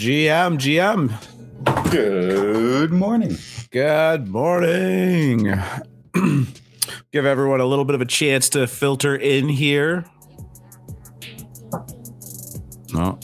GM, 0.00 0.56
GM. 0.56 1.90
Good 1.90 2.90
morning. 2.90 3.36
Good 3.70 4.28
morning. 4.28 5.60
Give 7.12 7.26
everyone 7.26 7.60
a 7.60 7.66
little 7.66 7.84
bit 7.84 7.94
of 7.94 8.00
a 8.00 8.06
chance 8.06 8.48
to 8.48 8.66
filter 8.66 9.14
in 9.14 9.50
here. 9.50 10.06
No. 12.94 13.20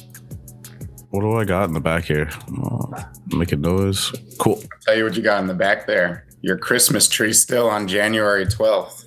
What 1.08 1.22
do 1.22 1.32
I 1.36 1.46
got 1.46 1.64
in 1.64 1.72
the 1.72 1.80
back 1.80 2.04
here? 2.04 2.28
Uh, 2.46 2.68
oh, 2.68 2.94
making 3.34 3.62
noise. 3.62 4.12
Cool. 4.38 4.62
Tell 4.82 4.98
you 4.98 5.04
what 5.04 5.16
you 5.16 5.22
got 5.22 5.40
in 5.40 5.46
the 5.46 5.54
back 5.54 5.86
there. 5.86 6.26
Your 6.42 6.58
Christmas 6.58 7.08
tree 7.08 7.32
still 7.32 7.70
on 7.70 7.88
January 7.88 8.44
12th. 8.44 9.06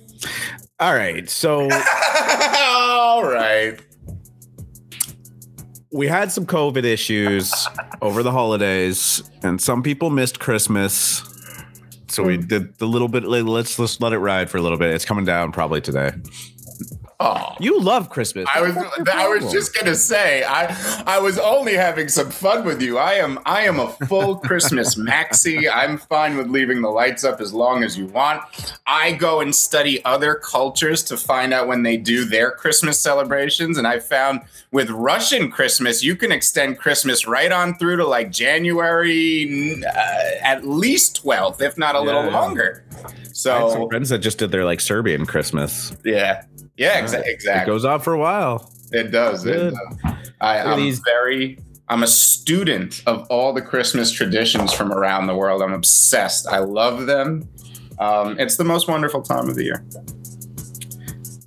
All 0.80 0.92
right. 0.92 1.30
So 1.30 1.68
All 1.70 3.22
right. 3.22 3.80
We 5.92 6.06
had 6.06 6.30
some 6.30 6.46
COVID 6.46 6.84
issues 6.84 7.52
over 8.00 8.22
the 8.22 8.30
holidays, 8.30 9.22
and 9.42 9.60
some 9.60 9.82
people 9.82 10.10
missed 10.10 10.38
Christmas. 10.38 11.22
So 12.08 12.22
we 12.24 12.36
hmm. 12.36 12.46
did 12.46 12.78
the 12.78 12.86
little 12.86 13.08
bit. 13.08 13.24
Let's 13.24 13.78
let's 13.78 14.00
let 14.00 14.12
it 14.12 14.18
ride 14.18 14.50
for 14.50 14.58
a 14.58 14.62
little 14.62 14.78
bit. 14.78 14.92
It's 14.94 15.04
coming 15.04 15.24
down 15.24 15.52
probably 15.52 15.80
today. 15.80 16.12
Oh. 17.18 17.54
You 17.60 17.80
love 17.80 18.08
Christmas. 18.08 18.48
I 18.54 18.62
was 18.62 18.76
I 19.12 19.28
was 19.28 19.52
just 19.52 19.74
gonna 19.78 19.94
say 19.94 20.42
I 20.44 20.74
I 21.06 21.18
was 21.18 21.38
only 21.38 21.74
having 21.74 22.08
some 22.08 22.30
fun 22.30 22.64
with 22.64 22.80
you. 22.80 22.96
I 22.98 23.14
am 23.14 23.38
I 23.44 23.62
am 23.62 23.78
a 23.78 23.88
full 24.06 24.36
Christmas 24.48 24.94
maxi. 24.94 25.70
I'm 25.72 25.98
fine 25.98 26.36
with 26.36 26.48
leaving 26.48 26.80
the 26.80 26.88
lights 26.88 27.22
up 27.24 27.40
as 27.40 27.52
long 27.52 27.82
as 27.84 27.98
you 27.98 28.06
want. 28.06 28.42
I 28.86 29.12
go 29.12 29.40
and 29.40 29.54
study 29.54 30.02
other 30.04 30.34
cultures 30.36 31.02
to 31.04 31.16
find 31.16 31.52
out 31.52 31.66
when 31.68 31.82
they 31.82 31.96
do 31.98 32.24
their 32.24 32.50
Christmas 32.52 32.98
celebrations, 33.00 33.76
and 33.76 33.86
I 33.86 33.98
found 33.98 34.40
with 34.72 34.88
Russian 34.90 35.50
Christmas 35.50 36.02
you 36.02 36.16
can 36.16 36.32
extend 36.32 36.78
Christmas 36.78 37.26
right 37.26 37.52
on 37.52 37.74
through 37.76 37.96
to 37.98 38.06
like 38.06 38.30
January 38.32 39.82
uh, 39.84 40.20
at 40.42 40.66
least 40.66 41.22
12th, 41.22 41.60
if 41.60 41.76
not 41.76 41.94
a 41.94 42.00
little 42.00 42.24
Yeah. 42.24 42.40
longer. 42.40 42.84
I 42.92 43.10
had 43.10 43.26
some 43.34 43.70
So 43.70 43.88
friends 43.88 44.08
that 44.10 44.18
just 44.18 44.38
did 44.38 44.50
their 44.50 44.64
like 44.64 44.80
Serbian 44.80 45.24
Christmas. 45.26 45.92
yeah, 46.04 46.42
yeah, 46.80 47.00
exa- 47.00 47.20
It 47.20 47.26
exactly. 47.28 47.72
goes 47.72 47.84
on 47.84 48.00
for 48.00 48.12
a 48.14 48.18
while. 48.18 48.72
It 48.92 49.12
does. 49.12 49.46
It 49.46 49.72
does. 49.72 49.76
I, 50.40 50.58
I'm 50.58 50.78
these- 50.80 51.00
very. 51.04 51.58
I'm 51.88 52.02
a 52.04 52.06
student 52.08 53.02
of 53.06 53.26
all 53.30 53.52
the 53.52 53.62
Christmas 53.62 54.12
traditions 54.12 54.72
from 54.72 54.92
around 54.92 55.26
the 55.26 55.34
world. 55.34 55.60
I'm 55.60 55.72
obsessed. 55.72 56.46
I 56.48 56.58
love 56.58 57.06
them. 57.06 57.48
Um, 57.98 58.38
it's 58.38 58.56
the 58.56 58.64
most 58.64 58.86
wonderful 58.88 59.22
time 59.22 59.48
of 59.48 59.56
the 59.56 59.64
year. 59.64 59.84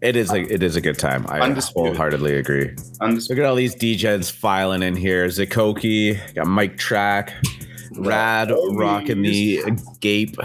It 0.01 0.17
is 0.17 0.31
a 0.31 0.41
it 0.53 0.61
is 0.61 0.75
a 0.75 0.81
good 0.81 0.99
time. 0.99 1.25
I 1.29 1.39
Undisputed. 1.39 1.95
wholeheartedly 1.95 2.35
agree. 2.37 2.67
Undis- 3.01 3.29
Look 3.29 3.39
at 3.39 3.45
all 3.45 3.55
these 3.55 3.73
DJs 3.75 4.31
filing 4.33 4.83
in 4.83 4.97
here. 4.97 5.27
Zakoki, 5.27 6.19
got 6.35 6.45
Mike 6.47 6.77
Track, 6.77 7.33
Rad 7.93 8.49
Homies. 8.49 8.77
rocking 8.77 9.21
the 9.21 9.61
Gape, 10.01 10.35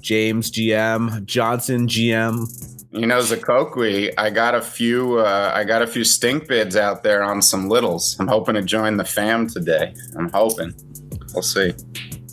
James 0.00 0.52
GM, 0.52 1.24
Johnson 1.26 1.88
GM. 1.88 2.46
You 2.94 3.08
know, 3.08 3.18
Zakokwe, 3.18 4.14
I 4.16 4.30
got 4.30 4.54
a 4.54 4.62
few. 4.62 5.18
Uh, 5.18 5.50
I 5.52 5.64
got 5.64 5.82
a 5.82 5.86
few 5.86 6.04
stink 6.04 6.46
bids 6.46 6.76
out 6.76 7.02
there 7.02 7.24
on 7.24 7.42
some 7.42 7.68
littles. 7.68 8.16
I'm 8.20 8.28
hoping 8.28 8.54
to 8.54 8.62
join 8.62 8.98
the 8.98 9.04
fam 9.04 9.48
today. 9.48 9.92
I'm 10.16 10.30
hoping. 10.30 10.72
We'll 11.32 11.42
see. 11.42 11.74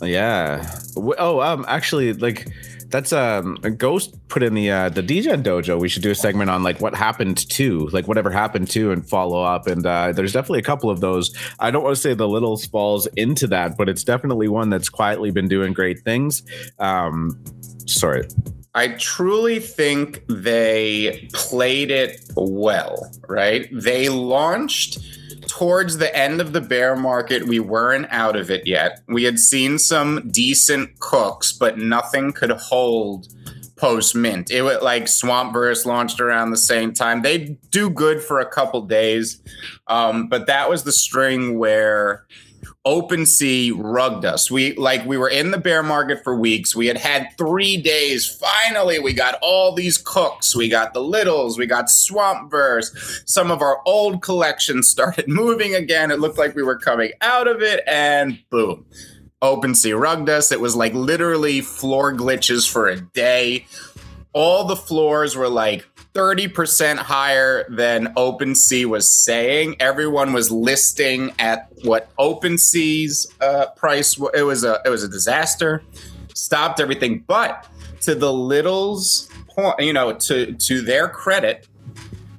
Yeah. 0.00 0.64
Oh, 0.96 1.40
um, 1.40 1.64
actually, 1.66 2.12
like 2.12 2.46
that's 2.90 3.12
um 3.12 3.58
a 3.64 3.70
Ghost 3.70 4.16
put 4.28 4.44
in 4.44 4.54
the 4.54 4.70
uh 4.70 4.88
the 4.88 5.02
DJ 5.02 5.42
dojo. 5.42 5.80
We 5.80 5.88
should 5.88 6.02
do 6.02 6.12
a 6.12 6.14
segment 6.14 6.48
on 6.48 6.62
like 6.62 6.80
what 6.80 6.94
happened 6.94 7.38
to, 7.50 7.88
like 7.88 8.06
whatever 8.06 8.30
happened 8.30 8.70
to, 8.70 8.92
and 8.92 9.04
follow 9.08 9.42
up. 9.42 9.66
And 9.66 9.84
uh 9.84 10.12
there's 10.12 10.32
definitely 10.32 10.60
a 10.60 10.64
couple 10.64 10.90
of 10.90 11.00
those. 11.00 11.34
I 11.58 11.72
don't 11.72 11.82
want 11.82 11.96
to 11.96 12.00
say 12.00 12.14
the 12.14 12.28
Littles 12.28 12.66
falls 12.66 13.08
into 13.16 13.48
that, 13.48 13.76
but 13.76 13.88
it's 13.88 14.04
definitely 14.04 14.46
one 14.46 14.70
that's 14.70 14.88
quietly 14.88 15.32
been 15.32 15.48
doing 15.48 15.72
great 15.72 16.02
things. 16.04 16.44
Um, 16.78 17.42
sorry. 17.86 18.28
I 18.74 18.88
truly 18.88 19.60
think 19.60 20.22
they 20.28 21.28
played 21.34 21.90
it 21.90 22.20
well, 22.36 23.10
right? 23.28 23.68
They 23.70 24.08
launched 24.08 24.98
towards 25.46 25.98
the 25.98 26.14
end 26.16 26.40
of 26.40 26.54
the 26.54 26.60
bear 26.60 26.96
market. 26.96 27.46
We 27.46 27.60
weren't 27.60 28.06
out 28.10 28.34
of 28.34 28.50
it 28.50 28.66
yet. 28.66 29.00
We 29.08 29.24
had 29.24 29.38
seen 29.38 29.78
some 29.78 30.30
decent 30.30 30.98
cooks, 31.00 31.52
but 31.52 31.76
nothing 31.76 32.32
could 32.32 32.50
hold 32.52 33.28
post 33.76 34.14
mint. 34.14 34.50
It 34.50 34.62
was 34.62 34.80
like 34.80 35.04
Swampverse 35.04 35.84
launched 35.84 36.20
around 36.20 36.50
the 36.50 36.56
same 36.56 36.94
time. 36.94 37.20
They 37.20 37.58
do 37.70 37.90
good 37.90 38.22
for 38.22 38.38
a 38.38 38.48
couple 38.48 38.80
days, 38.82 39.42
um, 39.88 40.28
but 40.28 40.46
that 40.46 40.70
was 40.70 40.84
the 40.84 40.92
string 40.92 41.58
where 41.58 42.26
OpenSea 42.84 43.72
rugged 43.76 44.24
us. 44.24 44.50
We 44.50 44.74
like 44.74 45.06
we 45.06 45.16
were 45.16 45.28
in 45.28 45.52
the 45.52 45.58
bear 45.58 45.84
market 45.84 46.24
for 46.24 46.34
weeks. 46.34 46.74
We 46.74 46.88
had 46.88 46.96
had 46.96 47.28
three 47.38 47.76
days. 47.76 48.28
Finally, 48.28 48.98
we 48.98 49.12
got 49.12 49.38
all 49.40 49.72
these 49.72 49.98
cooks. 49.98 50.56
We 50.56 50.68
got 50.68 50.92
the 50.92 51.00
littles. 51.00 51.58
We 51.58 51.66
got 51.66 51.86
Swampverse. 51.86 53.22
Some 53.28 53.52
of 53.52 53.62
our 53.62 53.80
old 53.86 54.20
collections 54.20 54.88
started 54.88 55.24
moving 55.28 55.76
again. 55.76 56.10
It 56.10 56.18
looked 56.18 56.38
like 56.38 56.56
we 56.56 56.64
were 56.64 56.78
coming 56.78 57.12
out 57.20 57.46
of 57.46 57.62
it, 57.62 57.84
and 57.86 58.38
boom. 58.50 58.84
OpenSea 59.42 59.98
rugged 59.98 60.28
us. 60.28 60.50
It 60.50 60.60
was 60.60 60.74
like 60.74 60.94
literally 60.94 61.60
floor 61.60 62.12
glitches 62.12 62.68
for 62.70 62.88
a 62.88 63.00
day. 63.00 63.66
All 64.32 64.64
the 64.64 64.76
floors 64.76 65.36
were 65.36 65.48
like 65.48 65.86
30% 66.14 66.98
higher 66.98 67.64
than 67.70 68.12
OpenSea 68.14 68.84
was 68.86 69.10
saying. 69.10 69.76
Everyone 69.80 70.32
was 70.32 70.50
listing 70.50 71.32
at 71.38 71.68
what 71.84 72.14
OpenSea's 72.16 73.32
uh, 73.40 73.66
price 73.76 74.18
wa- 74.18 74.30
it 74.34 74.42
was 74.42 74.64
a 74.64 74.80
it 74.84 74.90
was 74.90 75.02
a 75.02 75.08
disaster. 75.08 75.82
Stopped 76.34 76.80
everything 76.80 77.24
but 77.26 77.66
to 78.02 78.14
the 78.14 78.32
littles 78.32 79.30
point, 79.48 79.80
you 79.80 79.92
know, 79.92 80.12
to 80.12 80.52
to 80.52 80.82
their 80.82 81.08
credit, 81.08 81.66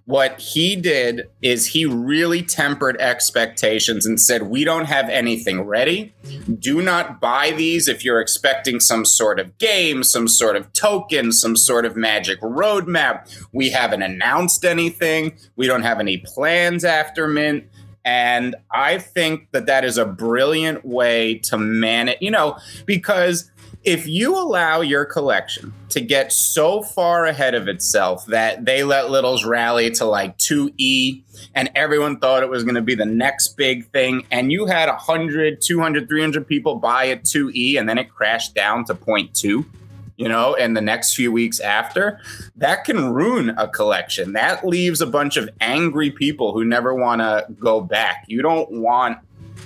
what 0.05 0.39
he 0.39 0.75
did 0.75 1.29
is 1.41 1.67
he 1.67 1.85
really 1.85 2.41
tempered 2.41 2.99
expectations 2.99 4.05
and 4.05 4.19
said, 4.19 4.43
We 4.43 4.65
don't 4.65 4.85
have 4.85 5.07
anything 5.09 5.61
ready. 5.61 6.13
Do 6.59 6.81
not 6.81 7.21
buy 7.21 7.51
these 7.51 7.87
if 7.87 8.03
you're 8.03 8.19
expecting 8.19 8.79
some 8.79 9.05
sort 9.05 9.39
of 9.39 9.57
game, 9.57 10.03
some 10.03 10.27
sort 10.27 10.57
of 10.57 10.71
token, 10.73 11.31
some 11.31 11.55
sort 11.55 11.85
of 11.85 11.95
magic 11.95 12.41
roadmap. 12.41 13.33
We 13.53 13.69
haven't 13.69 14.01
announced 14.01 14.65
anything. 14.65 15.37
We 15.55 15.67
don't 15.67 15.83
have 15.83 15.99
any 15.99 16.17
plans 16.17 16.83
after 16.83 17.27
Mint. 17.27 17.65
And 18.05 18.57
I 18.69 18.97
think 18.97 19.51
that 19.51 19.67
that 19.67 19.85
is 19.85 19.97
a 19.97 20.05
brilliant 20.05 20.83
way 20.83 21.35
to 21.35 21.57
manage, 21.57 22.17
you 22.19 22.31
know, 22.31 22.57
because 22.85 23.49
if 23.83 24.07
you 24.07 24.35
allow 24.35 24.81
your 24.81 25.05
collection 25.05 25.73
to 25.89 25.99
get 25.99 26.31
so 26.31 26.81
far 26.81 27.25
ahead 27.25 27.53
of 27.53 27.67
itself 27.67 28.25
that 28.27 28.65
they 28.65 28.83
let 28.83 29.09
littles 29.09 29.45
rally 29.45 29.91
to 29.91 30.05
like 30.05 30.37
2e 30.37 31.21
and 31.53 31.69
everyone 31.75 32.17
thought 32.17 32.43
it 32.43 32.49
was 32.49 32.63
going 32.63 32.75
to 32.75 32.81
be 32.81 32.95
the 32.95 33.05
next 33.05 33.57
big 33.57 33.85
thing 33.91 34.25
and 34.31 34.51
you 34.51 34.65
had 34.65 34.87
100 34.87 35.61
200 35.61 36.07
300 36.07 36.47
people 36.47 36.75
buy 36.75 37.09
at 37.09 37.23
2e 37.23 37.77
and 37.77 37.87
then 37.89 37.97
it 37.97 38.09
crashed 38.09 38.55
down 38.55 38.85
to 38.85 38.95
0.2 38.95 39.65
you 40.15 40.29
know 40.29 40.53
in 40.53 40.73
the 40.73 40.81
next 40.81 41.15
few 41.15 41.31
weeks 41.31 41.59
after 41.59 42.19
that 42.55 42.85
can 42.85 43.11
ruin 43.13 43.49
a 43.57 43.67
collection. 43.67 44.33
That 44.33 44.65
leaves 44.65 45.01
a 45.01 45.05
bunch 45.05 45.37
of 45.37 45.49
angry 45.59 46.11
people 46.11 46.53
who 46.53 46.63
never 46.63 46.93
want 46.93 47.21
to 47.21 47.45
go 47.59 47.81
back. 47.81 48.25
You 48.27 48.41
don't 48.41 48.71
want 48.71 49.17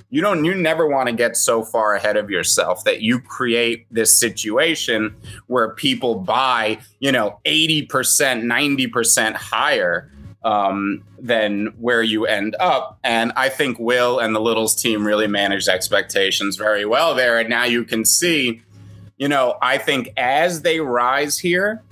you 0.10 0.22
don't 0.22 0.46
you 0.46 0.56
never 0.56 0.88
want 0.88 1.10
to 1.10 1.16
get 1.16 1.36
so 1.36 1.64
far 1.64 1.96
ahead 1.96 2.18
of 2.18 2.30
yourself 2.30 2.84
that 2.86 3.02
you 3.02 3.20
create 3.20 3.86
this 3.92 4.18
situation 4.18 5.16
where 5.48 5.70
people 5.70 6.16
buy 6.16 6.80
you 7.00 7.12
know 7.12 7.40
80% 7.46 7.88
90% 7.88 9.34
higher 9.36 10.12
um, 10.44 11.04
than 11.20 11.74
where 11.80 12.04
you 12.04 12.26
end 12.26 12.56
up. 12.60 13.00
And 13.04 13.32
i 13.36 13.50
think 13.50 13.78
will 13.80 14.20
and 14.20 14.36
the 14.36 14.42
littles 14.42 14.76
team 14.76 15.06
really 15.06 15.28
managed 15.28 15.68
expectations 15.68 16.56
very 16.56 16.86
well 16.86 17.16
there. 17.16 17.40
And 17.40 17.50
now 17.50 17.66
you 17.66 17.84
can 17.84 18.06
see 18.06 18.62
you 19.18 19.28
know 19.28 19.58
i 19.62 19.78
think 19.80 20.14
as 20.16 20.62
they 20.62 20.80
rise 20.80 21.40
here 21.40 21.84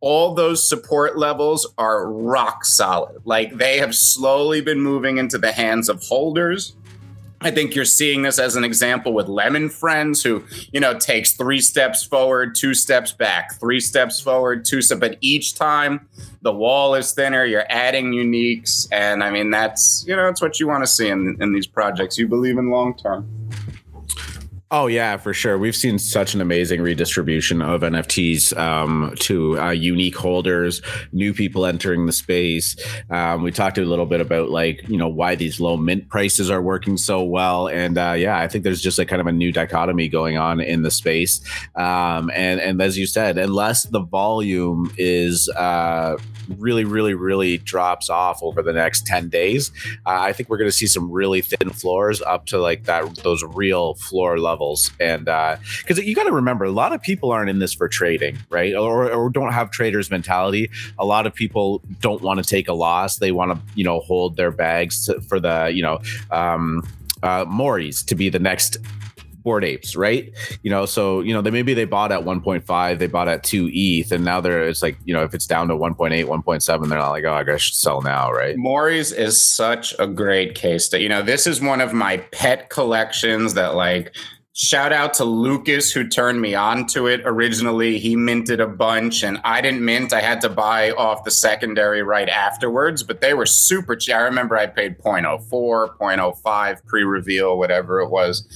all 0.00 0.34
those 0.34 0.68
support 0.68 1.18
levels 1.18 1.66
are 1.76 2.08
rock 2.10 2.64
solid. 2.64 3.20
Like 3.24 3.56
they 3.56 3.78
have 3.78 3.94
slowly 3.94 4.60
been 4.60 4.80
moving 4.80 5.18
into 5.18 5.38
the 5.38 5.50
hands 5.52 5.88
of 5.88 6.02
holders 6.02 6.76
I 7.40 7.52
think 7.52 7.74
you're 7.74 7.84
seeing 7.84 8.22
this 8.22 8.38
as 8.38 8.56
an 8.56 8.64
example 8.64 9.12
with 9.12 9.28
Lemon 9.28 9.68
Friends, 9.68 10.22
who 10.22 10.44
you 10.72 10.80
know 10.80 10.98
takes 10.98 11.32
three 11.32 11.60
steps 11.60 12.04
forward, 12.04 12.54
two 12.54 12.74
steps 12.74 13.12
back, 13.12 13.54
three 13.60 13.80
steps 13.80 14.20
forward, 14.20 14.64
two 14.64 14.82
steps. 14.82 14.98
But 14.98 15.18
each 15.20 15.54
time 15.54 16.08
the 16.42 16.52
wall 16.52 16.94
is 16.94 17.12
thinner, 17.12 17.44
you're 17.44 17.66
adding 17.68 18.12
uniques, 18.12 18.88
and 18.90 19.22
I 19.22 19.30
mean 19.30 19.50
that's 19.50 20.04
you 20.06 20.16
know 20.16 20.24
that's 20.26 20.42
what 20.42 20.58
you 20.58 20.66
want 20.66 20.82
to 20.82 20.88
see 20.88 21.08
in 21.08 21.36
in 21.40 21.52
these 21.52 21.66
projects. 21.66 22.18
You 22.18 22.26
believe 22.26 22.58
in 22.58 22.70
long 22.70 22.96
term. 22.96 23.28
Oh 24.70 24.86
yeah, 24.86 25.16
for 25.16 25.32
sure. 25.32 25.56
We've 25.56 25.74
seen 25.74 25.98
such 25.98 26.34
an 26.34 26.42
amazing 26.42 26.82
redistribution 26.82 27.62
of 27.62 27.80
NFTs 27.80 28.54
um, 28.58 29.14
to 29.20 29.58
uh, 29.58 29.70
unique 29.70 30.14
holders, 30.14 30.82
new 31.10 31.32
people 31.32 31.64
entering 31.64 32.04
the 32.04 32.12
space. 32.12 32.76
Um, 33.08 33.42
we 33.42 33.50
talked 33.50 33.78
a 33.78 33.84
little 33.86 34.04
bit 34.04 34.20
about 34.20 34.50
like 34.50 34.86
you 34.86 34.98
know 34.98 35.08
why 35.08 35.36
these 35.36 35.58
low 35.58 35.78
mint 35.78 36.10
prices 36.10 36.50
are 36.50 36.60
working 36.60 36.98
so 36.98 37.22
well, 37.22 37.66
and 37.68 37.96
uh, 37.96 38.12
yeah, 38.12 38.38
I 38.38 38.46
think 38.46 38.62
there's 38.62 38.82
just 38.82 38.98
like 38.98 39.08
kind 39.08 39.22
of 39.22 39.26
a 39.26 39.32
new 39.32 39.52
dichotomy 39.52 40.06
going 40.06 40.36
on 40.36 40.60
in 40.60 40.82
the 40.82 40.90
space. 40.90 41.40
Um, 41.74 42.30
and 42.34 42.60
and 42.60 42.82
as 42.82 42.98
you 42.98 43.06
said, 43.06 43.38
unless 43.38 43.84
the 43.84 44.00
volume 44.00 44.92
is 44.98 45.48
uh, 45.56 46.18
really, 46.58 46.84
really, 46.84 47.14
really 47.14 47.56
drops 47.56 48.10
off 48.10 48.42
over 48.42 48.62
the 48.62 48.74
next 48.74 49.06
ten 49.06 49.30
days, 49.30 49.72
uh, 50.04 50.20
I 50.20 50.34
think 50.34 50.50
we're 50.50 50.58
going 50.58 50.70
to 50.70 50.76
see 50.76 50.86
some 50.86 51.10
really 51.10 51.40
thin 51.40 51.70
floors 51.70 52.20
up 52.20 52.44
to 52.46 52.58
like 52.58 52.84
that 52.84 53.14
those 53.24 53.42
real 53.54 53.94
floor 53.94 54.38
levels 54.38 54.57
levels. 54.58 54.90
And 55.00 55.24
because 55.24 55.98
uh, 55.98 56.02
you 56.02 56.14
got 56.14 56.24
to 56.24 56.32
remember, 56.32 56.64
a 56.64 56.70
lot 56.70 56.92
of 56.92 57.00
people 57.00 57.30
aren't 57.30 57.50
in 57.50 57.58
this 57.58 57.72
for 57.72 57.88
trading, 57.88 58.38
right? 58.50 58.74
Or, 58.74 59.10
or 59.10 59.30
don't 59.30 59.52
have 59.52 59.70
traders 59.70 60.10
mentality. 60.10 60.70
A 60.98 61.04
lot 61.04 61.26
of 61.26 61.34
people 61.34 61.82
don't 62.00 62.22
want 62.22 62.42
to 62.42 62.44
take 62.44 62.68
a 62.68 62.72
loss. 62.72 63.18
They 63.18 63.32
want 63.32 63.52
to, 63.52 63.60
you 63.74 63.84
know, 63.84 64.00
hold 64.00 64.36
their 64.36 64.50
bags 64.50 65.06
to, 65.06 65.20
for 65.22 65.38
the, 65.40 65.70
you 65.72 65.82
know, 65.82 66.00
um, 66.30 66.86
uh, 67.22 67.44
Mories 67.48 68.02
to 68.04 68.14
be 68.14 68.28
the 68.28 68.38
next 68.38 68.78
Bored 69.48 69.64
Apes, 69.64 69.96
right? 69.96 70.30
You 70.62 70.70
know, 70.70 70.84
so 70.84 71.20
you 71.20 71.32
know 71.32 71.40
they 71.40 71.50
maybe 71.50 71.72
they 71.72 71.86
bought 71.86 72.12
at 72.12 72.20
1.5, 72.20 72.98
they 72.98 73.06
bought 73.06 73.28
at 73.28 73.44
two 73.44 73.70
ETH, 73.72 74.12
and 74.12 74.22
now 74.22 74.42
they're 74.42 74.68
it's 74.68 74.82
like 74.82 74.98
you 75.06 75.14
know 75.14 75.22
if 75.22 75.32
it's 75.32 75.46
down 75.46 75.68
to 75.68 75.74
1.8, 75.74 76.26
1.7, 76.26 76.88
they're 76.88 76.98
not 76.98 77.08
like 77.08 77.24
oh 77.24 77.32
I 77.32 77.44
gotta 77.44 77.58
sell 77.58 78.02
now, 78.02 78.30
right? 78.30 78.58
Mories 78.58 79.10
is 79.10 79.42
such 79.42 79.94
a 79.98 80.06
great 80.06 80.54
case 80.54 80.90
that 80.90 81.00
you 81.00 81.08
know 81.08 81.22
this 81.22 81.46
is 81.46 81.62
one 81.62 81.80
of 81.80 81.94
my 81.94 82.18
pet 82.30 82.68
collections 82.68 83.54
that 83.54 83.74
like 83.74 84.14
Shout 84.60 84.92
out 84.92 85.14
to 85.14 85.24
Lucas 85.24 85.92
who 85.92 86.08
turned 86.08 86.40
me 86.40 86.52
on 86.52 86.88
to 86.88 87.06
it 87.06 87.20
originally. 87.24 88.00
He 88.00 88.16
minted 88.16 88.58
a 88.58 88.66
bunch 88.66 89.22
and 89.22 89.40
I 89.44 89.60
didn't 89.60 89.84
mint. 89.84 90.12
I 90.12 90.20
had 90.20 90.40
to 90.40 90.48
buy 90.48 90.90
off 90.90 91.22
the 91.22 91.30
secondary 91.30 92.02
right 92.02 92.28
afterwards, 92.28 93.04
but 93.04 93.20
they 93.20 93.34
were 93.34 93.46
super 93.46 93.94
cheap. 93.94 94.16
I 94.16 94.22
remember 94.22 94.56
I 94.56 94.66
paid 94.66 94.98
0.04, 94.98 95.96
0.05 95.96 96.86
pre 96.86 97.04
reveal, 97.04 97.56
whatever 97.56 98.00
it 98.00 98.10
was. 98.10 98.48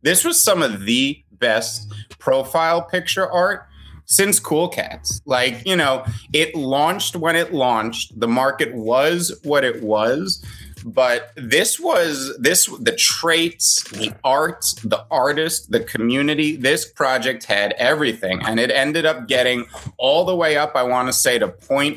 This 0.00 0.24
was 0.24 0.42
some 0.42 0.62
of 0.62 0.86
the 0.86 1.22
best 1.32 1.92
profile 2.18 2.80
picture 2.80 3.30
art 3.30 3.66
since 4.06 4.40
Cool 4.40 4.68
Cats. 4.68 5.20
Like, 5.26 5.66
you 5.66 5.76
know, 5.76 6.06
it 6.32 6.54
launched 6.54 7.14
when 7.14 7.36
it 7.36 7.52
launched, 7.52 8.18
the 8.18 8.26
market 8.26 8.74
was 8.74 9.38
what 9.44 9.64
it 9.64 9.82
was 9.82 10.42
but 10.84 11.32
this 11.36 11.78
was 11.78 12.36
this 12.38 12.66
the 12.80 12.92
traits 12.92 13.82
the 13.90 14.14
art 14.24 14.64
the 14.84 15.04
artist 15.10 15.70
the 15.70 15.80
community 15.80 16.56
this 16.56 16.90
project 16.90 17.44
had 17.44 17.72
everything. 17.78 18.40
And 18.42 18.58
it 18.58 18.70
ended 18.70 19.06
up 19.06 19.28
getting 19.28 19.66
all 19.98 20.24
the 20.24 20.36
way 20.36 20.56
up 20.56 20.74
i 20.74 20.82
want 20.82 21.08
to 21.08 21.12
say 21.12 21.38
to 21.38 21.48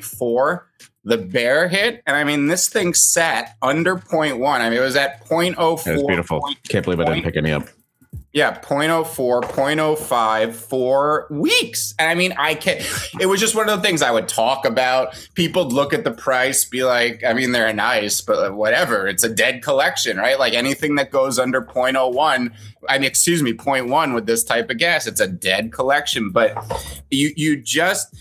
four 0.03 0.67
the 1.03 1.17
bear 1.17 1.67
hit. 1.67 2.01
And 2.05 2.15
i 2.15 2.23
mean 2.23 2.47
this 2.47 2.67
thing 2.69 2.93
sat 2.93 3.55
under 3.61 3.95
one. 4.39 4.61
I 4.61 4.69
mean 4.69 4.79
it 4.79 4.81
was 4.81 4.95
at 4.95 5.25
0.04 5.27 5.87
it 5.87 5.93
was 5.93 6.03
beautiful. 6.03 6.49
can't 6.67 6.83
believe 6.83 6.99
i 6.99 7.05
didn't 7.05 7.23
pick 7.23 7.37
any 7.37 7.51
up 7.51 7.67
yeah, 8.35 8.59
0.04, 8.59 9.43
0.05 9.43 10.53
for 10.53 11.25
weeks. 11.29 11.95
And 11.97 12.09
I 12.09 12.15
mean, 12.15 12.33
I 12.37 12.53
can 12.53 12.81
it 13.17 13.27
was 13.27 13.39
just 13.39 13.55
one 13.55 13.69
of 13.69 13.81
the 13.81 13.81
things 13.81 14.01
I 14.01 14.11
would 14.11 14.27
talk 14.27 14.65
about. 14.65 15.15
People 15.35 15.69
look 15.69 15.93
at 15.93 16.03
the 16.03 16.11
price, 16.11 16.65
be 16.65 16.83
like, 16.83 17.23
I 17.23 17.31
mean, 17.31 17.53
they're 17.53 17.71
nice, 17.71 18.19
but 18.19 18.53
whatever. 18.53 19.07
It's 19.07 19.23
a 19.23 19.29
dead 19.29 19.63
collection, 19.63 20.17
right? 20.17 20.37
Like 20.37 20.53
anything 20.53 20.95
that 20.95 21.11
goes 21.11 21.39
under 21.39 21.61
0.01, 21.61 22.51
I 22.89 22.97
mean, 22.97 23.07
excuse 23.07 23.41
me, 23.41 23.53
0.1 23.53 24.13
with 24.13 24.25
this 24.25 24.43
type 24.43 24.69
of 24.69 24.79
gas, 24.79 25.07
it's 25.07 25.21
a 25.21 25.27
dead 25.27 25.71
collection. 25.71 26.31
But 26.31 26.57
you 27.09 27.31
you 27.37 27.55
just 27.55 28.13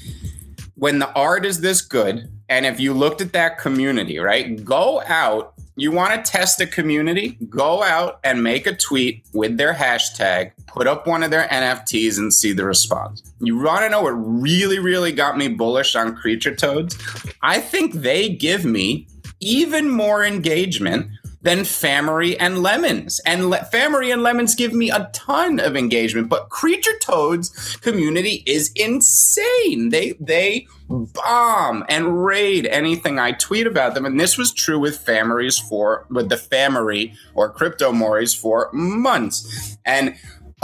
when 0.77 1.01
the 1.01 1.13
art 1.15 1.45
is 1.45 1.61
this 1.61 1.81
good, 1.81 2.31
and 2.49 2.67
if 2.67 2.79
you 2.79 2.95
looked 2.95 3.21
at 3.21 3.33
that 3.33 3.59
community, 3.59 4.21
right, 4.21 4.65
go 4.65 5.03
out 5.09 5.54
you 5.77 5.91
want 5.91 6.25
to 6.25 6.31
test 6.31 6.61
a 6.61 6.67
community, 6.67 7.37
go 7.49 7.83
out 7.83 8.21
and 8.23 8.43
make 8.43 8.67
a 8.67 8.77
tweet 8.77 9.25
with 9.33 9.57
their 9.57 9.75
hashtag, 9.75 10.53
put 10.67 10.87
up 10.87 11.07
one 11.07 11.23
of 11.23 11.31
their 11.31 11.49
NFTs 11.49 12.19
and 12.19 12.33
see 12.33 12.53
the 12.53 12.65
response. 12.65 13.23
You 13.41 13.59
want 13.59 13.81
to 13.81 13.91
know 13.91 14.03
what 14.03 14.13
really, 14.13 14.79
really 14.79 15.13
got 15.13 15.37
me 15.37 15.49
bullish 15.49 15.97
on 15.97 16.15
Creature 16.15 16.57
Toads? 16.57 16.97
I 17.43 17.61
think 17.61 17.95
they 17.95 18.29
give 18.29 18.65
me 18.65 19.09
even 19.41 19.91
more 19.91 20.25
engagement 20.25 21.09
than 21.45 21.61
Famery 21.61 22.37
and 22.41 22.63
Lemons. 22.63 23.21
And 23.25 23.51
Le- 23.51 23.69
Famery 23.73 24.13
and 24.13 24.23
Lemons 24.23 24.55
give 24.55 24.73
me 24.73 24.91
a 24.91 25.11
ton 25.13 25.61
of 25.61 25.77
engagement, 25.77 26.29
but 26.29 26.49
Creature 26.49 26.99
Toads 27.01 27.77
community 27.77 28.43
is 28.47 28.73
insane. 28.75 29.91
They 29.91 30.15
they 30.19 30.67
bomb 30.89 31.85
and 31.89 32.25
raid 32.25 32.67
anything 32.67 33.19
I 33.19 33.33
tweet 33.33 33.67
about 33.67 33.95
them. 33.95 34.05
And 34.05 34.19
this 34.19 34.37
was 34.37 34.53
true 34.53 34.79
with 34.79 35.05
Fameries 35.05 35.61
for 35.69 36.07
with 36.11 36.31
the 36.31 36.37
Famery 36.37 37.15
or 37.35 37.51
Crypto 37.51 37.93
Mories 37.93 38.35
for 38.35 38.71
months. 38.73 39.77
And 39.85 40.17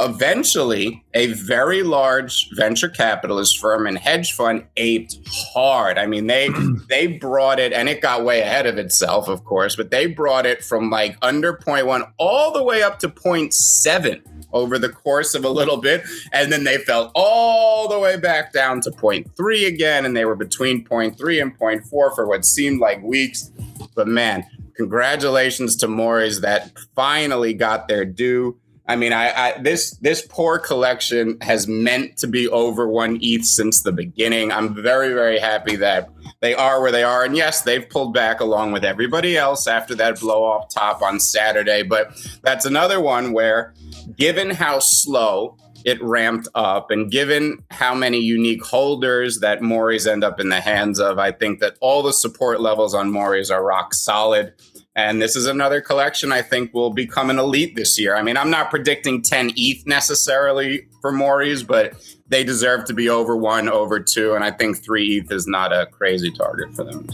eventually 0.04 1.04
a 1.14 1.28
very 1.28 1.82
large 1.82 2.48
venture 2.56 2.88
capitalist 2.88 3.58
firm 3.58 3.86
and 3.86 3.98
hedge 3.98 4.32
fund 4.32 4.64
aped 4.76 5.16
hard. 5.28 5.98
I 5.98 6.06
mean 6.06 6.26
they 6.26 6.50
they 6.88 7.06
brought 7.06 7.58
it 7.58 7.72
and 7.72 7.88
it 7.88 8.00
got 8.00 8.24
way 8.24 8.40
ahead 8.40 8.66
of 8.66 8.78
itself 8.78 9.28
of 9.28 9.44
course 9.44 9.76
but 9.76 9.90
they 9.90 10.06
brought 10.06 10.46
it 10.46 10.64
from 10.64 10.90
like 10.90 11.16
under 11.22 11.54
0.1 11.54 12.12
all 12.18 12.52
the 12.52 12.62
way 12.62 12.82
up 12.82 12.98
to 13.00 13.08
0.7 13.08 14.22
over 14.52 14.78
the 14.78 14.88
course 14.88 15.34
of 15.34 15.44
a 15.44 15.48
little 15.48 15.76
bit 15.76 16.02
and 16.32 16.52
then 16.52 16.64
they 16.64 16.78
fell 16.78 17.12
all 17.14 17.88
the 17.88 17.98
way 17.98 18.16
back 18.16 18.52
down 18.52 18.80
to 18.80 18.90
0.3 18.90 19.66
again 19.66 20.04
and 20.04 20.16
they 20.16 20.24
were 20.24 20.36
between 20.36 20.84
0.3 20.84 21.42
and 21.42 21.58
0.4 21.58 21.84
for 21.88 22.26
what 22.26 22.44
seemed 22.44 22.80
like 22.80 23.02
weeks. 23.02 23.50
But 23.94 24.08
man 24.08 24.46
congratulations 24.76 25.76
to 25.76 25.86
Mories 25.86 26.40
that 26.40 26.72
finally 26.94 27.52
got 27.52 27.86
their 27.86 28.04
due 28.04 28.58
I 28.90 28.96
mean, 28.96 29.12
I, 29.12 29.30
I, 29.30 29.58
this 29.58 29.92
this 29.98 30.26
poor 30.28 30.58
collection 30.58 31.38
has 31.42 31.68
meant 31.68 32.16
to 32.16 32.26
be 32.26 32.48
over 32.48 32.88
one 32.88 33.20
ETH 33.22 33.44
since 33.44 33.82
the 33.82 33.92
beginning. 33.92 34.50
I'm 34.50 34.74
very 34.74 35.14
very 35.14 35.38
happy 35.38 35.76
that 35.76 36.08
they 36.40 36.56
are 36.56 36.82
where 36.82 36.90
they 36.90 37.04
are, 37.04 37.22
and 37.22 37.36
yes, 37.36 37.62
they've 37.62 37.88
pulled 37.88 38.12
back 38.12 38.40
along 38.40 38.72
with 38.72 38.84
everybody 38.84 39.36
else 39.36 39.68
after 39.68 39.94
that 39.94 40.18
blow 40.18 40.42
off 40.42 40.74
top 40.74 41.02
on 41.02 41.20
Saturday. 41.20 41.84
But 41.84 42.20
that's 42.42 42.64
another 42.64 43.00
one 43.00 43.32
where, 43.32 43.74
given 44.16 44.50
how 44.50 44.80
slow 44.80 45.56
it 45.84 46.02
ramped 46.02 46.48
up, 46.56 46.90
and 46.90 47.12
given 47.12 47.62
how 47.70 47.94
many 47.94 48.18
unique 48.18 48.64
holders 48.64 49.38
that 49.38 49.62
Mories 49.62 50.08
end 50.08 50.24
up 50.24 50.40
in 50.40 50.48
the 50.48 50.60
hands 50.60 50.98
of, 50.98 51.20
I 51.20 51.30
think 51.30 51.60
that 51.60 51.76
all 51.80 52.02
the 52.02 52.12
support 52.12 52.60
levels 52.60 52.92
on 52.92 53.12
Mories 53.12 53.52
are 53.52 53.64
rock 53.64 53.94
solid. 53.94 54.52
And 54.96 55.22
this 55.22 55.36
is 55.36 55.46
another 55.46 55.80
collection 55.80 56.32
I 56.32 56.42
think 56.42 56.74
will 56.74 56.90
become 56.90 57.30
an 57.30 57.38
elite 57.38 57.76
this 57.76 57.98
year. 57.98 58.16
I 58.16 58.22
mean, 58.22 58.36
I'm 58.36 58.50
not 58.50 58.70
predicting 58.70 59.22
10 59.22 59.52
ETH 59.56 59.86
necessarily 59.86 60.86
for 61.00 61.12
Mories, 61.12 61.62
but 61.62 61.94
they 62.28 62.42
deserve 62.42 62.84
to 62.86 62.94
be 62.94 63.08
over 63.08 63.36
one, 63.36 63.68
over 63.68 64.00
two. 64.00 64.34
And 64.34 64.42
I 64.42 64.50
think 64.50 64.82
three 64.82 65.18
ETH 65.18 65.30
is 65.30 65.46
not 65.46 65.72
a 65.72 65.86
crazy 65.86 66.32
target 66.32 66.74
for 66.74 66.84
them. 66.84 67.06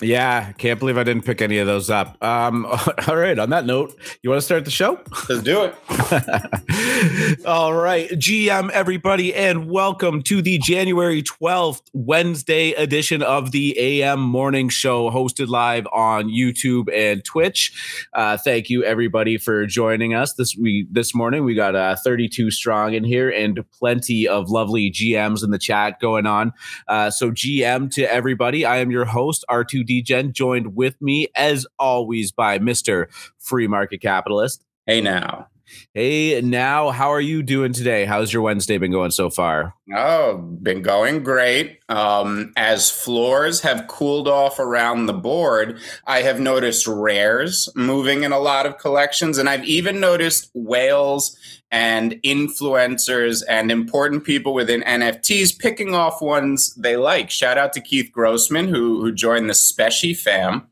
Yeah, 0.00 0.50
can't 0.52 0.80
believe 0.80 0.98
I 0.98 1.04
didn't 1.04 1.24
pick 1.24 1.40
any 1.40 1.58
of 1.58 1.66
those 1.68 1.88
up. 1.88 2.22
Um, 2.22 2.66
all 3.08 3.16
right, 3.16 3.38
on 3.38 3.50
that 3.50 3.64
note, 3.64 3.96
you 4.22 4.30
want 4.30 4.40
to 4.40 4.44
start 4.44 4.64
the 4.64 4.70
show? 4.70 4.98
Let's 5.28 5.42
do 5.42 5.62
it. 5.64 5.74
all 7.46 7.72
right, 7.74 8.10
GM, 8.10 8.70
everybody, 8.70 9.32
and 9.32 9.70
welcome 9.70 10.22
to 10.24 10.42
the 10.42 10.58
January 10.58 11.22
12th, 11.22 11.82
Wednesday 11.92 12.72
edition 12.72 13.22
of 13.22 13.52
the 13.52 13.78
AM 13.78 14.20
Morning 14.20 14.68
Show, 14.68 15.10
hosted 15.10 15.46
live 15.46 15.86
on 15.92 16.28
YouTube 16.28 16.92
and 16.92 17.24
Twitch. 17.24 18.08
Uh, 18.12 18.36
thank 18.36 18.68
you, 18.68 18.82
everybody, 18.82 19.38
for 19.38 19.64
joining 19.64 20.12
us 20.12 20.34
this 20.34 20.56
we 20.56 20.88
this 20.90 21.14
morning. 21.14 21.44
We 21.44 21.54
got 21.54 21.76
uh, 21.76 21.94
32 22.02 22.50
strong 22.50 22.94
in 22.94 23.04
here 23.04 23.30
and 23.30 23.64
plenty 23.70 24.26
of 24.26 24.50
lovely 24.50 24.90
GMs 24.90 25.44
in 25.44 25.52
the 25.52 25.58
chat 25.58 26.00
going 26.00 26.26
on. 26.26 26.52
Uh, 26.88 27.10
so, 27.10 27.30
GM 27.30 27.92
to 27.92 28.02
everybody, 28.12 28.64
I 28.64 28.78
am 28.78 28.90
your 28.90 29.04
host, 29.04 29.44
R2 29.48 29.83
DGen, 29.84 30.32
joined 30.32 30.74
with 30.74 31.00
me 31.00 31.28
as 31.34 31.66
always 31.78 32.32
by 32.32 32.58
Mr. 32.58 33.06
Free 33.38 33.66
Market 33.68 34.00
Capitalist. 34.00 34.64
Hey 34.86 35.00
now. 35.00 35.48
Hey, 35.92 36.40
now, 36.42 36.90
how 36.90 37.10
are 37.10 37.20
you 37.20 37.42
doing 37.42 37.72
today? 37.72 38.04
How's 38.04 38.32
your 38.32 38.42
Wednesday 38.42 38.78
been 38.78 38.92
going 38.92 39.10
so 39.10 39.30
far? 39.30 39.74
Oh, 39.94 40.38
been 40.38 40.82
going 40.82 41.22
great. 41.22 41.78
Um, 41.88 42.52
as 42.56 42.90
floors 42.90 43.60
have 43.60 43.86
cooled 43.86 44.28
off 44.28 44.58
around 44.58 45.06
the 45.06 45.12
board, 45.12 45.78
I 46.06 46.22
have 46.22 46.40
noticed 46.40 46.86
rares 46.86 47.68
moving 47.74 48.24
in 48.24 48.32
a 48.32 48.38
lot 48.38 48.66
of 48.66 48.78
collections, 48.78 49.38
and 49.38 49.48
I've 49.48 49.64
even 49.64 50.00
noticed 50.00 50.50
whales 50.54 51.36
and 51.70 52.12
influencers 52.22 53.42
and 53.48 53.70
important 53.70 54.24
people 54.24 54.54
within 54.54 54.82
NFTs 54.82 55.58
picking 55.58 55.94
off 55.94 56.22
ones 56.22 56.74
they 56.74 56.96
like. 56.96 57.30
Shout 57.30 57.58
out 57.58 57.72
to 57.74 57.80
Keith 57.80 58.10
Grossman, 58.12 58.68
who 58.68 59.00
who 59.00 59.12
joined 59.12 59.50
the 59.50 59.54
Specie 59.54 60.14
fam 60.14 60.66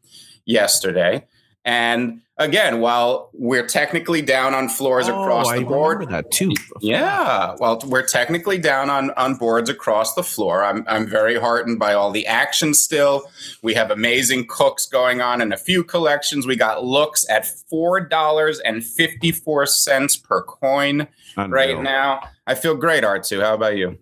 yesterday. 0.45 1.25
And 1.65 2.22
again, 2.39 2.81
while 2.81 3.31
we're 3.33 3.67
technically 3.67 4.23
down 4.23 4.55
on 4.55 4.69
floors 4.69 5.09
Oh, 5.09 5.23
across 5.23 5.49
I 5.49 5.59
the 5.61 5.65
board, 5.65 6.09
that 6.09 6.31
too. 6.31 6.53
yeah, 6.81 7.55
well, 7.61 7.81
we're 7.87 8.07
technically 8.07 8.59
down 8.59 8.91
on 8.91 9.11
on 9.13 9.35
boards 9.37 9.69
across 9.71 10.15
the 10.15 10.23
floor. 10.23 10.65
I'm 10.65 10.85
I'm 10.89 11.07
very 11.09 11.39
heartened 11.39 11.79
by 11.79 11.93
all 11.95 12.11
the 12.11 12.27
action 12.27 12.75
still. 12.75 13.23
We 13.63 13.75
have 13.75 13.91
amazing 13.91 14.47
cooks 14.49 14.87
going 14.87 15.21
on 15.21 15.41
in 15.41 15.53
a 15.53 15.57
few 15.57 15.85
collections. 15.85 16.47
We 16.47 16.57
got 16.57 16.85
looks 16.85 17.29
at 17.29 17.47
four 17.69 18.01
dollars 18.01 18.59
and 18.61 18.85
fifty 18.85 19.33
four 19.33 19.67
cents 19.67 20.17
per 20.17 20.43
coin 20.43 21.09
Unreal. 21.37 21.51
right 21.77 21.83
now. 21.83 22.29
I 22.47 22.55
feel 22.57 22.75
great, 22.75 23.05
R2. 23.05 23.41
How 23.43 23.55
about 23.55 23.77
you? 23.77 23.99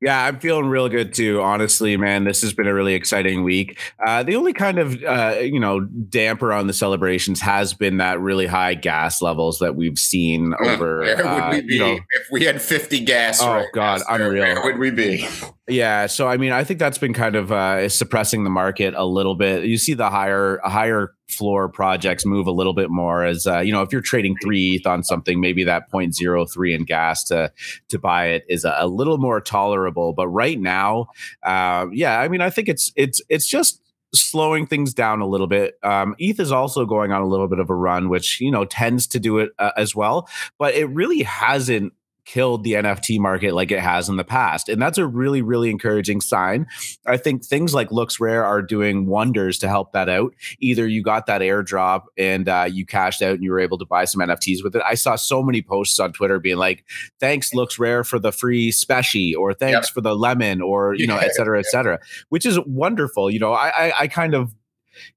Yeah, 0.00 0.24
I'm 0.24 0.38
feeling 0.40 0.66
real 0.66 0.88
good 0.88 1.14
too. 1.14 1.40
Honestly, 1.40 1.96
man, 1.96 2.24
this 2.24 2.42
has 2.42 2.52
been 2.52 2.66
a 2.66 2.74
really 2.74 2.94
exciting 2.94 3.42
week. 3.42 3.78
Uh, 4.04 4.22
the 4.22 4.36
only 4.36 4.52
kind 4.52 4.78
of 4.78 5.02
uh, 5.02 5.36
you 5.40 5.60
know 5.60 5.80
damper 5.80 6.52
on 6.52 6.66
the 6.66 6.72
celebrations 6.72 7.40
has 7.40 7.74
been 7.74 7.98
that 7.98 8.20
really 8.20 8.46
high 8.46 8.74
gas 8.74 9.22
levels 9.22 9.58
that 9.58 9.76
we've 9.76 9.98
seen 9.98 10.54
over. 10.64 11.00
Where 11.00 11.16
would 11.16 11.26
uh, 11.26 11.48
we 11.52 11.60
be 11.62 11.74
you 11.74 11.80
know, 11.80 11.92
if 11.94 12.26
we 12.30 12.44
had 12.44 12.60
50 12.60 13.00
gas? 13.00 13.42
Oh, 13.42 13.52
right 13.52 13.66
God, 13.72 14.00
now? 14.08 14.14
Unreal. 14.16 14.44
Where 14.44 14.64
would 14.64 14.78
we 14.78 14.90
be? 14.90 15.28
Yeah, 15.68 16.06
so 16.06 16.26
I 16.28 16.38
mean, 16.38 16.52
I 16.52 16.64
think 16.64 16.78
that's 16.78 16.98
been 16.98 17.12
kind 17.12 17.36
of 17.36 17.52
uh, 17.52 17.88
suppressing 17.88 18.44
the 18.44 18.50
market 18.50 18.94
a 18.94 19.04
little 19.04 19.34
bit. 19.34 19.64
You 19.64 19.76
see 19.76 19.94
the 19.94 20.08
higher 20.08 20.60
higher 20.64 21.14
floor 21.28 21.68
projects 21.68 22.24
move 22.24 22.46
a 22.46 22.50
little 22.50 22.72
bit 22.72 22.90
more 22.90 23.24
as 23.24 23.46
uh, 23.46 23.60
you 23.60 23.72
know 23.72 23.82
if 23.82 23.92
you're 23.92 24.00
trading 24.00 24.36
three 24.42 24.74
ETH 24.74 24.86
on 24.86 25.02
something, 25.02 25.40
maybe 25.40 25.64
that 25.64 25.90
0.03 25.92 26.74
in 26.74 26.84
gas 26.84 27.24
to 27.24 27.52
to 27.88 27.98
buy 27.98 28.26
it 28.26 28.44
is 28.48 28.64
a, 28.64 28.86
little 28.86 29.18
more 29.18 29.40
tolerable. 29.40 30.12
But 30.12 30.28
right 30.28 30.58
now, 30.58 31.08
uh, 31.42 31.86
yeah, 31.92 32.20
I 32.20 32.28
mean, 32.28 32.40
I 32.40 32.50
think 32.50 32.68
it's 32.68 32.92
it's 32.96 33.20
it's 33.28 33.46
just 33.46 33.80
slowing 34.14 34.66
things 34.66 34.94
down 34.94 35.20
a 35.20 35.26
little 35.26 35.46
bit. 35.46 35.78
Um, 35.82 36.14
ETH 36.18 36.40
is 36.40 36.50
also 36.50 36.86
going 36.86 37.12
on 37.12 37.20
a 37.20 37.26
little 37.26 37.48
bit 37.48 37.58
of 37.58 37.70
a 37.70 37.74
run, 37.74 38.08
which 38.08 38.40
you 38.40 38.50
know 38.50 38.64
tends 38.64 39.06
to 39.08 39.20
do 39.20 39.38
it 39.38 39.52
uh, 39.58 39.72
as 39.76 39.94
well, 39.94 40.28
but 40.58 40.74
it 40.74 40.86
really 40.86 41.22
hasn't 41.22 41.92
killed 42.28 42.62
the 42.62 42.74
NFT 42.74 43.18
market 43.18 43.54
like 43.54 43.70
it 43.70 43.80
has 43.80 44.08
in 44.10 44.16
the 44.16 44.24
past. 44.24 44.68
And 44.68 44.80
that's 44.82 44.98
a 44.98 45.06
really, 45.06 45.40
really 45.40 45.70
encouraging 45.70 46.20
sign. 46.20 46.66
I 47.06 47.16
think 47.16 47.42
things 47.42 47.72
like 47.72 47.88
LooksRare 47.88 48.44
are 48.44 48.60
doing 48.60 49.06
wonders 49.06 49.58
to 49.60 49.68
help 49.68 49.92
that 49.94 50.10
out. 50.10 50.34
Either 50.60 50.86
you 50.86 51.02
got 51.02 51.24
that 51.26 51.40
airdrop 51.40 52.02
and 52.18 52.46
uh, 52.46 52.68
you 52.70 52.84
cashed 52.84 53.22
out 53.22 53.36
and 53.36 53.42
you 53.42 53.50
were 53.50 53.60
able 53.60 53.78
to 53.78 53.86
buy 53.86 54.04
some 54.04 54.20
NFTs 54.20 54.62
with 54.62 54.76
it. 54.76 54.82
I 54.86 54.94
saw 54.94 55.16
so 55.16 55.42
many 55.42 55.62
posts 55.62 55.98
on 55.98 56.12
Twitter 56.12 56.38
being 56.38 56.58
like, 56.58 56.84
thanks 57.18 57.54
LooksRare 57.54 58.06
for 58.06 58.18
the 58.18 58.30
free 58.30 58.72
specie 58.72 59.34
or 59.34 59.54
thanks 59.54 59.88
Yep. 59.88 59.94
for 59.94 60.00
the 60.02 60.14
lemon 60.14 60.60
or, 60.60 60.94
you 60.94 61.06
know, 61.06 61.16
Yeah, 61.16 61.24
et 61.26 61.34
cetera, 61.34 61.58
et 61.58 61.66
cetera, 61.66 61.98
which 62.28 62.44
is 62.44 62.58
wonderful. 62.66 63.30
You 63.30 63.38
know, 63.38 63.52
I, 63.54 63.68
I, 63.88 63.92
I 64.00 64.06
kind 64.08 64.34
of 64.34 64.54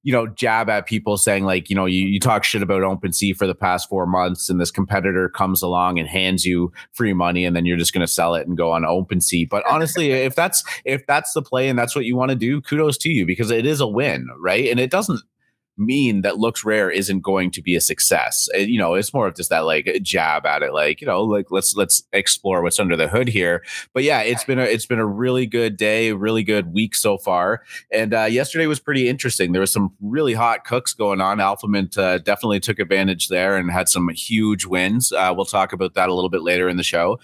you 0.04 0.12
know, 0.12 0.28
jab 0.28 0.70
at 0.70 0.86
people 0.86 1.18
saying 1.18 1.46
like, 1.46 1.70
you 1.70 1.76
know, 1.76 1.86
you, 1.86 2.06
you 2.06 2.20
talk 2.20 2.44
shit 2.44 2.62
about 2.62 2.82
OpenSea 2.82 3.36
for 3.36 3.48
the 3.48 3.56
past 3.56 3.90
four 3.90 4.06
months, 4.06 4.50
and 4.50 4.60
this 4.60 4.72
competitor 4.72 5.30
comes 5.30 5.62
along 5.62 6.00
and 6.00 6.08
hands 6.08 6.46
you 6.46 6.72
free 6.94 7.14
money, 7.14 7.46
and 7.46 7.56
then 7.56 7.66
you're 7.66 7.78
just 7.78 7.94
going 7.94 8.06
to 8.06 8.12
sell 8.12 8.36
it 8.36 8.48
and 8.48 8.58
go 8.58 8.72
on 8.72 8.84
OpenSea. 8.84 9.50
But 9.50 9.64
honestly, 9.70 10.12
if 10.12 10.36
that's 10.36 10.64
if 10.86 11.06
that's 11.08 11.34
the 11.34 11.42
play 11.42 11.70
and 11.70 11.78
that's 11.78 11.96
what 11.96 12.06
you 12.06 12.16
want 12.16 12.30
to 12.30 12.36
do, 12.36 12.62
kudos 12.62 12.98
to 13.00 13.10
you 13.10 13.26
because 13.26 13.52
it 13.52 13.66
is 13.66 13.80
a 13.80 13.88
win, 13.88 14.28
right? 14.40 14.70
And 14.70 14.80
it 14.80 14.92
doesn't 14.92 15.22
mean 15.86 16.22
that 16.22 16.36
LooksRare 16.36 16.94
isn't 16.94 17.22
going 17.22 17.52
to 17.52 17.62
be 17.62 17.76
a 17.76 17.82
success. 17.82 18.48
Uh, 18.56 18.60
You 18.60 18.80
know, 18.80 18.94
it's 18.94 19.14
more 19.14 19.28
of 19.28 19.36
just 19.36 19.50
that 19.50 19.62
like 19.62 20.00
jab 20.02 20.46
at 20.46 20.64
it, 20.64 20.74
like 20.74 21.02
you 21.02 21.08
know, 21.08 21.24
like 21.24 21.52
let's 21.52 21.76
let's 21.76 22.04
explore 22.14 22.62
what's 22.62 22.80
under 22.80 22.96
the 22.96 23.08
hood 23.08 23.28
here. 23.28 23.64
But 23.94 24.04
yeah, 24.04 24.22
it's 24.22 24.44
been 24.44 24.60
a 24.60 24.64
it's 24.64 24.86
been 24.86 25.00
a 25.00 25.06
really 25.06 25.46
good 25.46 25.78
day, 25.78 26.12
really 26.14 26.44
good 26.44 26.74
week 26.74 26.96
so 26.96 27.18
far. 27.18 27.64
And 27.92 28.14
uh, 28.14 28.24
yesterday 28.26 28.68
was 28.68 28.80
pretty 28.80 29.10
interesting. 29.10 29.52
There 29.52 29.62
was 29.62 29.74
some 29.74 29.92
really 30.02 30.34
hot 30.34 30.66
cooks 30.66 30.94
going 30.94 31.22
on. 31.22 31.40
AlphaMint 31.40 31.98
uh, 31.98 32.20
definitely 32.20 32.60
took 32.60 32.80
advantage 32.80 33.28
there 33.28 33.58
and 33.58 33.72
had 33.72 33.90
some 33.90 34.10
huge 34.10 34.66
wins. 34.66 35.12
Uh, 35.12 35.34
we'll 35.36 35.46
talk 35.46 35.74
about 35.74 35.96
that 35.96 36.10
a 36.10 36.14
little 36.14 36.30
bit 36.30 36.44
later 36.44 36.70
in 36.70 36.78
the 36.78 36.84
show. 36.84 37.20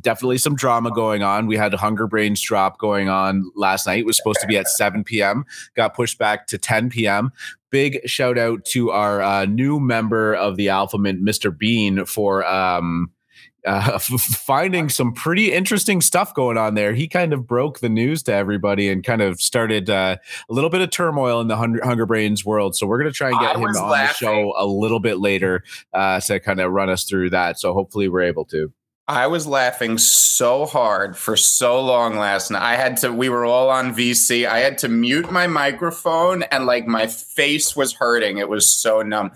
Definitely 0.00 0.38
some 0.38 0.56
drama 0.56 0.90
going 0.92 1.22
on. 1.22 1.46
We 1.46 1.56
had 1.56 1.72
Hunger 1.74 2.06
Brains 2.06 2.40
drop 2.40 2.78
going 2.78 3.08
on 3.08 3.50
last 3.54 3.86
night. 3.86 4.00
It 4.00 4.06
was 4.06 4.16
supposed 4.16 4.40
to 4.40 4.46
be 4.46 4.56
at 4.56 4.68
7 4.68 5.04
p.m. 5.04 5.44
Got 5.76 5.94
pushed 5.94 6.18
back 6.18 6.46
to 6.48 6.58
10 6.58 6.90
p.m. 6.90 7.30
Big 7.70 8.00
shout 8.08 8.36
out 8.36 8.64
to 8.66 8.90
our 8.90 9.22
uh, 9.22 9.44
new 9.44 9.78
member 9.78 10.34
of 10.34 10.56
the 10.56 10.66
AlphaMint, 10.66 11.20
Mr. 11.20 11.56
Bean, 11.56 12.04
for 12.06 12.44
um, 12.46 13.10
uh, 13.66 13.92
f- 13.94 14.02
finding 14.02 14.88
some 14.90 15.12
pretty 15.12 15.52
interesting 15.52 16.00
stuff 16.00 16.34
going 16.34 16.58
on 16.58 16.74
there. 16.74 16.92
He 16.92 17.08
kind 17.08 17.32
of 17.32 17.46
broke 17.46 17.80
the 17.80 17.88
news 17.88 18.22
to 18.24 18.32
everybody 18.34 18.90
and 18.90 19.02
kind 19.02 19.22
of 19.22 19.40
started 19.40 19.88
uh, 19.88 20.16
a 20.50 20.52
little 20.52 20.70
bit 20.70 20.82
of 20.82 20.90
turmoil 20.90 21.40
in 21.40 21.48
the 21.48 21.56
Hunger, 21.56 21.80
Hunger 21.82 22.04
Brains 22.04 22.44
world. 22.44 22.76
So 22.76 22.86
we're 22.86 22.98
going 22.98 23.10
to 23.10 23.16
try 23.16 23.30
and 23.30 23.40
get 23.40 23.56
I 23.56 23.58
him 23.58 23.64
on 23.64 23.90
laughing. 23.90 24.28
the 24.28 24.32
show 24.32 24.54
a 24.56 24.66
little 24.66 25.00
bit 25.00 25.18
later 25.18 25.62
uh, 25.94 26.20
to 26.20 26.40
kind 26.40 26.60
of 26.60 26.72
run 26.72 26.90
us 26.90 27.04
through 27.04 27.30
that. 27.30 27.58
So 27.58 27.72
hopefully 27.72 28.08
we're 28.08 28.22
able 28.22 28.44
to. 28.46 28.72
I 29.06 29.26
was 29.26 29.46
laughing 29.46 29.98
so 29.98 30.64
hard 30.64 31.16
for 31.16 31.36
so 31.36 31.80
long 31.80 32.16
last 32.16 32.50
night. 32.50 32.62
I 32.62 32.76
had 32.76 32.96
to, 32.98 33.12
we 33.12 33.28
were 33.28 33.44
all 33.44 33.68
on 33.68 33.94
VC. 33.94 34.46
I 34.46 34.60
had 34.60 34.78
to 34.78 34.88
mute 34.88 35.30
my 35.30 35.46
microphone 35.46 36.42
and 36.44 36.64
like 36.64 36.86
my 36.86 37.06
face 37.06 37.76
was 37.76 37.92
hurting. 37.92 38.38
It 38.38 38.48
was 38.48 38.68
so 38.68 39.02
numb. 39.02 39.32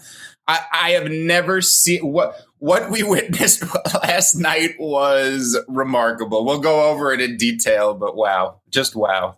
I, 0.47 0.61
I 0.73 0.91
have 0.93 1.11
never 1.11 1.61
seen 1.61 2.01
what 2.01 2.35
what 2.61 2.91
we 2.91 3.03
witnessed 3.03 3.63
last 4.03 4.35
night 4.37 4.75
was 4.79 5.59
remarkable. 5.69 6.45
We'll 6.45 6.61
go 6.61 6.91
over 6.91 7.13
it 7.13 7.21
in 7.21 7.37
detail, 7.37 7.95
but 7.95 8.17
wow, 8.17 8.61
just 8.71 8.97
wow. 8.97 9.37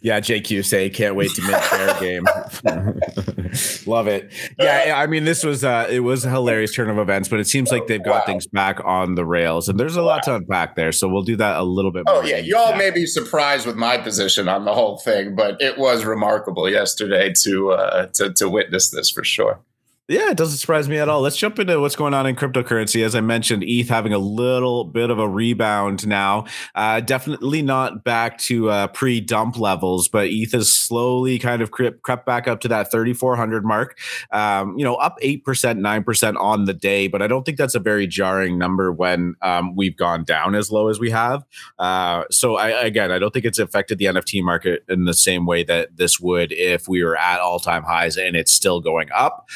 Yeah, 0.00 0.20
JQ 0.20 0.64
say 0.64 0.88
can't 0.90 1.14
wait 1.14 1.30
to 1.32 1.42
mint 1.42 1.62
fair 1.64 1.94
game. 2.00 2.24
Love 3.86 4.06
it. 4.08 4.32
Yeah, 4.58 4.94
I 4.96 5.06
mean 5.06 5.24
this 5.24 5.44
was 5.44 5.62
uh 5.64 5.86
it 5.90 6.00
was 6.00 6.24
a 6.24 6.30
hilarious 6.30 6.74
turn 6.74 6.88
of 6.90 6.98
events, 6.98 7.28
but 7.28 7.40
it 7.40 7.46
seems 7.46 7.70
like 7.70 7.86
they've 7.86 8.02
got 8.02 8.12
Wow. 8.12 8.22
things 8.26 8.46
back 8.46 8.80
on 8.84 9.14
the 9.14 9.24
rails, 9.24 9.68
and 9.68 9.78
there's 9.78 9.96
a 9.96 10.02
lot 10.02 10.22
to 10.24 10.34
unpack 10.34 10.74
there. 10.76 10.92
So 10.92 11.08
we'll 11.08 11.22
do 11.22 11.36
that 11.36 11.56
a 11.56 11.62
little 11.62 11.90
bit. 11.92 12.04
Oh 12.06 12.22
yeah, 12.22 12.38
y'all 12.38 12.76
may 12.76 12.90
be 12.90 13.06
surprised 13.06 13.66
with 13.66 13.76
my 13.76 13.98
position 13.98 14.48
on 14.48 14.64
the 14.64 14.72
whole 14.74 14.98
thing, 14.98 15.34
but 15.34 15.60
it 15.60 15.78
was 15.78 16.04
remarkable 16.04 16.68
yesterday 16.68 17.32
to 17.42 17.72
uh, 17.72 18.06
to 18.14 18.32
to 18.34 18.48
witness 18.48 18.90
this 18.90 19.10
for 19.10 19.24
sure. 19.24 19.60
Yeah, 20.08 20.30
it 20.30 20.36
doesn't 20.36 20.58
surprise 20.58 20.88
me 20.88 20.98
at 20.98 21.08
all. 21.08 21.20
Let's 21.20 21.36
jump 21.36 21.60
into 21.60 21.78
what's 21.80 21.94
going 21.94 22.12
on 22.12 22.26
in 22.26 22.34
cryptocurrency. 22.34 23.04
As 23.04 23.14
I 23.14 23.20
mentioned, 23.20 23.62
ETH 23.64 23.88
having 23.88 24.12
a 24.12 24.18
little 24.18 24.82
bit 24.82 25.10
of 25.10 25.20
a 25.20 25.28
rebound 25.28 26.08
now. 26.08 26.46
Uh, 26.74 26.98
definitely 26.98 27.62
not 27.62 28.02
back 28.02 28.36
to 28.38 28.68
uh, 28.68 28.88
pre-dump 28.88 29.56
levels, 29.56 30.08
but 30.08 30.26
ETH 30.28 30.50
has 30.52 30.72
slowly 30.72 31.38
kind 31.38 31.62
of 31.62 31.70
crept, 31.70 32.02
crept 32.02 32.26
back 32.26 32.48
up 32.48 32.60
to 32.62 32.68
that 32.68 32.90
3,400 32.90 33.64
mark. 33.64 33.96
Um, 34.32 34.76
you 34.76 34.84
know, 34.84 34.96
up 34.96 35.18
eight 35.22 35.44
percent, 35.44 35.78
nine 35.78 36.02
percent 36.02 36.36
on 36.36 36.64
the 36.64 36.74
day, 36.74 37.06
but 37.06 37.22
I 37.22 37.28
don't 37.28 37.44
think 37.44 37.56
that's 37.56 37.76
a 37.76 37.80
very 37.80 38.08
jarring 38.08 38.58
number 38.58 38.90
when 38.90 39.36
um, 39.40 39.76
we've 39.76 39.96
gone 39.96 40.24
down 40.24 40.56
as 40.56 40.72
low 40.72 40.88
as 40.88 40.98
we 40.98 41.10
have. 41.10 41.44
Uh, 41.78 42.24
so 42.28 42.56
I, 42.56 42.70
again, 42.70 43.12
I 43.12 43.20
don't 43.20 43.32
think 43.32 43.44
it's 43.44 43.60
affected 43.60 43.98
the 43.98 44.06
NFT 44.06 44.42
market 44.42 44.84
in 44.88 45.04
the 45.04 45.14
same 45.14 45.46
way 45.46 45.62
that 45.62 45.96
this 45.96 46.18
would 46.18 46.50
if 46.50 46.88
we 46.88 47.04
were 47.04 47.16
at 47.16 47.38
all-time 47.38 47.84
highs 47.84 48.16
and 48.16 48.34
it's 48.34 48.52
still 48.52 48.80
going 48.80 49.08
up. 49.14 49.48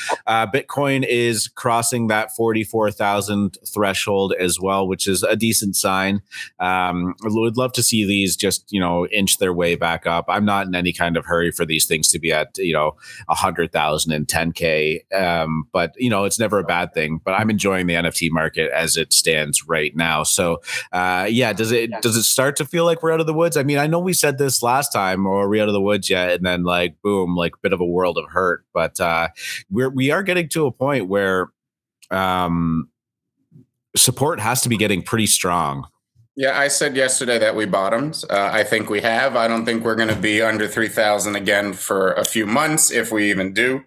Bitcoin 0.47 1.05
is 1.07 1.49
crossing 1.49 2.09
that 2.09 2.35
44,000 2.35 3.59
threshold 3.67 4.35
as 4.38 4.59
well, 4.61 4.87
which 4.87 5.07
is 5.07 5.23
a 5.23 5.37
decent 5.37 5.76
sign. 5.76 6.23
Um, 6.59 7.15
I 7.25 7.29
would 7.29 7.57
love 7.57 7.73
to 7.75 7.83
see 7.83 8.05
these 8.05 8.37
just, 8.37 8.71
you 8.73 8.81
know, 8.81 9.07
inch 9.09 9.38
their 9.38 9.53
way 9.53 9.75
back 9.75 10.07
up. 10.07 10.26
I'm 10.29 10.45
not 10.45 10.67
in 10.67 10.75
any 10.75 10.93
kind 10.93 11.17
of 11.17 11.26
hurry 11.26 11.50
for 11.50 11.65
these 11.65 11.87
things 11.87 12.09
to 12.12 12.19
be 12.19 12.33
at, 12.33 12.57
you 12.59 12.73
know, 12.73 12.97
100,000 13.26 14.12
and 14.12 14.26
10K. 14.26 15.12
Um, 15.15 15.69
but, 15.73 15.93
you 15.97 16.11
know, 16.11 16.25
it's 16.25 16.38
never 16.38 16.59
a 16.59 16.65
bad 16.65 16.95
thing. 16.95 17.21
But 17.25 17.35
I'm 17.35 17.50
enjoying 17.50 17.87
the 17.87 17.95
NFT 17.95 18.31
market 18.31 18.71
as 18.73 18.97
it 18.97 19.12
stands 19.12 19.67
right 19.67 19.95
now. 19.97 20.23
So, 20.23 20.62
uh, 20.93 21.26
yeah, 21.29 21.53
does 21.53 21.73
it 21.73 21.91
does 22.03 22.17
it 22.17 22.25
start 22.25 22.57
to 22.57 22.65
feel 22.65 22.85
like 22.85 23.03
we're 23.03 23.12
out 23.12 23.21
of 23.21 23.26
the 23.26 23.35
woods? 23.35 23.57
I 23.57 23.62
mean, 23.62 23.79
I 23.79 23.87
know 23.87 23.99
we 23.99 24.12
said 24.12 24.38
this 24.38 24.62
last 24.62 24.93
time, 24.93 25.26
or 25.26 25.45
are 25.45 25.49
we 25.49 25.61
out 25.61 25.69
of 25.69 25.75
the 25.75 25.81
woods 25.81 26.11
yet? 26.11 26.31
And 26.31 26.47
then, 26.47 26.65
like, 26.65 27.00
boom, 27.03 27.37
like 27.37 27.53
bit 27.62 27.73
of 27.73 27.81
a 27.81 27.87
world 27.87 28.19
of 28.19 28.31
hurt. 28.31 28.65
But 28.73 29.00
uh, 29.00 29.29
we're 29.71 29.91
we 29.91 30.11
are 30.11 30.23
getting 30.26 30.49
to 30.50 30.66
a 30.66 30.73
point 30.73 31.09
where 31.09 31.49
um, 32.11 32.88
support 33.97 34.40
has 34.40 34.61
to 34.62 34.68
be 34.68 34.76
getting 34.76 35.02
pretty 35.02 35.26
strong. 35.26 35.87
Yeah, 36.38 36.59
I 36.59 36.68
said 36.68 36.97
yesterday 36.97 37.38
that 37.38 37.56
we 37.56 37.64
bottomed. 37.64 38.23
Uh, 38.28 38.50
I 38.52 38.62
think 38.62 38.90
we 38.90 39.00
have. 39.00 39.37
I 39.37 39.49
don't 39.49 39.64
think 39.64 39.85
we're 39.85 39.95
going 39.95 40.11
to 40.11 40.16
be 40.16 40.42
under 40.42 40.68
3,000 40.68 41.35
again 41.35 41.73
for 41.73 42.12
a 42.12 42.25
few 42.25 42.45
months, 42.45 42.90
if 42.90 43.11
we 43.11 43.30
even 43.30 43.54
do 43.54 43.85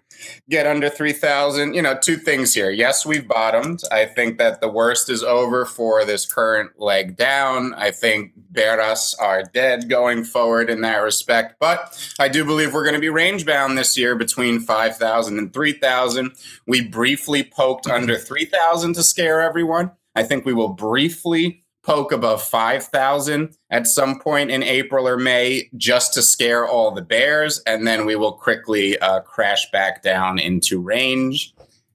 get 0.48 0.66
under 0.66 0.88
3,000. 0.88 1.74
You 1.74 1.82
know, 1.82 1.98
two 2.00 2.16
things 2.16 2.54
here. 2.54 2.70
Yes, 2.70 3.06
we've 3.06 3.26
bottomed. 3.26 3.80
I 3.90 4.06
think 4.06 4.38
that 4.38 4.60
the 4.60 4.68
worst 4.68 5.10
is 5.10 5.22
over 5.22 5.64
for 5.64 6.04
this 6.04 6.26
current 6.26 6.78
leg 6.78 7.16
down. 7.16 7.74
I 7.74 7.90
think 7.90 8.32
Beras 8.52 9.14
are 9.20 9.42
dead 9.42 9.88
going 9.88 10.24
forward 10.24 10.70
in 10.70 10.80
that 10.82 10.98
respect. 10.98 11.56
But 11.60 11.98
I 12.18 12.28
do 12.28 12.44
believe 12.44 12.74
we're 12.74 12.84
going 12.84 12.94
to 12.94 13.00
be 13.00 13.08
range 13.08 13.46
bound 13.46 13.76
this 13.76 13.96
year 13.96 14.14
between 14.14 14.60
5,000 14.60 15.38
and 15.38 15.52
3,000. 15.52 16.32
We 16.66 16.86
briefly 16.86 17.42
poked 17.44 17.86
under 17.86 18.16
3,000 18.16 18.94
to 18.94 19.02
scare 19.02 19.40
everyone. 19.40 19.92
I 20.14 20.22
think 20.24 20.44
we 20.44 20.52
will 20.52 20.68
briefly 20.68 21.64
poke 21.82 22.12
above 22.12 22.42
5,000 22.42 23.56
at 23.70 23.86
some 23.86 24.20
point 24.20 24.50
in 24.50 24.62
April 24.62 25.08
or 25.08 25.16
May 25.16 25.68
just 25.76 26.14
to 26.14 26.22
scare 26.22 26.66
all 26.66 26.90
the 26.90 27.02
bears. 27.02 27.60
And 27.66 27.86
then 27.86 28.06
we 28.06 28.16
will 28.16 28.32
quickly 28.32 28.98
uh, 28.98 29.20
crash 29.20 29.70
back 29.70 30.02
down 30.02 30.38
into 30.38 30.80
range. 30.80 31.54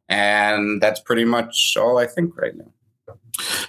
And 0.09 0.81
that's 0.81 0.99
pretty 0.99 1.25
much 1.25 1.75
all 1.77 1.97
I 1.97 2.07
think 2.07 2.37
right 2.37 2.55
now. 2.55 2.71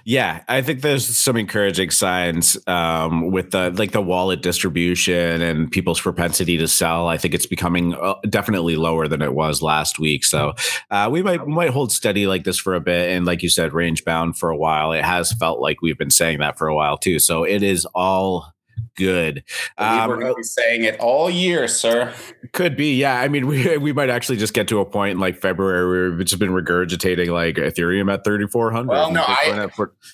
Yeah, 0.05 0.45
I 0.49 0.63
think 0.63 0.83
there's 0.83 1.07
some 1.07 1.37
encouraging 1.37 1.91
signs 1.91 2.57
um, 2.67 3.31
with 3.31 3.51
the 3.51 3.71
like 3.73 3.93
the 3.93 4.03
wallet 4.03 4.43
distribution 4.43 5.43
and 5.43 5.71
people's 5.71 6.01
propensity 6.01 6.57
to 6.59 6.69
sell. 6.69 7.09
I 7.09 7.19
think 7.19 7.35
it's 7.35 7.47
becoming 7.47 7.95
uh, 7.95 8.15
definitely 8.29 8.77
lower 8.77 9.09
than 9.09 9.23
it 9.23 9.35
was 9.35 9.63
last 9.63 9.99
week. 9.99 10.25
So 10.25 10.55
uh, 10.91 11.09
we 11.11 11.23
might 11.23 11.47
might 11.47 11.71
hold 11.71 11.93
steady 11.93 12.27
like 12.27 12.45
this 12.45 12.59
for 12.59 12.75
a 12.75 12.81
bit, 12.81 13.11
and 13.11 13.27
like 13.27 13.43
you 13.43 13.49
said, 13.49 13.73
range 13.73 14.05
bound 14.05 14.39
for 14.39 14.51
a 14.51 14.57
while. 14.57 14.93
It 14.93 15.05
has 15.05 15.33
felt 15.33 15.61
like 15.61 15.83
we've 15.83 15.99
been 15.99 16.11
saying 16.11 16.39
that 16.39 16.59
for 16.59 16.69
a 16.69 16.75
while 16.75 16.97
too. 16.99 17.19
So 17.19 17.45
it 17.45 17.63
is 17.63 17.87
all 17.95 18.56
good. 18.97 19.45
Um, 19.79 20.09
we're 20.09 20.17
going 20.21 20.33
to 20.33 20.37
be 20.37 20.43
saying 20.43 20.85
it 20.85 20.99
all 20.99 21.31
year, 21.31 21.69
sir. 21.69 22.15
Could 22.53 22.77
be, 22.77 22.95
yeah. 22.95 23.21
I 23.21 23.29
mean, 23.29 23.47
we 23.49 23.77
we 23.79 23.93
might 23.93 24.11
actually 24.11 24.39
just 24.39 24.55
get 24.55 24.69
to 24.69 24.81
a 24.81 24.85
point 24.85 25.13
in 25.13 25.19
like 25.19 25.41
February 25.41 26.11
where 26.11 26.21
it's 26.21 26.35
been 26.35 26.51
regurgitating 26.51 27.29
like 27.29 27.57
Ethereum 27.57 28.13
at 28.13 28.25
thirty 28.25 28.47
four 28.47 28.71
hundred. 28.71 28.89
Well, 28.89 29.13
no, 29.13 29.25
I, 29.27 29.69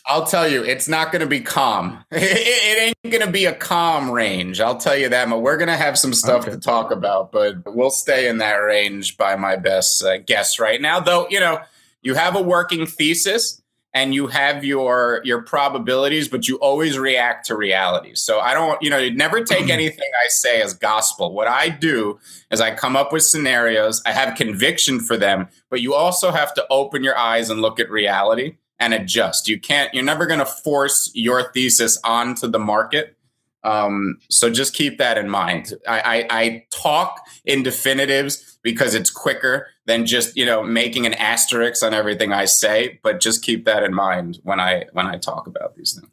I'll 0.07 0.26
tell 0.26 0.49
you, 0.49 0.64
it's 0.64 0.88
not 0.88 1.12
going 1.12 1.21
to 1.21 1.26
be 1.26 1.40
calm. 1.40 2.04
it, 2.11 2.23
it 2.23 2.97
ain't 3.04 3.12
going 3.12 3.25
to 3.26 3.33
be 3.33 3.47
a 3.47 3.54
calm 3.54 4.11
range. 4.11 4.61
I'll 4.61 4.78
tell 4.78 4.97
you 4.97 5.09
that. 5.09 5.28
But 5.28 5.40
we're 5.40 5.57
going 5.57 5.69
to 5.69 5.76
have 5.76 5.99
some 5.99 6.12
stuff 6.12 6.42
okay. 6.42 6.52
to 6.52 6.59
talk 6.59 6.90
about, 6.90 7.33
but 7.33 7.57
we'll 7.66 7.90
stay 7.90 8.28
in 8.28 8.38
that 8.38 8.57
range 8.57 9.16
by 9.16 9.37
my 9.37 9.57
best 9.57 10.02
uh, 10.04 10.19
guess 10.19 10.59
right 10.59 10.81
now. 10.81 11.00
Though, 11.00 11.26
you 11.31 11.40
know, 11.40 11.61
you 12.02 12.14
have 12.14 12.37
a 12.37 12.42
working 12.42 12.87
thesis 12.87 13.62
and 13.95 14.15
you 14.15 14.27
have 14.27 14.65
your 14.65 15.21
your 15.25 15.43
probabilities 15.43 16.29
but 16.29 16.49
you 16.49 16.57
always 16.57 16.99
react 16.99 17.47
to 17.47 17.57
reality. 17.57 18.15
So 18.15 18.41
i 18.41 18.55
don't 18.55 18.81
you 18.83 18.91
know 18.91 18.99
you 18.99 19.15
never 19.15 19.43
take 19.45 19.63
mm-hmm. 19.63 19.71
anything 19.71 20.09
i 20.25 20.29
say 20.29 20.61
as 20.63 20.75
gospel. 20.75 21.33
What 21.33 21.49
i 21.49 21.69
do 21.69 22.19
is 22.51 22.61
i 22.61 22.75
come 22.75 22.97
up 22.97 23.13
with 23.13 23.23
scenarios 23.23 24.03
i 24.07 24.13
have 24.13 24.37
conviction 24.37 25.01
for 25.01 25.17
them 25.17 25.49
but 25.71 25.81
you 25.81 25.95
also 25.95 26.31
have 26.31 26.55
to 26.55 26.67
open 26.71 27.05
your 27.05 27.17
eyes 27.17 27.51
and 27.51 27.61
look 27.61 27.81
at 27.81 27.91
reality 27.91 28.57
and 28.83 28.93
adjust. 28.95 29.49
You 29.49 29.61
can't 29.61 29.93
you're 29.95 30.05
never 30.05 30.27
going 30.27 30.41
to 30.41 30.47
force 30.47 31.11
your 31.15 31.53
thesis 31.53 31.99
onto 32.05 32.49
the 32.49 32.59
market 32.59 33.17
um, 33.64 34.19
so 34.28 34.50
just 34.50 34.75
keep 34.75 34.99
that 34.99 35.19
in 35.19 35.28
mind 35.28 35.73
I, 35.88 36.00
I, 36.00 36.26
I 36.31 36.64
talk 36.71 37.21
in 37.45 37.62
definitives 37.62 38.52
because 38.62 38.95
it's 38.95 39.11
quicker 39.11 39.69
than 39.87 40.07
just 40.07 40.37
you 40.37 40.47
know 40.47 40.62
making 40.62 41.07
an 41.07 41.14
asterisk 41.14 41.85
on 41.85 41.92
everything 41.95 42.33
I 42.33 42.47
say. 42.47 43.00
But 43.02 43.21
just 43.21 43.42
keep 43.42 43.64
that 43.64 43.83
in 43.83 43.95
mind 43.95 44.38
when 44.42 44.61
I 44.61 44.85
when 44.92 45.07
I 45.07 45.19
talk 45.19 45.47
about 45.47 45.76
these 45.76 45.95
things. 45.95 46.09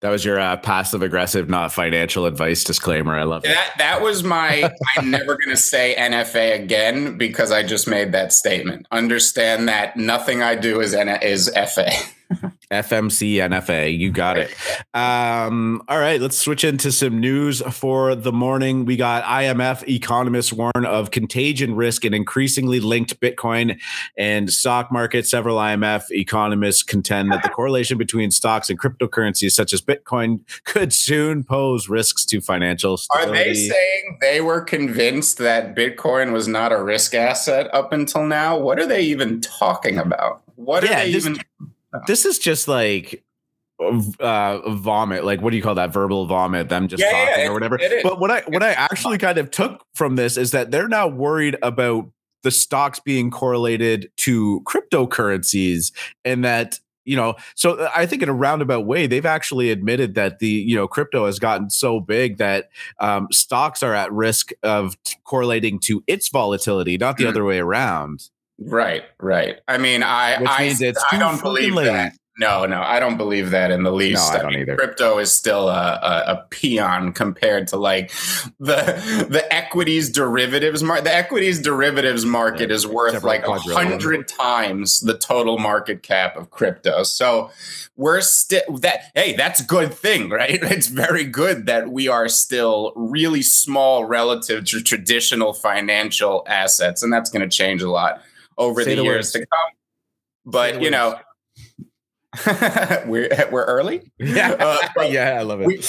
That 0.00 0.10
was 0.10 0.24
your 0.26 0.38
uh, 0.38 0.58
passive 0.58 1.02
aggressive, 1.02 1.48
not 1.48 1.72
financial 1.72 2.26
advice 2.26 2.62
disclaimer. 2.64 3.18
I 3.18 3.22
love 3.22 3.42
that. 3.42 3.54
That, 3.54 3.74
that 3.78 4.02
was 4.02 4.22
my. 4.22 4.70
I'm 4.96 5.10
never 5.10 5.36
going 5.36 5.48
to 5.48 5.56
say 5.56 5.94
NFA 5.98 6.54
again 6.54 7.16
because 7.16 7.50
I 7.50 7.62
just 7.62 7.88
made 7.88 8.12
that 8.12 8.32
statement. 8.32 8.86
Understand 8.90 9.68
that 9.68 9.96
nothing 9.96 10.42
I 10.42 10.54
do 10.54 10.80
is 10.80 10.94
N- 10.94 11.22
is 11.22 11.50
FA. 11.54 11.90
FMC 12.70 13.36
NFA. 13.36 13.96
You 13.96 14.10
got 14.10 14.38
it. 14.38 14.54
Um, 14.94 15.82
all 15.88 15.98
right, 15.98 16.20
let's 16.20 16.36
switch 16.36 16.64
into 16.64 16.90
some 16.90 17.20
news 17.20 17.62
for 17.72 18.14
the 18.14 18.32
morning. 18.32 18.84
We 18.84 18.96
got 18.96 19.24
IMF 19.24 19.86
economists 19.88 20.52
warn 20.52 20.84
of 20.84 21.10
contagion 21.10 21.74
risk 21.74 22.04
and 22.04 22.14
increasingly 22.14 22.80
linked 22.80 23.18
Bitcoin 23.20 23.78
and 24.16 24.52
stock 24.52 24.90
market. 24.90 25.26
Several 25.26 25.58
IMF 25.58 26.04
economists 26.10 26.82
contend 26.82 27.30
that 27.32 27.42
the 27.42 27.48
correlation 27.48 27.98
between 27.98 28.30
stocks 28.30 28.70
and 28.70 28.78
cryptocurrencies 28.78 29.52
such 29.52 29.72
as 29.72 29.80
Bitcoin 29.80 30.40
could 30.64 30.92
soon 30.92 31.44
pose 31.44 31.88
risks 31.88 32.24
to 32.26 32.40
financial 32.40 32.96
stability. 32.96 33.30
Are 33.40 33.44
they 33.44 33.54
saying 33.54 34.18
they 34.20 34.40
were 34.40 34.60
convinced 34.60 35.38
that 35.38 35.74
Bitcoin 35.76 36.32
was 36.32 36.48
not 36.48 36.72
a 36.72 36.82
risk 36.82 37.14
asset 37.14 37.72
up 37.72 37.92
until 37.92 38.24
now? 38.26 38.58
What 38.58 38.78
are 38.78 38.86
they 38.86 39.02
even 39.02 39.40
talking 39.40 39.98
about? 39.98 40.42
What 40.56 40.84
are 40.84 40.86
yeah, 40.86 41.04
they 41.04 41.12
this- 41.12 41.26
even 41.26 41.42
this 42.06 42.24
is 42.24 42.38
just 42.38 42.68
like 42.68 43.22
uh 44.20 44.70
vomit 44.70 45.22
like 45.22 45.42
what 45.42 45.50
do 45.50 45.56
you 45.56 45.62
call 45.62 45.74
that? 45.74 45.92
Verbal 45.92 46.26
vomit 46.26 46.68
them 46.68 46.88
just 46.88 47.02
yeah, 47.02 47.10
talking 47.10 47.44
yeah, 47.44 47.50
or 47.50 47.52
whatever. 47.52 47.78
but 48.02 48.18
what 48.18 48.30
i 48.30 48.42
what 48.46 48.62
i 48.62 48.72
actually 48.72 49.18
kind 49.18 49.36
of 49.36 49.50
took 49.50 49.84
from 49.94 50.16
this 50.16 50.38
is 50.38 50.52
that 50.52 50.70
they're 50.70 50.88
now 50.88 51.06
worried 51.06 51.56
about 51.62 52.10
the 52.42 52.50
stocks 52.50 53.00
being 53.00 53.30
correlated 53.30 54.10
to 54.16 54.62
cryptocurrencies 54.66 55.92
and 56.24 56.44
that 56.44 56.80
you 57.04 57.16
know 57.16 57.34
so 57.54 57.74
uh, 57.74 57.90
i 57.94 58.06
think 58.06 58.22
in 58.22 58.28
a 58.28 58.34
roundabout 58.34 58.86
way 58.86 59.06
they've 59.06 59.26
actually 59.26 59.70
admitted 59.70 60.14
that 60.14 60.38
the 60.38 60.48
you 60.48 60.76
know 60.76 60.86
crypto 60.86 61.26
has 61.26 61.38
gotten 61.38 61.70
so 61.70 62.00
big 62.00 62.36
that 62.36 62.68
um, 63.00 63.28
stocks 63.32 63.82
are 63.82 63.94
at 63.94 64.12
risk 64.12 64.52
of 64.62 65.02
t- 65.04 65.16
correlating 65.24 65.78
to 65.78 66.04
its 66.06 66.28
volatility 66.28 66.96
not 66.96 67.16
the 67.16 67.24
mm. 67.24 67.28
other 67.28 67.44
way 67.44 67.58
around 67.58 68.30
Right, 68.58 69.04
right. 69.20 69.60
I 69.68 69.78
mean, 69.78 70.02
I 70.02 70.36
I, 70.46 70.94
I 71.12 71.18
don't 71.18 71.40
believe 71.42 71.74
late. 71.74 71.86
that. 71.86 72.14
No, 72.38 72.66
no, 72.66 72.82
I 72.82 73.00
don't 73.00 73.16
believe 73.16 73.50
that 73.52 73.70
in 73.70 73.82
the 73.82 73.90
least. 73.90 74.30
No, 74.30 74.38
I 74.38 74.42
don't 74.42 74.52
mean, 74.52 74.60
either. 74.60 74.76
Crypto 74.76 75.16
is 75.18 75.34
still 75.34 75.70
a, 75.70 75.98
a, 76.02 76.32
a, 76.32 76.46
peon 76.50 77.14
compared 77.14 77.68
to 77.68 77.78
like 77.78 78.10
the 78.60 79.26
the 79.30 79.46
equities 79.50 80.10
derivatives 80.10 80.82
market. 80.82 81.04
The 81.04 81.14
equities 81.14 81.62
derivatives 81.62 82.26
market 82.26 82.68
yeah, 82.68 82.76
is 82.76 82.86
worth 82.86 83.22
like 83.22 83.46
a 83.46 83.58
hundred 83.58 84.28
times 84.28 85.00
the 85.00 85.16
total 85.16 85.58
market 85.58 86.02
cap 86.02 86.36
of 86.36 86.50
crypto. 86.50 87.04
So 87.04 87.50
we're 87.96 88.20
still 88.20 88.60
that. 88.80 89.10
Hey, 89.14 89.34
that's 89.34 89.60
a 89.60 89.64
good 89.64 89.94
thing, 89.94 90.28
right? 90.28 90.62
It's 90.76 90.88
very 90.88 91.24
good 91.24 91.64
that 91.66 91.88
we 91.90 92.08
are 92.08 92.28
still 92.28 92.92
really 92.96 93.40
small 93.40 94.04
relative 94.04 94.66
to 94.66 94.82
traditional 94.82 95.54
financial 95.54 96.44
assets, 96.46 97.02
and 97.02 97.10
that's 97.10 97.30
going 97.30 97.48
to 97.48 97.56
change 97.56 97.80
a 97.80 97.90
lot 97.90 98.20
over 98.58 98.82
Say 98.82 98.94
the, 98.94 99.02
the 99.02 99.04
years 99.04 99.32
to 99.32 99.40
come. 99.40 99.46
But 100.44 100.82
you 100.82 100.90
know, 100.90 101.18
we're 103.06 103.48
we're 103.50 103.64
early. 103.64 104.12
Yeah, 104.18 104.52
uh, 104.52 105.02
yeah, 105.04 105.36
I 105.38 105.42
love 105.42 105.60
it. 105.60 105.66
We, 105.66 105.82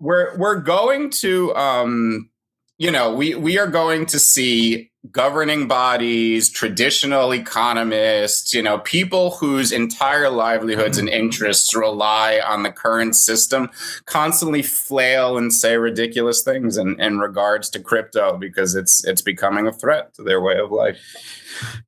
we're 0.00 0.36
we're 0.36 0.60
going 0.60 1.10
to 1.10 1.54
um, 1.54 2.30
you 2.78 2.90
know, 2.90 3.14
we 3.14 3.34
we 3.34 3.58
are 3.58 3.66
going 3.66 4.06
to 4.06 4.18
see 4.18 4.90
governing 5.10 5.68
bodies, 5.68 6.48
traditional 6.48 7.32
economists, 7.32 8.54
you 8.54 8.62
know, 8.62 8.78
people 8.78 9.32
whose 9.32 9.70
entire 9.70 10.30
livelihoods 10.30 10.96
and 10.96 11.08
interests 11.08 11.74
rely 11.74 12.40
on 12.44 12.62
the 12.62 12.72
current 12.72 13.14
system 13.14 13.68
constantly 14.06 14.62
flail 14.62 15.36
and 15.36 15.52
say 15.52 15.76
ridiculous 15.76 16.42
things 16.42 16.78
in, 16.78 16.98
in 17.00 17.18
regards 17.18 17.68
to 17.70 17.80
crypto 17.80 18.36
because 18.38 18.74
it's 18.74 19.04
it's 19.04 19.22
becoming 19.22 19.66
a 19.66 19.72
threat 19.72 20.14
to 20.14 20.22
their 20.22 20.40
way 20.40 20.56
of 20.56 20.70
life. 20.70 20.98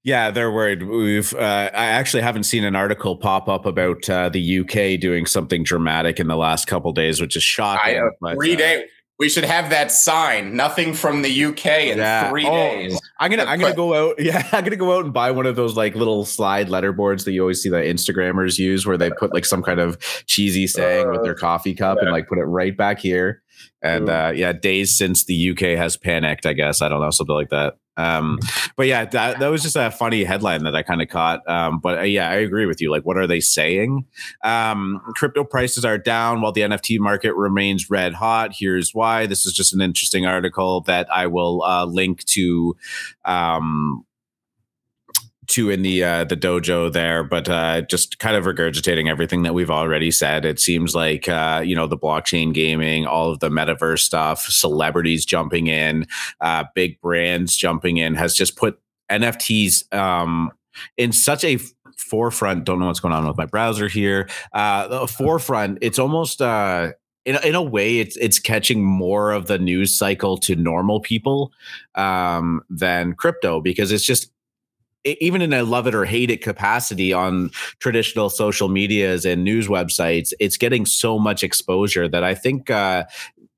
Yeah, 0.03 0.31
they're 0.31 0.53
worried. 0.53 0.83
We've 0.85 1.33
uh, 1.35 1.71
I 1.73 1.87
actually 1.87 2.23
haven't 2.23 2.45
seen 2.45 2.65
an 2.65 2.77
article 2.77 3.17
pop 3.17 3.49
up 3.49 3.67
about 3.67 4.09
uh, 4.09 4.29
the 4.29 4.61
UK 4.61 5.01
doing 5.01 5.27
something 5.27 5.63
dramatic 5.65 6.21
in 6.21 6.29
the 6.29 6.37
last 6.37 6.67
couple 6.67 6.93
days, 6.93 7.21
which 7.21 7.37
is 7.37 7.43
shocking. 7.43 7.97
I, 7.97 8.31
uh, 8.31 8.35
three 8.35 8.55
uh, 8.55 8.59
days. 8.59 8.91
We 9.19 9.31
should 9.31 9.45
have 9.45 9.71
that 9.71 9.91
sign. 9.91 10.57
Nothing 10.57 10.93
from 10.93 11.23
the 11.23 11.45
UK 11.47 11.67
in 11.67 11.99
yeah. 11.99 12.29
three 12.29 12.47
oh, 12.47 12.51
days. 12.51 13.01
I'm 13.19 13.31
gonna 13.31 13.45
I'm 13.45 13.59
gonna 13.59 13.75
go 13.75 13.95
out. 13.95 14.17
Yeah, 14.27 14.47
I'm 14.53 14.65
gonna 14.65 14.77
go 14.77 14.97
out 14.97 15.05
and 15.05 15.15
buy 15.15 15.31
one 15.31 15.47
of 15.47 15.57
those 15.57 15.77
like 15.77 15.95
little 15.95 16.25
slide 16.25 16.69
letterboards 16.69 17.25
that 17.25 17.33
you 17.33 17.41
always 17.41 17.63
see 17.63 17.71
that 17.71 17.85
Instagrammers 17.85 18.59
use, 18.59 18.87
where 18.87 18.99
they 18.99 19.11
put 19.11 19.33
like 19.33 19.45
some 19.45 19.63
kind 19.63 19.81
of 19.81 19.99
cheesy 20.27 20.67
saying 20.67 21.07
uh, 21.07 21.13
with 21.13 21.23
their 21.23 21.35
coffee 21.35 21.75
cup 21.75 21.97
yeah. 21.97 22.05
and 22.05 22.13
like 22.13 22.29
put 22.29 22.39
it 22.39 22.45
right 22.45 22.77
back 22.77 22.99
here. 22.99 23.43
And 23.83 24.09
uh, 24.09 24.33
yeah, 24.35 24.53
days 24.53 24.99
since 24.99 25.25
the 25.25 25.51
UK 25.51 25.79
has 25.79 25.97
panicked. 25.97 26.45
I 26.45 26.53
guess 26.53 26.83
I 26.83 26.89
don't 26.89 27.01
know 27.01 27.11
something 27.11 27.35
like 27.35 27.51
that. 27.51 27.75
Um, 27.97 28.39
but 28.77 28.87
yeah, 28.87 29.05
that, 29.05 29.41
that 29.41 29.49
was 29.49 29.63
just 29.63 29.77
a 29.77 29.91
funny 29.91 30.25
headline 30.25 30.65
that 30.65 30.75
I 30.75 30.83
kind 30.83 31.03
of 31.03 31.09
caught. 31.09 31.49
Um, 31.49 31.79
but 31.79 31.99
uh, 31.99 32.03
yeah, 32.03 32.31
I 32.31 32.35
agree 32.35 32.67
with 32.67 32.81
you. 32.81 32.91
Like, 32.91 33.05
what 33.05 33.17
are 33.17 33.27
they 33.27 33.41
saying? 33.41 34.07
Um, 34.43 35.01
crypto 35.15 35.45
prices 35.45 35.85
are 35.85 35.99
down 35.99 36.41
while 36.41 36.53
the 36.53 36.63
NFT 36.63 36.99
market 36.99 37.35
remains 37.35 37.91
red 37.91 38.15
hot. 38.15 38.55
Here's 38.59 38.95
why. 38.95 39.27
This 39.27 39.47
is 39.47 39.53
just 39.53 39.75
an 39.75 39.81
interesting 39.81 40.27
article 40.27 40.83
that 40.83 41.11
I 41.13 41.27
will 41.27 41.63
uh, 41.63 41.85
link 41.85 42.25
to 42.27 42.77
um, 43.25 44.06
two 45.47 45.71
in 45.71 45.83
the 45.83 46.05
uh, 46.05 46.25
the 46.25 46.37
dojo 46.37 46.93
there, 46.93 47.25
but 47.25 47.49
uh, 47.49 47.83
just 47.83 48.19
kind 48.19 48.37
of 48.37 48.45
regurgitating 48.45 49.09
everything 49.09 49.43
that 49.43 49.55
we've 49.55 49.71
already 49.71 50.11
said. 50.11 50.45
It 50.45 50.61
seems 50.61 50.95
like 50.95 51.29
uh, 51.29 51.63
you 51.65 51.75
know 51.75 51.87
the 51.87 51.99
blockchain 51.99 52.53
gaming, 52.53 53.07
all 53.07 53.31
of 53.31 53.41
the 53.41 53.49
metaverse 53.49 54.01
stuff, 54.01 54.43
celebrities 54.45 55.25
jumping 55.25 55.67
in, 55.67 56.07
uh, 56.41 56.65
big 56.75 57.01
brands 57.01 57.57
jumping 57.57 57.97
in, 57.97 58.15
has 58.15 58.35
just 58.35 58.57
put 58.57 58.79
NFTs 59.11 59.93
um, 59.95 60.51
in 60.97 61.13
such 61.13 61.45
a 61.45 61.59
forefront. 61.97 62.65
Don't 62.65 62.79
know 62.79 62.87
what's 62.87 63.01
going 63.01 63.15
on 63.15 63.27
with 63.27 63.37
my 63.37 63.47
browser 63.47 63.89
here. 63.89 64.29
Uh, 64.53 64.89
the 64.89 65.07
forefront. 65.07 65.79
It's 65.81 65.99
almost. 65.99 66.41
Uh, 66.41 66.93
in, 67.25 67.37
in 67.43 67.57
a 67.57 67.63
way, 67.63 67.99
it's 67.99 68.17
it's 68.17 68.39
catching 68.39 68.85
more 68.85 69.33
of 69.33 69.49
the 69.49 69.59
news 69.59 69.99
cycle 69.99 70.37
to 70.39 70.55
normal 70.55 71.01
people 71.01 71.51
um, 71.97 72.63
than 72.71 73.15
crypto 73.15 73.61
because 73.61 73.91
it's 73.91 74.05
just 74.05 74.31
even 75.07 75.43
in 75.43 75.53
a 75.53 75.63
love 75.63 75.87
it 75.87 75.95
or 75.95 76.05
hate 76.05 76.31
it 76.31 76.43
capacity 76.43 77.13
on 77.13 77.51
traditional 77.79 78.29
social 78.29 78.69
medias 78.69 79.25
and 79.25 79.45
news 79.45 79.69
websites, 79.69 80.33
it's 80.41 80.57
getting 80.57 80.85
so 80.87 81.19
much 81.19 81.43
exposure 81.43 82.09
that 82.09 82.25
I 82.25 82.35
think 82.35 82.71
uh, 82.71 83.05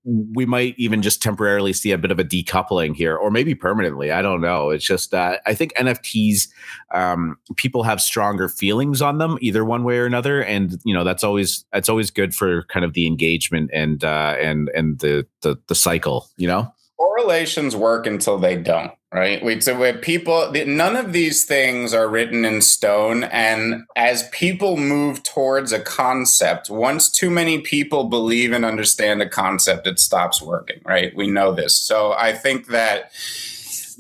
we 0.04 0.46
might 0.46 0.74
even 0.78 1.02
just 1.02 1.22
temporarily 1.22 1.72
see 1.72 1.90
a 1.92 1.98
bit 1.98 2.10
of 2.10 2.18
a 2.18 2.24
decoupling 2.24 2.94
here, 2.94 3.16
or 3.16 3.30
maybe 3.30 3.54
permanently. 3.54 4.10
I 4.10 4.22
don't 4.22 4.40
know. 4.40 4.70
It's 4.70 4.84
just 4.84 5.12
uh, 5.12 5.38
I 5.46 5.54
think 5.54 5.74
NFTs 5.74 6.48
um, 6.94 7.36
people 7.56 7.82
have 7.82 8.00
stronger 8.00 8.48
feelings 8.48 9.02
on 9.02 9.18
them, 9.18 9.38
either 9.40 9.64
one 9.64 9.84
way 9.84 9.98
or 9.98 10.06
another, 10.06 10.42
and 10.42 10.78
you 10.84 10.94
know 10.94 11.04
that's 11.04 11.24
always 11.24 11.64
that's 11.72 11.88
always 11.88 12.10
good 12.10 12.34
for 12.34 12.64
kind 12.64 12.84
of 12.84 12.94
the 12.94 13.06
engagement 13.06 13.70
and 13.72 14.04
uh, 14.04 14.36
and 14.38 14.70
and 14.74 14.98
the, 15.00 15.26
the 15.42 15.58
the 15.66 15.74
cycle. 15.74 16.28
You 16.36 16.48
know 16.48 16.72
correlations 16.98 17.76
work 17.76 18.06
until 18.06 18.38
they 18.38 18.56
don't 18.56 18.92
right? 19.12 19.42
We 19.42 19.60
so 19.60 19.78
with 19.78 20.02
people 20.02 20.52
none 20.66 20.96
of 20.96 21.12
these 21.12 21.44
things 21.44 21.94
are 21.94 22.08
written 22.08 22.44
in 22.44 22.60
stone 22.60 23.24
and 23.24 23.84
as 23.96 24.28
people 24.28 24.76
move 24.76 25.22
towards 25.22 25.72
a 25.72 25.80
concept 25.80 26.68
once 26.68 27.08
too 27.08 27.30
many 27.30 27.60
people 27.60 28.04
believe 28.04 28.52
and 28.52 28.64
understand 28.64 29.22
a 29.22 29.28
concept 29.28 29.86
it 29.86 29.98
stops 29.98 30.42
working 30.42 30.80
right? 30.84 31.14
We 31.16 31.28
know 31.28 31.52
this. 31.52 31.80
So 31.80 32.12
i 32.12 32.32
think 32.32 32.66
that 32.68 33.12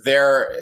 there 0.04 0.52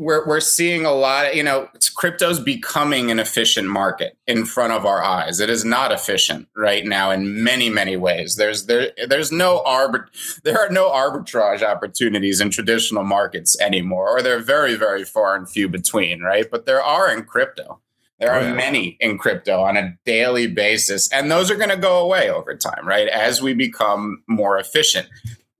we're, 0.00 0.26
we're 0.26 0.40
seeing 0.40 0.86
a 0.86 0.92
lot 0.92 1.26
of, 1.26 1.34
you 1.34 1.42
know, 1.42 1.68
crypto's 1.94 2.40
becoming 2.40 3.10
an 3.10 3.18
efficient 3.18 3.68
market 3.68 4.16
in 4.26 4.46
front 4.46 4.72
of 4.72 4.86
our 4.86 5.02
eyes. 5.02 5.40
It 5.40 5.50
is 5.50 5.62
not 5.62 5.92
efficient 5.92 6.48
right 6.56 6.86
now 6.86 7.10
in 7.10 7.44
many, 7.44 7.68
many 7.68 7.98
ways. 7.98 8.36
There's 8.36 8.64
there 8.64 8.92
there's 9.08 9.30
no 9.30 9.62
arbit 9.66 10.06
there 10.42 10.58
are 10.58 10.70
no 10.70 10.88
arbitrage 10.90 11.62
opportunities 11.62 12.40
in 12.40 12.48
traditional 12.48 13.04
markets 13.04 13.60
anymore, 13.60 14.08
or 14.08 14.22
they're 14.22 14.40
very, 14.40 14.74
very 14.74 15.04
far 15.04 15.36
and 15.36 15.48
few 15.48 15.68
between, 15.68 16.22
right? 16.22 16.50
But 16.50 16.64
there 16.64 16.82
are 16.82 17.12
in 17.12 17.24
crypto. 17.24 17.80
There 18.18 18.32
are 18.32 18.40
oh, 18.40 18.54
many 18.54 18.96
in 19.00 19.18
crypto 19.18 19.60
on 19.60 19.76
a 19.76 19.98
daily 20.06 20.46
basis, 20.46 21.12
and 21.12 21.30
those 21.30 21.50
are 21.50 21.56
going 21.56 21.70
to 21.70 21.76
go 21.76 21.98
away 21.98 22.30
over 22.30 22.54
time, 22.54 22.86
right? 22.86 23.08
As 23.08 23.42
we 23.42 23.52
become 23.52 24.22
more 24.26 24.58
efficient. 24.58 25.08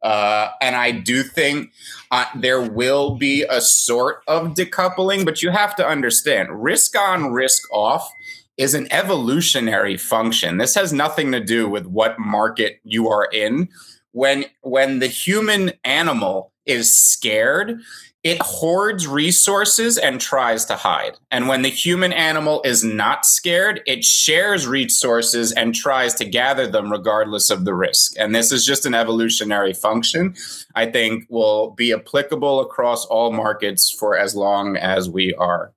Uh, 0.03 0.49
and 0.61 0.77
I 0.77 0.93
do 0.93 1.23
think 1.23 1.73
uh, 2.11 2.25
there 2.35 2.63
will 2.63 3.17
be 3.17 3.45
a 3.45 3.61
sort 3.61 4.23
of 4.27 4.55
decoupling, 4.55 5.25
but 5.25 5.43
you 5.43 5.51
have 5.51 5.77
to 5.77 5.87
understand 5.87 6.63
risk 6.63 6.99
on, 6.99 7.33
risk 7.33 7.63
off 7.73 8.11
is 8.57 8.75
an 8.75 8.87
evolutionary 8.91 9.97
function. 9.97 10.59
This 10.59 10.75
has 10.75 10.93
nothing 10.93 11.33
to 11.33 11.41
do 11.41 11.69
with 11.69 11.87
what 11.87 12.19
market 12.19 12.81
you 12.85 13.09
are 13.09 13.25
in. 13.33 13.69
When 14.13 14.45
when 14.63 14.99
the 14.99 15.07
human 15.07 15.73
animal 15.85 16.53
is 16.67 16.95
scared, 16.95 17.81
it 18.23 18.41
hoards 18.43 19.07
resources 19.07 19.97
and 19.97 20.21
tries 20.21 20.65
to 20.67 20.77
hide. 20.77 21.17
And 21.31 21.49
when 21.49 21.63
the 21.63 21.71
human 21.71 22.13
animal 22.13 22.61
is 22.65 22.85
not 22.85 23.25
scared, 23.25 23.81
it 23.87 24.05
shares 24.05 24.67
resources 24.67 25.53
and 25.53 25.75
tries 25.75 26.15
to 26.15 26.25
gather 26.27 26.67
them 26.67 26.93
regardless 26.93 27.51
of 27.51 27.65
the 27.65 27.75
risk. 27.75 28.13
And 28.19 28.35
this 28.35 28.53
is 28.53 28.67
just 28.67 28.85
an 28.85 28.95
evolutionary 28.95 29.73
function 29.73 30.35
I 30.75 30.87
think 30.87 31.25
will 31.29 31.71
be 31.71 31.93
applicable 31.93 32.61
across 32.61 33.05
all 33.07 33.33
markets 33.33 33.91
for 33.91 34.17
as 34.17 34.35
long 34.35 34.77
as 34.77 35.09
we 35.09 35.35
are 35.35 35.73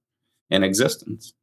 in 0.50 0.64
existence. 0.64 1.34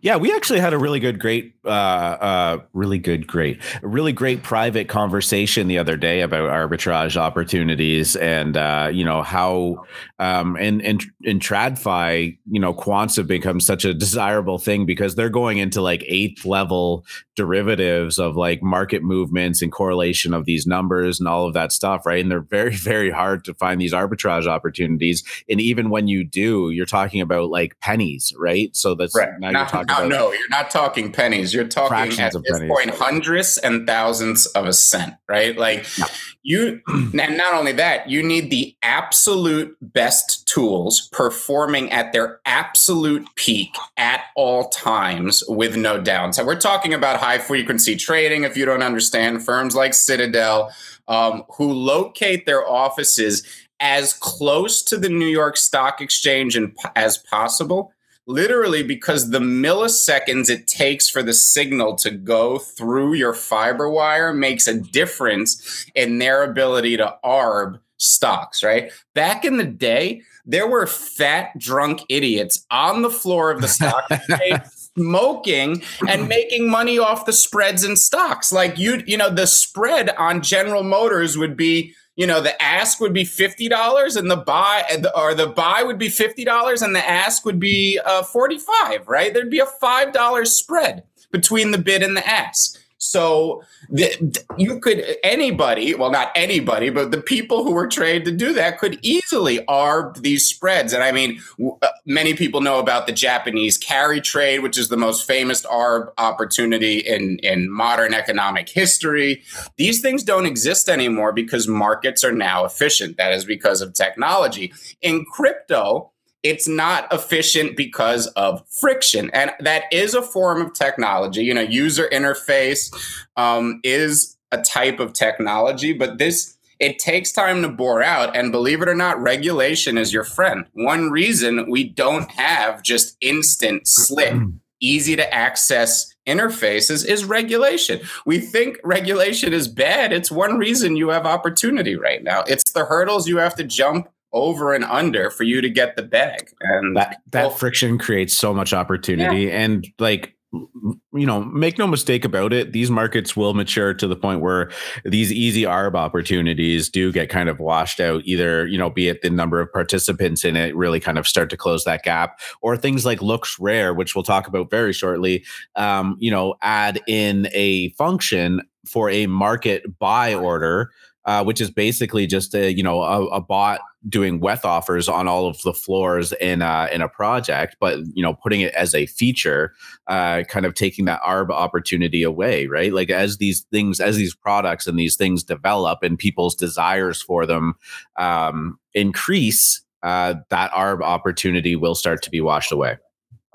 Yeah, 0.00 0.16
we 0.16 0.32
actually 0.32 0.58
had 0.58 0.72
a 0.72 0.78
really 0.78 0.98
good, 0.98 1.20
great, 1.20 1.54
uh, 1.64 1.68
uh, 1.68 2.58
really 2.72 2.98
good, 2.98 3.26
great, 3.26 3.60
really 3.80 4.12
great 4.12 4.42
private 4.42 4.88
conversation 4.88 5.68
the 5.68 5.78
other 5.78 5.96
day 5.96 6.20
about 6.20 6.50
arbitrage 6.50 7.16
opportunities 7.16 8.16
and 8.16 8.56
uh, 8.56 8.90
you 8.92 9.04
know 9.04 9.22
how 9.22 9.84
um, 10.18 10.56
in 10.56 10.80
in 10.80 10.98
in 11.22 11.38
TradFi, 11.38 12.38
you 12.46 12.60
know, 12.60 12.72
quants 12.72 13.16
have 13.16 13.26
become 13.26 13.60
such 13.60 13.84
a 13.84 13.92
desirable 13.92 14.58
thing 14.58 14.86
because 14.86 15.14
they're 15.14 15.28
going 15.28 15.58
into 15.58 15.82
like 15.82 16.02
eighth 16.06 16.46
level 16.46 17.04
derivatives 17.36 18.18
of 18.18 18.34
like 18.34 18.62
market 18.62 19.02
movements 19.02 19.60
and 19.60 19.70
correlation 19.70 20.32
of 20.32 20.46
these 20.46 20.66
numbers 20.66 21.20
and 21.20 21.28
all 21.28 21.46
of 21.46 21.52
that 21.52 21.70
stuff, 21.70 22.06
right? 22.06 22.22
And 22.22 22.30
they're 22.30 22.40
very, 22.40 22.74
very 22.76 23.10
hard 23.10 23.44
to 23.44 23.54
find 23.54 23.80
these 23.80 23.92
arbitrage 23.92 24.46
opportunities. 24.46 25.22
And 25.48 25.60
even 25.60 25.90
when 25.90 26.08
you 26.08 26.24
do, 26.24 26.70
you're 26.70 26.86
talking 26.86 27.20
about 27.20 27.50
like 27.50 27.78
pennies, 27.80 28.32
right? 28.38 28.74
So 28.74 28.94
that's 28.94 29.14
right. 29.14 29.38
now 29.38 29.50
not, 29.50 29.72
you're 29.72 29.84
talking 29.84 30.08
no, 30.08 30.16
no, 30.16 30.32
you're 30.32 30.48
not 30.48 30.70
talking 30.70 31.12
pennies. 31.12 31.52
You're 31.52 31.68
talking 31.68 32.18
at 32.18 32.32
this 32.32 32.42
pennies. 32.50 32.70
point 32.70 32.90
hundreds 32.90 33.58
and 33.58 33.86
thousands 33.86 34.46
of 34.46 34.64
a 34.64 34.72
cent, 34.72 35.14
right? 35.28 35.56
Like 35.56 35.86
yeah. 35.98 36.06
You, 36.46 36.80
and 36.88 37.36
not 37.36 37.54
only 37.54 37.72
that, 37.72 38.08
you 38.08 38.22
need 38.22 38.50
the 38.50 38.74
absolute 38.82 39.76
best 39.80 40.46
tools 40.46 41.08
performing 41.12 41.90
at 41.90 42.12
their 42.12 42.40
absolute 42.46 43.26
peak 43.34 43.74
at 43.96 44.22
all 44.36 44.68
times 44.68 45.42
with 45.48 45.76
no 45.76 46.00
downside. 46.00 46.46
We're 46.46 46.60
talking 46.60 46.94
about 46.94 47.18
high 47.18 47.38
frequency 47.38 47.96
trading. 47.96 48.44
If 48.44 48.56
you 48.56 48.64
don't 48.64 48.82
understand, 48.82 49.44
firms 49.44 49.74
like 49.74 49.92
Citadel, 49.92 50.72
um, 51.08 51.42
who 51.56 51.72
locate 51.72 52.46
their 52.46 52.66
offices 52.66 53.42
as 53.80 54.12
close 54.12 54.82
to 54.82 54.96
the 54.96 55.08
New 55.08 55.26
York 55.26 55.56
Stock 55.56 56.00
Exchange 56.00 56.56
and, 56.56 56.74
as 56.94 57.18
possible, 57.18 57.92
literally 58.26 58.82
because 58.82 59.30
the 59.30 59.38
milliseconds 59.38 60.50
it 60.50 60.66
takes 60.66 61.08
for 61.08 61.22
the 61.22 61.32
signal 61.32 61.94
to 61.96 62.10
go 62.10 62.58
through 62.58 63.14
your 63.14 63.32
fiber 63.32 63.88
wire 63.88 64.32
makes 64.32 64.66
a 64.66 64.80
difference 64.80 65.86
in 65.94 66.18
their 66.18 66.42
ability 66.42 66.96
to 66.96 67.16
arb 67.24 67.80
stocks, 67.98 68.62
right? 68.62 68.90
Back 69.14 69.44
in 69.44 69.56
the 69.56 69.64
day, 69.64 70.22
there 70.44 70.66
were 70.66 70.86
fat, 70.86 71.58
drunk 71.58 72.02
idiots 72.08 72.66
on 72.70 73.02
the 73.02 73.10
floor 73.10 73.50
of 73.50 73.60
the 73.60 73.68
stock 73.68 74.04
exchange 74.10 74.62
smoking 74.96 75.82
and 76.08 76.28
making 76.28 76.70
money 76.70 76.98
off 76.98 77.26
the 77.26 77.32
spreads 77.32 77.84
in 77.84 77.96
stocks. 77.96 78.52
Like 78.52 78.78
you, 78.78 79.02
you 79.06 79.16
know, 79.16 79.30
the 79.30 79.46
spread 79.46 80.10
on 80.16 80.42
General 80.42 80.82
Motors 80.82 81.36
would 81.36 81.56
be, 81.56 81.94
you 82.16 82.26
know, 82.26 82.40
the 82.40 82.60
ask 82.62 82.98
would 83.00 83.12
be 83.12 83.24
fifty 83.24 83.68
dollars, 83.68 84.16
and 84.16 84.30
the 84.30 84.36
buy 84.36 84.84
or 85.14 85.34
the 85.34 85.46
buy 85.46 85.82
would 85.82 85.98
be 85.98 86.08
fifty 86.08 86.44
dollars, 86.44 86.82
and 86.82 86.94
the 86.96 87.06
ask 87.06 87.44
would 87.44 87.60
be 87.60 88.00
uh, 88.04 88.22
forty 88.22 88.58
five. 88.58 89.06
Right? 89.06 89.32
There'd 89.32 89.50
be 89.50 89.60
a 89.60 89.66
five 89.66 90.12
dollars 90.12 90.52
spread 90.52 91.04
between 91.30 91.70
the 91.70 91.78
bid 91.78 92.02
and 92.02 92.16
the 92.16 92.26
ask. 92.26 92.78
So 92.98 93.62
the, 93.90 94.42
you 94.56 94.80
could 94.80 95.04
anybody, 95.22 95.94
well, 95.94 96.10
not 96.10 96.32
anybody, 96.34 96.88
but 96.88 97.10
the 97.10 97.20
people 97.20 97.62
who 97.62 97.72
were 97.72 97.86
trained 97.86 98.24
to 98.24 98.32
do 98.32 98.54
that 98.54 98.78
could 98.78 98.98
easily 99.02 99.58
arb 99.68 100.22
these 100.22 100.46
spreads. 100.46 100.94
And 100.94 101.02
I 101.02 101.12
mean, 101.12 101.40
uh, 101.82 101.88
many 102.06 102.32
people 102.34 102.62
know 102.62 102.78
about 102.78 103.06
the 103.06 103.12
Japanese 103.12 103.76
carry 103.76 104.20
trade, 104.20 104.60
which 104.60 104.78
is 104.78 104.88
the 104.88 104.96
most 104.96 105.26
famous 105.26 105.62
arb 105.66 106.10
opportunity 106.16 106.98
in 106.98 107.38
in 107.40 107.70
modern 107.70 108.14
economic 108.14 108.68
history. 108.68 109.42
These 109.76 110.00
things 110.00 110.22
don't 110.22 110.46
exist 110.46 110.88
anymore 110.88 111.32
because 111.32 111.68
markets 111.68 112.24
are 112.24 112.32
now 112.32 112.64
efficient. 112.64 113.18
That 113.18 113.32
is 113.32 113.44
because 113.44 113.82
of 113.82 113.92
technology. 113.92 114.72
In 115.02 115.24
crypto, 115.24 116.12
it's 116.46 116.68
not 116.68 117.12
efficient 117.12 117.76
because 117.76 118.28
of 118.28 118.62
friction. 118.80 119.30
And 119.32 119.50
that 119.58 119.84
is 119.90 120.14
a 120.14 120.22
form 120.22 120.62
of 120.62 120.72
technology. 120.74 121.42
You 121.42 121.52
know, 121.54 121.60
user 121.60 122.08
interface 122.12 122.94
um, 123.36 123.80
is 123.82 124.36
a 124.52 124.62
type 124.62 125.00
of 125.00 125.12
technology, 125.12 125.92
but 125.92 126.18
this 126.18 126.56
it 126.78 126.98
takes 126.98 127.32
time 127.32 127.62
to 127.62 127.68
bore 127.68 128.02
out. 128.02 128.36
And 128.36 128.52
believe 128.52 128.80
it 128.82 128.88
or 128.88 128.94
not, 128.94 129.20
regulation 129.20 129.98
is 129.98 130.12
your 130.12 130.24
friend. 130.24 130.66
One 130.74 131.10
reason 131.10 131.70
we 131.70 131.84
don't 131.84 132.30
have 132.30 132.82
just 132.82 133.16
instant, 133.20 133.88
slick, 133.88 134.34
easy 134.80 135.16
to 135.16 135.34
access 135.34 136.14
interfaces 136.26 137.04
is 137.06 137.24
regulation. 137.24 138.00
We 138.26 138.40
think 138.40 138.78
regulation 138.84 139.52
is 139.52 139.68
bad. 139.68 140.12
It's 140.12 140.30
one 140.30 140.58
reason 140.58 140.96
you 140.96 141.08
have 141.08 141.24
opportunity 141.24 141.96
right 141.96 142.22
now. 142.22 142.42
It's 142.46 142.72
the 142.72 142.84
hurdles 142.84 143.26
you 143.26 143.38
have 143.38 143.54
to 143.56 143.64
jump 143.64 144.08
over 144.32 144.74
and 144.74 144.84
under 144.84 145.30
for 145.30 145.44
you 145.44 145.60
to 145.60 145.70
get 145.70 145.96
the 145.96 146.02
bag. 146.02 146.50
And 146.60 146.96
that 146.96 147.18
that 147.30 147.46
well, 147.46 147.50
friction 147.50 147.98
creates 147.98 148.34
so 148.34 148.52
much 148.52 148.72
opportunity. 148.72 149.44
Yeah. 149.44 149.60
And 149.60 149.86
like 149.98 150.36
you 150.52 151.26
know, 151.26 151.44
make 151.44 151.78
no 151.78 151.86
mistake 151.86 152.24
about 152.24 152.52
it, 152.52 152.72
these 152.72 152.90
markets 152.90 153.36
will 153.36 153.54
mature 153.54 153.92
to 153.94 154.06
the 154.06 154.16
point 154.16 154.40
where 154.40 154.70
these 155.04 155.32
easy 155.32 155.62
ARB 155.62 155.94
opportunities 155.94 156.88
do 156.88 157.12
get 157.12 157.28
kind 157.28 157.48
of 157.48 157.58
washed 157.58 158.00
out, 158.00 158.22
either, 158.24 158.66
you 158.66 158.78
know, 158.78 158.88
be 158.88 159.08
it 159.08 159.22
the 159.22 159.30
number 159.30 159.60
of 159.60 159.72
participants 159.72 160.44
in 160.44 160.56
it 160.56 160.74
really 160.76 161.00
kind 161.00 161.18
of 161.18 161.26
start 161.26 161.50
to 161.50 161.56
close 161.56 161.84
that 161.84 162.02
gap, 162.04 162.40
or 162.62 162.76
things 162.76 163.04
like 163.04 163.20
LooksRare, 163.20 163.94
which 163.96 164.14
we'll 164.14 164.22
talk 164.22 164.46
about 164.46 164.70
very 164.70 164.92
shortly, 164.92 165.44
um, 165.74 166.16
you 166.20 166.30
know, 166.30 166.54
add 166.62 167.00
in 167.06 167.48
a 167.52 167.90
function 167.90 168.62
for 168.86 169.10
a 169.10 169.26
market 169.26 169.98
buy 169.98 170.32
order 170.32 170.90
uh, 171.26 171.42
which 171.42 171.60
is 171.60 171.70
basically 171.70 172.26
just 172.26 172.54
a 172.54 172.72
you 172.72 172.82
know 172.82 173.02
a, 173.02 173.26
a, 173.26 173.40
bot 173.40 173.80
doing 174.08 174.40
weth 174.40 174.64
offers 174.64 175.08
on 175.08 175.28
all 175.28 175.46
of 175.46 175.60
the 175.62 175.72
floors 175.72 176.32
in 176.40 176.62
uh, 176.62 176.88
in 176.92 177.02
a 177.02 177.08
project, 177.08 177.76
but 177.80 177.98
you 178.14 178.22
know 178.22 178.34
putting 178.34 178.60
it 178.60 178.74
as 178.74 178.94
a 178.94 179.06
feature, 179.06 179.72
uh, 180.06 180.42
kind 180.48 180.66
of 180.66 180.74
taking 180.74 181.04
that 181.06 181.22
arb 181.22 181.50
opportunity 181.50 182.22
away, 182.22 182.66
right? 182.66 182.92
Like 182.92 183.10
as 183.10 183.38
these 183.38 183.62
things, 183.72 184.00
as 184.00 184.16
these 184.16 184.34
products 184.34 184.86
and 184.86 184.98
these 184.98 185.16
things 185.16 185.42
develop, 185.42 186.02
and 186.02 186.18
people's 186.18 186.54
desires 186.54 187.20
for 187.22 187.46
them 187.46 187.74
um, 188.16 188.78
increase 188.94 189.82
uh, 190.02 190.34
that 190.50 190.70
ARB 190.72 191.02
opportunity 191.02 191.74
will 191.74 191.94
start 191.94 192.22
to 192.22 192.30
be 192.30 192.40
washed 192.40 192.70
away. 192.70 192.96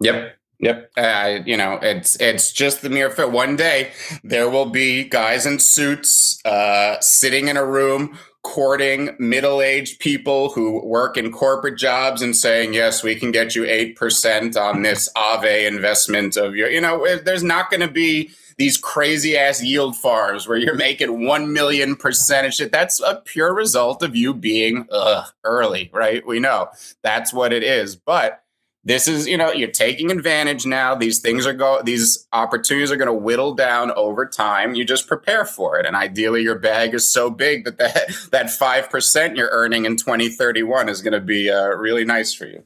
Yep. 0.02 0.36
Yep. 0.62 0.92
Uh, 0.96 1.40
you 1.46 1.58
know, 1.58 1.80
it's 1.82 2.16
it's 2.22 2.52
just 2.54 2.84
the 2.84 2.90
mere 2.90 3.10
fact. 3.10 3.32
One 3.32 3.56
day 3.56 3.92
there 4.24 4.50
will 4.50 4.68
be 4.68 5.04
guys 5.04 5.46
in 5.46 5.60
suits 5.60 6.40
uh, 6.46 7.00
sitting 7.02 7.48
in 7.48 7.58
a 7.58 7.66
room 7.66 8.18
courting 8.44 9.16
middle-aged 9.20 10.00
people 10.00 10.50
who 10.50 10.84
work 10.86 11.16
in 11.18 11.32
corporate 11.32 11.80
jobs 11.80 12.22
and 12.22 12.36
saying, 12.36 12.76
"Yes, 12.76 13.04
we 13.04 13.16
can 13.16 13.32
get 13.32 13.56
you 13.56 13.66
eight 13.66 13.96
percent 13.96 14.56
on 14.56 14.84
this 14.84 15.10
Aave 15.18 15.68
investment 15.68 16.38
of 16.38 16.56
your." 16.56 16.70
You 16.70 16.82
know, 16.82 17.08
there's 17.24 17.44
not 17.44 17.72
going 17.72 17.82
to 17.82 17.92
be 17.92 18.30
these 18.58 18.78
crazy 18.78 19.36
ass 19.36 19.64
yield 19.64 19.96
farms 19.96 20.48
where 20.48 20.58
you're 20.58 20.76
making 20.76 21.26
1 21.26 21.52
million 21.52 21.96
percentage. 21.96 22.60
That's 22.60 23.00
a 23.00 23.16
pure 23.26 23.56
result 23.56 24.04
of 24.04 24.16
you 24.16 24.36
being 24.36 24.86
ugh, 24.92 25.26
early, 25.44 25.90
right? 25.92 26.26
We 26.28 26.40
know 26.40 26.70
that's 27.02 27.34
what 27.34 27.54
it 27.54 27.64
is. 27.64 27.96
But 27.96 28.44
this 28.84 29.08
is, 29.08 29.28
you 29.28 29.38
know, 29.38 29.52
you're 29.52 29.70
taking 29.70 30.12
advantage 30.12 30.66
now. 30.66 30.96
These 30.96 31.20
things 31.20 31.46
are 31.46 31.54
go, 31.54 31.82
these 31.84 32.28
opportunities 32.34 32.92
are 32.92 32.98
going 32.98 33.08
to 33.08 33.14
whittle 33.14 33.54
down 33.54 33.92
over 33.92 34.26
time. 34.26 34.74
You 34.74 34.86
just 34.86 35.08
prepare 35.08 35.46
for 35.46 35.78
it. 35.78 35.86
And 35.86 35.96
ideally, 35.96 36.42
your 36.42 36.58
bag 36.58 36.96
is 36.96 37.12
so 37.12 37.30
big 37.30 37.66
that 37.66 37.78
that, 37.78 38.10
that 38.32 38.46
5% 38.48 39.38
you're 39.38 39.50
earning 39.52 39.86
in 39.86 39.98
2031 39.98 40.90
is 40.90 41.02
going 41.02 41.14
to 41.14 41.22
be 41.22 41.50
uh, 41.50 41.68
really 41.68 42.06
nice 42.06 42.34
for 42.34 42.46
you. 42.46 42.64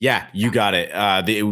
Yeah, 0.00 0.26
you 0.32 0.50
got 0.50 0.74
it. 0.74 0.90
Uh, 0.92 1.22
the 1.22 1.42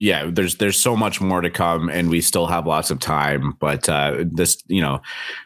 yeah, 0.00 0.28
there's 0.30 0.56
there's 0.56 0.78
so 0.78 0.96
much 0.96 1.20
more 1.20 1.40
to 1.40 1.50
come, 1.50 1.88
and 1.88 2.10
we 2.10 2.20
still 2.20 2.46
have 2.46 2.66
lots 2.66 2.90
of 2.90 2.98
time. 2.98 3.56
But 3.60 3.88
uh, 3.88 4.24
this, 4.30 4.60
you 4.66 4.82
know, 4.82 5.00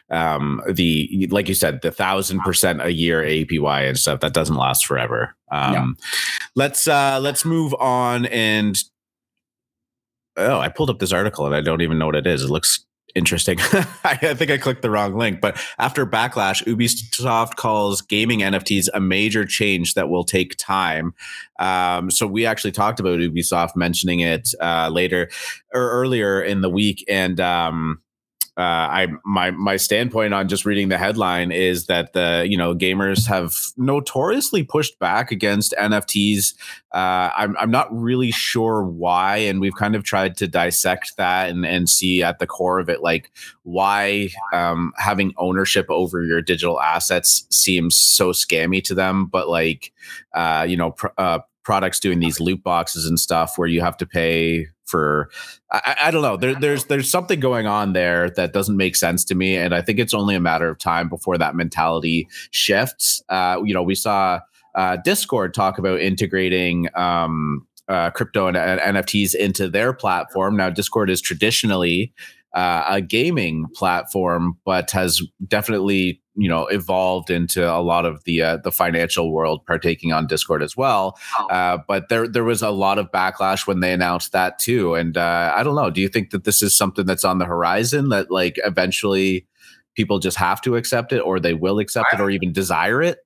um, 0.09 0.61
the 0.71 1.27
like 1.31 1.47
you 1.47 1.53
said, 1.53 1.81
the 1.81 1.91
thousand 1.91 2.39
percent 2.39 2.81
a 2.81 2.91
year 2.91 3.21
APY 3.21 3.87
and 3.87 3.97
stuff 3.97 4.21
that 4.21 4.33
doesn't 4.33 4.55
last 4.55 4.85
forever. 4.85 5.35
Um, 5.51 5.73
no. 5.73 5.93
Let's 6.55 6.87
uh, 6.87 7.19
let's 7.21 7.45
move 7.45 7.75
on 7.75 8.25
and 8.25 8.75
oh, 10.37 10.59
I 10.59 10.69
pulled 10.69 10.89
up 10.89 10.99
this 10.99 11.13
article 11.13 11.45
and 11.45 11.55
I 11.55 11.61
don't 11.61 11.81
even 11.81 11.97
know 11.97 12.07
what 12.07 12.15
it 12.15 12.27
is. 12.27 12.43
It 12.43 12.49
looks 12.49 12.85
interesting. 13.15 13.57
I 14.03 14.33
think 14.35 14.51
I 14.51 14.57
clicked 14.57 14.81
the 14.81 14.89
wrong 14.89 15.15
link, 15.15 15.41
but 15.41 15.59
after 15.79 16.05
backlash, 16.05 16.63
Ubisoft 16.65 17.55
calls 17.55 18.01
gaming 18.01 18.39
NFTs 18.39 18.89
a 18.93 18.99
major 18.99 19.45
change 19.45 19.93
that 19.95 20.09
will 20.09 20.25
take 20.25 20.55
time. 20.57 21.13
Um, 21.57 22.11
so 22.11 22.27
we 22.27 22.45
actually 22.45 22.73
talked 22.73 22.99
about 22.99 23.19
Ubisoft 23.19 23.75
mentioning 23.75 24.19
it 24.19 24.49
uh, 24.61 24.89
later 24.91 25.29
or 25.73 25.89
earlier 25.89 26.41
in 26.41 26.61
the 26.61 26.69
week, 26.69 27.03
and 27.07 27.39
um, 27.39 28.01
uh, 28.57 28.61
I 28.61 29.07
my 29.25 29.51
my 29.51 29.75
standpoint 29.75 30.33
on 30.33 30.47
just 30.47 30.65
reading 30.65 30.87
the 30.87 30.97
headline 30.97 31.51
is 31.51 31.87
that 31.87 32.13
the 32.13 32.45
you 32.47 32.57
know 32.57 32.73
gamers 32.73 33.27
have 33.27 33.53
notoriously 33.75 34.63
pushed 34.63 34.97
back 34.97 35.29
against 35.29 35.73
NFTs. 35.77 36.53
Uh, 36.93 37.31
I'm 37.35 37.57
I'm 37.57 37.69
not 37.69 37.87
really 37.91 38.31
sure 38.31 38.83
why, 38.83 39.37
and 39.37 39.59
we've 39.59 39.75
kind 39.75 39.93
of 39.93 40.05
tried 40.05 40.37
to 40.37 40.47
dissect 40.47 41.17
that 41.17 41.49
and 41.49 41.65
and 41.65 41.89
see 41.89 42.23
at 42.23 42.39
the 42.39 42.47
core 42.47 42.79
of 42.79 42.89
it 42.89 43.01
like 43.01 43.29
why 43.63 44.29
um, 44.53 44.93
having 44.95 45.33
ownership 45.37 45.87
over 45.89 46.23
your 46.23 46.41
digital 46.41 46.79
assets 46.79 47.45
seems 47.51 47.97
so 47.97 48.31
scammy 48.31 48.81
to 48.85 48.95
them, 48.95 49.25
but 49.25 49.49
like 49.49 49.91
uh, 50.33 50.65
you 50.67 50.77
know. 50.77 50.91
Pr- 50.91 51.07
uh, 51.17 51.39
products 51.63 51.99
doing 51.99 52.19
these 52.19 52.39
loot 52.39 52.61
boxes 52.61 53.07
and 53.07 53.19
stuff 53.19 53.57
where 53.57 53.67
you 53.67 53.81
have 53.81 53.97
to 53.97 54.05
pay 54.05 54.67
for 54.85 55.29
I, 55.71 55.95
I, 56.05 56.11
don't 56.11 56.21
know. 56.21 56.37
There, 56.37 56.55
there's 56.55 56.85
there's 56.85 57.09
something 57.09 57.39
going 57.39 57.67
on 57.67 57.93
there 57.93 58.29
that 58.31 58.53
doesn't 58.53 58.77
make 58.77 58.95
sense 58.95 59.23
to 59.25 59.35
me 59.35 59.55
and 59.55 59.73
i 59.73 59.81
think 59.81 59.99
it's 59.99 60.13
only 60.13 60.35
a 60.35 60.39
matter 60.39 60.69
of 60.69 60.77
time 60.77 61.09
before 61.09 61.37
that 61.37 61.55
mentality 61.55 62.27
shifts. 62.51 63.23
Uh, 63.29 63.61
you 63.63 63.73
know 63.73 63.83
we 63.83 63.95
saw 63.95 64.39
uh, 64.75 64.97
discord 64.97 65.53
talk 65.53 65.77
about 65.77 65.99
integrating 65.99 66.89
um, 66.95 67.65
uh, 67.87 68.09
crypto 68.11 68.47
and, 68.47 68.57
and, 68.57 68.79
nfts 68.97 69.35
into 69.35 69.69
their 69.69 69.93
platform. 69.93 70.55
Now 70.57 70.69
discord 70.69 71.09
is 71.09 71.21
traditionally 71.21 72.13
uh, 72.55 72.85
a 72.87 73.01
gaming 73.01 73.65
platform, 73.75 74.57
but 74.65 74.89
has 74.91 75.21
definitely 75.47 76.21
you 76.37 76.49
know 76.49 76.65
evolved 76.67 77.29
into 77.29 77.69
a 77.69 77.79
lot 77.81 78.05
of 78.05 78.23
the 78.23 78.41
uh, 78.41 78.57
the 78.57 78.71
financial 78.71 79.31
world 79.31 79.65
partaking 79.65 80.13
on 80.13 80.25
Discord 80.25 80.63
as 80.63 80.75
well. 80.75 81.17
Oh. 81.37 81.47
Uh, 81.47 81.77
but 81.87 82.09
there 82.09 82.27
there 82.27 82.43
was 82.43 82.61
a 82.61 82.71
lot 82.71 82.97
of 82.97 83.11
backlash 83.11 83.67
when 83.67 83.81
they 83.81 83.93
announced 83.93 84.31
that 84.31 84.57
too. 84.57 84.95
And 84.95 85.17
uh, 85.17 85.53
I 85.55 85.63
don't 85.63 85.75
know. 85.75 85.89
Do 85.89 86.01
you 86.01 86.07
think 86.07 86.31
that 86.31 86.45
this 86.45 86.61
is 86.61 86.75
something 86.75 87.05
that's 87.05 87.25
on 87.25 87.39
the 87.39 87.45
horizon 87.45 88.09
that 88.09 88.31
like 88.31 88.55
eventually 88.63 89.45
people 89.95 90.19
just 90.19 90.37
have 90.37 90.61
to 90.61 90.75
accept 90.75 91.13
it, 91.13 91.19
or 91.19 91.39
they 91.39 91.53
will 91.53 91.79
accept 91.79 92.13
it, 92.13 92.19
or 92.21 92.29
even 92.29 92.53
desire 92.53 93.01
it? 93.01 93.19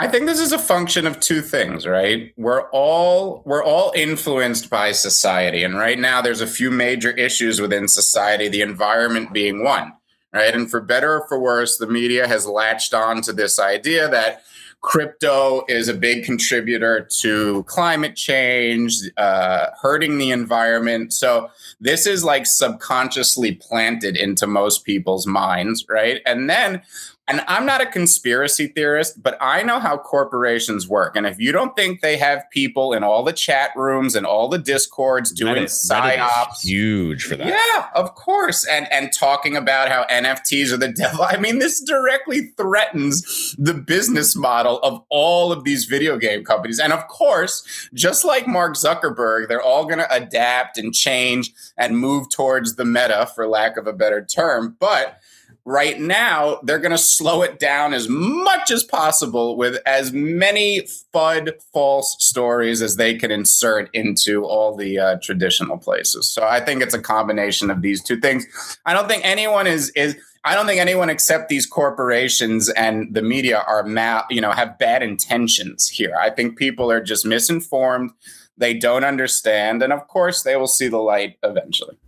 I 0.00 0.06
think 0.06 0.26
this 0.26 0.38
is 0.38 0.52
a 0.52 0.58
function 0.58 1.06
of 1.06 1.18
two 1.18 1.42
things, 1.42 1.84
right? 1.84 2.32
We're 2.36 2.70
all 2.70 3.42
we're 3.44 3.64
all 3.64 3.92
influenced 3.96 4.70
by 4.70 4.92
society, 4.92 5.64
and 5.64 5.76
right 5.76 5.98
now 5.98 6.22
there's 6.22 6.40
a 6.40 6.46
few 6.46 6.70
major 6.70 7.10
issues 7.10 7.60
within 7.60 7.88
society, 7.88 8.48
the 8.48 8.62
environment 8.62 9.32
being 9.32 9.64
one, 9.64 9.92
right? 10.32 10.54
And 10.54 10.70
for 10.70 10.80
better 10.80 11.14
or 11.14 11.26
for 11.26 11.40
worse, 11.40 11.78
the 11.78 11.88
media 11.88 12.28
has 12.28 12.46
latched 12.46 12.94
on 12.94 13.22
to 13.22 13.32
this 13.32 13.58
idea 13.58 14.08
that 14.08 14.42
crypto 14.80 15.64
is 15.66 15.88
a 15.88 15.94
big 15.94 16.24
contributor 16.24 17.08
to 17.20 17.64
climate 17.64 18.14
change, 18.14 18.94
uh, 19.16 19.66
hurting 19.82 20.18
the 20.18 20.30
environment. 20.30 21.12
So 21.12 21.50
this 21.80 22.06
is 22.06 22.22
like 22.22 22.46
subconsciously 22.46 23.56
planted 23.56 24.16
into 24.16 24.46
most 24.46 24.84
people's 24.84 25.26
minds, 25.26 25.84
right? 25.88 26.20
And 26.24 26.48
then 26.48 26.82
and 27.28 27.44
I'm 27.46 27.66
not 27.66 27.82
a 27.82 27.86
conspiracy 27.86 28.68
theorist, 28.68 29.22
but 29.22 29.36
I 29.40 29.62
know 29.62 29.78
how 29.78 29.98
corporations 29.98 30.88
work. 30.88 31.14
And 31.14 31.26
if 31.26 31.38
you 31.38 31.52
don't 31.52 31.76
think 31.76 32.00
they 32.00 32.16
have 32.16 32.48
people 32.50 32.94
in 32.94 33.04
all 33.04 33.22
the 33.22 33.34
chat 33.34 33.70
rooms 33.76 34.16
and 34.16 34.24
all 34.24 34.48
the 34.48 34.58
discords 34.58 35.30
doing 35.30 35.64
is, 35.64 35.88
psyops, 35.90 36.62
huge 36.62 37.24
for 37.24 37.36
that. 37.36 37.46
Yeah, 37.46 37.88
of 37.94 38.14
course. 38.14 38.66
And 38.66 38.90
and 38.90 39.12
talking 39.12 39.56
about 39.56 39.90
how 39.90 40.04
NFTs 40.10 40.72
are 40.72 40.78
the 40.78 40.88
devil. 40.92 41.22
I 41.22 41.36
mean, 41.36 41.58
this 41.58 41.80
directly 41.80 42.46
threatens 42.56 43.54
the 43.58 43.74
business 43.74 44.34
model 44.34 44.78
of 44.78 45.04
all 45.10 45.52
of 45.52 45.64
these 45.64 45.84
video 45.84 46.16
game 46.16 46.44
companies. 46.44 46.78
And 46.78 46.94
of 46.94 47.06
course, 47.08 47.88
just 47.92 48.24
like 48.24 48.48
Mark 48.48 48.74
Zuckerberg, 48.74 49.48
they're 49.48 49.62
all 49.62 49.84
going 49.84 49.98
to 49.98 50.12
adapt 50.12 50.78
and 50.78 50.94
change 50.94 51.52
and 51.76 51.98
move 51.98 52.30
towards 52.30 52.76
the 52.76 52.84
meta, 52.84 53.30
for 53.34 53.46
lack 53.46 53.76
of 53.76 53.86
a 53.86 53.92
better 53.92 54.24
term. 54.24 54.76
But 54.80 55.20
right 55.68 56.00
now 56.00 56.58
they're 56.62 56.78
going 56.78 56.90
to 56.90 56.96
slow 56.96 57.42
it 57.42 57.58
down 57.58 57.92
as 57.92 58.08
much 58.08 58.70
as 58.70 58.82
possible 58.82 59.54
with 59.54 59.76
as 59.84 60.12
many 60.14 60.80
fud 61.14 61.50
false 61.74 62.16
stories 62.20 62.80
as 62.80 62.96
they 62.96 63.14
can 63.14 63.30
insert 63.30 63.90
into 63.92 64.46
all 64.46 64.74
the 64.74 64.98
uh, 64.98 65.18
traditional 65.22 65.76
places 65.76 66.26
so 66.26 66.42
i 66.42 66.58
think 66.58 66.80
it's 66.80 66.94
a 66.94 67.02
combination 67.02 67.70
of 67.70 67.82
these 67.82 68.02
two 68.02 68.18
things 68.18 68.46
i 68.86 68.94
don't 68.94 69.08
think 69.08 69.22
anyone 69.26 69.66
is 69.66 69.90
is 69.90 70.16
I 70.44 70.54
don't 70.54 70.66
think 70.66 70.80
anyone 70.80 71.10
except 71.10 71.48
these 71.48 71.66
corporations 71.66 72.70
and 72.70 73.12
the 73.12 73.20
media 73.20 73.64
are 73.66 73.82
ma- 73.82 74.22
you 74.30 74.40
know 74.40 74.52
have 74.52 74.78
bad 74.78 75.02
intentions 75.02 75.88
here. 75.88 76.14
I 76.18 76.30
think 76.30 76.56
people 76.56 76.90
are 76.90 77.02
just 77.02 77.26
misinformed. 77.26 78.12
They 78.56 78.72
don't 78.72 79.04
understand, 79.04 79.82
and 79.82 79.92
of 79.92 80.06
course, 80.06 80.44
they 80.44 80.56
will 80.56 80.68
see 80.68 80.88
the 80.88 80.98
light 80.98 81.36
eventually. 81.42 81.98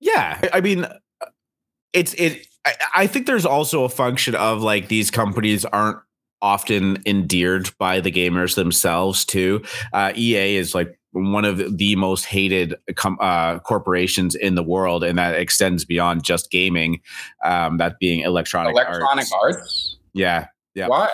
Yeah, 0.00 0.48
I 0.52 0.60
mean, 0.60 0.86
it's 1.94 2.12
it 2.14 2.46
I, 2.66 2.74
I 2.96 3.06
think 3.06 3.26
there's 3.26 3.46
also 3.46 3.84
a 3.84 3.88
function 3.88 4.34
of 4.34 4.62
like 4.62 4.88
these 4.88 5.10
companies 5.10 5.64
aren't 5.64 5.98
often 6.42 7.02
endeared 7.06 7.70
by 7.78 8.00
the 8.00 8.12
gamers 8.12 8.54
themselves 8.54 9.24
too. 9.24 9.62
Uh, 9.94 10.12
EA 10.14 10.56
is 10.56 10.74
like 10.74 10.98
one 11.12 11.44
of 11.44 11.78
the 11.78 11.96
most 11.96 12.26
hated 12.26 12.74
com- 12.96 13.16
uh, 13.20 13.60
corporations 13.60 14.34
in 14.34 14.56
the 14.56 14.62
world, 14.62 15.04
and 15.04 15.18
that 15.18 15.34
extends 15.34 15.84
beyond 15.84 16.24
just 16.24 16.50
gaming. 16.50 17.00
Um, 17.44 17.78
that 17.78 17.98
being 17.98 18.20
Electronic 18.20 18.72
Electronic 18.74 19.26
Arts. 19.32 19.32
arts? 19.32 19.96
Yeah, 20.12 20.48
yeah. 20.74 20.88
Why? 20.88 21.08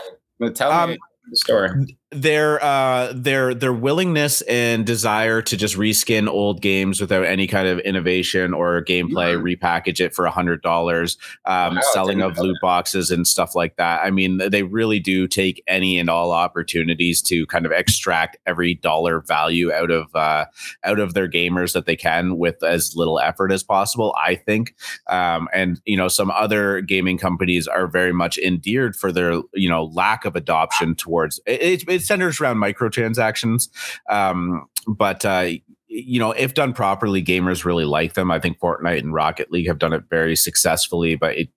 Tell 0.54 0.72
um, 0.72 0.90
me 0.90 0.98
the 1.30 1.36
story 1.36 1.96
their 2.12 2.62
uh 2.62 3.12
their 3.14 3.54
their 3.54 3.72
willingness 3.72 4.40
and 4.42 4.84
desire 4.84 5.40
to 5.40 5.56
just 5.56 5.76
reskin 5.76 6.26
old 6.26 6.60
games 6.60 7.00
without 7.00 7.24
any 7.24 7.46
kind 7.46 7.68
of 7.68 7.78
innovation 7.80 8.52
or 8.52 8.82
gameplay 8.82 9.36
mm-hmm. 9.36 9.44
repackage 9.44 10.00
it 10.00 10.12
for 10.12 10.24
a 10.24 10.30
hundred 10.30 10.60
dollars 10.60 11.18
um 11.44 11.76
wow, 11.76 11.80
selling 11.92 12.20
of 12.20 12.36
loot 12.36 12.56
boxes 12.60 13.12
and 13.12 13.28
stuff 13.28 13.54
like 13.54 13.76
that 13.76 14.00
i 14.04 14.10
mean 14.10 14.38
they 14.50 14.64
really 14.64 14.98
do 14.98 15.28
take 15.28 15.62
any 15.68 16.00
and 16.00 16.10
all 16.10 16.32
opportunities 16.32 17.22
to 17.22 17.46
kind 17.46 17.64
of 17.64 17.70
extract 17.70 18.36
every 18.44 18.74
dollar 18.74 19.20
value 19.20 19.72
out 19.72 19.92
of 19.92 20.12
uh 20.16 20.44
out 20.82 20.98
of 20.98 21.14
their 21.14 21.28
gamers 21.28 21.74
that 21.74 21.86
they 21.86 21.96
can 21.96 22.38
with 22.38 22.60
as 22.64 22.96
little 22.96 23.20
effort 23.20 23.52
as 23.52 23.62
possible 23.62 24.16
i 24.20 24.34
think 24.34 24.74
um 25.06 25.48
and 25.52 25.80
you 25.84 25.96
know 25.96 26.08
some 26.08 26.32
other 26.32 26.80
gaming 26.80 27.18
companies 27.18 27.68
are 27.68 27.86
very 27.86 28.12
much 28.12 28.36
endeared 28.36 28.96
for 28.96 29.12
their 29.12 29.40
you 29.54 29.68
know 29.68 29.84
lack 29.84 30.24
of 30.24 30.34
adoption 30.34 30.96
towards 30.96 31.38
it, 31.46 31.84
it 31.86 31.99
it 31.99 31.99
centers 32.00 32.40
around 32.40 32.56
microtransactions. 32.56 33.68
Um, 34.08 34.66
but 34.86 35.24
uh, 35.24 35.50
you 35.88 36.20
know, 36.20 36.30
if 36.32 36.54
done 36.54 36.72
properly, 36.72 37.22
gamers 37.22 37.64
really 37.64 37.84
like 37.84 38.14
them. 38.14 38.30
I 38.30 38.38
think 38.38 38.58
Fortnite 38.60 39.00
and 39.00 39.12
Rocket 39.12 39.50
League 39.50 39.66
have 39.66 39.78
done 39.78 39.92
it 39.92 40.04
very 40.08 40.36
successfully, 40.36 41.16
but 41.16 41.36
it, 41.36 41.50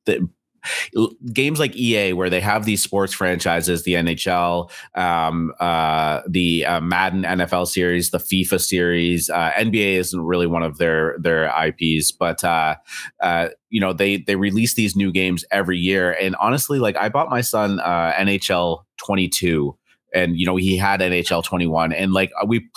games 1.32 1.60
like 1.60 1.76
EA, 1.76 2.14
where 2.14 2.30
they 2.30 2.40
have 2.40 2.66
these 2.66 2.82
sports 2.82 3.14
franchises, 3.14 3.84
the 3.84 3.94
NHL, 3.94 4.72
um, 4.96 5.54
uh, 5.60 6.22
the 6.28 6.66
uh, 6.66 6.82
Madden 6.82 7.24
NFL 7.24 7.68
series, 7.68 8.12
the 8.12 8.18
FIFA 8.18 8.62
series. 8.62 9.30
Uh, 9.30 9.52
NBA 9.52 9.96
isn't 9.96 10.22
really 10.22 10.48
one 10.48 10.64
of 10.64 10.78
their 10.78 11.16
their 11.20 11.52
IPs, 11.68 12.12
but 12.12 12.44
uh, 12.44 12.76
uh, 13.22 13.50
you 13.70 13.82
know 13.82 13.94
they 13.94 14.18
they 14.18 14.36
release 14.36 14.74
these 14.74 14.96
new 14.96 15.12
games 15.12 15.46
every 15.52 15.78
year. 15.78 16.14
And 16.20 16.36
honestly, 16.38 16.80
like 16.80 16.98
I 16.98 17.10
bought 17.10 17.30
my 17.30 17.42
son 17.42 17.80
uh, 17.80 18.14
NHL 18.14 18.84
22 19.06 19.78
and 20.14 20.38
you 20.38 20.46
know 20.46 20.56
he 20.56 20.78
had 20.78 21.00
NHL 21.00 21.44
21 21.44 21.94
and 21.94 22.14
like 22.14 22.32
we 22.46 22.68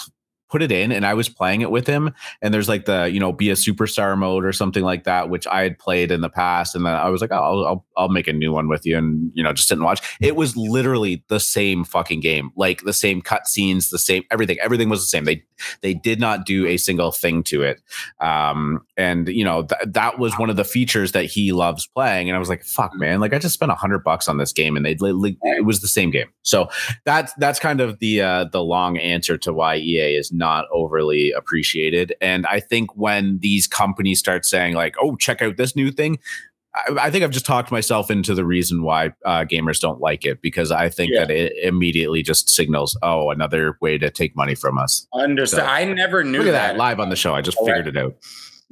put 0.49 0.63
it 0.63 0.71
in 0.71 0.93
and 0.93 1.05
I 1.05 1.15
was 1.15 1.29
playing 1.29 1.61
it 1.61 1.71
with 1.71 1.87
him. 1.87 2.13
And 2.41 2.55
there's 2.55 2.69
like 2.69 2.85
the, 2.85 3.11
you 3.11 3.19
know, 3.19 3.33
be 3.33 3.51
a 3.51 3.55
superstar 3.55 4.17
mode 4.17 4.45
or 4.45 4.53
something 4.53 4.85
like 4.85 5.05
that, 5.05 5.29
which 5.29 5.47
I 5.47 5.63
had 5.63 5.79
played 5.79 6.11
in 6.11 6.21
the 6.21 6.29
past. 6.29 6.75
And 6.75 6.87
then 6.87 6.95
I 6.95 7.09
was 7.09 7.21
like, 7.21 7.33
oh, 7.33 7.37
I'll, 7.37 7.67
I'll, 7.67 7.87
I'll 7.97 8.09
make 8.09 8.29
a 8.29 8.33
new 8.33 8.53
one 8.53 8.69
with 8.69 8.87
you. 8.87 8.97
And, 8.97 9.33
you 9.35 9.43
know, 9.43 9.53
just 9.53 9.69
didn't 9.69 9.85
watch. 9.85 10.17
It 10.21 10.37
was 10.37 10.57
literally 10.57 11.25
the 11.29 11.41
same 11.41 11.85
fucking 11.85 12.21
game, 12.21 12.51
like 12.57 12.83
the 12.83 12.93
same 12.93 13.23
cutscenes, 13.23 13.91
the 13.91 13.99
same 13.99 14.23
everything. 14.31 14.59
Everything 14.61 14.89
was 14.89 15.01
the 15.01 15.07
same. 15.07 15.25
They, 15.25 15.45
they 15.81 15.95
did 15.95 16.21
not 16.21 16.47
do 16.47 16.67
a 16.67 16.77
single 16.77 17.11
thing 17.11 17.43
to 17.45 17.63
it. 17.63 17.83
Um, 18.21 18.85
and, 18.97 19.29
you 19.29 19.45
know, 19.45 19.65
th- 19.65 19.81
that 19.87 20.19
was 20.19 20.39
one 20.39 20.51
of 20.51 20.57
the 20.57 20.65
features 20.65 21.13
that 21.13 21.25
he 21.25 21.53
loves 21.53 21.87
playing. 21.87 22.29
And 22.29 22.37
I 22.37 22.39
was 22.39 22.49
like, 22.49 22.63
fuck, 22.63 22.95
man, 22.95 23.21
like 23.21 23.33
I 23.33 23.39
just 23.39 23.55
spent 23.55 23.73
a 23.73 23.77
hundred 23.77 24.05
bucks 24.05 24.29
on 24.29 24.39
this 24.39 24.53
game 24.53 24.77
and 24.77 24.87
they, 24.87 24.95
like, 24.95 25.37
it 25.43 25.65
was 25.65 25.81
the 25.81 25.89
same 25.89 26.11
game. 26.11 26.29
So 26.43 26.69
that's, 27.05 27.33
that's 27.35 27.59
kind 27.59 27.81
of 27.81 27.99
the, 27.99 28.21
uh, 28.21 28.45
the 28.53 28.63
long 28.63 28.99
answer 28.99 29.37
to 29.39 29.53
why 29.53 29.77
EA 29.77 30.17
is 30.17 30.31
not 30.37 30.67
overly 30.73 31.33
appreciated. 31.33 32.15
And 32.21 32.47
I 32.47 32.61
think 32.61 32.95
when 32.97 33.39
these 33.41 33.67
companies 33.67 34.19
start 34.19 34.45
saying 34.45 34.75
like, 34.75 34.97
"Oh, 35.01 35.17
check 35.17 35.43
out 35.43 35.57
this 35.57 35.75
new 35.77 35.91
thing," 35.91 36.19
I, 36.75 37.07
I 37.07 37.11
think 37.11 37.25
I've 37.25 37.31
just 37.31 37.47
talked 37.47 37.71
myself 37.71 38.11
into 38.11 38.35
the 38.35 38.45
reason 38.45 38.83
why 38.83 39.13
uh, 39.25 39.45
gamers 39.45 39.81
don't 39.81 40.01
like 40.01 40.25
it 40.25 40.43
because 40.43 40.71
I 40.71 40.89
think 40.89 41.13
yeah. 41.13 41.21
that 41.21 41.31
it 41.31 41.53
immediately 41.63 42.23
just 42.23 42.51
signals, 42.51 42.97
"Oh, 43.03 43.31
another 43.31 43.79
way 43.81 43.99
to 43.99 44.11
take 44.11 44.37
money 44.37 44.55
from 44.55 44.79
us." 44.79 45.07
Understand? 45.13 45.67
So, 45.67 45.73
I 45.73 45.85
never 45.85 46.25
knew 46.25 46.45
that. 46.45 46.53
that. 46.53 46.77
live 46.77 47.01
on 47.01 47.11
the 47.11 47.17
show. 47.17 47.35
I 47.35 47.41
just 47.41 47.59
figured 47.59 47.89
it 47.89 47.97
out. 47.97 48.15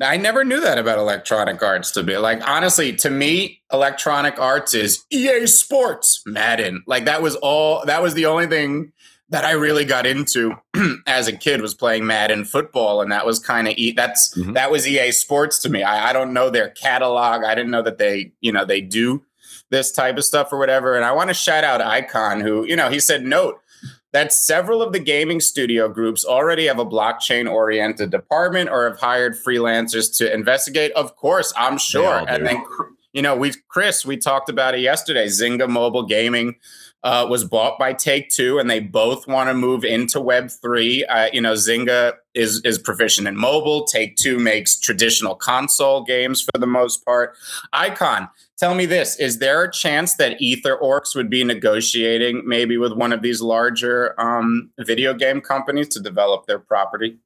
I 0.03 0.17
never 0.17 0.45
knew 0.45 0.61
that 0.61 0.79
about 0.79 0.99
Electronic 0.99 1.63
Arts 1.63 1.93
to 1.93 2.03
be 2.03 2.17
like 2.17 2.47
honestly 2.49 2.95
to 2.97 3.11
me 3.11 3.63
Electronic 3.73 4.41
Arts 4.41 4.75
is 4.75 5.05
EA 5.11 5.47
Sports 5.47 6.23
Madden 6.27 6.83
like 6.87 7.05
that 7.05 7.23
was 7.23 7.37
all 7.37 7.85
that 7.87 8.03
was 8.03 8.15
the 8.15 8.27
only 8.27 8.49
thing 8.49 8.93
that 9.31 9.45
I 9.45 9.53
really 9.53 9.85
got 9.85 10.07
into 10.07 10.55
as 11.07 11.29
a 11.29 11.37
kid 11.37 11.61
was 11.61 11.75
playing 11.75 12.07
Madden 12.07 12.45
football, 12.45 13.01
and 13.01 13.11
that 13.11 13.27
was 13.27 13.39
kind 13.39 13.69
of 13.69 13.75
e- 13.77 13.93
that's 13.93 14.37
mm-hmm. 14.37 14.53
that 14.53 14.71
was 14.71 14.87
EA 14.87 15.13
Sports 15.13 15.59
to 15.61 15.69
me. 15.69 15.83
I, 15.83 16.11
I 16.11 16.13
don't 16.13 16.33
know 16.33 16.51
their 16.51 16.71
catalog. 16.71 17.45
I 17.45 17.55
didn't 17.55 17.71
know 17.71 17.83
that 17.83 17.99
they 17.99 18.33
you 18.41 18.53
know 18.53 18.65
they 18.65 18.81
do 18.81 19.25
this 19.71 19.91
type 19.91 20.17
of 20.17 20.25
stuff 20.25 20.53
or 20.53 20.59
whatever. 20.59 20.95
And 20.95 21.05
I 21.05 21.13
want 21.13 21.31
to 21.31 21.35
shout 21.35 21.65
out 21.65 21.81
Icon, 21.81 22.41
who 22.41 22.65
you 22.65 22.77
know 22.77 22.91
he 22.91 23.01
said 23.01 23.25
note 23.25 23.61
that 24.13 24.33
several 24.33 24.81
of 24.81 24.93
the 24.93 25.01
gaming 25.01 25.41
studio 25.41 25.89
groups 25.89 26.25
already 26.25 26.67
have 26.67 26.79
a 26.79 26.87
blockchain 26.87 27.51
oriented 27.51 28.11
department 28.11 28.71
or 28.71 28.89
have 28.89 29.01
hired 29.01 29.35
freelancers 29.35 30.17
to 30.19 30.33
investigate. 30.33 30.93
Of 30.93 31.17
course, 31.17 31.53
I'm 31.57 31.79
sure. 31.79 32.25
And 32.29 32.47
then 32.47 32.63
you 33.13 33.23
know 33.23 33.35
we 33.35 33.53
Chris, 33.69 34.05
we 34.05 34.17
talked 34.17 34.49
about 34.49 34.75
it 34.75 34.81
yesterday. 34.81 35.27
Zynga 35.27 35.69
Mobile 35.69 36.05
Gaming 36.05 36.57
uh, 37.05 37.27
was 37.29 37.45
bought 37.45 37.79
by 37.79 37.93
Take 37.93 38.31
Two, 38.31 38.59
and 38.59 38.69
they 38.69 38.81
both 38.81 39.29
want 39.29 39.51
to 39.51 39.55
move 39.55 39.85
into 39.85 40.21
Web 40.21 40.51
three. 40.51 41.05
Uh, 41.05 41.29
you 41.33 41.41
know, 41.41 41.53
Zynga 41.53 42.15
is 42.35 42.63
is 42.65 42.79
proficient 42.79 43.29
in 43.29 43.37
mobile. 43.37 43.85
Take 43.85 44.17
Two 44.17 44.39
makes 44.39 44.79
traditional 44.79 45.35
console 45.35 46.03
games 46.03 46.41
for 46.41 46.59
the 46.59 46.67
most 46.67 47.05
part. 47.05 47.37
Icon, 47.75 48.29
tell 48.57 48.75
me 48.75 48.87
this: 48.87 49.21
Is 49.21 49.39
there 49.39 49.63
a 49.63 49.71
chance 49.71 50.17
that 50.17 50.41
Ether 50.41 50.79
Orcs 50.83 51.15
would 51.15 51.29
be 51.29 51.45
negotiating 51.45 52.43
maybe 52.47 52.79
with 52.79 52.95
one 52.95 53.13
of 53.13 53.21
these 53.21 53.43
larger 53.43 54.19
um, 54.19 54.71
video 54.81 55.13
game 55.13 55.43
companies 55.43 55.89
to 55.89 56.01
develop 56.01 56.47
their 56.47 56.59
property? 56.59 57.19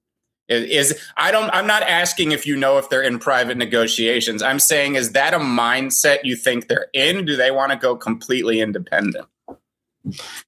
Is, 0.48 0.98
I 1.16 1.30
don't 1.30 1.50
I'm 1.50 1.66
not 1.66 1.82
asking 1.82 2.32
if 2.32 2.46
you 2.46 2.56
know 2.56 2.78
if 2.78 2.88
they're 2.88 3.02
in 3.02 3.18
private 3.20 3.58
negotiations. 3.58 4.42
I'm 4.42 4.58
saying 4.58 4.96
is 4.96 5.12
that 5.12 5.34
a 5.34 5.38
mindset 5.38 6.24
you 6.24 6.34
think 6.34 6.66
they're 6.66 6.88
in? 6.94 7.26
Do 7.26 7.36
they 7.36 7.52
want 7.52 7.70
to 7.70 7.78
go 7.78 7.94
completely 7.94 8.60
independent? 8.60 9.26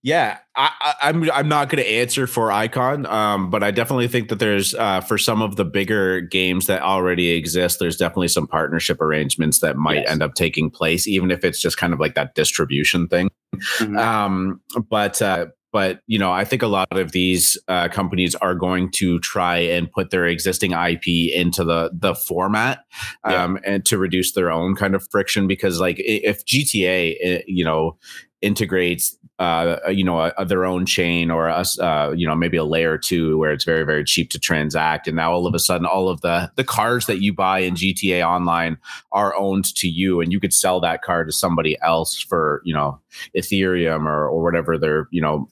Yeah, 0.02 0.38
I, 0.56 0.94
am 1.02 1.22
I'm, 1.24 1.30
I'm 1.32 1.48
not 1.48 1.68
going 1.68 1.82
to 1.82 1.90
answer 1.90 2.26
for 2.26 2.52
Icon, 2.52 3.06
um, 3.06 3.50
but 3.50 3.62
I 3.62 3.70
definitely 3.70 4.08
think 4.08 4.28
that 4.28 4.38
there's 4.38 4.74
uh, 4.74 5.00
for 5.00 5.18
some 5.18 5.42
of 5.42 5.56
the 5.56 5.64
bigger 5.64 6.20
games 6.20 6.66
that 6.66 6.82
already 6.82 7.30
exist, 7.30 7.78
there's 7.78 7.96
definitely 7.96 8.28
some 8.28 8.46
partnership 8.46 9.00
arrangements 9.00 9.60
that 9.60 9.76
might 9.76 10.02
yes. 10.02 10.10
end 10.10 10.22
up 10.22 10.34
taking 10.34 10.70
place, 10.70 11.06
even 11.06 11.30
if 11.30 11.44
it's 11.44 11.60
just 11.60 11.76
kind 11.76 11.92
of 11.92 12.00
like 12.00 12.14
that 12.14 12.34
distribution 12.34 13.08
thing. 13.08 13.30
Mm-hmm. 13.54 13.96
Um, 13.96 14.60
but 14.88 15.20
uh, 15.22 15.46
but 15.72 16.00
you 16.06 16.18
know, 16.18 16.32
I 16.32 16.44
think 16.44 16.62
a 16.62 16.66
lot 16.66 16.88
of 16.90 17.12
these 17.12 17.56
uh, 17.68 17.88
companies 17.88 18.34
are 18.36 18.54
going 18.54 18.90
to 18.92 19.20
try 19.20 19.58
and 19.58 19.90
put 19.90 20.10
their 20.10 20.26
existing 20.26 20.72
IP 20.72 21.06
into 21.32 21.64
the 21.64 21.90
the 21.92 22.14
format, 22.14 22.80
um, 23.24 23.58
yeah. 23.62 23.74
and 23.74 23.86
to 23.86 23.98
reduce 23.98 24.32
their 24.32 24.50
own 24.50 24.74
kind 24.74 24.94
of 24.94 25.06
friction. 25.10 25.46
Because 25.46 25.80
like 25.80 25.96
if 25.98 26.44
GTA, 26.44 27.16
eh, 27.20 27.42
you 27.46 27.64
know, 27.64 27.98
integrates 28.42 29.16
uh, 29.38 29.79
you 29.88 30.05
know 30.05 30.20
a, 30.20 30.33
a, 30.37 30.44
their 30.44 30.66
own 30.66 30.85
chain 30.85 31.31
or 31.31 31.48
us 31.48 31.79
uh, 31.79 32.12
you 32.14 32.26
know 32.26 32.35
maybe 32.35 32.59
a 32.59 32.64
layer 32.64 32.98
two 32.98 33.38
where 33.38 33.53
it's 33.53 33.64
very 33.64 33.85
very 33.85 34.05
cheap 34.05 34.31
to 34.31 34.38
transact. 34.38 35.07
And 35.07 35.16
now 35.16 35.33
all 35.33 35.46
of 35.46 35.55
a 35.55 35.59
sudden 35.59 35.87
all 35.87 36.09
of 36.09 36.20
the 36.20 36.50
the 36.57 36.64
cars 36.64 37.07
that 37.07 37.22
you 37.22 37.33
buy 37.33 37.61
in 37.61 37.74
GTA 37.74 38.26
online 38.26 38.76
are 39.12 39.35
owned 39.37 39.74
to 39.76 39.88
you 39.88 40.20
and 40.20 40.31
you 40.31 40.40
could 40.40 40.53
sell 40.53 40.79
that 40.81 41.03
car 41.03 41.24
to 41.24 41.33
somebody 41.33 41.79
else 41.83 42.20
for 42.20 42.61
you 42.64 42.74
know 42.74 43.00
ethereum 43.37 44.05
or 44.05 44.29
or 44.29 44.42
whatever 44.42 44.76
their 44.76 45.09
you 45.11 45.22
know 45.22 45.48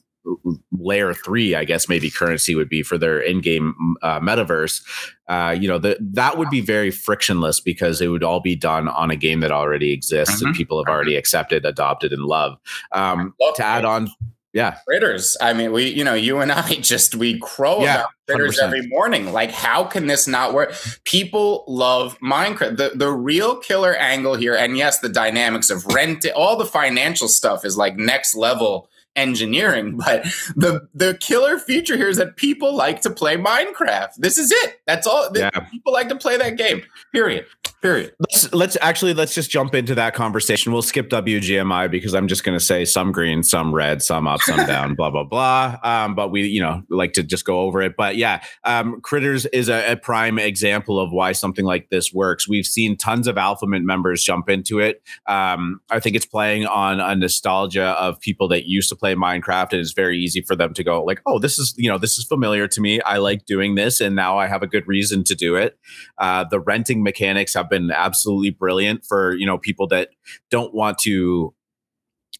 layer 0.71 1.13
three, 1.13 1.55
I 1.55 1.65
guess 1.65 1.89
maybe 1.89 2.09
currency 2.09 2.55
would 2.55 2.69
be 2.69 2.83
for 2.83 2.97
their 2.97 3.19
in-game 3.19 3.95
uh, 4.01 4.19
metaverse. 4.19 4.81
Uh, 5.27 5.55
you 5.59 5.67
know, 5.67 5.77
that 5.79 5.97
that 6.13 6.37
would 6.37 6.49
be 6.49 6.61
very 6.61 6.91
frictionless 6.91 7.59
because 7.59 8.01
it 8.01 8.07
would 8.07 8.23
all 8.23 8.39
be 8.39 8.55
done 8.55 8.87
on 8.87 9.11
a 9.11 9.15
game 9.15 9.39
that 9.41 9.51
already 9.51 9.91
exists 9.91 10.37
mm-hmm. 10.37 10.47
and 10.47 10.55
people 10.55 10.83
have 10.83 10.91
already 10.91 11.15
accepted, 11.15 11.65
adopted, 11.65 12.11
and 12.11 12.23
love. 12.23 12.57
Um, 12.91 13.33
love 13.39 13.55
to 13.55 13.63
add 13.63 13.85
on, 13.85 14.09
yeah, 14.51 14.77
critters. 14.87 15.37
I 15.39 15.53
mean, 15.53 15.71
we, 15.71 15.89
you 15.89 16.03
know, 16.03 16.15
you 16.15 16.39
and 16.39 16.51
I 16.51 16.75
just 16.81 17.13
we 17.13 17.39
crow 17.39 17.81
yeah, 17.81 17.95
about 17.95 18.09
critters 18.27 18.59
100%. 18.59 18.63
every 18.63 18.87
morning. 18.87 19.31
Like, 19.31 19.51
how 19.51 19.83
can 19.83 20.07
this 20.07 20.27
not 20.27 20.53
work? 20.53 20.73
People 21.03 21.63
love 21.67 22.17
Minecraft. 22.19 22.77
The 22.77 22.91
the 22.95 23.11
real 23.11 23.57
killer 23.57 23.93
angle 23.95 24.35
here, 24.35 24.55
and 24.55 24.75
yes, 24.75 24.99
the 24.99 25.09
dynamics 25.09 25.69
of 25.69 25.85
rent, 25.87 26.25
all 26.35 26.55
the 26.55 26.65
financial 26.65 27.27
stuff 27.27 27.63
is 27.63 27.77
like 27.77 27.97
next 27.97 28.35
level 28.35 28.88
engineering, 29.19 29.97
but 30.05 30.23
the 30.55 30.87
the 30.93 31.15
killer 31.19 31.59
feature 31.59 31.97
here 31.97 32.09
is 32.09 32.17
that 32.17 32.35
people 32.35 32.75
like 32.75 33.01
to 33.01 33.09
play 33.09 33.37
Minecraft. 33.37 34.15
This 34.17 34.37
is 34.37 34.51
it. 34.51 34.81
That's 34.87 35.05
all. 35.05 35.29
Yeah. 35.35 35.49
People 35.71 35.93
like 35.93 36.09
to 36.09 36.15
play 36.15 36.37
that 36.37 36.57
game. 36.57 36.83
Period. 37.11 37.45
Period. 37.81 38.13
Let's 38.19 38.53
let's 38.53 38.77
actually 38.81 39.13
let's 39.13 39.33
just 39.33 39.49
jump 39.49 39.73
into 39.73 39.95
that 39.95 40.13
conversation. 40.13 40.73
We'll 40.73 40.81
skip 40.81 41.09
WGMI 41.09 41.89
because 41.89 42.13
I'm 42.13 42.27
just 42.27 42.43
going 42.43 42.57
to 42.57 42.63
say 42.63 42.83
some 42.83 43.13
green, 43.13 43.41
some 43.41 43.73
red, 43.73 44.03
some 44.03 44.27
up, 44.27 44.41
some 44.41 44.57
down, 44.67 44.95
blah 44.95 45.09
blah 45.09 45.23
blah. 45.23 45.77
Um, 45.81 46.13
but 46.13 46.29
we 46.29 46.45
you 46.45 46.59
know 46.59 46.83
like 46.89 47.13
to 47.13 47.23
just 47.23 47.45
go 47.45 47.61
over 47.61 47.81
it. 47.81 47.95
But 47.95 48.17
yeah, 48.17 48.43
um, 48.65 48.99
Critters 48.99 49.45
is 49.47 49.69
a, 49.69 49.93
a, 49.93 49.95
prime 49.95 50.39
example 50.39 50.99
of 50.99 51.13
why 51.13 51.31
something 51.31 51.63
like 51.63 51.89
this 51.89 52.11
works. 52.11 52.49
We've 52.49 52.65
seen 52.65 52.97
tons 52.97 53.27
of 53.27 53.37
AlphaMint 53.37 53.83
members 53.83 54.23
jump 54.25 54.49
into 54.49 54.79
it. 54.79 55.01
Um, 55.25 55.79
I 55.89 56.01
think 56.01 56.17
it's 56.17 56.25
playing 56.25 56.65
on 56.65 56.99
a 56.99 57.15
nostalgia 57.15 57.91
of 57.91 58.19
people 58.19 58.49
that 58.49 58.67
used 58.67 58.89
to 58.89 58.95
play 58.97 59.15
Minecraft, 59.15 59.71
and 59.71 59.79
it's 59.79 59.93
very 59.93 60.19
easy 60.19 60.41
for 60.41 60.55
them 60.55 60.73
to 60.73 60.83
go 60.83 61.01
like, 61.01 61.21
oh, 61.25 61.39
this 61.39 61.57
is 61.57 61.73
you 61.77 61.89
know 61.89 61.97
this 61.97 62.17
is 62.17 62.25
familiar 62.25 62.67
to 62.67 62.81
me. 62.81 62.99
I 63.03 63.19
like 63.19 63.45
doing 63.45 63.75
this, 63.75 64.01
and 64.01 64.17
now 64.17 64.37
I 64.37 64.47
have 64.47 64.63
a 64.63 64.67
good 64.67 64.85
reason 64.85 65.23
to 65.23 65.35
do 65.35 65.55
it. 65.55 65.79
Uh, 66.17 66.43
the 66.43 66.59
renting 66.59 67.03
mechanics 67.03 67.53
have 67.53 67.68
been 67.69 67.91
absolutely 67.91 68.49
brilliant 68.49 69.05
for 69.05 69.33
you 69.35 69.45
know 69.45 69.57
people 69.57 69.87
that 69.87 70.09
don't 70.49 70.73
want 70.73 70.97
to 70.99 71.53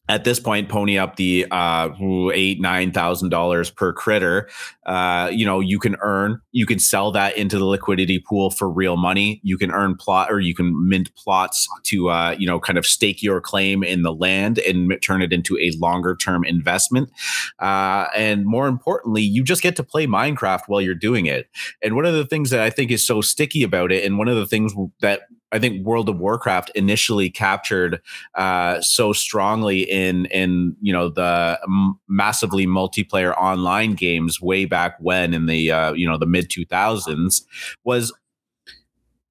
at 0.09 0.23
this 0.23 0.39
point 0.39 0.67
pony 0.67 0.97
up 0.97 1.15
the 1.15 1.45
uh 1.51 1.89
eight 2.33 2.59
nine 2.59 2.91
thousand 2.91 3.29
dollars 3.29 3.69
per 3.69 3.93
critter 3.93 4.49
uh 4.87 5.29
you 5.31 5.45
know 5.45 5.59
you 5.59 5.79
can 5.79 5.95
earn 6.01 6.41
you 6.51 6.65
can 6.65 6.79
sell 6.79 7.11
that 7.11 7.37
into 7.37 7.57
the 7.57 7.65
liquidity 7.65 8.19
pool 8.19 8.49
for 8.49 8.69
real 8.69 8.97
money. 8.97 9.39
You 9.43 9.57
can 9.57 9.71
earn 9.71 9.95
plot 9.95 10.31
or 10.31 10.39
you 10.39 10.55
can 10.55 10.89
mint 10.89 11.13
plots 11.15 11.67
to 11.85 12.09
uh 12.09 12.35
you 12.37 12.47
know 12.47 12.59
kind 12.59 12.77
of 12.77 12.85
stake 12.85 13.21
your 13.21 13.39
claim 13.39 13.83
in 13.83 14.01
the 14.01 14.13
land 14.13 14.57
and 14.59 14.97
turn 15.01 15.21
it 15.21 15.31
into 15.31 15.57
a 15.57 15.71
longer 15.77 16.15
term 16.15 16.43
investment. 16.43 17.11
Uh 17.59 18.07
and 18.15 18.45
more 18.45 18.67
importantly 18.67 19.21
you 19.21 19.43
just 19.43 19.61
get 19.61 19.75
to 19.75 19.83
play 19.83 20.07
minecraft 20.07 20.61
while 20.67 20.81
you're 20.81 20.95
doing 20.95 21.27
it. 21.27 21.47
And 21.83 21.95
one 21.95 22.05
of 22.05 22.13
the 22.13 22.25
things 22.25 22.49
that 22.49 22.61
i 22.61 22.69
think 22.69 22.91
is 22.91 23.05
so 23.05 23.21
sticky 23.21 23.63
about 23.63 23.91
it 23.91 24.03
and 24.03 24.17
one 24.17 24.27
of 24.27 24.35
the 24.35 24.47
things 24.47 24.73
that 25.01 25.21
I 25.51 25.59
think 25.59 25.85
World 25.85 26.09
of 26.09 26.19
Warcraft 26.19 26.71
initially 26.75 27.29
captured 27.29 28.01
uh, 28.35 28.81
so 28.81 29.13
strongly 29.13 29.81
in 29.81 30.25
in 30.27 30.75
you 30.81 30.93
know 30.93 31.09
the 31.09 31.59
m- 31.63 31.99
massively 32.07 32.67
multiplayer 32.67 33.35
online 33.37 33.93
games 33.93 34.41
way 34.41 34.65
back 34.65 34.95
when 34.99 35.33
in 35.33 35.45
the 35.47 35.71
uh, 35.71 35.93
you 35.93 36.07
know 36.07 36.17
the 36.17 36.25
mid 36.25 36.49
two 36.49 36.65
thousands 36.65 37.45
was 37.83 38.13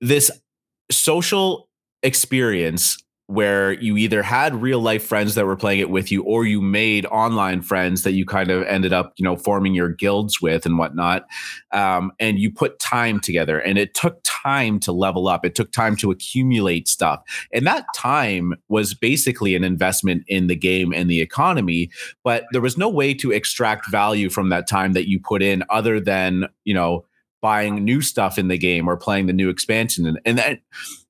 this 0.00 0.30
social 0.90 1.68
experience 2.02 2.98
where 3.28 3.72
you 3.72 3.96
either 3.96 4.22
had 4.22 4.60
real 4.60 4.80
life 4.80 5.04
friends 5.04 5.34
that 5.34 5.44
were 5.44 5.56
playing 5.56 5.80
it 5.80 5.90
with 5.90 6.10
you 6.10 6.22
or 6.22 6.46
you 6.46 6.60
made 6.60 7.04
online 7.06 7.60
friends 7.60 8.02
that 8.02 8.12
you 8.12 8.24
kind 8.24 8.50
of 8.50 8.62
ended 8.64 8.92
up 8.92 9.12
you 9.16 9.24
know 9.24 9.36
forming 9.36 9.74
your 9.74 9.90
guilds 9.90 10.40
with 10.40 10.66
and 10.66 10.78
whatnot. 10.78 11.26
Um, 11.72 12.10
and 12.18 12.38
you 12.38 12.50
put 12.50 12.78
time 12.78 13.20
together 13.20 13.60
and 13.60 13.78
it 13.78 13.94
took 13.94 14.20
time 14.24 14.80
to 14.80 14.92
level 14.92 15.28
up. 15.28 15.44
It 15.44 15.54
took 15.54 15.72
time 15.72 15.94
to 15.96 16.10
accumulate 16.10 16.88
stuff. 16.88 17.22
And 17.52 17.66
that 17.66 17.84
time 17.94 18.54
was 18.68 18.94
basically 18.94 19.54
an 19.54 19.62
investment 19.62 20.24
in 20.26 20.46
the 20.46 20.56
game 20.56 20.92
and 20.92 21.10
the 21.10 21.20
economy 21.20 21.90
but 22.24 22.44
there 22.52 22.60
was 22.60 22.76
no 22.76 22.88
way 22.88 23.14
to 23.14 23.30
extract 23.30 23.90
value 23.90 24.30
from 24.30 24.48
that 24.48 24.66
time 24.66 24.92
that 24.92 25.08
you 25.08 25.20
put 25.20 25.42
in 25.42 25.62
other 25.70 26.00
than 26.00 26.46
you 26.64 26.74
know 26.74 27.04
buying 27.40 27.84
new 27.84 28.00
stuff 28.00 28.38
in 28.38 28.48
the 28.48 28.58
game 28.58 28.88
or 28.88 28.96
playing 28.96 29.26
the 29.26 29.32
new 29.32 29.48
expansion. 29.48 30.06
And, 30.06 30.20
and 30.24 30.38
that 30.38 30.60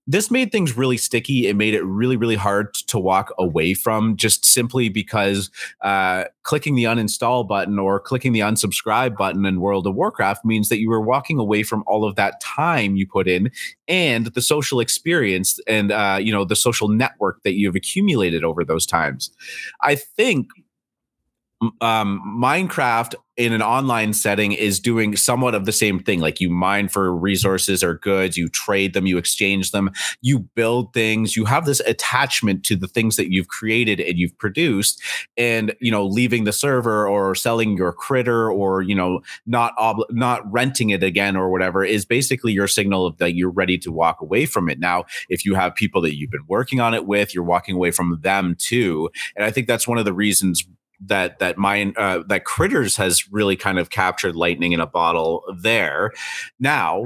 this 0.09 0.31
made 0.31 0.51
things 0.51 0.75
really 0.75 0.97
sticky. 0.97 1.47
It 1.49 1.55
made 1.55 1.75
it 1.75 1.85
really, 1.85 2.17
really 2.17 2.35
hard 2.35 2.73
to 2.73 2.99
walk 2.99 3.33
away 3.39 3.75
from 3.75 4.17
just 4.17 4.47
simply 4.47 4.89
because 4.89 5.51
uh, 5.83 6.25
clicking 6.45 6.77
the 6.77 6.85
uninstall 6.85 7.47
button 7.47 7.79
or 7.79 8.01
clicking 8.01 8.33
the 8.33 8.41
unsubscribe 8.41 9.19
button 9.19 9.45
in 9.45 9.61
World 9.61 9.87
of 9.87 9.95
Warcraft 9.95 10.47
means 10.47 10.71
that 10.71 10.79
you 10.79 10.89
were 10.89 11.03
walking 11.03 11.39
away 11.39 11.63
from 11.63 11.85
all 11.87 12.07
of 12.07 12.17
that 12.17 12.41
time 12.41 12.97
you 12.97 13.07
put 13.07 13.29
in 13.29 13.51
and 13.87 14.27
the 14.29 14.41
social 14.41 14.81
experience 14.81 15.61
and 15.67 15.93
uh, 15.93 16.19
you 16.19 16.33
know 16.33 16.47
the 16.47 16.57
social 16.57 16.89
network 16.89 17.43
that 17.43 17.53
you've 17.53 17.77
accumulated 17.77 18.43
over 18.43 18.65
those 18.65 18.87
times. 18.87 19.31
I 19.83 19.95
think 19.95 20.49
um, 21.81 22.23
Minecraft 22.41 23.15
in 23.37 23.53
an 23.53 23.63
online 23.63 24.13
setting 24.13 24.51
is 24.51 24.81
doing 24.81 25.17
somewhat 25.17 25.55
of 25.55 25.65
the 25.65 25.73
same 25.73 26.01
thing. 26.01 26.19
Like 26.19 26.41
you 26.41 26.51
mine 26.51 26.89
for 26.89 27.15
resources 27.15 27.85
or 27.85 27.95
goods, 27.95 28.37
you 28.37 28.49
trade 28.49 28.95
them, 28.95 29.07
you 29.07 29.17
exchange 29.17 29.71
them, 29.71 29.91
you 30.21 30.41
build 30.41 30.93
things, 30.93 31.37
you 31.37 31.45
have 31.45 31.65
this 31.65 31.79
attachment 31.81 32.65
to 32.65 32.75
the 32.75 32.89
things 32.89 33.15
that 33.15 33.33
you've 33.33 33.47
created 33.47 34.01
and 34.01 34.19
you've 34.19 34.37
produced. 34.39 35.01
And, 35.37 35.75
you 35.81 35.93
know, 35.93 36.05
leaving 36.05 36.45
the 36.45 36.53
server 36.53 37.07
or 37.07 37.37
selling 37.37 37.77
your 37.77 37.93
critter 37.93 38.51
or, 38.51 38.83
you 38.83 38.95
know, 38.95 39.21
not 39.47 39.73
ob- 39.79 40.07
not 40.11 40.51
renting 40.53 40.91
it 40.91 41.05
again 41.05 41.37
or 41.37 41.49
whatever 41.49 41.85
is 41.85 42.05
basically 42.05 42.53
your 42.53 42.67
signal 42.67 43.07
of 43.07 43.19
that 43.19 43.37
you're 43.37 43.51
ready 43.51 43.79
to 43.79 43.93
walk 43.93 44.21
away 44.21 44.47
from 44.47 44.69
it. 44.69 44.81
Now, 44.81 45.05
if 45.29 45.45
you 45.45 45.55
have 45.55 45.77
people 45.77 46.03
that 46.03 46.17
you've 46.17 46.31
been 46.31 46.47
working 46.49 46.81
on 46.81 46.93
it 46.93 47.07
with, 47.07 47.35
you're 47.35 47.45
walking 47.45 47.77
away 47.77 47.93
from 47.93 48.19
them 48.21 48.57
too. 48.59 49.11
And 49.37 49.45
I 49.45 49.53
think 49.53 49.69
that's 49.69 49.87
one 49.87 49.99
of 49.99 50.05
the 50.05 50.13
reasons 50.13 50.65
that 51.01 51.39
that 51.39 51.59
mine 51.59 51.95
uh, 51.97 52.21
that 52.29 52.45
critters 52.45 52.97
has 52.97 53.31
really 53.31 53.57
kind 53.57 53.79
of 53.79 53.91
captured 53.91 54.35
lightning 54.37 54.73
in 54.73 54.81
a 54.81 54.87
bottle 54.87 55.45
there 55.61 56.13
now 56.59 57.05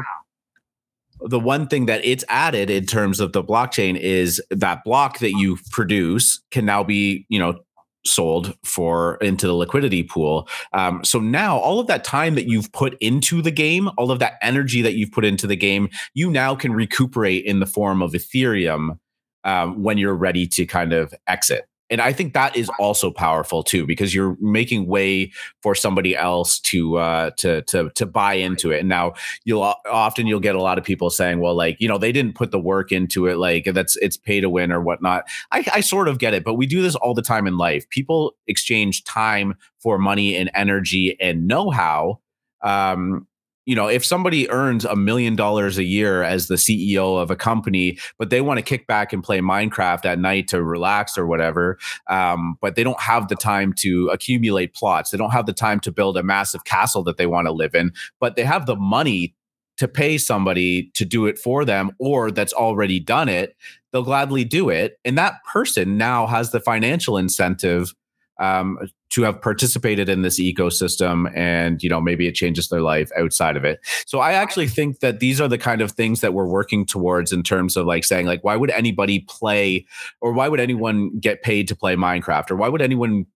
the 1.24 1.38
one 1.38 1.68
thing 1.68 1.86
that 1.86 2.04
it's 2.04 2.24
added 2.28 2.68
in 2.68 2.84
terms 2.86 3.20
of 3.20 3.32
the 3.32 3.44
blockchain 3.44 3.96
is 3.96 4.42
that 4.50 4.82
block 4.84 5.18
that 5.20 5.32
you 5.32 5.58
produce 5.70 6.40
can 6.50 6.64
now 6.64 6.82
be 6.82 7.26
you 7.28 7.38
know 7.38 7.58
sold 8.04 8.54
for 8.64 9.16
into 9.16 9.46
the 9.46 9.54
liquidity 9.54 10.02
pool. 10.02 10.48
Um, 10.72 11.04
so 11.04 11.20
now 11.20 11.56
all 11.58 11.80
of 11.80 11.86
that 11.86 12.04
time 12.04 12.34
that 12.34 12.48
you've 12.48 12.72
put 12.72 12.96
into 13.00 13.42
the 13.42 13.50
game, 13.50 13.88
all 13.96 14.10
of 14.10 14.18
that 14.18 14.34
energy 14.42 14.82
that 14.82 14.94
you've 14.94 15.12
put 15.12 15.24
into 15.24 15.46
the 15.46 15.56
game, 15.56 15.88
you 16.14 16.30
now 16.30 16.54
can 16.54 16.72
recuperate 16.72 17.44
in 17.44 17.60
the 17.60 17.66
form 17.66 18.02
of 18.02 18.12
Ethereum 18.12 18.98
um, 19.44 19.82
when 19.82 19.98
you're 19.98 20.16
ready 20.16 20.46
to 20.48 20.66
kind 20.66 20.92
of 20.92 21.14
exit 21.26 21.66
and 21.92 22.00
I 22.00 22.12
think 22.14 22.32
that 22.32 22.56
is 22.56 22.70
also 22.78 23.10
powerful 23.10 23.62
too 23.62 23.86
because 23.86 24.14
you're 24.14 24.36
making 24.40 24.86
way 24.86 25.30
for 25.62 25.74
somebody 25.74 26.16
else 26.16 26.58
to 26.60 26.96
uh, 26.96 27.30
to 27.36 27.60
to 27.62 27.90
to 27.90 28.06
buy 28.06 28.34
into 28.34 28.70
it. 28.70 28.80
And 28.80 28.88
now 28.88 29.12
you'll 29.44 29.74
often 29.84 30.26
you'll 30.26 30.40
get 30.40 30.54
a 30.54 30.62
lot 30.62 30.78
of 30.78 30.84
people 30.84 31.10
saying, 31.10 31.40
"Well, 31.40 31.54
like 31.54 31.76
you 31.80 31.88
know, 31.88 31.98
they 31.98 32.10
didn't 32.10 32.34
put 32.34 32.50
the 32.50 32.58
work 32.58 32.92
into 32.92 33.26
it. 33.26 33.36
Like 33.36 33.66
that's 33.66 33.96
it's 33.96 34.16
pay 34.16 34.40
to 34.40 34.48
win 34.48 34.72
or 34.72 34.80
whatnot." 34.80 35.24
I, 35.52 35.64
I 35.74 35.80
sort 35.82 36.08
of 36.08 36.18
get 36.18 36.32
it, 36.32 36.44
but 36.44 36.54
we 36.54 36.66
do 36.66 36.80
this 36.80 36.94
all 36.96 37.12
the 37.12 37.20
time 37.20 37.46
in 37.46 37.58
life. 37.58 37.86
People 37.90 38.36
exchange 38.46 39.04
time 39.04 39.54
for 39.78 39.98
money 39.98 40.34
and 40.34 40.50
energy 40.54 41.16
and 41.20 41.46
know 41.46 41.68
how. 41.68 42.20
Um, 42.62 43.26
you 43.64 43.76
know, 43.76 43.86
if 43.86 44.04
somebody 44.04 44.50
earns 44.50 44.84
a 44.84 44.96
million 44.96 45.36
dollars 45.36 45.78
a 45.78 45.84
year 45.84 46.22
as 46.22 46.48
the 46.48 46.56
CEO 46.56 47.20
of 47.20 47.30
a 47.30 47.36
company, 47.36 47.98
but 48.18 48.30
they 48.30 48.40
want 48.40 48.58
to 48.58 48.62
kick 48.62 48.86
back 48.86 49.12
and 49.12 49.22
play 49.22 49.38
Minecraft 49.40 50.04
at 50.04 50.18
night 50.18 50.48
to 50.48 50.62
relax 50.62 51.16
or 51.16 51.26
whatever, 51.26 51.78
um, 52.08 52.58
but 52.60 52.74
they 52.74 52.82
don't 52.82 53.00
have 53.00 53.28
the 53.28 53.36
time 53.36 53.72
to 53.74 54.08
accumulate 54.08 54.74
plots, 54.74 55.10
they 55.10 55.18
don't 55.18 55.30
have 55.30 55.46
the 55.46 55.52
time 55.52 55.78
to 55.80 55.92
build 55.92 56.16
a 56.16 56.22
massive 56.22 56.64
castle 56.64 57.02
that 57.04 57.16
they 57.16 57.26
want 57.26 57.46
to 57.46 57.52
live 57.52 57.74
in, 57.74 57.92
but 58.18 58.36
they 58.36 58.44
have 58.44 58.66
the 58.66 58.76
money 58.76 59.34
to 59.78 59.88
pay 59.88 60.18
somebody 60.18 60.90
to 60.94 61.04
do 61.04 61.26
it 61.26 61.38
for 61.38 61.64
them 61.64 61.90
or 61.98 62.30
that's 62.30 62.52
already 62.52 63.00
done 63.00 63.28
it, 63.28 63.56
they'll 63.90 64.02
gladly 64.02 64.44
do 64.44 64.68
it. 64.68 64.98
And 65.04 65.16
that 65.18 65.42
person 65.50 65.96
now 65.96 66.26
has 66.26 66.50
the 66.50 66.60
financial 66.60 67.16
incentive 67.16 67.94
um, 68.42 68.76
to 69.10 69.22
have 69.22 69.40
participated 69.40 70.08
in 70.08 70.22
this 70.22 70.40
ecosystem 70.40 71.30
and 71.36 71.80
you 71.82 71.88
know 71.88 72.00
maybe 72.00 72.26
it 72.26 72.34
changes 72.34 72.68
their 72.68 72.80
life 72.80 73.10
outside 73.16 73.56
of 73.56 73.64
it. 73.64 73.78
So 74.04 74.18
i 74.18 74.32
actually 74.32 74.66
think 74.66 74.98
that 74.98 75.20
these 75.20 75.40
are 75.40 75.48
the 75.48 75.58
kind 75.58 75.80
of 75.80 75.92
things 75.92 76.20
that 76.20 76.34
we're 76.34 76.46
working 76.46 76.84
towards 76.84 77.32
in 77.32 77.42
terms 77.42 77.76
of 77.76 77.86
like 77.86 78.04
saying 78.04 78.26
like 78.26 78.42
why 78.42 78.56
would 78.56 78.70
anybody 78.70 79.20
play 79.20 79.86
or 80.20 80.32
why 80.32 80.48
would 80.48 80.60
anyone 80.60 81.18
get 81.20 81.42
paid 81.42 81.68
to 81.68 81.76
play 81.76 81.94
minecraft 81.94 82.50
or 82.50 82.56
why 82.56 82.68
would 82.68 82.82
anyone 82.82 83.26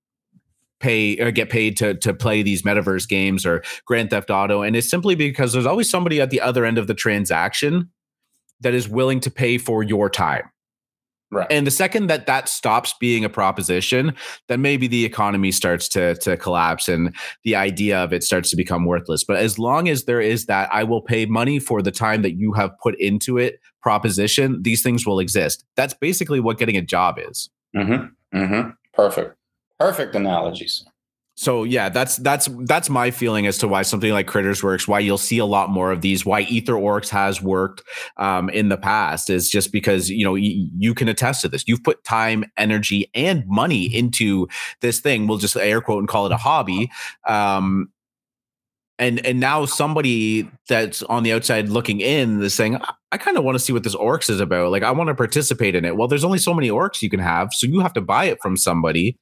pay 0.81 1.19
or 1.21 1.31
get 1.31 1.51
paid 1.51 1.77
to 1.77 1.95
to 1.95 2.13
play 2.13 2.43
these 2.43 2.63
metaverse 2.63 3.09
games 3.09 3.47
or 3.47 3.63
grand 3.85 4.11
theft 4.11 4.31
auto? 4.31 4.63
And 4.63 4.75
it's 4.75 4.91
simply 4.91 5.15
because 5.15 5.53
there's 5.53 5.67
always 5.67 5.89
somebody 5.89 6.21
at 6.21 6.31
the 6.31 6.41
other 6.41 6.65
end 6.65 6.79
of 6.79 6.89
the 6.89 6.95
transaction 6.95 7.91
that 8.61 8.75
is 8.75 8.89
willing 8.89 9.21
to 9.21 9.31
pay 9.31 9.57
for 9.59 9.85
your 9.85 10.11
time 10.11 10.51
Right. 11.33 11.47
And 11.51 11.67
the 11.67 11.73
second 11.73 12.07
that 12.07 12.27
that 12.27 12.49
stops 12.49 12.95
being 13.01 13.25
a 13.25 13.29
proposition, 13.29 14.15
then 14.49 14.63
maybe 14.63 14.87
the 14.87 15.05
economy 15.05 15.51
starts 15.51 15.89
to 15.89 16.15
to 16.17 16.37
collapse 16.37 16.89
and 16.89 17.15
the 17.45 17.57
idea 17.57 17.99
of 17.99 18.13
it 18.13 18.23
starts 18.23 18.51
to 18.51 18.57
become 18.57 18.85
worthless. 18.85 19.25
But 19.25 19.37
as 19.37 19.59
long 19.59 19.89
as 19.89 20.05
there 20.05 20.21
is 20.21 20.47
that 20.47 20.73
I 20.73 20.85
will 20.85 21.03
pay 21.03 21.27
money 21.27 21.59
for 21.59 21.83
the 21.83 21.91
time 21.91 22.23
that 22.23 22.37
you 22.37 22.53
have 22.53 22.71
put 22.79 22.99
into 23.01 23.39
it 23.39 23.61
proposition, 23.83 24.63
these 24.63 24.83
things 24.83 25.05
will 25.05 25.19
exist. 25.19 25.65
That's 25.75 25.95
basically 25.95 26.41
what 26.41 26.59
getting 26.59 26.77
a 26.77 26.83
job 26.83 27.19
is. 27.19 27.51
Mm-hmm. 27.75 28.39
Mm-hmm. 28.39 28.71
Perfect. 28.95 29.37
Perfect 29.79 30.15
analogies 30.15 30.85
so 31.37 31.65
yeah 31.65 31.89
that's 31.89 32.17
that's 32.17 32.49
that's 32.65 32.91
my 32.91 33.11
feeling 33.11 33.47
as 33.47 33.59
to 33.59 33.69
why 33.69 33.83
something 33.83 34.13
like 34.13 34.27
critters 34.27 34.63
works 34.63 34.89
why 34.89 34.99
you'll 34.99 35.19
see 35.19 35.39
a 35.39 35.45
lot 35.47 35.71
more 35.71 35.93
of 35.93 36.01
these 36.01 36.25
why 36.25 36.41
ether 36.43 36.73
orcs 36.73 37.09
has 37.09 37.41
worked 37.41 37.83
um, 38.17 38.49
in 38.51 38.69
the 38.69 38.77
past 38.77 39.31
is 39.31 39.49
just 39.49 39.73
because 39.73 40.09
you 40.11 40.25
know 40.25 40.33
y- 40.33 40.69
you 40.79 40.95
can 40.95 41.09
attest 41.09 41.43
to 41.43 41.49
this. 41.49 41.65
You've 41.67 41.85
put 41.85 42.03
time 42.05 42.45
energy 42.57 43.11
and 43.15 43.45
money 43.47 43.85
into 43.95 44.49
this 44.81 45.01
thing. 45.01 45.27
We'll 45.27 45.39
just 45.39 45.57
air 45.57 45.81
quote 45.81 46.01
and 46.01 46.09
call 46.09 46.27
it 46.27 46.33
a 46.33 46.37
hobby. 46.37 46.91
Um, 47.27 47.89
and 48.99 49.25
and 49.27 49.39
now 49.39 49.67
somebody 49.67 50.51
that's 50.69 51.03
on 51.05 51.23
the 51.23 51.33
outside 51.33 51.69
looking 51.69 52.01
in 52.01 52.43
is 52.43 52.55
saying 52.55 52.81
i 53.13 53.19
kind 53.19 53.37
of 53.37 53.45
want 53.45 53.55
to 53.55 53.59
see 53.59 53.73
what 53.73 53.85
this 53.85 53.95
orcs 53.95 54.31
is 54.31 54.41
about. 54.41 54.71
Like 54.71 54.83
i 54.83 54.91
want 54.91 55.09
to 55.09 55.15
participate 55.15 55.75
in 55.75 55.85
it. 55.85 55.97
Well 55.97 56.09
there's 56.09 56.25
only 56.25 56.39
so 56.39 56.55
many 56.55 56.71
orcs 56.71 57.03
you 57.03 57.11
can 57.11 57.21
have 57.21 57.53
so 57.53 57.67
you 57.67 57.81
have 57.81 57.93
to 57.95 58.01
buy 58.01 58.25
it 58.25 58.39
from 58.41 58.57
somebody 58.57 59.19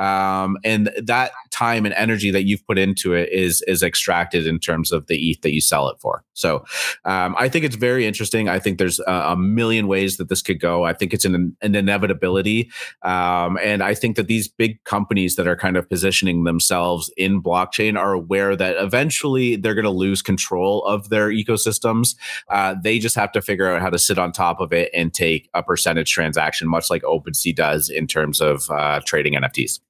um, 0.00 0.56
and 0.64 0.90
that 0.96 1.32
time 1.50 1.84
and 1.84 1.94
energy 1.94 2.30
that 2.30 2.44
you've 2.44 2.66
put 2.66 2.78
into 2.78 3.12
it 3.12 3.28
is 3.30 3.62
is 3.68 3.82
extracted 3.82 4.46
in 4.46 4.58
terms 4.58 4.92
of 4.92 5.06
the 5.08 5.30
ETH 5.30 5.42
that 5.42 5.52
you 5.52 5.60
sell 5.60 5.88
it 5.88 5.98
for. 6.00 6.24
So 6.32 6.64
um, 7.04 7.36
I 7.38 7.50
think 7.50 7.66
it's 7.66 7.76
very 7.76 8.06
interesting. 8.06 8.48
I 8.48 8.58
think 8.58 8.78
there's 8.78 8.98
a, 9.00 9.12
a, 9.12 9.36
million 9.36 9.88
ways 9.88 10.16
that 10.16 10.30
this 10.30 10.40
could 10.40 10.58
go. 10.58 10.84
I 10.84 10.94
think 10.94 11.12
it's 11.12 11.26
an, 11.26 11.54
an 11.60 11.74
inevitability, 11.74 12.70
um, 13.02 13.58
and 13.62 13.82
I 13.82 13.94
think 13.94 14.16
that 14.16 14.26
these 14.26 14.48
big 14.48 14.82
companies 14.84 15.36
that 15.36 15.46
are 15.46 15.56
kind 15.56 15.76
of 15.76 15.88
positioning 15.88 16.44
themselves 16.44 17.12
in 17.18 17.42
blockchain 17.42 17.98
are 17.98 18.14
aware 18.14 18.56
that 18.56 18.76
eventually 18.78 19.56
they're 19.56 19.74
going 19.74 19.84
to 19.84 19.90
lose 19.90 20.22
control 20.22 20.82
of 20.86 21.10
their 21.10 21.28
ecosystems. 21.28 22.16
Uh, 22.48 22.74
they 22.82 22.98
just 22.98 23.16
have 23.16 23.32
to 23.32 23.42
figure 23.42 23.70
out 23.70 23.82
how 23.82 23.90
to 23.90 23.98
sit 23.98 24.18
on 24.18 24.32
top 24.32 24.60
of 24.60 24.72
it 24.72 24.90
and 24.94 25.12
take 25.12 25.50
a 25.52 25.62
percentage 25.62 26.10
transaction, 26.10 26.68
much 26.68 26.88
like 26.88 27.02
OpenSea 27.02 27.54
does 27.54 27.90
in 27.90 28.06
terms 28.06 28.40
of 28.40 28.70
uh, 28.70 29.00
trading 29.04 29.34
NFTs. 29.34 29.80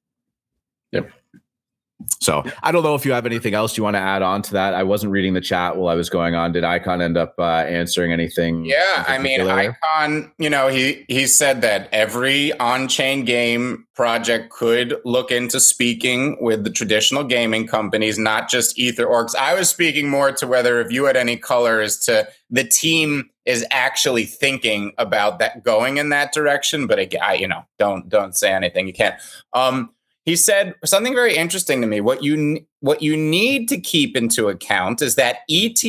So 2.19 2.43
I 2.63 2.71
don't 2.71 2.83
know 2.83 2.95
if 2.95 3.05
you 3.05 3.11
have 3.13 3.25
anything 3.25 3.53
else 3.53 3.77
you 3.77 3.83
want 3.83 3.95
to 3.95 3.99
add 3.99 4.21
on 4.21 4.41
to 4.43 4.53
that. 4.53 4.73
I 4.73 4.83
wasn't 4.83 5.11
reading 5.11 5.33
the 5.33 5.41
chat 5.41 5.77
while 5.77 5.87
I 5.89 5.95
was 5.95 6.09
going 6.09 6.35
on. 6.35 6.51
Did 6.51 6.63
Icon 6.63 7.01
end 7.01 7.17
up 7.17 7.35
uh, 7.37 7.43
answering 7.43 8.11
anything? 8.11 8.65
Yeah, 8.65 9.05
I 9.07 9.17
mean, 9.17 9.41
Icon. 9.41 10.31
You 10.37 10.49
know, 10.49 10.67
he 10.67 11.05
he 11.07 11.27
said 11.27 11.61
that 11.61 11.89
every 11.91 12.53
on-chain 12.59 13.25
game 13.25 13.85
project 13.95 14.51
could 14.51 14.95
look 15.05 15.31
into 15.31 15.59
speaking 15.59 16.37
with 16.41 16.63
the 16.63 16.69
traditional 16.69 17.23
gaming 17.23 17.67
companies, 17.67 18.17
not 18.17 18.49
just 18.49 18.77
Ether 18.79 19.05
Orcs. 19.05 19.35
I 19.35 19.53
was 19.53 19.69
speaking 19.69 20.09
more 20.09 20.31
to 20.31 20.47
whether 20.47 20.79
if 20.81 20.91
you 20.91 21.05
had 21.05 21.17
any 21.17 21.37
color 21.37 21.81
as 21.81 21.99
to 22.05 22.27
the 22.49 22.63
team 22.63 23.29
is 23.45 23.65
actually 23.71 24.25
thinking 24.25 24.93
about 24.97 25.39
that 25.39 25.63
going 25.63 25.97
in 25.97 26.09
that 26.09 26.31
direction. 26.31 26.87
But 26.87 26.99
again, 26.99 27.21
I, 27.23 27.33
you 27.33 27.47
know, 27.47 27.65
don't 27.79 28.07
don't 28.09 28.35
say 28.35 28.51
anything. 28.51 28.87
You 28.87 28.93
can't. 28.93 29.15
Um, 29.53 29.91
he 30.31 30.37
said 30.37 30.75
something 30.85 31.13
very 31.13 31.35
interesting 31.35 31.81
to 31.81 31.87
me. 31.87 31.99
What 31.99 32.23
you 32.23 32.65
what 32.79 33.01
you 33.01 33.17
need 33.17 33.67
to 33.67 33.77
keep 33.77 34.15
into 34.15 34.47
account 34.47 35.01
is 35.01 35.15
that 35.15 35.39
ETH 35.49 35.83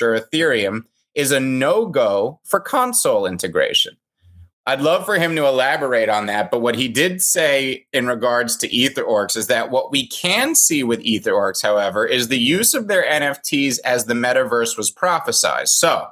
or 0.00 0.18
Ethereum 0.18 0.84
is 1.14 1.30
a 1.30 1.38
no-go 1.38 2.40
for 2.42 2.58
console 2.58 3.26
integration. 3.26 3.94
I'd 4.64 4.80
love 4.80 5.04
for 5.04 5.16
him 5.16 5.36
to 5.36 5.44
elaborate 5.44 6.08
on 6.08 6.24
that. 6.26 6.50
But 6.50 6.62
what 6.62 6.74
he 6.74 6.88
did 6.88 7.20
say 7.20 7.84
in 7.92 8.06
regards 8.06 8.56
to 8.58 8.74
Ether 8.74 9.02
Orcs 9.02 9.36
is 9.36 9.48
that 9.48 9.70
what 9.70 9.90
we 9.90 10.06
can 10.06 10.54
see 10.54 10.82
with 10.82 11.00
Ether 11.00 11.32
Orcs, 11.32 11.60
however, 11.60 12.06
is 12.06 12.28
the 12.28 12.38
use 12.38 12.72
of 12.72 12.88
their 12.88 13.04
NFTs 13.04 13.78
as 13.84 14.06
the 14.06 14.14
metaverse 14.14 14.78
was 14.78 14.90
prophesized. 14.90 15.68
So 15.68 16.06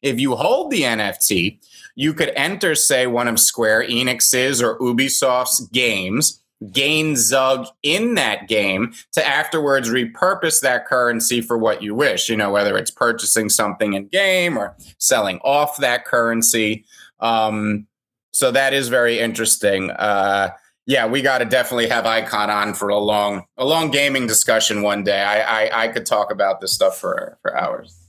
if 0.00 0.18
you 0.18 0.36
hold 0.36 0.70
the 0.70 0.82
NFT, 0.84 1.58
you 1.96 2.14
could 2.14 2.32
enter, 2.34 2.74
say, 2.74 3.06
one 3.06 3.28
of 3.28 3.38
Square 3.38 3.88
Enix's 3.88 4.62
or 4.62 4.78
Ubisoft's 4.78 5.66
games, 5.68 6.40
gain 6.72 7.16
Zug 7.16 7.66
in 7.82 8.14
that 8.14 8.48
game 8.48 8.92
to 9.12 9.26
afterwards 9.26 9.90
repurpose 9.90 10.60
that 10.62 10.86
currency 10.86 11.40
for 11.40 11.58
what 11.58 11.82
you 11.82 11.94
wish, 11.94 12.28
you 12.28 12.36
know, 12.36 12.50
whether 12.50 12.76
it's 12.76 12.90
purchasing 12.90 13.48
something 13.48 13.92
in 13.92 14.08
game 14.08 14.56
or 14.56 14.74
selling 14.98 15.38
off 15.40 15.76
that 15.78 16.04
currency. 16.04 16.84
Um, 17.20 17.86
so 18.32 18.50
that 18.50 18.72
is 18.72 18.88
very 18.88 19.18
interesting. 19.18 19.90
Uh, 19.90 20.50
yeah, 20.86 21.06
we 21.06 21.20
got 21.20 21.38
to 21.38 21.44
definitely 21.44 21.88
have 21.88 22.06
Icon 22.06 22.48
on 22.48 22.72
for 22.72 22.88
a 22.88 22.98
long, 22.98 23.44
a 23.56 23.64
long 23.64 23.90
gaming 23.90 24.26
discussion 24.26 24.82
one 24.82 25.02
day. 25.04 25.20
I, 25.20 25.64
I, 25.64 25.84
I 25.84 25.88
could 25.88 26.06
talk 26.06 26.30
about 26.30 26.60
this 26.60 26.72
stuff 26.72 26.98
for 26.98 27.38
for 27.42 27.56
hours. 27.56 28.05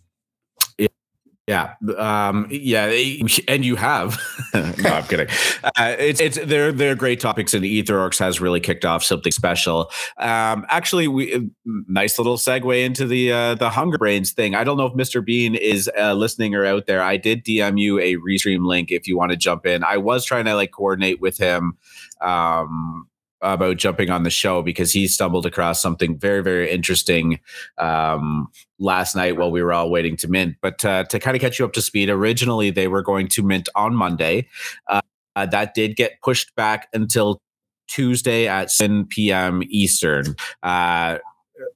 Yeah, 1.48 1.76
um, 1.98 2.46
yeah, 2.50 2.88
and 3.48 3.64
you 3.64 3.78
have. 3.78 4.20
no, 4.54 4.90
I'm 4.90 5.04
kidding. 5.08 5.28
Uh, 5.64 5.96
it's 5.98 6.20
it's 6.20 6.38
they're 6.44 6.74
they're 6.74 6.94
great 6.94 7.22
topics, 7.22 7.54
and 7.54 7.64
Orcs 7.64 8.20
has 8.20 8.42
really 8.42 8.60
kicked 8.60 8.84
off 8.84 9.02
something 9.02 9.32
special. 9.32 9.90
Um, 10.18 10.66
actually, 10.68 11.08
we 11.08 11.34
uh, 11.34 11.40
nice 11.88 12.20
little 12.20 12.36
segue 12.36 12.84
into 12.84 13.08
the 13.08 13.32
uh, 13.32 13.56
the 13.56 13.70
Hunger 13.70 13.98
Brains 13.98 14.34
thing. 14.34 14.56
I 14.56 14.66
don't 14.66 14.76
know 14.76 14.88
if 14.88 14.94
Mr. 14.94 15.24
Bean 15.24 15.56
is 15.56 15.90
uh, 15.98 16.14
listening 16.14 16.54
or 16.54 16.66
out 16.66 16.86
there. 16.86 17.02
I 17.02 17.16
did 17.16 17.46
DM 17.46 17.80
you 17.80 17.98
a 18.00 18.18
restream 18.18 18.68
link 18.68 18.92
if 18.92 19.08
you 19.08 19.18
want 19.18 19.32
to 19.32 19.38
jump 19.38 19.66
in. 19.66 19.86
I 19.86 19.98
was 19.98 20.26
trying 20.26 20.46
to 20.46 20.54
like 20.54 20.72
coordinate 20.72 21.22
with 21.22 21.38
him. 21.38 21.78
Um, 22.20 23.08
about 23.42 23.78
jumping 23.78 24.10
on 24.10 24.24
the 24.24 24.30
show 24.30 24.62
because 24.62 24.92
he 24.92 25.08
stumbled 25.08 25.46
across 25.46 25.82
something 25.82 26.18
very 26.18 26.42
very 26.42 26.70
interesting 26.70 27.40
um, 27.78 28.48
last 28.80 29.16
night 29.16 29.38
while 29.38 29.52
we 29.52 29.62
were 29.62 29.74
all 29.74 29.90
waiting 29.90 30.18
to 30.18 30.28
mint. 30.28 30.56
But 30.62 30.84
uh, 30.84 31.04
to 31.06 31.20
kind 31.20 31.36
of 31.36 31.42
catch 31.42 31.60
you 31.60 31.66
up 31.66 31.74
to 31.74 31.82
speed 31.82 32.10
originally 32.10 32.70
they 32.70 32.88
were 32.88 33.02
going 33.02 33.28
to 33.30 33.44
mint 33.44 33.70
on 33.76 33.96
monday. 33.96 34.48
Uh, 34.88 35.02
that 35.36 35.74
did 35.76 35.96
get 35.96 36.20
pushed 36.24 36.56
back 36.56 36.88
until 36.94 37.40
tuesday 37.88 38.48
at 38.48 38.72
7 38.72 39.06
p.m 39.06 39.62
eastern. 39.70 40.36
Uh, 40.64 41.20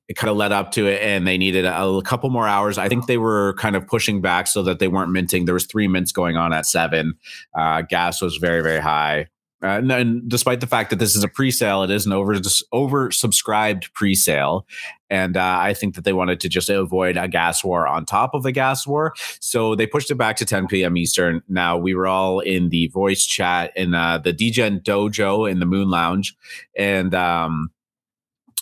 it 0.07 0.15
kind 0.15 0.29
of 0.29 0.37
led 0.37 0.51
up 0.51 0.71
to 0.71 0.87
it 0.87 1.01
and 1.01 1.25
they 1.25 1.37
needed 1.37 1.65
a, 1.65 1.83
a, 1.83 2.03
couple 2.03 2.29
more 2.29 2.47
hours. 2.47 2.77
I 2.77 2.89
think 2.89 3.07
they 3.07 3.17
were 3.17 3.53
kind 3.53 3.75
of 3.75 3.87
pushing 3.87 4.21
back 4.21 4.45
so 4.47 4.61
that 4.63 4.79
they 4.79 4.87
weren't 4.87 5.11
minting. 5.11 5.45
There 5.45 5.53
was 5.53 5.65
three 5.65 5.87
mints 5.87 6.11
going 6.11 6.37
on 6.37 6.53
at 6.53 6.65
seven. 6.65 7.15
Uh, 7.57 7.81
gas 7.81 8.21
was 8.21 8.37
very 8.37 8.61
very 8.61 8.79
high 8.79 9.27
uh, 9.63 9.67
and, 9.67 9.91
and, 9.91 10.29
despite 10.29 10.59
the 10.59 10.67
fact 10.67 10.89
that 10.89 10.97
this 10.97 11.15
is 11.15 11.23
a 11.23 11.27
pre-sale, 11.27 11.83
it 11.83 11.91
is 11.91 12.05
an 12.05 12.13
over 12.13 12.33
oversubscribed 12.35 13.93
pre-sale, 13.93 14.65
and 15.09 15.37
uh, 15.37 15.57
I 15.59 15.73
think 15.73 15.95
that 15.95 16.03
they 16.03 16.13
wanted 16.13 16.39
to 16.39 16.49
just 16.49 16.69
avoid 16.69 17.17
a 17.17 17.27
gas 17.27 17.63
war 17.63 17.87
on 17.87 18.05
top 18.05 18.33
of 18.33 18.45
a 18.45 18.51
gas 18.51 18.87
war, 18.87 19.13
so 19.39 19.75
they 19.75 19.85
pushed 19.85 20.09
it 20.09 20.15
back 20.15 20.37
to 20.37 20.45
10 20.45 20.67
p.m. 20.67 20.97
Eastern. 20.97 21.43
Now 21.47 21.77
we 21.77 21.93
were 21.93 22.07
all 22.07 22.39
in 22.39 22.69
the 22.69 22.87
voice 22.87 23.25
chat 23.25 23.71
in 23.75 23.93
uh, 23.93 24.17
the 24.17 24.33
Degen 24.33 24.79
Dojo 24.79 25.49
in 25.49 25.59
the 25.59 25.65
Moon 25.65 25.89
Lounge, 25.89 26.35
and 26.75 27.13
um, 27.13 27.71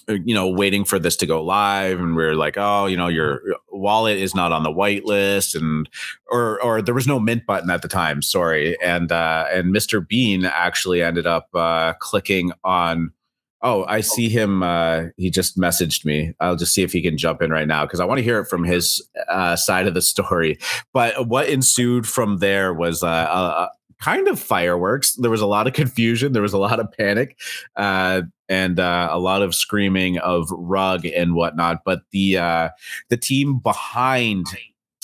uh, 0.09 0.17
you 0.25 0.33
know, 0.33 0.49
waiting 0.49 0.85
for 0.85 0.97
this 0.97 1.15
to 1.17 1.27
go 1.27 1.43
live, 1.43 1.99
and 1.99 2.15
we 2.15 2.23
are 2.23 2.35
like, 2.35 2.55
oh, 2.57 2.87
you 2.87 2.97
know, 2.97 3.07
your 3.07 3.41
wallet 3.79 4.17
is 4.17 4.35
not 4.35 4.51
on 4.51 4.63
the 4.63 4.71
whitelist, 4.71 5.55
and 5.55 5.89
or 6.29 6.61
or 6.61 6.81
there 6.81 6.93
was 6.93 7.07
no 7.07 7.19
mint 7.19 7.45
button 7.45 7.69
at 7.69 7.81
the 7.81 7.87
time. 7.87 8.21
Sorry, 8.21 8.79
and 8.81 9.11
uh, 9.11 9.45
and 9.51 9.73
Mr. 9.73 10.05
Bean 10.05 10.45
actually 10.45 11.01
ended 11.01 11.25
up 11.25 11.47
uh, 11.53 11.93
clicking 11.99 12.51
on. 12.63 13.11
Oh, 13.61 13.83
I 13.89 13.99
see 13.99 14.29
him. 14.29 14.63
Uh, 14.63 15.07
he 15.17 15.29
just 15.29 15.57
messaged 15.57 16.05
me. 16.05 16.33
I'll 16.39 16.55
just 16.55 16.73
see 16.73 16.81
if 16.81 16.93
he 16.93 17.01
can 17.01 17.17
jump 17.17 17.41
in 17.41 17.51
right 17.51 17.67
now 17.67 17.85
because 17.85 17.99
I 17.99 18.05
want 18.05 18.19
to 18.19 18.23
hear 18.23 18.39
it 18.39 18.45
from 18.45 18.63
his 18.63 19.05
uh, 19.27 19.57
side 19.57 19.85
of 19.85 19.93
the 19.93 20.01
story. 20.01 20.57
But 20.93 21.27
what 21.27 21.49
ensued 21.49 22.07
from 22.07 22.37
there 22.37 22.73
was 22.73 23.03
uh, 23.03 23.07
uh 23.07 23.67
kind 24.01 24.27
of 24.27 24.39
fireworks. 24.39 25.13
There 25.15 25.31
was 25.31 25.41
a 25.41 25.47
lot 25.47 25.67
of 25.67 25.73
confusion. 25.73 26.33
There 26.33 26.41
was 26.41 26.53
a 26.53 26.57
lot 26.57 26.79
of 26.79 26.91
panic, 26.91 27.37
uh, 27.75 28.23
and 28.47 28.79
uh, 28.79 29.09
a 29.11 29.19
lot 29.19 29.41
of 29.41 29.53
screaming 29.53 30.17
of 30.19 30.49
rug 30.51 31.05
and 31.05 31.35
whatnot. 31.35 31.83
But 31.85 32.01
the 32.11 32.37
uh, 32.37 32.69
the 33.09 33.17
team 33.17 33.59
behind 33.59 34.47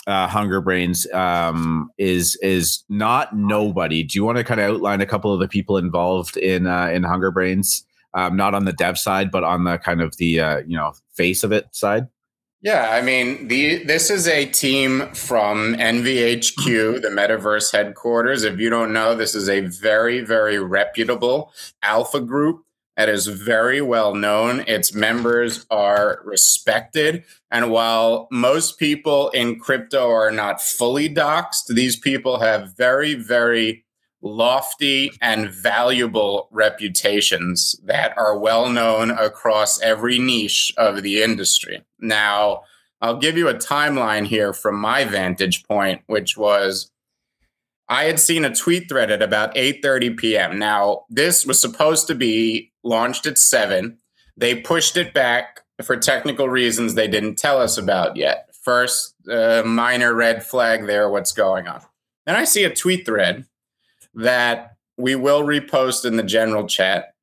uh, 0.08 0.28
Hunger 0.28 0.62
Brains 0.62 1.12
um, 1.14 1.90
is 1.98 2.38
is 2.42 2.84
not 2.90 3.36
nobody. 3.36 4.04
Do 4.04 4.18
you 4.18 4.24
want 4.24 4.38
to 4.38 4.44
kind 4.44 4.60
of 4.60 4.76
outline 4.76 5.02
a 5.02 5.06
couple 5.06 5.34
of 5.34 5.40
the 5.40 5.48
people 5.48 5.78
involved 5.78 6.38
in 6.38 6.68
uh, 6.68 6.88
in 6.88 7.04
Hunger 7.04 7.32
Brains? 7.32 7.86
Um, 8.14 8.38
not 8.38 8.56
on 8.56 8.64
the 8.64 8.72
dev 8.72 8.98
side, 8.98 9.30
but 9.30 9.44
on 9.44 9.66
the 9.66 9.78
kind 9.78 10.02
of 10.02 10.16
the 10.18 10.40
uh, 10.40 10.58
you 10.66 10.78
know 10.78 10.94
face 11.16 11.44
of 11.44 11.52
it 11.52 11.68
side. 11.72 12.08
Yeah, 12.62 12.90
I 12.90 13.02
mean, 13.02 13.48
the 13.48 13.84
this 13.84 14.10
is 14.10 14.28
a 14.28 14.46
team 14.46 15.14
from 15.14 15.76
MVHQ, 15.76 17.02
the 17.02 17.10
Metaverse 17.10 17.72
headquarters. 17.72 18.44
If 18.44 18.60
you 18.60 18.70
don't 18.70 18.92
know, 18.92 19.16
this 19.16 19.36
is 19.36 19.48
a 19.50 19.62
very, 19.62 20.22
very 20.22 20.58
reputable 20.60 21.54
alpha 21.84 22.20
group 22.20 22.64
that 22.98 23.08
is 23.10 23.28
very 23.28 23.82
well 23.82 24.16
known. 24.16 24.62
Its 24.68 24.94
members 24.96 25.66
are 25.70 26.22
respected. 26.26 27.24
And 27.52 27.70
while 27.72 28.28
most 28.32 28.80
people 28.80 29.30
in 29.30 29.60
crypto 29.60 30.10
are 30.10 30.32
not 30.32 30.62
fully 30.62 31.10
doxxed, 31.14 31.68
these 31.70 31.98
people 31.98 32.40
have 32.40 32.76
very, 32.76 33.14
very 33.14 33.85
lofty 34.26 35.12
and 35.22 35.52
valuable 35.52 36.50
reputations 36.52 37.80
that 37.84 38.18
are 38.18 38.38
well 38.38 38.70
known 38.70 39.12
across 39.12 39.80
every 39.82 40.18
niche 40.18 40.74
of 40.78 41.04
the 41.04 41.22
industry. 41.22 41.84
Now, 42.00 42.64
I'll 43.02 43.18
give 43.18 43.38
you 43.38 43.48
a 43.48 43.54
timeline 43.54 44.26
here 44.26 44.52
from 44.52 44.80
my 44.80 45.06
vantage 45.06 45.64
point, 45.66 46.02
which 46.08 46.36
was 46.36 46.92
I 47.88 48.06
had 48.06 48.20
seen 48.20 48.44
a 48.44 48.56
tweet 48.56 48.90
thread 48.90 49.12
at 49.12 49.22
about 49.22 49.54
8:30 49.54 50.18
p.m. 50.18 50.58
Now, 50.58 51.06
this 51.08 51.46
was 51.46 51.62
supposed 51.62 52.08
to 52.08 52.16
be 52.16 52.72
launched 52.84 53.28
at 53.28 53.38
7. 53.38 54.00
They 54.36 54.56
pushed 54.56 54.98
it 54.98 55.14
back 55.14 55.62
for 55.84 55.96
technical 55.96 56.50
reasons 56.50 56.96
they 56.96 57.08
didn't 57.08 57.36
tell 57.36 57.62
us 57.62 57.78
about 57.78 58.16
yet. 58.16 58.50
First, 58.64 59.14
uh, 59.30 59.62
minor 59.64 60.16
red 60.16 60.44
flag 60.44 60.88
there, 60.88 61.10
what's 61.10 61.32
going 61.32 61.68
on. 61.68 61.82
Then 62.26 62.36
I 62.36 62.46
see 62.46 62.64
a 62.64 62.74
tweet 62.74 63.06
thread 63.06 63.46
that 64.16 64.76
we 64.98 65.16
will 65.16 65.44
repost 65.44 66.06
in 66.06 66.16
the 66.16 66.24
general 66.24 66.68
chat 66.68 67.14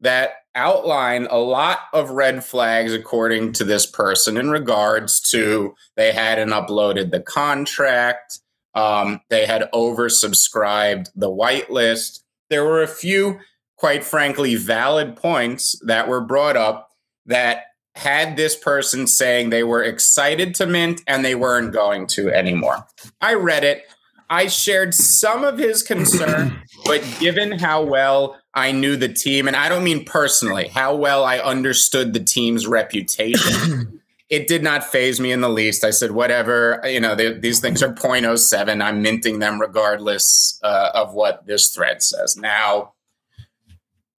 that 0.00 0.30
outline 0.54 1.26
a 1.30 1.38
lot 1.38 1.80
of 1.92 2.10
red 2.10 2.44
flags 2.44 2.92
according 2.92 3.52
to 3.52 3.64
this 3.64 3.86
person 3.86 4.36
in 4.36 4.50
regards 4.50 5.20
to 5.20 5.74
they 5.96 6.12
hadn't 6.12 6.50
uploaded 6.50 7.10
the 7.10 7.20
contract 7.20 8.40
um, 8.78 9.20
they 9.28 9.44
had 9.44 9.68
oversubscribed 9.74 11.10
the 11.16 11.30
whitelist. 11.30 12.20
There 12.48 12.64
were 12.64 12.82
a 12.82 12.88
few 12.88 13.40
quite 13.76 14.04
frankly 14.04 14.54
valid 14.54 15.16
points 15.16 15.80
that 15.84 16.06
were 16.08 16.20
brought 16.20 16.56
up 16.56 16.90
that 17.26 17.64
had 17.96 18.36
this 18.36 18.54
person 18.54 19.08
saying 19.08 19.50
they 19.50 19.64
were 19.64 19.82
excited 19.82 20.54
to 20.54 20.66
mint 20.66 21.00
and 21.08 21.24
they 21.24 21.34
weren't 21.34 21.72
going 21.72 22.06
to 22.06 22.30
anymore. 22.30 22.86
I 23.20 23.34
read 23.34 23.64
it 23.64 23.82
I 24.30 24.46
shared 24.48 24.94
some 24.94 25.44
of 25.44 25.58
his 25.58 25.82
concern, 25.82 26.62
but 26.84 27.02
given 27.18 27.58
how 27.58 27.82
well 27.82 28.38
I 28.54 28.72
knew 28.72 28.96
the 28.96 29.08
team, 29.08 29.46
and 29.46 29.56
I 29.56 29.68
don't 29.68 29.84
mean 29.84 30.04
personally, 30.04 30.68
how 30.68 30.94
well 30.96 31.24
I 31.24 31.38
understood 31.38 32.12
the 32.12 32.20
team's 32.20 32.66
reputation, 32.66 34.00
it 34.28 34.46
did 34.46 34.62
not 34.62 34.84
faze 34.84 35.18
me 35.18 35.32
in 35.32 35.40
the 35.40 35.48
least. 35.48 35.84
I 35.84 35.90
said, 35.90 36.10
whatever, 36.10 36.82
you 36.84 37.00
know, 37.00 37.14
they, 37.14 37.32
these 37.32 37.60
things 37.60 37.82
are 37.82 37.92
0.07. 37.92 38.82
I'm 38.82 39.02
minting 39.02 39.38
them 39.38 39.60
regardless 39.60 40.60
uh, 40.62 40.90
of 40.94 41.14
what 41.14 41.46
this 41.46 41.70
thread 41.70 42.02
says. 42.02 42.36
Now, 42.36 42.92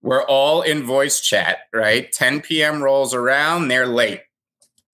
we're 0.01 0.23
all 0.23 0.61
in 0.61 0.83
voice 0.83 1.19
chat, 1.19 1.59
right? 1.73 2.11
10 2.11 2.41
p.m. 2.41 2.81
rolls 2.81 3.13
around, 3.13 3.67
they're 3.67 3.85
late 3.85 4.21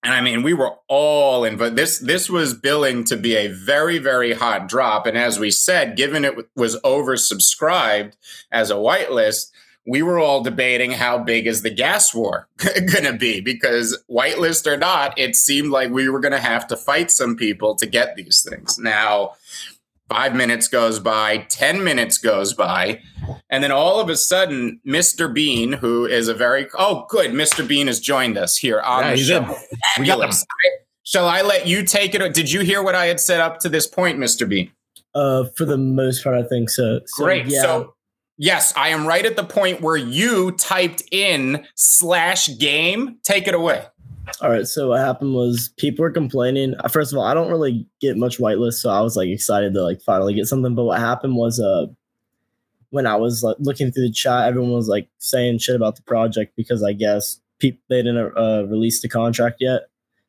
and 0.05 0.13
I 0.13 0.21
mean, 0.21 0.43
we 0.43 0.53
were 0.53 0.75
all 0.87 1.43
in, 1.43 1.57
but 1.57 1.75
this 1.75 1.97
this 1.97 2.29
was 2.29 2.53
billing 2.53 3.05
to 3.05 3.17
be 3.17 3.35
a 3.35 3.47
very 3.47 3.97
very 3.97 4.33
hot 4.33 4.69
drop. 4.69 5.07
And 5.07 5.17
as 5.17 5.39
we 5.39 5.49
said, 5.49 5.97
given 5.97 6.23
it 6.23 6.35
was 6.55 6.79
oversubscribed 6.81 8.13
as 8.51 8.69
a 8.69 8.75
whitelist, 8.75 9.51
we 9.87 10.03
were 10.03 10.19
all 10.19 10.43
debating 10.43 10.91
how 10.91 11.17
big 11.17 11.47
is 11.47 11.63
the 11.63 11.71
gas 11.71 12.13
war 12.13 12.47
going 12.57 13.03
to 13.03 13.17
be 13.17 13.41
because 13.41 13.97
whitelist 14.07 14.67
or 14.71 14.77
not, 14.77 15.17
it 15.17 15.35
seemed 15.35 15.71
like 15.71 15.89
we 15.89 16.07
were 16.07 16.19
going 16.19 16.31
to 16.31 16.39
have 16.39 16.67
to 16.67 16.77
fight 16.77 17.09
some 17.09 17.35
people 17.35 17.73
to 17.73 17.87
get 17.87 18.15
these 18.15 18.45
things. 18.47 18.77
Now, 18.77 19.33
Five 20.07 20.35
minutes 20.35 20.67
goes 20.67 20.99
by, 20.99 21.39
10 21.49 21.83
minutes 21.83 22.19
goes 22.19 22.53
by. 22.53 23.01
And 23.49 23.63
then 23.63 23.71
all 23.71 23.99
of 23.99 24.07
a 24.07 24.15
sudden, 24.15 24.79
Mr. 24.85 25.33
Bean, 25.33 25.73
who 25.73 26.05
is 26.05 26.27
a 26.27 26.33
very, 26.33 26.67
oh, 26.77 27.07
good, 27.09 27.31
Mr. 27.31 27.67
Bean 27.67 27.87
has 27.87 27.99
joined 27.99 28.37
us 28.37 28.55
here 28.55 28.81
on 28.81 29.03
yeah, 29.03 29.11
the 29.11 29.17
show. 29.17 29.57
We 29.99 30.05
got 30.05 30.35
Shall 31.03 31.27
I 31.27 31.41
let 31.41 31.67
you 31.67 31.83
take 31.83 32.15
it? 32.15 32.33
Did 32.33 32.51
you 32.51 32.61
hear 32.61 32.83
what 32.83 32.95
I 32.95 33.05
had 33.05 33.19
set 33.19 33.39
up 33.39 33.59
to 33.59 33.69
this 33.69 33.87
point, 33.87 34.19
Mr. 34.19 34.47
Bean? 34.47 34.71
Uh, 35.13 35.45
for 35.55 35.65
the 35.65 35.77
most 35.77 36.23
part, 36.23 36.35
I 36.35 36.47
think 36.47 36.69
so. 36.69 36.99
so 37.05 37.23
Great. 37.23 37.45
Yeah, 37.45 37.61
So, 37.61 37.95
yes, 38.37 38.73
I 38.75 38.89
am 38.89 39.07
right 39.07 39.25
at 39.25 39.35
the 39.35 39.43
point 39.43 39.81
where 39.81 39.97
you 39.97 40.51
typed 40.51 41.03
in 41.11 41.65
slash 41.75 42.49
game. 42.57 43.17
Take 43.23 43.47
it 43.47 43.53
away. 43.53 43.85
All 44.41 44.49
right. 44.49 44.67
So 44.67 44.89
what 44.89 44.99
happened 44.99 45.33
was 45.33 45.73
people 45.77 46.03
were 46.03 46.11
complaining. 46.11 46.75
Uh, 46.79 46.87
First 46.87 47.13
of 47.13 47.17
all, 47.19 47.25
I 47.25 47.33
don't 47.33 47.49
really 47.49 47.87
get 48.01 48.17
much 48.17 48.37
whitelist, 48.37 48.75
so 48.75 48.89
I 48.89 49.01
was 49.01 49.15
like 49.15 49.29
excited 49.29 49.73
to 49.73 49.83
like 49.83 50.01
finally 50.01 50.33
get 50.33 50.47
something. 50.47 50.75
But 50.75 50.85
what 50.85 50.99
happened 50.99 51.35
was, 51.35 51.59
uh, 51.59 51.87
when 52.89 53.07
I 53.07 53.15
was 53.15 53.43
like 53.43 53.57
looking 53.59 53.91
through 53.91 54.07
the 54.07 54.13
chat, 54.13 54.47
everyone 54.47 54.71
was 54.71 54.87
like 54.87 55.07
saying 55.19 55.59
shit 55.59 55.75
about 55.75 55.95
the 55.95 56.01
project 56.03 56.53
because 56.55 56.83
I 56.83 56.93
guess 56.93 57.39
people 57.59 57.81
they 57.89 58.01
didn't 58.01 58.37
uh, 58.37 58.65
release 58.67 59.01
the 59.01 59.09
contract 59.09 59.57
yet. 59.59 59.83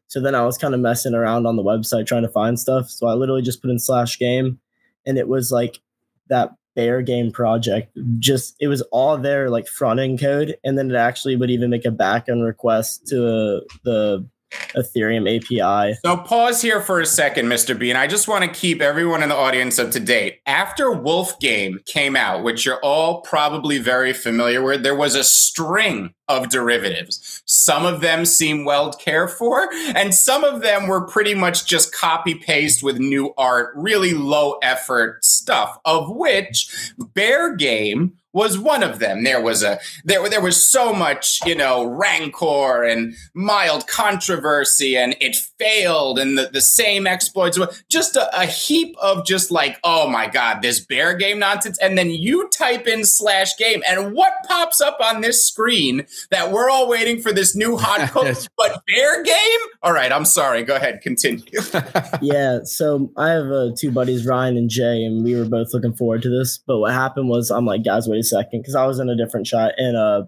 So 0.09 0.21
then 0.21 0.35
I 0.35 0.45
was 0.45 0.59
kind 0.59 0.75
of 0.75 0.81
messing 0.81 1.15
around 1.15 1.47
on 1.47 1.57
the 1.57 1.63
website 1.63 2.07
trying 2.07 2.23
to 2.23 2.29
find 2.29 2.59
stuff. 2.59 2.89
So 2.89 3.09
I 3.09 3.15
literally 3.15 3.43
just 3.43 3.61
put 3.61 3.71
in 3.71 3.79
slash 3.79 4.19
game, 4.19 4.61
and 5.05 5.19
it 5.19 5.29
was 5.29 5.51
like 5.51 5.81
that 6.29 6.51
bear 6.77 7.03
game 7.03 7.33
project. 7.33 7.99
Just 8.21 8.55
it 8.61 8.69
was 8.69 8.83
all 8.93 9.19
there 9.19 9.51
like 9.51 9.67
front 9.67 9.99
end 9.99 10.21
code, 10.21 10.57
and 10.63 10.79
then 10.79 10.91
it 10.91 10.97
actually 10.97 11.35
would 11.35 11.51
even 11.51 11.71
make 11.71 11.85
a 11.85 11.91
back 11.91 12.29
end 12.29 12.45
request 12.45 13.09
to 13.09 13.27
uh, 13.27 13.61
the 13.83 14.29
Ethereum 14.77 15.27
API. 15.27 15.99
So 16.05 16.17
pause 16.19 16.61
here 16.61 16.81
for 16.81 17.01
a 17.01 17.07
second, 17.07 17.47
Mr. 17.47 17.79
Bean. 17.79 17.97
I 17.97 18.07
just 18.07 18.29
want 18.29 18.45
to 18.45 18.51
keep 18.51 18.81
everyone 18.81 19.23
in 19.23 19.31
the 19.31 19.35
audience 19.35 19.79
up 19.79 19.91
to 19.93 20.01
date. 20.01 20.41
After 20.47 20.93
Wolf 20.93 21.39
Game 21.41 21.81
came 21.87 22.17
out, 22.17 22.43
which 22.43 22.65
you're 22.65 22.81
all 22.81 23.23
probably 23.23 23.79
very 23.79 24.13
familiar 24.13 24.63
with, 24.63 24.83
there 24.83 24.95
was 24.95 25.15
a 25.15 25.25
string 25.25 26.15
of 26.29 26.49
derivatives. 26.49 27.43
Some 27.47 27.87
of 27.87 28.01
them 28.01 28.25
seem 28.25 28.65
well 28.65 28.93
cared 28.93 29.31
for, 29.31 29.69
and 29.95 30.15
some 30.15 30.45
of 30.45 30.61
them 30.61 30.89
were 30.89 31.07
pretty 31.07 31.35
much 31.35 31.67
just 31.67 31.95
copy 31.95 32.35
paste 32.35 32.83
with 32.83 32.99
new 32.99 33.33
art, 33.39 33.73
really 33.77 34.13
low 34.13 34.59
effort 34.63 35.25
stuff, 35.25 35.79
of 35.85 36.15
which 36.15 36.93
Bear 37.15 37.55
Game 37.55 38.13
was 38.37 38.59
one 38.59 38.83
of 38.83 38.99
them. 38.99 39.25
There 39.25 39.41
was 39.41 39.63
a 39.63 39.81
there 40.05 40.29
there 40.29 40.43
was 40.43 40.63
so 40.63 40.93
much 40.93 41.41
you 41.47 41.55
know 41.55 41.85
rancor 41.87 42.85
and 42.85 43.15
mild 43.35 43.87
controversy, 43.89 44.97
and 44.97 45.17
it 45.21 45.37
failed, 45.59 46.19
and 46.19 46.37
the, 46.37 46.51
the 46.53 46.61
same 46.61 47.07
exploits. 47.07 47.59
were 47.59 47.71
Just 47.89 48.15
a, 48.15 48.39
a 48.39 48.45
heap 48.45 48.95
of 49.01 49.27
just 49.27 49.51
like 49.51 49.79
oh 49.83 50.07
my 50.09 50.27
god, 50.29 50.61
this 50.63 50.81
bear 50.81 51.15
game 51.17 51.39
nonsense. 51.39 51.79
And 51.79 51.97
then 51.97 52.11
you 52.11 52.49
type 52.51 52.87
in 52.87 53.05
slash 53.07 53.57
game, 53.57 53.83
and 53.89 54.13
what 54.13 54.33
pops 54.47 54.81
up 54.83 54.99
on 55.03 55.23
this 55.23 55.47
screen 55.49 56.07
that 56.31 56.53
we're 56.53 56.69
all 56.69 56.89
waiting 56.89 57.21
for 57.23 57.33
this 57.33 57.57
new 57.57 57.77
hot 57.79 58.11
code, 58.11 58.27
Yes. 58.27 58.49
but 58.59 58.83
bear 58.87 59.23
game. 59.23 59.61
All 59.83 59.93
right, 59.95 60.13
I'm 60.13 60.27
sorry. 60.27 60.63
Go 60.63 60.77
ahead, 60.77 61.01
continue. 61.01 61.43
yeah, 62.21 62.59
so 62.65 63.11
I 63.17 63.31
have 63.31 63.47
uh, 63.47 63.71
two 63.77 63.91
buddies, 63.91 64.27
Ryan 64.27 64.59
and 64.59 64.69
Jay, 64.69 65.05
and 65.05 65.25
we 65.25 65.35
were 65.37 65.47
both 65.47 65.73
looking 65.73 65.95
forward 65.95 66.21
to 66.23 66.29
this. 66.29 66.59
But 66.67 66.79
what 66.81 66.93
happened 66.93 67.29
was, 67.31 67.51
I'm 67.51 67.65
like, 67.65 67.83
guys, 67.85 68.07
wait 68.09 68.21
a 68.21 68.25
second, 68.27 68.61
because 68.61 68.75
I 68.75 68.87
was 68.87 68.99
in 68.99 69.09
a 69.09 69.17
different 69.17 69.47
shot 69.47 69.73
and 69.77 69.97
uh, 69.97 70.25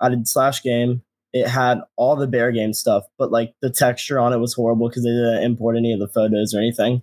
I 0.00 0.08
did 0.08 0.28
slash 0.28 0.62
game. 0.62 1.02
It 1.32 1.46
had 1.46 1.80
all 1.96 2.16
the 2.16 2.26
bear 2.26 2.50
game 2.50 2.72
stuff, 2.72 3.04
but 3.16 3.30
like 3.30 3.54
the 3.62 3.70
texture 3.70 4.18
on 4.18 4.32
it 4.32 4.38
was 4.38 4.54
horrible 4.54 4.88
because 4.88 5.04
they 5.04 5.10
didn't 5.10 5.44
import 5.44 5.76
any 5.76 5.92
of 5.92 6.00
the 6.00 6.08
photos 6.08 6.54
or 6.54 6.58
anything. 6.58 7.02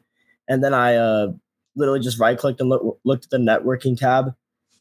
And 0.50 0.64
then 0.64 0.74
I 0.74 0.96
uh, 0.96 1.28
literally 1.76 2.02
just 2.02 2.20
right 2.20 2.38
clicked 2.38 2.60
and 2.60 2.70
look, 2.70 3.00
looked 3.06 3.26
at 3.26 3.30
the 3.30 3.38
networking 3.38 3.98
tab, 3.98 4.34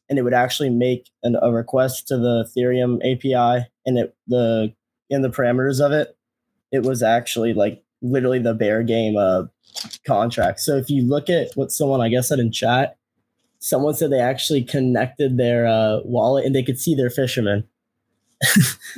and 0.08 0.18
it 0.18 0.22
would 0.22 0.34
actually 0.34 0.70
make 0.70 1.10
an, 1.22 1.36
a 1.40 1.52
request 1.52 2.08
to 2.08 2.16
the 2.16 2.48
Ethereum 2.48 2.98
API, 3.04 3.66
and 3.84 3.98
it 3.98 4.16
the 4.26 4.72
in 5.10 5.22
the 5.22 5.30
parameters 5.30 5.84
of 5.84 5.92
it, 5.92 6.16
it 6.72 6.82
was 6.82 7.02
actually 7.02 7.54
like 7.54 7.82
literally 8.02 8.38
the 8.38 8.54
bear 8.54 8.82
game 8.82 9.16
uh, 9.16 9.44
contract. 10.06 10.60
So 10.60 10.76
if 10.76 10.90
you 10.90 11.02
look 11.02 11.30
at 11.30 11.52
what 11.54 11.70
someone 11.70 12.00
I 12.00 12.08
guess 12.08 12.28
said 12.28 12.38
in 12.38 12.52
chat, 12.52 12.96
someone 13.66 13.94
said 13.94 14.10
they 14.10 14.20
actually 14.20 14.62
connected 14.62 15.36
their 15.36 15.66
uh, 15.66 16.00
wallet 16.04 16.46
and 16.46 16.54
they 16.54 16.62
could 16.62 16.78
see 16.78 16.94
their 16.94 17.10
fisherman. 17.10 17.64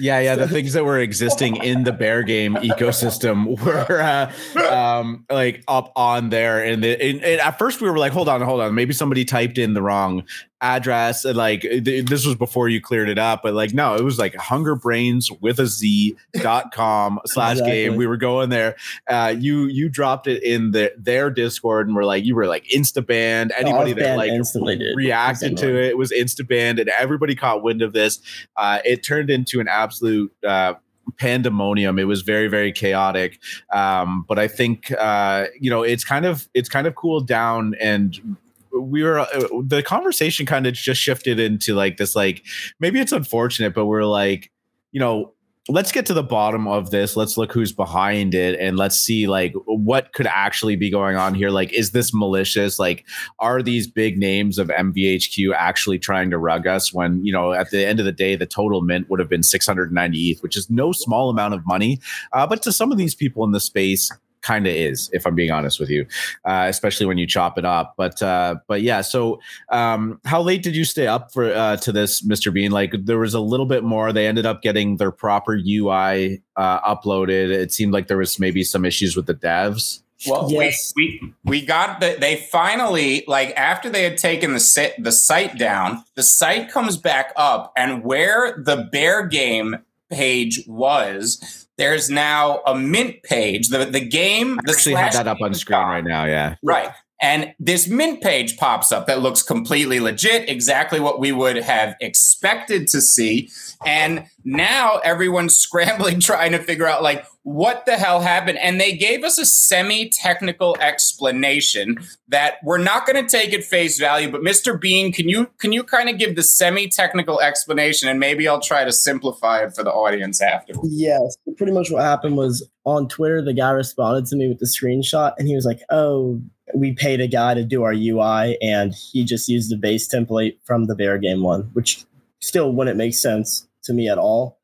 Yeah, 0.00 0.20
yeah. 0.20 0.36
The 0.36 0.46
things 0.46 0.74
that 0.74 0.84
were 0.84 1.00
existing 1.00 1.56
in 1.56 1.82
the 1.82 1.90
bear 1.90 2.22
game 2.22 2.54
ecosystem 2.54 3.60
were 3.64 4.00
uh, 4.00 4.72
um, 4.72 5.26
like 5.28 5.64
up 5.66 5.92
on 5.96 6.30
there, 6.30 6.62
and, 6.62 6.84
the, 6.84 6.90
and, 7.02 7.24
and 7.24 7.40
at 7.40 7.58
first 7.58 7.80
we 7.80 7.90
were 7.90 7.98
like, 7.98 8.12
"Hold 8.12 8.28
on, 8.28 8.40
hold 8.42 8.60
on, 8.60 8.76
maybe 8.76 8.92
somebody 8.92 9.24
typed 9.24 9.58
in 9.58 9.74
the 9.74 9.82
wrong 9.82 10.22
address." 10.60 11.24
And 11.24 11.36
like 11.36 11.62
th- 11.62 12.06
this 12.06 12.26
was 12.26 12.34
before 12.34 12.68
you 12.68 12.80
cleared 12.80 13.08
it 13.08 13.18
up, 13.18 13.42
but 13.42 13.54
like 13.54 13.72
no, 13.72 13.94
it 13.94 14.02
was 14.02 14.18
like 14.18 14.34
hungerbrains 14.34 15.30
with 15.40 15.58
a 15.58 15.66
Z 15.66 16.16
dot 16.34 16.72
com 16.72 17.20
slash 17.26 17.58
game. 17.58 17.96
We 17.96 18.06
were 18.06 18.16
going 18.16 18.50
there. 18.50 18.76
Uh, 19.08 19.34
you 19.38 19.66
you 19.66 19.88
dropped 19.88 20.26
it 20.26 20.42
in 20.42 20.72
the, 20.72 20.92
their 20.96 21.30
Discord, 21.30 21.86
and 21.86 21.96
we're 21.96 22.04
like, 22.04 22.24
you 22.24 22.34
were 22.34 22.46
like 22.46 22.64
insta 22.74 23.04
banned. 23.04 23.52
Anybody 23.58 23.94
was 23.94 24.02
that 24.02 24.16
like 24.16 24.30
instantly 24.30 24.94
reacted 24.94 25.56
to 25.56 25.76
it 25.76 25.96
was 25.96 26.12
insta 26.12 26.46
banned 26.46 26.78
and 26.78 26.88
everybody 26.90 27.34
caught 27.34 27.62
wind 27.62 27.82
of 27.82 27.92
this 27.92 28.20
uh, 28.56 28.78
it 28.84 29.02
turned 29.02 29.30
into 29.30 29.60
an 29.60 29.68
absolute 29.68 30.32
uh, 30.46 30.74
pandemonium 31.18 31.98
it 31.98 32.04
was 32.04 32.22
very 32.22 32.48
very 32.48 32.72
chaotic 32.72 33.40
um, 33.72 34.24
but 34.28 34.38
i 34.38 34.46
think 34.46 34.92
uh, 34.92 35.46
you 35.58 35.70
know 35.70 35.82
it's 35.82 36.04
kind 36.04 36.26
of 36.26 36.48
it's 36.54 36.68
kind 36.68 36.86
of 36.86 36.94
cooled 36.94 37.26
down 37.26 37.74
and 37.80 38.36
we 38.72 39.02
were 39.02 39.20
uh, 39.20 39.26
the 39.64 39.82
conversation 39.82 40.46
kind 40.46 40.66
of 40.66 40.74
just 40.74 41.00
shifted 41.00 41.38
into 41.40 41.74
like 41.74 41.96
this 41.96 42.14
like 42.14 42.44
maybe 42.80 43.00
it's 43.00 43.12
unfortunate 43.12 43.74
but 43.74 43.86
we're 43.86 44.04
like 44.04 44.50
you 44.92 45.00
know 45.00 45.32
let's 45.68 45.92
get 45.92 46.06
to 46.06 46.14
the 46.14 46.22
bottom 46.22 46.66
of 46.66 46.90
this. 46.90 47.16
Let's 47.16 47.36
look 47.36 47.52
who's 47.52 47.72
behind 47.72 48.34
it 48.34 48.58
and 48.58 48.76
let's 48.76 48.98
see 48.98 49.26
like 49.26 49.52
what 49.66 50.12
could 50.14 50.26
actually 50.26 50.76
be 50.76 50.90
going 50.90 51.16
on 51.16 51.34
here. 51.34 51.50
Like 51.50 51.72
is 51.72 51.92
this 51.92 52.12
malicious? 52.14 52.78
Like 52.78 53.06
are 53.38 53.62
these 53.62 53.86
big 53.86 54.18
names 54.18 54.58
of 54.58 54.68
MVHQ 54.68 55.54
actually 55.54 55.98
trying 55.98 56.30
to 56.30 56.38
rug 56.38 56.66
us 56.66 56.92
when, 56.92 57.24
you 57.24 57.32
know, 57.32 57.52
at 57.52 57.70
the 57.70 57.86
end 57.86 58.00
of 58.00 58.06
the 58.06 58.12
day, 58.12 58.34
the 58.34 58.46
total 58.46 58.80
mint 58.80 59.08
would 59.10 59.20
have 59.20 59.28
been 59.28 59.42
690 59.42 60.18
ETH, 60.18 60.42
which 60.42 60.56
is 60.56 60.70
no 60.70 60.92
small 60.92 61.28
amount 61.28 61.54
of 61.54 61.66
money. 61.66 62.00
Uh, 62.32 62.46
but 62.46 62.62
to 62.62 62.72
some 62.72 62.90
of 62.90 62.98
these 62.98 63.14
people 63.14 63.44
in 63.44 63.52
the 63.52 63.60
space, 63.60 64.10
kind 64.42 64.66
of 64.66 64.72
is, 64.74 65.10
if 65.12 65.26
I'm 65.26 65.34
being 65.34 65.50
honest 65.50 65.78
with 65.80 65.90
you, 65.90 66.06
uh, 66.44 66.66
especially 66.68 67.06
when 67.06 67.18
you 67.18 67.26
chop 67.26 67.58
it 67.58 67.64
up. 67.64 67.94
But 67.96 68.22
uh, 68.22 68.56
but 68.66 68.82
yeah, 68.82 69.00
so 69.00 69.40
um, 69.70 70.20
how 70.24 70.42
late 70.42 70.62
did 70.62 70.74
you 70.76 70.84
stay 70.84 71.06
up 71.06 71.32
for 71.32 71.52
uh, 71.52 71.76
to 71.78 71.92
this, 71.92 72.22
Mr. 72.26 72.52
Bean? 72.52 72.70
Like 72.70 72.94
there 73.04 73.18
was 73.18 73.34
a 73.34 73.40
little 73.40 73.66
bit 73.66 73.84
more. 73.84 74.12
They 74.12 74.26
ended 74.26 74.46
up 74.46 74.62
getting 74.62 74.96
their 74.96 75.10
proper 75.10 75.54
UI 75.54 76.42
uh, 76.56 76.80
uploaded. 76.96 77.50
It 77.50 77.72
seemed 77.72 77.92
like 77.92 78.08
there 78.08 78.18
was 78.18 78.38
maybe 78.38 78.62
some 78.64 78.84
issues 78.84 79.16
with 79.16 79.26
the 79.26 79.34
devs. 79.34 80.02
Well, 80.26 80.48
Yes. 80.50 80.92
we, 80.96 81.20
we 81.22 81.34
we 81.44 81.64
got 81.64 82.00
the 82.00 82.16
they 82.18 82.36
finally 82.50 83.22
like 83.28 83.50
after 83.56 83.88
they 83.88 84.02
had 84.02 84.18
taken 84.18 84.52
the 84.52 84.58
sit 84.58 84.94
the 84.98 85.12
site 85.12 85.56
down, 85.58 86.02
the 86.16 86.24
site 86.24 86.72
comes 86.72 86.96
back 86.96 87.32
up, 87.36 87.72
and 87.76 88.02
where 88.02 88.60
the 88.60 88.88
bear 88.90 89.24
game 89.26 89.76
page 90.10 90.64
was, 90.66 91.67
there's 91.78 92.10
now 92.10 92.60
a 92.66 92.74
mint 92.74 93.22
page. 93.22 93.68
The 93.68 93.86
the 93.86 94.00
game 94.00 94.58
the 94.64 94.72
Actually, 94.72 94.94
had 94.96 95.12
that 95.14 95.28
up 95.28 95.38
on 95.40 95.54
screen 95.54 95.80
right 95.80 96.04
now. 96.04 96.24
Yeah. 96.24 96.56
Right. 96.62 96.90
And 97.20 97.52
this 97.58 97.88
mint 97.88 98.22
page 98.22 98.56
pops 98.56 98.92
up 98.92 99.06
that 99.08 99.20
looks 99.20 99.42
completely 99.42 99.98
legit, 99.98 100.48
exactly 100.48 101.00
what 101.00 101.18
we 101.18 101.32
would 101.32 101.56
have 101.56 101.96
expected 102.00 102.86
to 102.88 103.00
see. 103.00 103.50
And 103.84 104.26
now 104.44 104.98
everyone's 104.98 105.56
scrambling, 105.58 106.20
trying 106.20 106.52
to 106.52 106.58
figure 106.58 106.86
out, 106.86 107.02
like, 107.02 107.24
what 107.48 107.86
the 107.86 107.96
hell 107.96 108.20
happened. 108.20 108.58
And 108.58 108.78
they 108.78 108.92
gave 108.92 109.24
us 109.24 109.38
a 109.38 109.46
semi 109.46 110.10
technical 110.10 110.76
explanation 110.80 111.96
that 112.28 112.56
we're 112.62 112.76
not 112.78 113.06
going 113.06 113.24
to 113.24 113.28
take 113.28 113.54
at 113.54 113.64
face 113.64 113.98
value. 113.98 114.30
But 114.30 114.42
Mr. 114.42 114.78
Bean, 114.78 115.12
can 115.12 115.30
you 115.30 115.46
can 115.58 115.72
you 115.72 115.82
kind 115.82 116.10
of 116.10 116.18
give 116.18 116.36
the 116.36 116.42
semi 116.42 116.88
technical 116.88 117.40
explanation, 117.40 118.08
and 118.08 118.20
maybe 118.20 118.46
I'll 118.46 118.60
try 118.60 118.84
to 118.84 118.92
simplify 118.92 119.64
it 119.64 119.74
for 119.74 119.82
the 119.82 119.90
audience 119.90 120.42
afterwards. 120.42 120.90
Yes, 120.92 121.38
pretty 121.56 121.72
much 121.72 121.90
what 121.90 122.02
happened 122.02 122.36
was 122.36 122.68
on 122.84 123.08
Twitter, 123.08 123.40
the 123.42 123.54
guy 123.54 123.70
responded 123.70 124.26
to 124.26 124.36
me 124.36 124.48
with 124.48 124.58
the 124.58 124.66
screenshot, 124.66 125.32
and 125.38 125.48
he 125.48 125.54
was 125.54 125.64
like, 125.64 125.80
"Oh, 125.88 126.40
we 126.74 126.92
paid 126.92 127.22
a 127.22 127.28
guy 127.28 127.54
to 127.54 127.64
do 127.64 127.82
our 127.82 127.94
UI, 127.94 128.58
and 128.60 128.94
he 128.94 129.24
just 129.24 129.48
used 129.48 129.70
the 129.70 129.76
base 129.76 130.06
template 130.06 130.58
from 130.64 130.84
the 130.84 130.94
Bear 130.94 131.16
Game 131.16 131.42
one, 131.42 131.70
which 131.72 132.04
still 132.40 132.72
wouldn't 132.72 132.98
make 132.98 133.14
sense 133.14 133.66
to 133.84 133.94
me 133.94 134.06
at 134.06 134.18
all." 134.18 134.58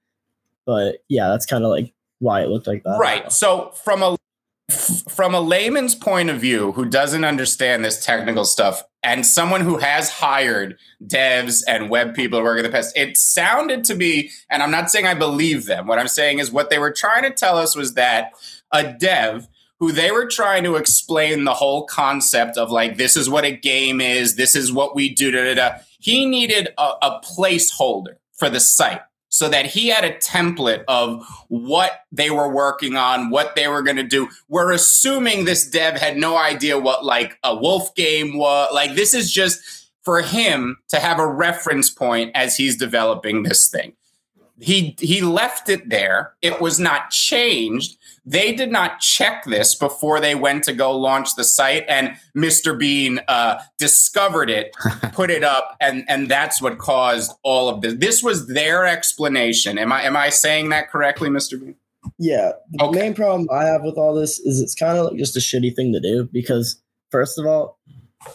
But 0.67 0.97
yeah, 1.09 1.29
that's 1.29 1.47
kind 1.47 1.65
of 1.65 1.71
like 1.71 1.94
why 2.25 2.43
it 2.43 2.49
looked 2.49 2.67
like 2.67 2.83
that. 2.83 2.99
Right. 2.99 3.31
So 3.31 3.71
from 3.85 4.03
a 4.03 4.17
from 4.71 5.35
a 5.35 5.41
layman's 5.41 5.95
point 5.95 6.31
of 6.31 6.41
view 6.41 6.73
who 6.73 6.87
doesn't 6.87 7.25
understand 7.25 7.85
this 7.85 8.05
technical 8.05 8.47
stuff 8.47 8.83
and 9.03 9.27
someone 9.27 9.61
who 9.61 9.77
has 9.77 10.09
hired 10.09 10.79
devs 11.07 11.63
and 11.69 11.91
web 11.91 12.15
people 12.15 12.39
to 12.39 12.43
work 12.43 12.57
in 12.57 12.65
the 12.65 12.71
past, 12.71 12.97
it 12.97 13.19
sounded 13.19 13.85
to 13.85 13.95
me, 13.95 14.31
and 14.49 14.63
I'm 14.63 14.71
not 14.71 14.91
saying 14.91 15.07
I 15.07 15.13
believe 15.13 15.67
them. 15.67 15.87
What 15.87 15.99
I'm 15.99 16.09
saying 16.09 16.39
is 16.39 16.51
what 16.51 16.71
they 16.71 16.79
were 16.79 16.93
trying 16.93 17.25
to 17.25 17.31
tell 17.31 17.59
us 17.59 17.77
was 17.77 17.95
that 17.95 18.33
a 18.73 18.95
dev 18.95 19.47
who 19.79 19.93
they 19.93 20.11
were 20.11 20.27
trying 20.27 20.65
to 20.65 20.77
explain 20.77 21.45
the 21.45 21.53
whole 21.53 21.85
concept 21.85 22.57
of 22.57 22.71
like 22.71 22.97
this 22.97 23.17
is 23.17 23.29
what 23.29 23.45
a 23.45 23.51
game 23.51 24.01
is, 24.01 24.37
this 24.37 24.57
is 24.57 24.73
what 24.73 24.95
we 24.95 25.11
do, 25.11 25.31
da, 25.31 25.45
da, 25.45 25.55
da. 25.55 25.79
he 26.01 26.25
needed 26.25 26.69
a, 26.79 26.93
a 27.03 27.21
placeholder 27.21 28.15
for 28.33 28.49
the 28.49 28.61
site. 28.61 29.03
So 29.35 29.49
that 29.49 29.67
he 29.67 29.89
had 29.89 30.05
a 30.05 30.17
template 30.19 30.85
of 30.87 31.21
what 31.49 32.03
they 32.13 32.31
were 32.31 32.49
working 32.49 32.95
on, 32.95 33.31
what 33.31 33.57
they 33.57 33.67
were 33.67 33.83
going 33.83 33.97
to 33.97 34.05
do. 34.05 34.29
We're 34.49 34.71
assuming 34.71 35.45
this 35.45 35.69
dev 35.69 35.95
had 35.95 36.17
no 36.17 36.37
idea 36.37 36.79
what 36.79 37.05
like 37.05 37.37
a 37.43 37.53
wolf 37.53 37.93
game 37.97 38.39
was. 38.39 38.69
Like 38.73 38.95
this 38.95 39.13
is 39.13 39.33
just 39.33 39.91
for 40.05 40.23
him 40.23 40.77
to 40.91 41.01
have 41.01 41.19
a 41.19 41.27
reference 41.27 41.91
point 41.91 42.31
as 42.37 42.57
he's 42.57 42.77
developing 42.77 43.43
this 43.43 43.69
thing. 43.69 43.95
He 44.61 44.97
he 45.01 45.21
left 45.21 45.69
it 45.69 45.89
there. 45.89 46.35
It 46.41 46.61
was 46.61 46.79
not 46.79 47.11
changed. 47.11 47.97
They 48.25 48.55
did 48.55 48.71
not 48.71 49.01
check 49.01 49.45
this 49.45 49.75
before 49.75 50.21
they 50.21 50.35
went 50.35 50.65
to 50.65 50.73
go 50.73 50.97
launch 50.97 51.35
the 51.35 51.45
site, 51.45 51.85
and 51.89 52.17
Mr. 52.37 52.79
Bean 52.79 53.21
uh, 53.29 53.61
discovered 53.79 54.49
it, 54.49 54.73
put 55.13 55.31
it 55.31 55.43
up, 55.43 55.77
and 55.81 56.05
and 56.09 56.31
that's 56.31 56.63
what 56.63 56.79
caused 56.79 57.33
all 57.43 57.69
of 57.69 57.81
this. 57.81 57.95
This 57.95 58.23
was 58.23 58.47
their 58.47 58.87
explanation. 58.87 59.77
Am 59.77 59.93
I 59.93 60.03
am 60.03 60.17
I 60.17 60.31
saying 60.31 60.69
that 60.69 60.89
correctly, 60.89 61.29
Mr. 61.29 61.61
Bean? 61.61 61.75
Yeah. 62.19 62.53
The 62.73 62.85
okay. 62.85 63.01
main 63.01 63.15
problem 63.15 63.49
I 63.51 63.65
have 63.65 63.83
with 63.83 63.97
all 63.97 64.15
this 64.15 64.39
is 64.39 64.61
it's 64.61 64.75
kind 64.75 64.99
of 64.99 65.07
like 65.07 65.19
just 65.19 65.37
a 65.37 65.41
shitty 65.41 65.75
thing 65.75 65.93
to 65.93 66.01
do 66.01 66.29
because 66.33 66.81
first 67.11 67.39
of 67.39 67.47
all, 67.47 67.79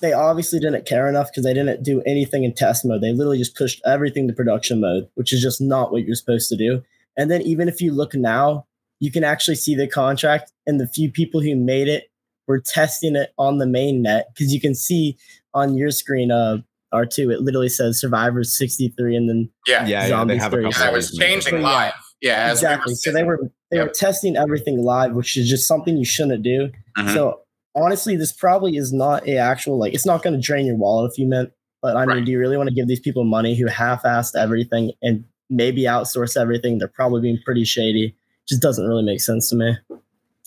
they 0.02 0.14
obviously 0.14 0.60
didn't 0.60 0.86
care 0.86 1.08
enough 1.08 1.30
because 1.30 1.44
they 1.44 1.54
didn't 1.54 1.84
do 1.84 2.02
anything 2.06 2.44
in 2.44 2.54
test 2.54 2.86
mode. 2.86 3.02
They 3.02 3.12
literally 3.12 3.38
just 3.38 3.56
pushed 3.56 3.82
everything 3.86 4.28
to 4.28 4.34
production 4.34 4.82
mode, 4.82 5.08
which 5.16 5.34
is 5.34 5.42
just 5.42 5.62
not 5.62 5.92
what 5.92 6.04
you're 6.04 6.16
supposed 6.16 6.50
to 6.50 6.58
do. 6.58 6.84
And 7.18 7.30
then 7.30 7.42
even 7.42 7.68
if 7.68 7.82
you 7.82 7.92
look 7.92 8.14
now, 8.16 8.66
you 9.00 9.12
can 9.12 9.24
actually 9.24 9.56
see 9.56 9.76
the 9.76 9.88
contract 9.88 10.52
and 10.68 10.80
the 10.80 10.88
few 10.88 11.12
people 11.12 11.42
who 11.42 11.56
made 11.56 11.88
it 11.88 12.12
were 12.48 12.60
testing 12.60 13.16
it 13.16 13.34
on 13.38 13.58
the 13.58 13.68
main 13.68 14.02
net 14.02 14.28
because 14.34 14.54
you 14.54 14.60
can 14.60 14.76
see 14.76 15.18
on 15.54 15.76
your 15.76 15.92
screen 15.92 16.32
uh 16.32 16.58
R2 16.94 17.32
it 17.32 17.42
literally 17.42 17.70
says 17.70 18.00
survivors 18.00 18.58
63 18.58 19.16
and 19.16 19.30
then 19.30 19.50
yeah 19.68 19.86
yeah, 19.86 20.08
yeah 20.08 20.26
they 20.26 20.38
have 20.38 20.54
a 20.54 20.64
couple 20.64 20.86
yeah, 20.86 20.92
was 20.92 21.16
changing 21.16 21.62
live 21.62 21.94
yeah 22.22 22.52
exactly 22.52 22.92
we 22.92 22.96
so 22.96 23.12
they 23.12 23.24
were 23.24 23.40
they 23.70 23.78
yep. 23.78 23.88
were 23.88 23.94
testing 23.94 24.36
everything 24.36 24.84
live 24.84 25.14
which 25.14 25.38
is 25.38 25.48
just 25.48 25.68
something 25.68 25.96
you 25.98 26.06
shouldn't 26.06 26.42
do 26.42 26.72
mm-hmm. 26.98 27.14
so 27.14 27.42
honestly 27.76 28.16
this 28.16 28.32
probably 28.32 28.76
is 28.78 28.92
not 28.92 29.28
a 29.28 29.38
actual 29.38 29.78
like 29.78 29.94
it's 29.94 30.06
not 30.06 30.24
going 30.24 30.34
to 30.34 30.42
drain 30.42 30.66
your 30.66 30.76
wallet 30.76 31.12
if 31.12 31.18
you 31.18 31.28
meant 31.28 31.52
but 31.82 31.96
I 31.96 32.06
mean 32.06 32.18
right. 32.18 32.26
do 32.26 32.32
you 32.32 32.40
really 32.40 32.58
want 32.58 32.70
to 32.70 32.76
give 32.76 32.88
these 32.88 33.00
people 33.00 33.24
money 33.24 33.56
who 33.56 33.68
half-assed 33.68 34.36
everything 34.36 34.92
and 35.02 35.24
maybe 35.50 35.84
outsource 35.84 36.40
everything 36.40 36.78
they're 36.78 36.88
probably 36.88 37.22
being 37.22 37.40
pretty 37.44 37.64
shady 37.64 38.16
just 38.50 38.62
doesn't 38.62 38.88
really 38.88 39.04
make 39.04 39.22
sense 39.22 39.50
to 39.50 39.56
me. 39.56 39.78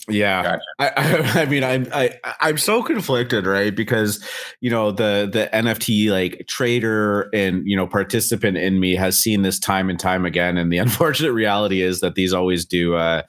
Yeah, 0.09 0.43
gotcha. 0.43 0.61
I, 0.79 0.91
I, 0.97 1.41
I, 1.41 1.45
mean, 1.45 1.63
I'm 1.63 1.87
I, 1.93 2.19
I'm 2.41 2.57
so 2.57 2.83
conflicted, 2.83 3.45
right? 3.45 3.73
Because 3.73 4.23
you 4.59 4.69
know 4.69 4.91
the 4.91 5.29
the 5.31 5.49
NFT 5.53 6.11
like 6.11 6.45
trader 6.47 7.29
and 7.33 7.65
you 7.65 7.77
know 7.77 7.87
participant 7.87 8.57
in 8.57 8.81
me 8.81 8.95
has 8.95 9.17
seen 9.17 9.43
this 9.43 9.57
time 9.57 9.89
and 9.89 9.97
time 9.97 10.25
again, 10.25 10.57
and 10.57 10.73
the 10.73 10.77
unfortunate 10.79 11.31
reality 11.31 11.81
is 11.81 12.01
that 12.01 12.15
these 12.15 12.33
always 12.33 12.65
do 12.65 12.95
uh, 12.95 13.21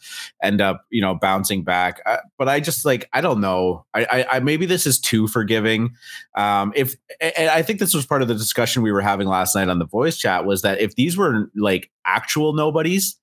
end 0.43 0.61
up 0.61 0.85
you 0.91 1.01
know 1.01 1.15
bouncing 1.15 1.63
back. 1.63 2.01
Uh, 2.07 2.17
but 2.39 2.49
I 2.49 2.59
just 2.59 2.85
like 2.85 3.09
I 3.13 3.21
don't 3.21 3.41
know. 3.41 3.87
I, 3.95 4.05
I, 4.05 4.27
I 4.33 4.41
maybe 4.41 4.67
this 4.67 4.85
is 4.85 4.99
too 4.99 5.29
forgiving. 5.29 5.95
Um, 6.37 6.73
if 6.75 6.97
and 7.21 7.51
I 7.51 7.63
think 7.63 7.79
this 7.79 7.95
was 7.95 8.05
part 8.05 8.21
of 8.21 8.27
the 8.27 8.35
discussion 8.35 8.83
we 8.83 8.91
were 8.91 9.01
having 9.01 9.29
last 9.29 9.55
night 9.55 9.69
on 9.69 9.79
the 9.79 9.87
voice 9.87 10.17
chat 10.17 10.45
was 10.45 10.63
that 10.63 10.81
if 10.81 10.97
these 10.97 11.17
were 11.17 11.51
like 11.55 11.93
actual 12.05 12.53
nobodies 12.53 13.17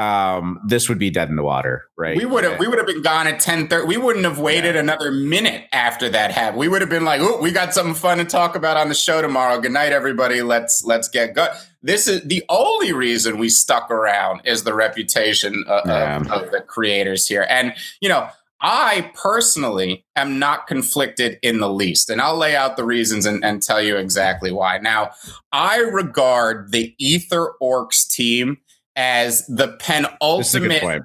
um, 0.00 0.58
this 0.64 0.88
would 0.88 0.98
be 0.98 1.10
dead 1.10 1.28
in 1.28 1.36
the 1.36 1.42
water, 1.42 1.84
right? 1.98 2.16
We 2.16 2.24
would 2.24 2.42
have 2.44 2.58
we 2.58 2.66
would 2.66 2.78
have 2.78 2.86
been 2.86 3.02
gone 3.02 3.26
at 3.26 3.38
ten 3.38 3.68
thirty. 3.68 3.86
We 3.86 3.98
wouldn't 3.98 4.24
have 4.24 4.38
waited 4.38 4.74
yeah. 4.74 4.80
another 4.80 5.12
minute 5.12 5.66
after 5.72 6.08
that 6.08 6.30
happened. 6.30 6.58
We 6.58 6.68
would 6.68 6.80
have 6.80 6.88
been 6.88 7.04
like, 7.04 7.20
oh, 7.20 7.38
we 7.42 7.50
got 7.50 7.74
something 7.74 7.94
fun 7.94 8.16
to 8.16 8.24
talk 8.24 8.56
about 8.56 8.78
on 8.78 8.88
the 8.88 8.94
show 8.94 9.20
tomorrow. 9.20 9.60
Good 9.60 9.72
night, 9.72 9.92
everybody. 9.92 10.40
Let's 10.40 10.82
let's 10.86 11.06
get 11.08 11.34
go. 11.34 11.48
This 11.82 12.08
is 12.08 12.22
the 12.22 12.42
only 12.48 12.94
reason 12.94 13.36
we 13.36 13.50
stuck 13.50 13.90
around 13.90 14.40
is 14.46 14.64
the 14.64 14.72
reputation 14.72 15.64
of, 15.68 15.82
yeah. 15.86 16.16
of, 16.16 16.30
of 16.30 16.50
the 16.50 16.62
creators 16.62 17.28
here. 17.28 17.46
And 17.50 17.74
you 18.00 18.08
know, 18.08 18.26
I 18.62 19.12
personally 19.14 20.06
am 20.16 20.38
not 20.38 20.66
conflicted 20.66 21.38
in 21.42 21.60
the 21.60 21.68
least. 21.68 22.08
And 22.08 22.22
I'll 22.22 22.38
lay 22.38 22.56
out 22.56 22.78
the 22.78 22.84
reasons 22.84 23.26
and, 23.26 23.44
and, 23.44 23.62
tell 23.62 23.82
you 23.82 23.96
exactly 23.96 24.52
why. 24.52 24.78
Now, 24.78 25.10
I 25.52 25.78
regard 25.78 26.70
the 26.70 26.94
Ether 26.98 27.54
Orcs 27.62 28.06
team 28.06 28.58
as 29.00 29.46
the 29.46 29.68
penultimate 29.78 31.02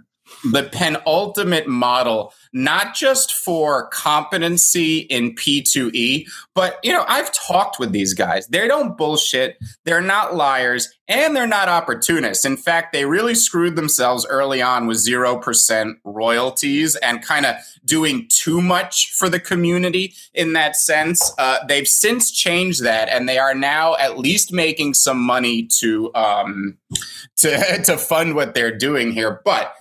the 0.51 0.63
penultimate 0.71 1.67
model 1.67 2.33
not 2.55 2.95
just 2.95 3.33
for 3.33 3.87
competency 3.89 4.99
in 4.99 5.35
P2E 5.35 6.25
but 6.55 6.79
you 6.83 6.91
know 6.91 7.03
I've 7.07 7.31
talked 7.33 7.79
with 7.79 7.91
these 7.91 8.13
guys. 8.13 8.47
They 8.47 8.67
don't 8.67 8.97
bullshit. 8.97 9.57
They're 9.83 10.01
not 10.01 10.35
liars 10.35 10.89
and 11.07 11.35
they're 11.35 11.45
not 11.45 11.67
opportunists. 11.67 12.45
In 12.45 12.55
fact 12.55 12.93
they 12.93 13.05
really 13.05 13.35
screwed 13.35 13.75
themselves 13.75 14.25
early 14.27 14.61
on 14.61 14.87
with 14.87 14.97
0% 14.97 15.95
royalties 16.05 16.95
and 16.95 17.21
kind 17.21 17.45
of 17.45 17.55
doing 17.83 18.27
too 18.29 18.61
much 18.61 19.11
for 19.11 19.27
the 19.27 19.39
community 19.39 20.13
in 20.33 20.53
that 20.53 20.77
sense. 20.77 21.33
Uh, 21.37 21.57
they've 21.67 21.87
since 21.87 22.31
changed 22.31 22.83
that 22.83 23.09
and 23.09 23.27
they 23.27 23.37
are 23.37 23.53
now 23.53 23.95
at 23.97 24.17
least 24.17 24.53
making 24.53 24.93
some 24.93 25.19
money 25.19 25.67
to 25.79 26.09
um, 26.15 26.77
to 27.35 27.81
to 27.83 27.97
fund 27.97 28.33
what 28.33 28.53
they're 28.53 28.75
doing 28.75 29.11
here. 29.11 29.41
But 29.43 29.75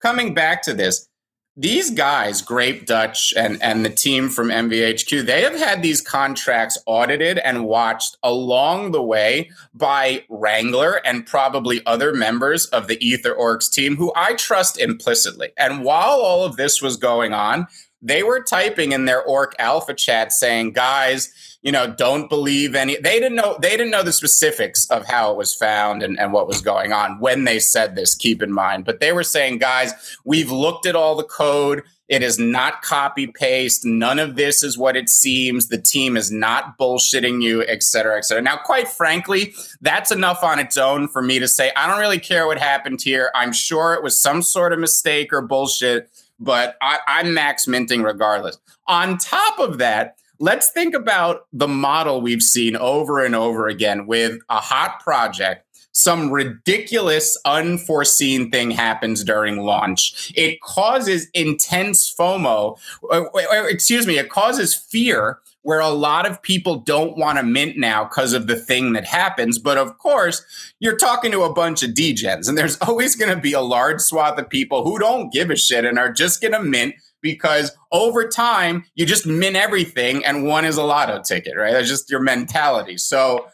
coming 0.00 0.32
back 0.32 0.62
to 0.62 0.74
this, 0.74 1.08
these 1.56 1.90
guys, 1.90 2.42
Grape 2.42 2.86
Dutch 2.86 3.34
and, 3.36 3.60
and 3.62 3.84
the 3.84 3.90
team 3.90 4.28
from 4.28 4.48
MVHQ, 4.48 5.26
they 5.26 5.42
have 5.42 5.56
had 5.56 5.82
these 5.82 6.00
contracts 6.00 6.78
audited 6.86 7.38
and 7.38 7.66
watched 7.66 8.16
along 8.22 8.92
the 8.92 9.02
way 9.02 9.50
by 9.74 10.24
Wrangler 10.28 11.00
and 11.04 11.26
probably 11.26 11.84
other 11.86 12.14
members 12.14 12.66
of 12.66 12.86
the 12.86 13.04
Ether 13.04 13.34
Orcs 13.34 13.70
team 13.70 13.96
who 13.96 14.12
I 14.14 14.34
trust 14.34 14.78
implicitly. 14.78 15.50
And 15.58 15.84
while 15.84 16.20
all 16.20 16.44
of 16.44 16.56
this 16.56 16.80
was 16.80 16.96
going 16.96 17.32
on, 17.32 17.66
they 18.02 18.22
were 18.22 18.42
typing 18.42 18.92
in 18.92 19.04
their 19.04 19.22
Orc 19.22 19.54
Alpha 19.58 19.94
chat 19.94 20.32
saying, 20.32 20.72
guys, 20.72 21.32
you 21.62 21.70
know, 21.70 21.86
don't 21.86 22.30
believe 22.30 22.74
any. 22.74 22.96
They 22.96 23.20
didn't 23.20 23.36
know. 23.36 23.58
They 23.60 23.70
didn't 23.70 23.90
know 23.90 24.02
the 24.02 24.12
specifics 24.12 24.88
of 24.90 25.06
how 25.06 25.30
it 25.30 25.36
was 25.36 25.54
found 25.54 26.02
and, 26.02 26.18
and 26.18 26.32
what 26.32 26.46
was 26.46 26.62
going 26.62 26.92
on 26.92 27.20
when 27.20 27.44
they 27.44 27.58
said 27.58 27.96
this. 27.96 28.14
Keep 28.14 28.42
in 28.42 28.50
mind, 28.50 28.86
but 28.86 29.00
they 29.00 29.12
were 29.12 29.22
saying, 29.22 29.58
guys, 29.58 29.92
we've 30.24 30.50
looked 30.50 30.86
at 30.86 30.96
all 30.96 31.16
the 31.16 31.24
code. 31.24 31.82
It 32.08 32.22
is 32.24 32.40
not 32.40 32.82
copy 32.82 33.28
paste. 33.28 33.84
None 33.84 34.18
of 34.18 34.34
this 34.34 34.64
is 34.64 34.76
what 34.76 34.96
it 34.96 35.08
seems. 35.08 35.68
The 35.68 35.80
team 35.80 36.16
is 36.16 36.32
not 36.32 36.76
bullshitting 36.76 37.40
you, 37.40 37.62
et 37.68 37.84
cetera, 37.84 38.16
et 38.16 38.24
cetera. 38.24 38.42
Now, 38.42 38.56
quite 38.56 38.88
frankly, 38.88 39.52
that's 39.80 40.10
enough 40.10 40.42
on 40.42 40.58
its 40.58 40.76
own 40.76 41.06
for 41.06 41.22
me 41.22 41.38
to 41.38 41.46
say, 41.46 41.70
I 41.76 41.86
don't 41.86 42.00
really 42.00 42.18
care 42.18 42.48
what 42.48 42.58
happened 42.58 43.00
here. 43.00 43.30
I'm 43.34 43.52
sure 43.52 43.94
it 43.94 44.02
was 44.02 44.20
some 44.20 44.42
sort 44.42 44.72
of 44.72 44.80
mistake 44.80 45.32
or 45.32 45.40
bullshit, 45.40 46.10
but 46.40 46.76
I, 46.80 46.98
I'm 47.06 47.34
max 47.34 47.68
minting 47.68 48.02
regardless. 48.02 48.58
On 48.88 49.18
top 49.18 49.58
of 49.58 49.78
that, 49.78 50.16
let's 50.38 50.70
think 50.70 50.94
about 50.94 51.46
the 51.52 51.68
model 51.68 52.20
we've 52.20 52.42
seen 52.42 52.76
over 52.76 53.24
and 53.24 53.36
over 53.36 53.68
again 53.68 54.06
with 54.06 54.38
a 54.48 54.58
hot 54.58 55.00
project 55.00 55.66
some 55.92 56.30
ridiculous 56.30 57.36
unforeseen 57.44 58.48
thing 58.50 58.70
happens 58.70 59.24
during 59.24 59.58
launch 59.58 60.32
it 60.36 60.60
causes 60.60 61.28
intense 61.34 62.14
fomo 62.14 62.78
or, 63.02 63.28
or, 63.34 63.68
excuse 63.68 64.06
me 64.06 64.16
it 64.16 64.30
causes 64.30 64.72
fear 64.72 65.40
where 65.62 65.80
a 65.80 65.88
lot 65.88 66.26
of 66.26 66.40
people 66.42 66.76
don't 66.76 67.16
want 67.16 67.38
to 67.38 67.44
mint 67.44 67.76
now 67.76 68.04
because 68.04 68.32
of 68.32 68.46
the 68.46 68.56
thing 68.56 68.92
that 68.94 69.04
happens. 69.04 69.58
But 69.58 69.78
of 69.78 69.98
course, 69.98 70.44
you're 70.78 70.96
talking 70.96 71.30
to 71.32 71.42
a 71.42 71.52
bunch 71.52 71.82
of 71.82 71.90
degens, 71.90 72.48
and 72.48 72.56
there's 72.56 72.78
always 72.80 73.16
going 73.16 73.34
to 73.34 73.40
be 73.40 73.52
a 73.52 73.60
large 73.60 74.00
swath 74.00 74.38
of 74.38 74.48
people 74.48 74.84
who 74.84 74.98
don't 74.98 75.32
give 75.32 75.50
a 75.50 75.56
shit 75.56 75.84
and 75.84 75.98
are 75.98 76.12
just 76.12 76.40
going 76.40 76.52
to 76.52 76.62
mint 76.62 76.94
because 77.22 77.72
over 77.92 78.26
time 78.28 78.84
you 78.94 79.04
just 79.04 79.26
mint 79.26 79.56
everything 79.56 80.24
and 80.24 80.46
one 80.46 80.64
is 80.64 80.76
a 80.76 80.82
lotto 80.82 81.20
ticket, 81.22 81.56
right? 81.56 81.72
That's 81.72 81.88
just 81.88 82.10
your 82.10 82.20
mentality. 82.20 82.96
So 82.96 83.46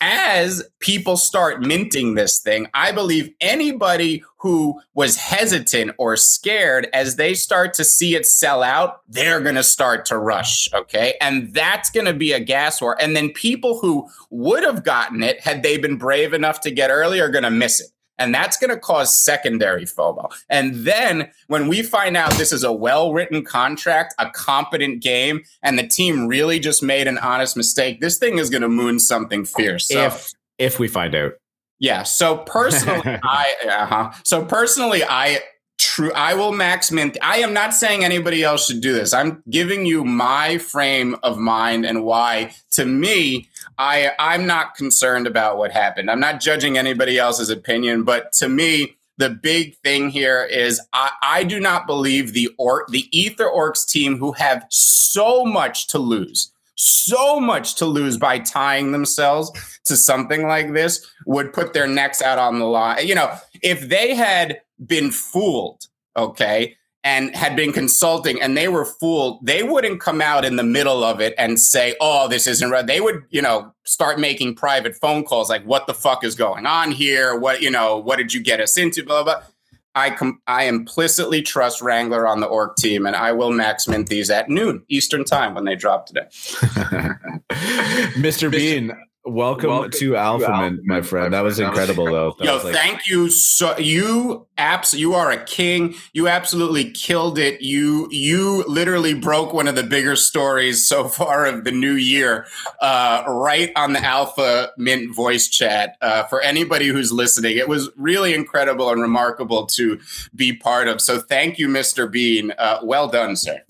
as 0.00 0.62
people 0.80 1.16
start 1.16 1.62
minting 1.62 2.14
this 2.14 2.38
thing, 2.38 2.68
I 2.74 2.92
believe 2.92 3.32
anybody 3.40 4.22
who 4.38 4.80
was 4.94 5.16
hesitant 5.16 5.92
or 5.98 6.16
scared 6.16 6.88
as 6.92 7.16
they 7.16 7.34
start 7.34 7.74
to 7.74 7.84
see 7.84 8.14
it 8.14 8.26
sell 8.26 8.62
out, 8.62 9.00
they're 9.08 9.40
going 9.40 9.54
to 9.54 9.62
start 9.62 10.04
to 10.06 10.18
rush. 10.18 10.68
Okay. 10.72 11.14
And 11.20 11.52
that's 11.54 11.90
going 11.90 12.06
to 12.06 12.14
be 12.14 12.32
a 12.32 12.40
gas 12.40 12.80
war. 12.80 12.96
And 13.00 13.16
then 13.16 13.30
people 13.30 13.78
who 13.78 14.08
would 14.30 14.62
have 14.62 14.84
gotten 14.84 15.22
it 15.22 15.40
had 15.40 15.62
they 15.62 15.78
been 15.78 15.96
brave 15.96 16.32
enough 16.32 16.60
to 16.60 16.70
get 16.70 16.90
early 16.90 17.20
are 17.20 17.30
going 17.30 17.44
to 17.44 17.50
miss 17.50 17.80
it. 17.80 17.88
And 18.18 18.34
that's 18.34 18.56
going 18.56 18.70
to 18.70 18.78
cause 18.78 19.16
secondary 19.16 19.84
FOMO. 19.84 20.32
And 20.48 20.74
then 20.74 21.30
when 21.48 21.68
we 21.68 21.82
find 21.82 22.16
out 22.16 22.32
this 22.34 22.52
is 22.52 22.64
a 22.64 22.72
well 22.72 23.12
written 23.12 23.44
contract, 23.44 24.14
a 24.18 24.30
competent 24.30 25.02
game, 25.02 25.42
and 25.62 25.78
the 25.78 25.86
team 25.86 26.26
really 26.26 26.58
just 26.58 26.82
made 26.82 27.06
an 27.06 27.18
honest 27.18 27.56
mistake, 27.56 28.00
this 28.00 28.18
thing 28.18 28.38
is 28.38 28.50
going 28.50 28.62
to 28.62 28.68
moon 28.68 28.98
something 28.98 29.44
fierce. 29.44 29.88
So, 29.88 30.06
if 30.06 30.32
if 30.58 30.78
we 30.78 30.88
find 30.88 31.14
out. 31.14 31.32
Yeah. 31.78 32.04
So 32.04 32.38
personally, 32.38 33.02
I 33.22 33.54
uh-huh. 33.68 34.12
so 34.24 34.44
personally, 34.44 35.02
I 35.04 35.40
true. 35.78 36.12
I 36.12 36.34
will 36.34 36.52
max 36.52 36.90
mint. 36.90 37.16
I 37.22 37.38
am 37.38 37.52
not 37.52 37.74
saying 37.74 38.04
anybody 38.04 38.42
else 38.42 38.66
should 38.66 38.80
do 38.80 38.92
this. 38.92 39.12
I'm 39.12 39.42
giving 39.50 39.86
you 39.86 40.04
my 40.04 40.58
frame 40.58 41.16
of 41.22 41.38
mind 41.38 41.84
and 41.86 42.04
why. 42.04 42.54
To 42.72 42.84
me, 42.84 43.48
I 43.78 44.12
I'm 44.18 44.46
not 44.46 44.74
concerned 44.74 45.26
about 45.26 45.58
what 45.58 45.72
happened. 45.72 46.10
I'm 46.10 46.20
not 46.20 46.40
judging 46.40 46.78
anybody 46.78 47.18
else's 47.18 47.50
opinion, 47.50 48.04
but 48.04 48.32
to 48.34 48.48
me, 48.48 48.96
the 49.18 49.30
big 49.30 49.76
thing 49.78 50.10
here 50.10 50.44
is 50.44 50.80
I, 50.92 51.10
I 51.22 51.44
do 51.44 51.58
not 51.58 51.86
believe 51.86 52.32
the 52.32 52.50
or 52.58 52.86
the 52.90 53.08
Ether 53.18 53.46
Orcs 53.46 53.88
team 53.88 54.18
who 54.18 54.32
have 54.32 54.66
so 54.68 55.44
much 55.44 55.86
to 55.88 55.98
lose 55.98 56.52
so 56.76 57.40
much 57.40 57.74
to 57.76 57.86
lose 57.86 58.16
by 58.16 58.38
tying 58.38 58.92
themselves 58.92 59.50
to 59.84 59.96
something 59.96 60.46
like 60.46 60.72
this 60.72 61.10
would 61.24 61.52
put 61.52 61.72
their 61.72 61.86
necks 61.86 62.22
out 62.22 62.38
on 62.38 62.58
the 62.58 62.66
line. 62.66 63.06
You 63.06 63.14
know, 63.14 63.34
if 63.62 63.88
they 63.88 64.14
had 64.14 64.60
been 64.84 65.10
fooled, 65.10 65.86
okay, 66.16 66.76
and 67.06 67.36
had 67.36 67.54
been 67.54 67.72
consulting 67.72 68.42
and 68.42 68.56
they 68.56 68.66
were 68.66 68.84
fooled, 68.84 69.38
they 69.46 69.62
wouldn't 69.62 70.00
come 70.00 70.20
out 70.20 70.44
in 70.44 70.56
the 70.56 70.64
middle 70.64 71.04
of 71.04 71.20
it 71.20 71.34
and 71.38 71.60
say, 71.60 71.94
oh, 72.00 72.26
this 72.26 72.48
isn't 72.48 72.68
right. 72.68 72.84
They 72.84 73.00
would, 73.00 73.22
you 73.30 73.40
know, 73.40 73.72
start 73.84 74.18
making 74.18 74.56
private 74.56 74.96
phone 74.96 75.22
calls 75.22 75.48
like, 75.48 75.62
what 75.64 75.86
the 75.86 75.94
fuck 75.94 76.24
is 76.24 76.34
going 76.34 76.66
on 76.66 76.90
here? 76.90 77.38
What, 77.38 77.62
you 77.62 77.70
know, 77.70 77.96
what 77.96 78.16
did 78.16 78.34
you 78.34 78.42
get 78.42 78.60
us 78.60 78.76
into? 78.76 79.04
Blah, 79.04 79.22
blah. 79.22 79.42
I 79.94 80.10
com- 80.10 80.42
I 80.48 80.64
implicitly 80.64 81.42
trust 81.42 81.80
Wrangler 81.80 82.26
on 82.26 82.40
the 82.40 82.46
orc 82.46 82.76
team, 82.76 83.06
and 83.06 83.16
I 83.16 83.32
will 83.32 83.50
max 83.50 83.88
mint 83.88 84.08
these 84.08 84.28
at 84.28 84.50
noon 84.50 84.84
Eastern 84.88 85.24
time 85.24 85.54
when 85.54 85.64
they 85.64 85.74
drop 85.74 86.04
today. 86.04 86.26
Mr. 88.18 88.50
Bean, 88.50 88.92
Welcome, 89.28 89.70
Welcome 89.70 89.90
to 89.90 90.14
Alpha, 90.14 90.56
Mint, 90.56 90.82
my 90.84 91.02
friend. 91.02 91.34
That 91.34 91.40
was 91.40 91.58
incredible, 91.58 92.04
though. 92.04 92.36
That 92.38 92.44
Yo, 92.44 92.56
like- 92.58 92.72
thank 92.72 93.08
you. 93.08 93.28
So 93.28 93.76
you 93.76 94.46
abs, 94.56 94.94
you 94.94 95.14
are 95.14 95.32
a 95.32 95.44
king. 95.44 95.96
You 96.12 96.28
absolutely 96.28 96.92
killed 96.92 97.36
it. 97.36 97.60
You 97.60 98.06
you 98.12 98.62
literally 98.68 99.14
broke 99.14 99.52
one 99.52 99.66
of 99.66 99.74
the 99.74 99.82
bigger 99.82 100.14
stories 100.14 100.86
so 100.86 101.08
far 101.08 101.44
of 101.44 101.64
the 101.64 101.72
new 101.72 101.94
year, 101.94 102.46
uh, 102.80 103.24
right 103.26 103.72
on 103.74 103.94
the 103.94 104.04
Alpha 104.04 104.70
Mint 104.78 105.12
voice 105.12 105.48
chat. 105.48 105.96
Uh, 106.00 106.22
for 106.24 106.40
anybody 106.40 106.86
who's 106.86 107.10
listening, 107.10 107.56
it 107.56 107.68
was 107.68 107.90
really 107.96 108.32
incredible 108.32 108.90
and 108.90 109.02
remarkable 109.02 109.66
to 109.66 109.98
be 110.36 110.52
part 110.52 110.86
of. 110.86 111.00
So 111.00 111.18
thank 111.18 111.58
you, 111.58 111.66
Mr. 111.66 112.08
Bean. 112.08 112.52
Uh, 112.56 112.78
well 112.84 113.08
done, 113.08 113.34
sir. 113.34 113.60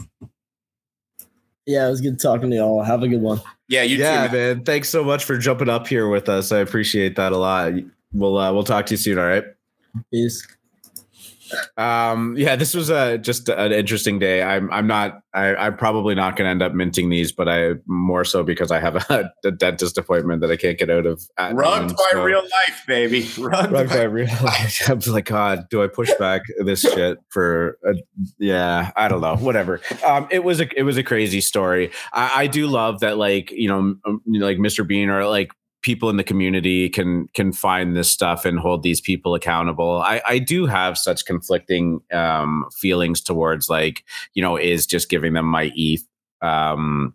Yeah, 1.65 1.87
it 1.87 1.91
was 1.91 2.03
good 2.03 2.21
talking 2.21 2.51
to 2.51 2.57
y'all. 2.57 2.83
Have 2.83 3.03
a 3.03 3.09
good 3.09 3.23
one. 3.23 3.41
Yeah, 3.69 3.83
you 3.83 3.97
yeah, 3.97 4.29
too, 4.29 4.37
man. 4.37 4.65
Thanks 4.65 4.89
so 4.89 5.03
much 5.03 5.25
for 5.25 5.37
jumping 5.39 5.69
up 5.69 5.87
here 5.87 6.09
with 6.09 6.29
us. 6.29 6.53
I 6.53 6.59
appreciate 6.59 7.17
that 7.17 7.33
a 7.33 7.37
lot. 7.37 7.73
We'll 8.13 8.37
uh, 8.37 8.53
we'll 8.53 8.65
talk 8.65 8.87
to 8.87 8.95
you 8.95 8.99
soon. 8.99 9.19
All 9.19 9.27
right. 9.27 9.45
Peace. 10.13 10.47
Um, 11.77 12.37
yeah, 12.37 12.57
this 12.57 12.75
was 12.75 12.91
a 12.91 13.19
just 13.19 13.49
an 13.49 13.73
interesting 13.73 14.19
day. 14.19 14.43
I'm 14.43 14.71
I'm 14.73 14.87
not 14.87 15.21
I, 15.37 15.67
am 15.67 15.77
probably 15.77 16.15
not 16.15 16.37
going 16.37 16.47
to 16.47 16.51
end 16.51 16.63
up 16.63 16.73
minting 16.73 17.11
these, 17.11 17.31
but 17.31 17.49
I 17.49 17.75
more 17.87 18.25
so 18.25 18.43
because 18.43 18.71
I 18.71 18.81
have 18.81 18.97
a, 19.11 19.31
a 19.45 19.51
dentist 19.51 19.99
appointment 19.99 20.41
that 20.41 20.51
I 20.51 20.57
can't 20.57 20.79
get 20.79 20.91
out 20.91 21.07
of. 21.07 21.23
Rugged 21.39 21.97
by 21.97 22.09
so. 22.13 22.25
real 22.25 22.43
life, 22.43 22.85
baby. 22.87 23.29
Rugged 23.39 23.73
by, 23.73 23.85
by, 23.85 24.03
real 24.03 24.35
life. 24.43 24.81
I'm 24.89 25.01
like, 25.07 25.27
God, 25.27 25.69
do 25.71 25.83
I 25.83 25.89
push 25.89 26.11
back 26.19 26.43
this 26.65 26.81
shit 26.81 27.19
for? 27.29 27.79
A, 27.85 27.95
yeah, 28.39 28.91
I 28.97 29.09
don't 29.09 29.21
know. 29.21 29.37
Whatever. 29.37 29.81
Um, 30.05 30.27
it 30.31 30.43
was 30.43 30.61
a 30.61 30.79
it 30.79 30.85
was 30.85 30.97
a 30.97 31.03
crazy 31.03 31.41
story. 31.41 31.93
I, 32.13 32.43
I 32.43 32.47
do 32.47 32.67
love 32.67 33.01
that, 33.01 33.19
like 33.19 33.51
you 33.51 33.69
know, 33.69 33.97
like 34.27 34.59
Mr. 34.59 34.87
Bean 34.87 35.11
or 35.11 35.27
like 35.27 35.51
people 35.87 36.11
in 36.11 36.17
the 36.17 36.25
community 36.25 36.89
can 36.89 37.29
can 37.29 37.53
find 37.53 37.97
this 37.97 38.11
stuff 38.11 38.45
and 38.45 38.59
hold 38.59 38.83
these 38.83 39.01
people 39.01 39.37
accountable. 39.37 40.03
I, 40.03 40.21
I 40.27 40.39
do 40.41 40.67
have 40.67 40.99
such 40.99 41.25
conflicting 41.25 42.01
um, 42.13 42.67
feelings 42.77 43.21
towards 43.21 43.71
like 43.71 44.05
you 44.35 44.43
know 44.43 44.57
is 44.57 44.85
just 44.85 45.09
giving 45.09 45.35
them 45.35 45.47
my 45.47 45.71
ETH 45.77 46.03
um, 46.43 47.15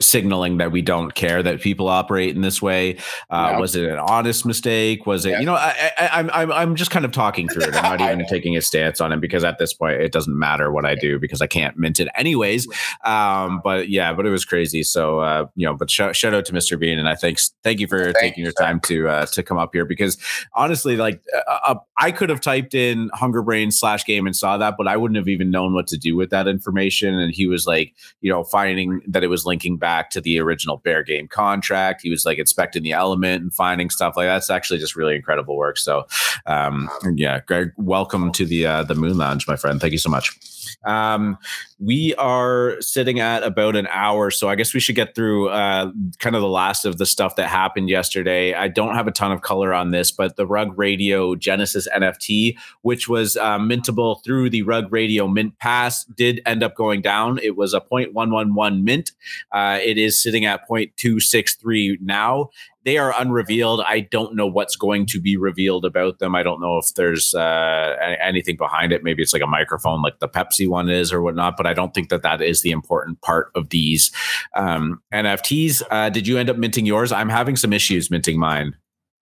signaling 0.00 0.58
that 0.58 0.70
we 0.70 0.82
don't 0.82 1.14
care 1.14 1.42
that 1.42 1.60
people 1.60 1.88
operate 1.88 2.34
in 2.34 2.42
this 2.42 2.62
way. 2.62 2.96
Uh, 3.30 3.56
was 3.58 3.74
it 3.74 3.90
an 3.90 3.98
honest 3.98 4.46
mistake? 4.46 5.06
Was 5.06 5.26
it 5.26 5.30
yeah. 5.30 5.40
you 5.40 5.46
know 5.46 5.54
I, 5.54 5.92
am 5.98 6.30
I'm, 6.32 6.52
I'm 6.52 6.76
just 6.76 6.90
kind 6.90 7.04
of 7.04 7.12
talking 7.12 7.48
through 7.48 7.64
it. 7.64 7.74
I'm 7.74 7.98
not 7.98 8.00
even 8.00 8.26
taking 8.28 8.56
a 8.56 8.62
stance 8.62 9.00
on 9.00 9.12
it 9.12 9.20
because 9.20 9.44
at 9.44 9.58
this 9.58 9.74
point 9.74 10.00
it 10.00 10.12
doesn't 10.12 10.38
matter 10.38 10.70
what 10.70 10.84
i 10.84 10.94
do 10.94 11.18
because 11.18 11.42
i 11.42 11.46
can't 11.46 11.76
mint 11.76 12.00
it 12.00 12.08
anyways. 12.14 12.68
Um, 13.04 13.60
but 13.64 13.88
yeah 13.88 14.12
but 14.12 14.26
it 14.26 14.30
was 14.30 14.44
crazy. 14.44 14.82
So 14.82 15.20
uh, 15.20 15.46
you 15.56 15.66
know 15.66 15.74
but 15.74 15.90
sh- 15.90 16.12
shout 16.12 16.34
out 16.34 16.44
to 16.46 16.52
mr 16.52 16.78
bean 16.78 16.98
and 16.98 17.08
i 17.08 17.14
thanks 17.14 17.52
thank 17.62 17.80
you 17.80 17.86
for 17.86 18.04
thank 18.04 18.18
taking 18.18 18.40
you, 18.40 18.44
your 18.44 18.52
time 18.52 18.80
to 18.80 19.08
uh, 19.08 19.26
to 19.26 19.42
come 19.42 19.58
up 19.58 19.70
here 19.72 19.84
because 19.84 20.16
honestly 20.54 20.96
like 20.96 21.22
uh, 21.34 21.58
uh, 21.66 21.74
i 21.98 22.10
could 22.12 22.28
have 22.28 22.40
typed 22.40 22.74
in 22.74 23.10
hunger 23.14 23.42
brain 23.42 23.70
slash 23.70 24.04
game 24.04 24.26
and 24.26 24.36
saw 24.36 24.56
that 24.56 24.74
but 24.78 24.86
i 24.86 24.96
wouldn't 24.96 25.16
have 25.16 25.28
even 25.28 25.50
known 25.50 25.74
what 25.74 25.86
to 25.88 25.96
do 25.96 26.16
with 26.16 26.30
that 26.30 26.46
information. 26.48 27.18
And 27.18 27.34
he 27.34 27.46
was 27.46 27.66
like 27.66 27.94
you 28.20 28.30
know 28.30 28.44
finding 28.44 29.00
that 29.08 29.24
it 29.24 29.28
was 29.28 29.44
linking 29.44 29.76
back 29.76 29.87
back 29.88 30.10
to 30.10 30.20
the 30.20 30.38
original 30.38 30.76
Bear 30.76 31.02
game 31.02 31.26
contract. 31.28 32.02
He 32.02 32.10
was 32.10 32.26
like 32.26 32.36
inspecting 32.36 32.82
the 32.82 32.92
element 32.92 33.42
and 33.42 33.54
finding 33.54 33.88
stuff 33.88 34.18
like 34.18 34.26
that's 34.26 34.50
actually 34.50 34.78
just 34.80 34.94
really 34.94 35.16
incredible 35.16 35.56
work. 35.56 35.78
So, 35.78 36.06
um, 36.44 36.90
yeah, 37.14 37.40
Greg, 37.46 37.72
welcome 37.78 38.30
to 38.32 38.44
the 38.44 38.66
uh, 38.66 38.82
the 38.82 38.94
Moon 38.94 39.16
Lounge, 39.16 39.48
my 39.48 39.56
friend. 39.56 39.80
Thank 39.80 39.92
you 39.92 39.98
so 39.98 40.10
much. 40.10 40.38
Um, 40.84 41.38
we 41.80 42.14
are 42.16 42.76
sitting 42.80 43.20
at 43.20 43.44
about 43.44 43.76
an 43.76 43.86
hour, 43.90 44.30
so 44.30 44.48
I 44.48 44.56
guess 44.56 44.74
we 44.74 44.80
should 44.80 44.96
get 44.96 45.14
through 45.14 45.48
uh, 45.50 45.92
kind 46.18 46.34
of 46.34 46.42
the 46.42 46.48
last 46.48 46.84
of 46.84 46.98
the 46.98 47.06
stuff 47.06 47.36
that 47.36 47.48
happened 47.48 47.88
yesterday. 47.88 48.52
I 48.52 48.66
don't 48.66 48.96
have 48.96 49.06
a 49.06 49.12
ton 49.12 49.30
of 49.30 49.42
color 49.42 49.72
on 49.72 49.92
this, 49.92 50.10
but 50.10 50.36
the 50.36 50.46
Rug 50.46 50.76
Radio 50.76 51.36
Genesis 51.36 51.86
NFT, 51.94 52.56
which 52.82 53.08
was 53.08 53.36
uh, 53.36 53.58
mintable 53.58 54.22
through 54.24 54.50
the 54.50 54.62
Rug 54.62 54.92
Radio 54.92 55.28
Mint 55.28 55.56
Pass, 55.60 56.04
did 56.04 56.40
end 56.44 56.64
up 56.64 56.74
going 56.74 57.00
down. 57.00 57.38
It 57.42 57.56
was 57.56 57.74
a 57.74 57.80
0.111 57.80 58.82
mint. 58.82 59.12
Uh, 59.52 59.78
it 59.80 59.98
is 59.98 60.20
sitting 60.20 60.44
at 60.44 60.68
0.263 60.68 62.00
now 62.00 62.50
they 62.88 62.96
are 62.96 63.12
unrevealed. 63.20 63.82
I 63.86 64.00
don't 64.00 64.34
know 64.34 64.46
what's 64.46 64.74
going 64.74 65.04
to 65.08 65.20
be 65.20 65.36
revealed 65.36 65.84
about 65.84 66.20
them. 66.20 66.34
I 66.34 66.42
don't 66.42 66.58
know 66.58 66.78
if 66.78 66.94
there's 66.94 67.34
uh, 67.34 67.96
anything 68.18 68.56
behind 68.56 68.92
it. 68.92 69.04
Maybe 69.04 69.22
it's 69.22 69.34
like 69.34 69.42
a 69.42 69.46
microphone, 69.46 70.00
like 70.00 70.20
the 70.20 70.28
Pepsi 70.28 70.66
one 70.66 70.88
is, 70.88 71.12
or 71.12 71.20
whatnot. 71.20 71.58
But 71.58 71.66
I 71.68 71.74
don't 71.74 71.94
think 71.94 72.08
that 72.08 72.22
that 72.22 72.42
is 72.42 72.62
the 72.62 72.70
important 72.70 73.20
part 73.20 73.50
of 73.54 73.68
these 73.68 74.10
um, 74.54 75.00
NFTs. 75.12 75.82
Uh, 75.90 76.08
did 76.08 76.26
you 76.26 76.38
end 76.38 76.50
up 76.50 76.56
minting 76.56 76.86
yours? 76.86 77.12
I'm 77.12 77.28
having 77.28 77.56
some 77.56 77.72
issues 77.72 78.10
minting 78.10 78.38
mine. 78.38 78.74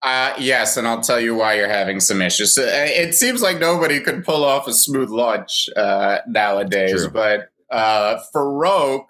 Uh, 0.03 0.33
yes, 0.37 0.77
and 0.77 0.87
I'll 0.87 1.01
tell 1.01 1.19
you 1.19 1.35
why 1.35 1.55
you're 1.55 1.67
having 1.67 1.99
some 1.99 2.21
issues. 2.21 2.57
Uh, 2.57 2.63
it 2.67 3.13
seems 3.15 3.41
like 3.41 3.59
nobody 3.59 3.99
could 3.99 4.23
pull 4.23 4.45
off 4.45 4.67
a 4.67 4.73
smooth 4.73 5.09
launch 5.09 5.69
uh, 5.75 6.19
nowadays, 6.27 7.01
True. 7.01 7.09
but 7.09 7.49
uh, 7.71 8.19
Farokh 8.33 9.05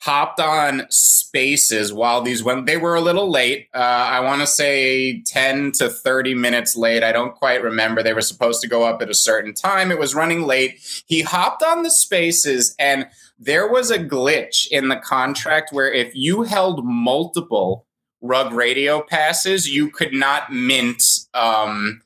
hopped 0.00 0.38
on 0.40 0.86
spaces 0.90 1.92
while 1.92 2.22
these 2.22 2.42
went 2.42 2.66
they 2.66 2.76
were 2.76 2.94
a 2.94 3.00
little 3.00 3.30
late. 3.30 3.68
Uh, 3.74 3.78
i 3.78 4.20
want 4.20 4.40
to 4.40 4.46
say 4.46 5.22
10 5.22 5.72
to 5.72 5.88
30 5.88 6.34
minutes 6.34 6.76
late. 6.76 7.02
I 7.02 7.12
don't 7.12 7.34
quite 7.34 7.62
remember. 7.62 8.02
They 8.02 8.14
were 8.14 8.20
supposed 8.20 8.60
to 8.62 8.68
go 8.68 8.84
up 8.84 9.02
at 9.02 9.10
a 9.10 9.14
certain 9.14 9.54
time. 9.54 9.90
It 9.90 9.98
was 9.98 10.14
running 10.14 10.42
late. 10.42 10.78
He 11.06 11.22
hopped 11.22 11.62
on 11.62 11.82
the 11.82 11.90
spaces 11.90 12.74
and 12.78 13.08
there 13.38 13.68
was 13.68 13.90
a 13.90 13.98
glitch 13.98 14.66
in 14.70 14.88
the 14.88 14.96
contract 14.96 15.72
where 15.72 15.92
if 15.92 16.14
you 16.14 16.42
held 16.42 16.84
multiple 16.84 17.86
rug 18.20 18.52
radio 18.52 19.00
passes 19.00 19.68
you 19.70 19.90
could 19.90 20.12
not 20.12 20.52
mint 20.52 21.02
um, 21.34 22.02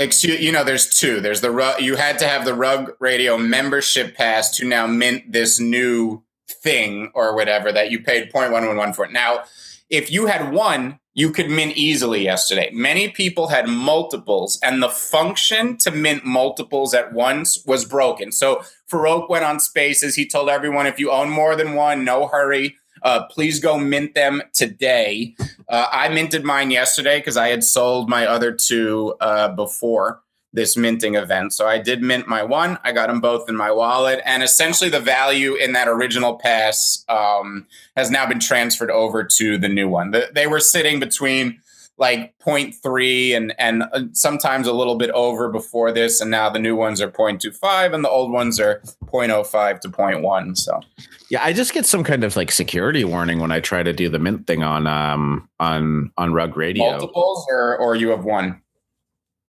excuse 0.00 0.40
you 0.40 0.50
know 0.50 0.64
there's 0.64 0.88
two. 0.88 1.20
There's 1.20 1.40
the 1.40 1.50
rug 1.50 1.80
you 1.80 1.96
had 1.96 2.18
to 2.18 2.26
have 2.26 2.44
the 2.44 2.54
rug 2.54 2.92
radio 2.98 3.36
membership 3.38 4.16
pass 4.16 4.56
to 4.56 4.66
now 4.66 4.86
mint 4.86 5.32
this 5.32 5.60
new 5.60 6.22
thing 6.50 7.10
or 7.14 7.34
whatever 7.34 7.72
that 7.72 7.90
you 7.90 8.00
paid 8.00 8.32
0.111 8.32 8.94
for. 8.94 9.06
Now, 9.08 9.44
if 9.88 10.10
you 10.10 10.26
had 10.26 10.52
one, 10.52 11.00
you 11.14 11.30
could 11.30 11.50
mint 11.50 11.76
easily 11.76 12.22
yesterday. 12.22 12.70
Many 12.72 13.08
people 13.08 13.48
had 13.48 13.68
multiples, 13.68 14.58
and 14.62 14.82
the 14.82 14.88
function 14.88 15.76
to 15.78 15.90
mint 15.90 16.24
multiples 16.24 16.94
at 16.94 17.12
once 17.12 17.64
was 17.66 17.84
broken. 17.84 18.30
So 18.30 18.62
Farokh 18.90 19.28
went 19.28 19.44
on 19.44 19.58
spaces. 19.58 20.14
He 20.14 20.26
told 20.26 20.48
everyone 20.48 20.86
if 20.86 20.98
you 21.00 21.10
own 21.10 21.28
more 21.28 21.56
than 21.56 21.74
one, 21.74 22.04
no 22.04 22.28
hurry. 22.28 22.76
Uh, 23.02 23.24
please 23.26 23.60
go 23.60 23.78
mint 23.78 24.14
them 24.14 24.42
today. 24.52 25.34
Uh, 25.68 25.86
I 25.90 26.08
minted 26.10 26.44
mine 26.44 26.70
yesterday 26.70 27.18
because 27.18 27.36
I 27.36 27.48
had 27.48 27.64
sold 27.64 28.08
my 28.08 28.26
other 28.26 28.52
two 28.52 29.14
uh, 29.20 29.48
before 29.48 30.20
this 30.52 30.76
minting 30.76 31.14
event. 31.14 31.52
So 31.52 31.66
I 31.66 31.78
did 31.78 32.02
mint 32.02 32.26
my 32.26 32.42
one. 32.42 32.78
I 32.82 32.92
got 32.92 33.08
them 33.08 33.20
both 33.20 33.48
in 33.48 33.56
my 33.56 33.70
wallet, 33.70 34.20
and 34.24 34.42
essentially 34.42 34.90
the 34.90 35.00
value 35.00 35.54
in 35.54 35.72
that 35.74 35.88
original 35.88 36.36
pass 36.36 37.04
um, 37.08 37.66
has 37.96 38.10
now 38.10 38.26
been 38.26 38.40
transferred 38.40 38.90
over 38.90 39.24
to 39.24 39.58
the 39.58 39.68
new 39.68 39.88
one. 39.88 40.10
The, 40.10 40.28
they 40.34 40.46
were 40.46 40.60
sitting 40.60 40.98
between 40.98 41.60
like 42.00 42.34
0.3 42.38 43.36
and 43.36 43.54
and 43.58 43.84
uh, 43.92 44.04
sometimes 44.12 44.66
a 44.66 44.72
little 44.72 44.96
bit 44.96 45.10
over 45.10 45.50
before 45.50 45.92
this, 45.92 46.20
and 46.20 46.30
now 46.30 46.50
the 46.50 46.58
new 46.58 46.74
ones 46.74 47.00
are 47.00 47.10
0.25 47.10 47.94
and 47.94 48.04
the 48.04 48.08
old 48.08 48.32
ones 48.32 48.58
are 48.58 48.80
0.05 49.04 49.80
to 49.80 49.88
0.1. 49.88 50.56
So. 50.56 50.80
Yeah, 51.30 51.44
I 51.44 51.52
just 51.52 51.72
get 51.72 51.86
some 51.86 52.02
kind 52.02 52.24
of 52.24 52.34
like 52.34 52.50
security 52.50 53.04
warning 53.04 53.38
when 53.38 53.52
I 53.52 53.60
try 53.60 53.84
to 53.84 53.92
do 53.92 54.08
the 54.08 54.18
mint 54.18 54.48
thing 54.48 54.64
on 54.64 54.88
um 54.88 55.48
on 55.60 56.10
on 56.16 56.32
Rug 56.32 56.56
Radio. 56.56 56.90
Multiples 56.90 57.46
or 57.50 57.76
or 57.76 57.94
you 57.94 58.08
have 58.08 58.24
one? 58.24 58.62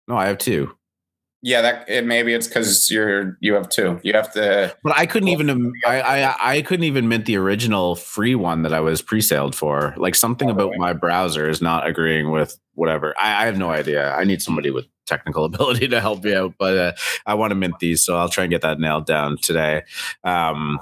No, 0.07 0.15
I 0.15 0.27
have 0.27 0.37
two. 0.37 0.75
Yeah, 1.43 1.61
that 1.61 1.89
it, 1.89 2.05
maybe 2.05 2.33
it's 2.33 2.47
because 2.47 2.89
you're 2.91 3.35
you 3.41 3.53
have 3.55 3.67
two. 3.69 3.99
You 4.03 4.13
have 4.13 4.31
to. 4.33 4.75
But 4.83 4.97
I 4.97 5.07
couldn't 5.07 5.29
even 5.29 5.73
I, 5.85 6.01
I 6.01 6.51
I 6.57 6.61
couldn't 6.61 6.83
even 6.85 7.07
mint 7.07 7.25
the 7.25 7.35
original 7.37 7.95
free 7.95 8.35
one 8.35 8.61
that 8.61 8.73
I 8.73 8.79
was 8.79 9.01
pre-saled 9.01 9.55
for. 9.55 9.95
Like 9.97 10.13
something 10.13 10.49
Oh, 10.49 10.51
about 10.51 10.65
really? 10.67 10.77
my 10.77 10.93
browser 10.93 11.49
is 11.49 11.59
not 11.61 11.87
agreeing 11.87 12.29
with 12.29 12.59
whatever. 12.75 13.15
I, 13.19 13.43
I 13.43 13.45
have 13.47 13.57
no 13.57 13.71
idea. 13.71 14.11
I 14.13 14.23
need 14.23 14.41
somebody 14.41 14.69
with 14.69 14.85
technical 15.07 15.43
ability 15.51 15.87
to 15.87 15.99
help 15.99 16.23
me 16.23 16.35
out. 16.35 16.53
But 16.59 16.77
uh, 16.77 16.91
I 17.25 17.33
want 17.33 17.51
to 17.51 17.55
mint 17.55 17.79
these, 17.79 18.03
so 18.03 18.17
I'll 18.17 18.29
try 18.29 18.43
and 18.43 18.51
get 18.51 18.61
that 18.61 18.79
nailed 18.79 19.07
down 19.07 19.37
today. 19.37 19.81
Um, 20.23 20.79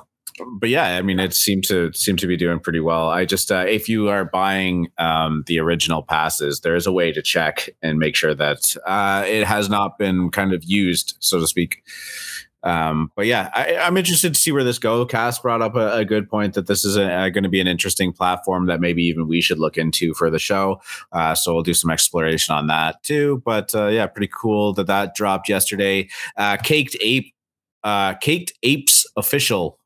but 0.60 0.70
yeah, 0.70 0.98
I 0.98 1.02
mean, 1.02 1.20
it 1.20 1.34
seemed 1.34 1.66
to 1.66 1.92
seem 1.94 2.18
to 2.18 2.28
be 2.28 2.38
doing 2.38 2.60
pretty 2.60 2.80
well. 2.80 3.10
I 3.10 3.26
just, 3.26 3.52
uh, 3.52 3.66
if 3.68 3.90
you 3.90 4.10
are 4.10 4.26
buying 4.26 4.90
um, 4.98 5.44
the 5.48 5.60
original 5.60 6.04
passes, 6.04 6.62
there 6.62 6.76
is 6.76 6.88
a 6.88 6.92
way 6.92 7.12
to 7.12 7.22
check 7.22 7.70
and 7.82 8.00
make 8.00 8.16
sure 8.16 8.36
that 8.36 8.76
uh, 8.86 9.24
it 9.28 9.46
has 9.46 9.70
not 9.70 9.98
been 9.98 10.30
kind 10.30 10.54
of 10.54 10.64
used, 10.64 11.16
so 11.20 11.40
to 11.40 11.48
speak. 11.48 11.84
Um, 12.62 13.12
but 13.16 13.26
yeah, 13.26 13.50
I, 13.54 13.78
I'm 13.78 13.96
interested 13.96 14.34
to 14.34 14.40
see 14.40 14.52
where 14.52 14.64
this 14.64 14.80
goes. 14.80 15.08
Cass 15.10 15.40
brought 15.40 15.62
up 15.62 15.76
a, 15.76 15.98
a 15.98 16.06
good 16.06 16.30
point 16.30 16.56
that 16.56 16.68
this 16.68 16.84
is 16.84 16.98
going 16.98 17.44
to 17.44 17.50
be 17.50 17.62
an 17.62 17.68
interesting 17.68 18.12
platform 18.12 18.66
that 18.66 18.82
maybe 18.82 19.04
even 19.04 19.28
we 19.28 19.42
should 19.42 19.60
look 19.60 19.78
into 19.78 20.14
for 20.14 20.30
the 20.30 20.40
show. 20.40 20.82
Uh, 21.12 21.34
so 21.34 21.54
we'll 21.54 21.64
do 21.64 21.74
some 21.74 21.90
exploration 21.90 22.54
on 22.54 22.68
that 22.68 23.02
too. 23.04 23.42
But 23.46 23.74
uh, 23.74 23.88
yeah, 23.88 24.08
pretty 24.08 24.32
cool 24.34 24.74
that 24.74 24.88
that 24.88 25.16
dropped 25.16 25.48
yesterday. 25.48 26.10
Uh, 26.36 26.58
Caked 26.58 26.98
Ape, 27.02 27.34
uh, 27.84 28.16
Caked 28.16 28.52
Apes 28.64 29.06
official 29.16 29.79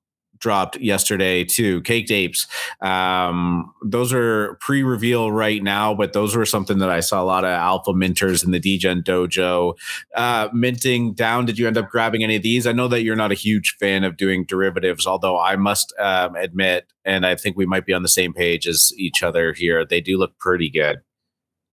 dropped 0.44 0.76
yesterday 0.76 1.46
too. 1.46 1.82
Caked 1.84 2.12
Apes. 2.12 2.48
Um, 2.82 3.74
those 3.82 4.12
are 4.12 4.56
pre-reveal 4.60 5.32
right 5.32 5.64
now, 5.64 5.96
but 5.96 6.12
those 6.12 6.36
were 6.36 6.46
something 6.46 6.80
that 6.80 6.90
I 6.90 7.00
saw 7.00 7.22
a 7.22 7.24
lot 7.24 7.46
of 7.46 7.52
alpha 7.52 7.94
minters 7.94 8.44
in 8.44 8.52
the 8.52 8.60
Degen 8.60 9.02
dojo 9.02 9.76
uh, 10.16 10.50
minting 10.54 11.14
down. 11.14 11.46
Did 11.46 11.58
you 11.58 11.66
end 11.66 11.78
up 11.78 11.90
grabbing 11.90 12.26
any 12.26 12.36
of 12.36 12.44
these? 12.44 12.68
I 12.68 12.74
know 12.74 12.90
that 12.90 13.04
you're 13.04 13.16
not 13.16 13.32
a 13.32 13.36
huge 13.36 13.78
fan 13.80 14.04
of 14.04 14.18
doing 14.18 14.44
derivatives, 14.46 15.08
although 15.08 15.40
I 15.40 15.56
must 15.56 15.94
um, 15.98 16.36
admit, 16.36 16.92
and 17.06 17.26
I 17.26 17.36
think 17.36 17.56
we 17.56 17.66
might 17.66 17.86
be 17.86 17.94
on 17.94 18.04
the 18.04 18.10
same 18.10 18.34
page 18.34 18.68
as 18.68 18.92
each 18.98 19.24
other 19.24 19.54
here. 19.54 19.86
They 19.86 20.02
do 20.02 20.18
look 20.18 20.38
pretty 20.40 20.70
good. 20.70 20.98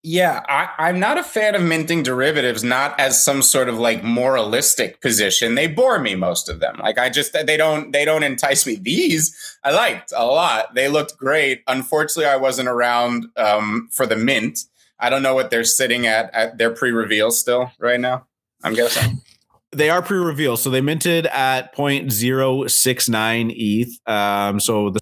Yeah, 0.08 0.44
I, 0.48 0.68
I'm 0.78 1.00
not 1.00 1.18
a 1.18 1.24
fan 1.24 1.56
of 1.56 1.62
minting 1.62 2.04
derivatives, 2.04 2.62
not 2.62 3.00
as 3.00 3.20
some 3.20 3.42
sort 3.42 3.68
of 3.68 3.80
like 3.80 4.04
moralistic 4.04 5.00
position. 5.00 5.56
They 5.56 5.66
bore 5.66 5.98
me 5.98 6.14
most 6.14 6.48
of 6.48 6.60
them. 6.60 6.78
Like 6.80 6.96
I 6.96 7.10
just 7.10 7.32
they 7.32 7.56
don't 7.56 7.90
they 7.90 8.04
don't 8.04 8.22
entice 8.22 8.64
me. 8.68 8.76
These 8.76 9.58
I 9.64 9.72
liked 9.72 10.12
a 10.16 10.24
lot. 10.24 10.76
They 10.76 10.86
looked 10.86 11.18
great. 11.18 11.64
Unfortunately, 11.66 12.26
I 12.26 12.36
wasn't 12.36 12.68
around 12.68 13.26
um, 13.36 13.88
for 13.90 14.06
the 14.06 14.14
mint. 14.14 14.60
I 15.00 15.10
don't 15.10 15.24
know 15.24 15.34
what 15.34 15.50
they're 15.50 15.64
sitting 15.64 16.06
at 16.06 16.32
at 16.32 16.56
their 16.56 16.70
pre-reveal 16.70 17.32
still 17.32 17.72
right 17.80 17.98
now. 17.98 18.26
I'm 18.62 18.74
guessing. 18.74 19.22
They 19.72 19.90
are 19.90 20.00
pre-reveal, 20.00 20.56
so 20.56 20.70
they 20.70 20.80
minted 20.80 21.26
at 21.26 21.76
0.069 21.76 23.52
ETH. 23.54 24.08
Um, 24.08 24.58
so 24.58 24.88
the 24.88 25.00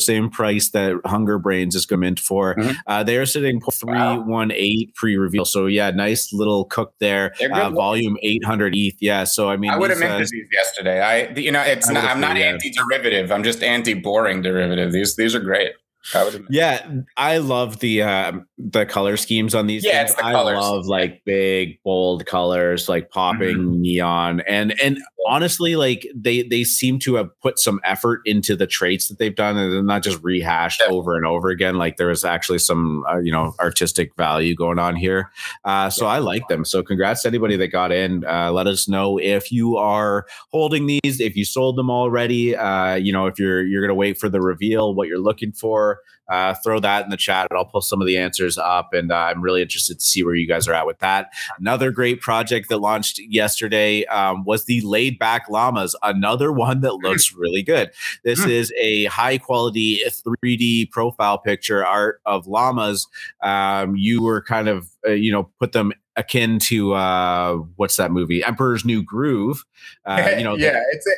same 0.00 0.30
price 0.30 0.70
that 0.70 1.00
Hunger 1.04 1.38
Brains 1.38 1.74
is 1.74 1.86
going 1.86 2.00
to 2.00 2.06
mint 2.06 2.20
for. 2.20 2.54
Mhm. 2.56 2.76
Uh, 2.86 3.02
they 3.02 3.16
are 3.16 3.26
sitting 3.26 3.60
318 3.60 4.92
pre-reveal. 4.94 5.44
So 5.44 5.66
yeah, 5.66 5.90
nice 5.90 6.32
little 6.32 6.64
cook 6.64 6.94
there. 6.98 7.32
Uh, 7.52 7.70
volume 7.70 8.16
800 8.22 8.74
ETH. 8.74 8.96
Yeah. 9.00 9.24
So 9.24 9.50
I 9.50 9.56
mean, 9.56 9.70
I 9.70 9.76
would 9.78 9.90
have 9.90 9.98
these, 9.98 10.08
uh, 10.08 10.12
minted 10.12 10.28
these 10.30 10.48
yesterday. 10.52 11.00
I 11.00 11.28
you 11.38 11.52
know 11.52 11.62
it's 11.62 11.88
not, 11.88 12.04
I'm 12.04 12.20
not 12.20 12.34
too, 12.34 12.40
yeah. 12.40 12.46
anti-derivative. 12.46 13.30
I'm 13.32 13.44
just 13.44 13.62
anti-boring 13.62 14.42
derivative. 14.42 14.92
These 14.92 15.16
these 15.16 15.34
are 15.34 15.40
great. 15.40 15.72
I 16.14 16.30
Yeah, 16.48 16.90
I 17.18 17.38
love 17.38 17.80
the 17.80 18.02
uh, 18.02 18.32
the 18.58 18.86
color 18.86 19.16
schemes 19.18 19.54
on 19.54 19.66
these. 19.66 19.84
Yeah, 19.84 19.98
things. 19.98 20.12
it's 20.12 20.20
the 20.20 20.26
I 20.26 20.32
love 20.32 20.86
like 20.86 21.22
big 21.26 21.78
bold 21.84 22.24
colors, 22.26 22.88
like 22.88 23.10
popping 23.10 23.58
Mm-hmm. 23.58 23.80
neon, 23.82 24.40
and 24.48 24.74
and 24.82 24.98
honestly, 25.26 25.76
like 25.76 26.06
they 26.14 26.42
they 26.42 26.64
seem 26.64 26.98
to 27.00 27.14
have 27.16 27.28
put 27.40 27.58
some 27.58 27.80
effort 27.84 28.20
into 28.24 28.56
the 28.56 28.66
traits 28.66 29.08
that 29.08 29.18
they've 29.18 29.34
done, 29.34 29.56
and 29.56 29.72
they're 29.72 29.82
not 29.82 30.02
just 30.02 30.22
rehashed 30.22 30.80
Yeah. 30.84 30.92
over 30.94 31.16
and 31.16 31.26
over 31.26 31.48
again. 31.48 31.76
Like 31.76 31.96
there 31.96 32.10
is 32.10 32.24
actually 32.24 32.58
some 32.58 33.04
uh, 33.10 33.18
you 33.18 33.32
know 33.32 33.54
artistic 33.60 34.14
value 34.16 34.54
going 34.54 34.78
on 34.78 34.96
here. 34.96 35.30
Uh, 35.64 35.90
so 35.90 36.06
I 36.06 36.18
like 36.18 36.46
them. 36.48 36.64
So 36.64 36.82
congrats 36.82 37.22
to 37.22 37.28
anybody 37.28 37.56
that 37.56 37.68
got 37.68 37.92
in. 37.92 38.24
Uh, 38.24 38.52
let 38.52 38.66
us 38.66 38.88
know 38.88 39.18
if 39.18 39.50
you 39.52 39.76
are 39.76 40.26
holding 40.50 40.86
these, 40.86 41.20
if 41.20 41.36
you 41.36 41.44
sold 41.44 41.76
them 41.76 41.90
already. 41.90 42.56
Uh, 42.56 42.94
you 42.94 43.12
know, 43.12 43.26
if 43.26 43.38
you're 43.38 43.62
you're 43.64 43.82
gonna 43.82 43.94
wait 43.94 44.18
for 44.18 44.28
the 44.28 44.40
reveal, 44.40 44.94
what 44.94 45.08
you're 45.08 45.18
looking 45.18 45.52
for 45.52 45.98
uh, 46.30 46.54
throw 46.64 46.80
that 46.80 47.04
in 47.04 47.10
the 47.10 47.16
chat 47.16 47.48
and 47.50 47.58
I'll 47.58 47.64
post 47.64 47.90
some 47.90 48.00
of 48.00 48.06
the 48.06 48.16
answers 48.16 48.56
up. 48.56 48.94
And 48.94 49.12
uh, 49.12 49.16
I'm 49.16 49.42
really 49.42 49.60
interested 49.62 49.98
to 49.98 50.04
see 50.04 50.22
where 50.22 50.34
you 50.34 50.46
guys 50.48 50.66
are 50.68 50.72
at 50.74 50.86
with 50.86 50.98
that. 51.00 51.30
Another 51.58 51.90
great 51.90 52.20
project 52.20 52.68
that 52.70 52.78
launched 52.78 53.18
yesterday 53.18 54.04
um, 54.06 54.44
was 54.44 54.64
the 54.64 54.80
Laid 54.82 55.18
Back 55.18 55.48
Llamas, 55.50 55.94
another 56.02 56.52
one 56.52 56.80
that 56.80 56.94
looks 56.94 57.34
really 57.34 57.62
good. 57.62 57.90
This 58.24 58.42
Hmm. 58.44 58.50
is 58.50 58.72
a 58.80 59.04
high 59.06 59.38
quality 59.38 60.00
3D 60.06 60.90
profile 60.90 61.36
picture 61.38 61.84
art 61.84 62.20
of 62.24 62.46
llamas. 62.46 63.06
Um, 63.42 63.96
you 63.96 64.22
were 64.22 64.40
kind 64.40 64.68
of, 64.68 64.88
uh, 65.06 65.10
you 65.10 65.32
know, 65.32 65.50
put 65.58 65.72
them 65.72 65.92
akin 66.16 66.58
to 66.58 66.92
uh, 66.94 67.54
what's 67.76 67.96
that 67.96 68.10
movie? 68.12 68.44
Emperor's 68.44 68.84
New 68.84 69.02
Groove. 69.02 69.64
Uh, 70.04 70.30
you 70.36 70.44
know, 70.44 70.56
yeah, 70.56 70.80
it's 70.92 71.06
a, 71.06 71.10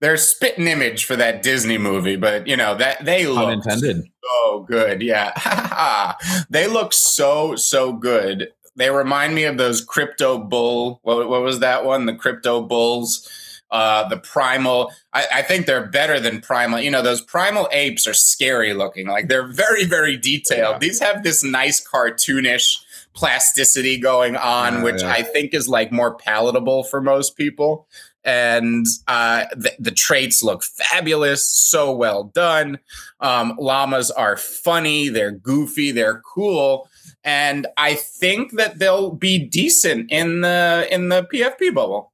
they're 0.00 0.14
a 0.14 0.18
spitting 0.18 0.68
image 0.68 1.04
for 1.04 1.16
that 1.16 1.42
Disney 1.42 1.78
movie, 1.78 2.16
but 2.16 2.46
you 2.46 2.56
know 2.56 2.74
that 2.76 3.04
they 3.04 3.26
look 3.26 3.52
intended. 3.52 4.08
so 4.22 4.60
good. 4.68 5.02
Yeah, 5.02 6.14
they 6.50 6.66
look 6.66 6.92
so 6.92 7.56
so 7.56 7.92
good. 7.92 8.48
They 8.76 8.90
remind 8.90 9.34
me 9.34 9.44
of 9.44 9.58
those 9.58 9.84
crypto 9.84 10.38
bull. 10.38 11.00
What, 11.02 11.28
what 11.28 11.42
was 11.42 11.58
that 11.60 11.84
one? 11.84 12.06
The 12.06 12.14
crypto 12.14 12.62
bulls. 12.62 13.28
Uh, 13.70 14.08
the 14.08 14.16
primal. 14.16 14.90
I, 15.12 15.26
I 15.34 15.42
think 15.42 15.66
they're 15.66 15.86
better 15.86 16.18
than 16.18 16.40
primal. 16.40 16.80
You 16.80 16.90
know, 16.90 17.02
those 17.02 17.20
primal 17.20 17.68
apes 17.70 18.06
are 18.06 18.14
scary 18.14 18.72
looking. 18.72 19.08
Like 19.08 19.28
they're 19.28 19.46
very 19.46 19.84
very 19.84 20.16
detailed. 20.16 20.74
Yeah. 20.74 20.78
These 20.78 21.00
have 21.00 21.22
this 21.22 21.44
nice 21.44 21.86
cartoonish 21.86 22.78
plasticity 23.18 23.98
going 23.98 24.36
on, 24.36 24.82
which 24.82 25.02
yeah. 25.02 25.10
I 25.10 25.22
think 25.22 25.52
is 25.52 25.68
like 25.68 25.90
more 25.90 26.14
palatable 26.14 26.84
for 26.84 27.00
most 27.00 27.36
people. 27.36 27.88
And 28.24 28.86
uh, 29.06 29.44
the, 29.52 29.72
the 29.78 29.90
traits 29.90 30.42
look 30.42 30.62
fabulous, 30.62 31.48
so 31.48 31.92
well 31.92 32.24
done. 32.24 32.78
Um, 33.20 33.54
llamas 33.58 34.10
are 34.10 34.36
funny, 34.36 35.08
they're 35.08 35.30
goofy, 35.30 35.92
they're 35.92 36.20
cool, 36.20 36.88
and 37.24 37.66
I 37.76 37.94
think 37.94 38.52
that 38.52 38.78
they'll 38.78 39.10
be 39.10 39.38
decent 39.38 40.10
in 40.10 40.42
the 40.42 40.86
in 40.90 41.08
the 41.08 41.26
PFP 41.32 41.74
bubble. 41.74 42.12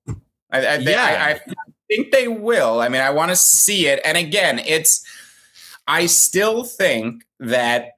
I, 0.51 0.67
I, 0.67 0.77
Yeah. 0.79 1.03
I, 1.03 1.31
I 1.33 1.41
think 1.89 2.13
they 2.13 2.29
will. 2.29 2.81
I 2.81 2.89
mean, 2.89 3.03
I 3.03 3.11
want 3.11 3.31
to 3.31 3.37
see 3.37 3.87
it. 3.87 4.01
And 4.05 4.17
again, 4.17 4.61
it's 4.61 5.05
I 5.87 6.07
still 6.07 6.65
think 6.65 7.25
that 7.41 7.93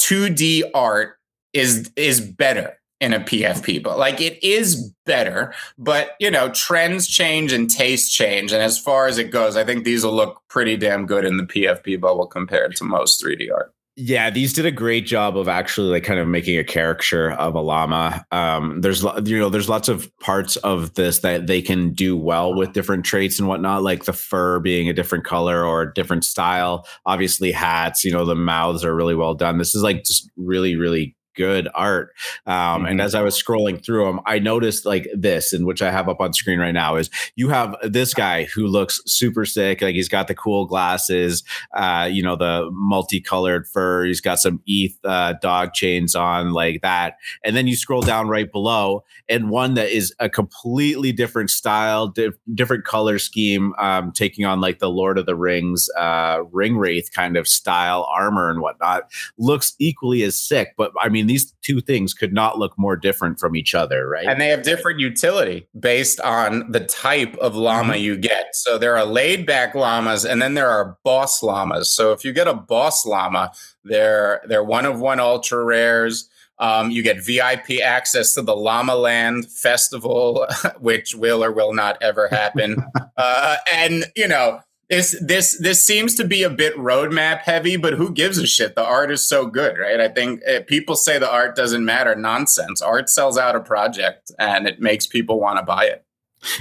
2D 0.00 0.70
art 0.74 1.16
is 1.52 1.90
is 1.96 2.20
better 2.20 2.79
in 3.00 3.14
a 3.14 3.20
PFP, 3.20 3.82
but 3.82 3.98
like 3.98 4.20
it 4.20 4.42
is 4.44 4.92
better. 5.06 5.54
But 5.78 6.10
you 6.20 6.30
know, 6.30 6.50
trends 6.50 7.06
change 7.06 7.52
and 7.52 7.70
tastes 7.70 8.14
change, 8.14 8.52
and 8.52 8.62
as 8.62 8.78
far 8.78 9.06
as 9.06 9.18
it 9.18 9.30
goes, 9.30 9.56
I 9.56 9.64
think 9.64 9.84
these 9.84 10.04
will 10.04 10.14
look 10.14 10.42
pretty 10.48 10.76
damn 10.76 11.06
good 11.06 11.24
in 11.24 11.36
the 11.36 11.44
PFP 11.44 12.00
bubble 12.00 12.26
compared 12.26 12.76
to 12.76 12.84
most 12.84 13.22
3D 13.22 13.52
art. 13.52 13.74
Yeah, 14.02 14.30
these 14.30 14.54
did 14.54 14.64
a 14.64 14.70
great 14.70 15.04
job 15.04 15.36
of 15.36 15.46
actually 15.46 15.90
like 15.90 16.04
kind 16.04 16.20
of 16.20 16.26
making 16.26 16.56
a 16.58 16.64
caricature 16.64 17.32
of 17.32 17.54
a 17.54 17.60
llama. 17.60 18.24
Um, 18.30 18.80
there's 18.80 19.02
you 19.02 19.38
know 19.38 19.50
there's 19.50 19.68
lots 19.68 19.88
of 19.88 20.10
parts 20.20 20.56
of 20.56 20.94
this 20.94 21.18
that 21.18 21.46
they 21.46 21.60
can 21.60 21.92
do 21.92 22.16
well 22.16 22.54
with 22.54 22.72
different 22.72 23.04
traits 23.04 23.38
and 23.38 23.46
whatnot, 23.48 23.82
like 23.82 24.04
the 24.04 24.12
fur 24.12 24.58
being 24.60 24.88
a 24.88 24.94
different 24.94 25.24
color 25.24 25.64
or 25.66 25.82
a 25.82 25.92
different 25.92 26.24
style. 26.24 26.86
Obviously, 27.04 27.50
hats. 27.50 28.04
You 28.04 28.12
know, 28.12 28.24
the 28.24 28.36
mouths 28.36 28.84
are 28.84 28.94
really 28.94 29.14
well 29.14 29.34
done. 29.34 29.58
This 29.58 29.74
is 29.74 29.82
like 29.82 30.04
just 30.04 30.30
really 30.36 30.76
really 30.76 31.14
good 31.34 31.68
art. 31.74 32.10
Um, 32.46 32.86
And 32.86 32.98
Mhm. 33.00 33.04
as 33.04 33.14
I 33.14 33.22
was 33.22 33.40
scrolling 33.40 33.84
through 33.84 34.04
them, 34.06 34.20
I 34.26 34.38
noticed 34.38 34.84
like 34.86 35.08
this, 35.14 35.52
and 35.52 35.64
which 35.66 35.82
I 35.82 35.90
have 35.90 36.08
up 36.08 36.20
on 36.20 36.32
screen 36.32 36.58
right 36.58 36.72
now, 36.74 36.96
is 36.96 37.08
you 37.36 37.48
have 37.50 37.76
this 37.82 38.14
guy 38.14 38.44
who 38.54 38.66
looks 38.66 39.00
super 39.06 39.44
sick. 39.44 39.80
Like 39.82 39.94
he's 39.94 40.08
got 40.08 40.28
the 40.28 40.34
cool 40.34 40.66
glasses, 40.66 41.42
uh, 41.76 42.08
you 42.10 42.22
know, 42.22 42.36
the 42.36 42.68
multicolored 42.72 43.66
fur. 43.66 44.04
He's 44.04 44.20
got 44.20 44.38
some 44.40 44.60
ETH 44.66 44.96
uh, 45.04 45.34
dog 45.40 45.72
chains 45.74 46.14
on, 46.14 46.52
like 46.52 46.82
that. 46.82 47.14
And 47.44 47.56
then 47.56 47.66
you 47.66 47.76
scroll 47.76 48.02
down 48.02 48.28
right 48.28 48.50
below, 48.50 49.04
and 49.28 49.50
one 49.50 49.74
that 49.74 49.90
is 49.90 50.14
a 50.18 50.28
completely 50.28 51.12
different 51.12 51.50
style, 51.50 52.08
di- 52.08 52.30
different 52.54 52.84
color 52.84 53.18
scheme, 53.18 53.72
um, 53.78 54.12
taking 54.12 54.44
on 54.44 54.60
like 54.60 54.78
the 54.78 54.90
Lord 54.90 55.18
of 55.18 55.26
the 55.26 55.36
Rings 55.36 55.88
uh, 55.96 56.38
ring 56.52 56.76
wraith 56.76 57.10
kind 57.14 57.36
of 57.36 57.46
style 57.48 58.08
armor 58.12 58.50
and 58.50 58.60
whatnot. 58.60 59.02
Looks 59.38 59.74
equally 59.78 60.22
as 60.22 60.36
sick, 60.36 60.74
but 60.76 60.92
I 61.00 61.08
mean, 61.08 61.19
these 61.26 61.52
two 61.62 61.80
things 61.80 62.14
could 62.14 62.32
not 62.32 62.58
look 62.58 62.72
more 62.78 62.96
different 62.96 63.38
from 63.38 63.56
each 63.56 63.74
other, 63.74 64.08
right? 64.08 64.26
And 64.26 64.40
they 64.40 64.48
have 64.48 64.62
different 64.62 65.00
utility 65.00 65.66
based 65.78 66.20
on 66.20 66.70
the 66.70 66.80
type 66.80 67.36
of 67.36 67.54
llama 67.54 67.94
Mm-hmm. 67.94 68.02
you 68.02 68.16
get. 68.16 68.54
So 68.54 68.78
there 68.78 68.96
are 68.96 69.04
laid 69.04 69.46
back 69.46 69.74
llamas 69.74 70.24
and 70.24 70.40
then 70.40 70.54
there 70.54 70.68
are 70.68 70.96
boss 71.04 71.42
llamas. 71.42 71.90
So 71.90 72.12
if 72.12 72.24
you 72.24 72.32
get 72.32 72.46
a 72.46 72.54
boss 72.54 73.04
llama, 73.06 73.52
they're 73.84 74.42
they're 74.46 74.64
one 74.64 74.84
of 74.86 75.00
one 75.00 75.20
ultra 75.20 75.64
rares. 75.64 76.28
Um, 76.58 76.90
you 76.90 77.02
get 77.02 77.24
VIP 77.24 77.80
access 77.82 78.34
to 78.34 78.42
the 78.42 78.54
Llama 78.54 78.94
Land 78.94 79.50
Festival, 79.50 80.46
which 80.78 81.14
will 81.14 81.42
or 81.42 81.50
will 81.50 81.72
not 81.72 81.96
ever 82.02 82.28
happen. 82.28 82.76
uh, 83.16 83.56
and 83.72 84.04
you 84.14 84.28
know, 84.28 84.60
this 84.90 85.16
this 85.24 85.56
this 85.58 85.86
seems 85.86 86.16
to 86.16 86.24
be 86.24 86.42
a 86.42 86.50
bit 86.50 86.76
roadmap 86.76 87.38
heavy, 87.38 87.76
but 87.76 87.94
who 87.94 88.12
gives 88.12 88.38
a 88.38 88.46
shit? 88.46 88.74
The 88.74 88.84
art 88.84 89.12
is 89.12 89.26
so 89.26 89.46
good, 89.46 89.78
right? 89.78 90.00
I 90.00 90.08
think 90.08 90.40
uh, 90.46 90.60
people 90.66 90.96
say 90.96 91.18
the 91.18 91.30
art 91.30 91.54
doesn't 91.54 91.84
matter. 91.84 92.16
Nonsense. 92.16 92.82
Art 92.82 93.08
sells 93.08 93.38
out 93.38 93.54
a 93.54 93.60
project, 93.60 94.32
and 94.38 94.66
it 94.66 94.80
makes 94.80 95.06
people 95.06 95.38
want 95.40 95.58
to 95.58 95.64
buy 95.64 95.84
it. 95.84 96.04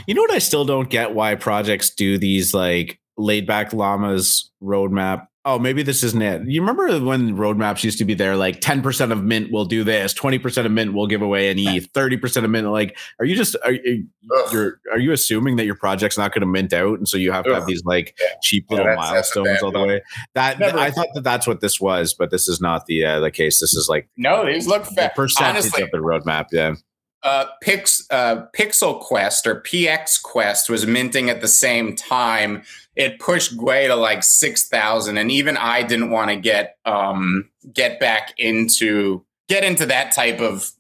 You 0.07 0.13
know 0.13 0.21
what? 0.21 0.31
I 0.31 0.37
still 0.37 0.63
don't 0.63 0.89
get 0.89 1.15
why 1.15 1.35
projects 1.35 1.89
do 1.89 2.19
these 2.19 2.53
like 2.53 2.99
laid 3.17 3.47
back 3.47 3.73
llamas 3.73 4.51
roadmap 4.61 5.27
oh, 5.49 5.57
maybe 5.57 5.81
this 5.81 6.03
isn't 6.03 6.21
it. 6.21 6.43
You 6.47 6.61
remember 6.61 7.03
when 7.03 7.35
roadmaps 7.35 7.83
used 7.83 7.97
to 7.97 8.05
be 8.05 8.13
there, 8.13 8.35
like 8.35 8.61
10% 8.61 9.11
of 9.11 9.23
mint 9.23 9.51
will 9.51 9.65
do 9.65 9.83
this, 9.83 10.13
20% 10.13 10.65
of 10.65 10.71
mint 10.71 10.93
will 10.93 11.07
give 11.07 11.21
away 11.21 11.49
an 11.49 11.57
ETH, 11.57 11.91
30% 11.91 12.43
of 12.43 12.49
mint. 12.49 12.67
Like, 12.67 12.97
are 13.19 13.25
you 13.25 13.35
just, 13.35 13.55
are, 13.65 13.73
you're, 14.51 14.79
are 14.91 14.99
you 14.99 15.11
assuming 15.11 15.55
that 15.55 15.65
your 15.65 15.75
project's 15.75 16.17
not 16.17 16.33
going 16.33 16.41
to 16.41 16.47
mint 16.47 16.71
out? 16.71 16.99
And 16.99 17.07
so 17.07 17.17
you 17.17 17.31
have 17.31 17.45
to 17.45 17.53
have 17.55 17.65
these 17.65 17.83
like 17.83 18.15
yeah. 18.19 18.27
cheap 18.43 18.69
little 18.69 18.85
yeah, 18.85 18.95
milestones 18.95 19.63
all 19.63 19.71
the 19.71 19.85
way. 19.85 20.01
That, 20.35 20.59
Never. 20.59 20.77
I 20.77 20.91
thought 20.91 21.07
that 21.15 21.23
that's 21.23 21.47
what 21.47 21.61
this 21.61 21.81
was, 21.81 22.13
but 22.13 22.29
this 22.29 22.47
is 22.47 22.61
not 22.61 22.85
the, 22.85 23.03
uh, 23.03 23.19
the 23.19 23.31
case. 23.31 23.59
This 23.59 23.73
is 23.73 23.89
like, 23.89 24.07
no, 24.17 24.45
these 24.45 24.67
look 24.67 24.85
fa- 24.85 25.11
percentage 25.15 25.63
Honestly, 25.63 25.81
of 25.81 25.91
the 25.91 25.97
roadmap. 25.97 26.45
Yeah 26.51 26.75
uh, 27.23 27.45
Pix, 27.61 28.05
uh, 28.11 28.45
Pixel 28.57 28.99
Quest 28.99 29.45
or 29.45 29.61
PX 29.61 30.21
Quest 30.21 30.69
was 30.69 30.85
minting 30.85 31.29
at 31.29 31.41
the 31.41 31.47
same 31.47 31.95
time. 31.95 32.63
It 32.99 33.17
pushed 33.17 33.57
Gwei 33.57 33.87
to 33.87 33.95
like 33.95 34.23
six 34.23 34.67
thousand, 34.67 35.17
and 35.17 35.31
even 35.31 35.55
I 35.57 35.83
didn't 35.83 36.11
want 36.11 36.29
to 36.31 36.35
get 36.35 36.77
um, 36.85 37.49
get 37.73 37.99
back 37.99 38.33
into 38.37 39.23
get 39.47 39.63
into 39.63 39.85
that 39.87 40.11
type 40.11 40.39
of 40.39 40.71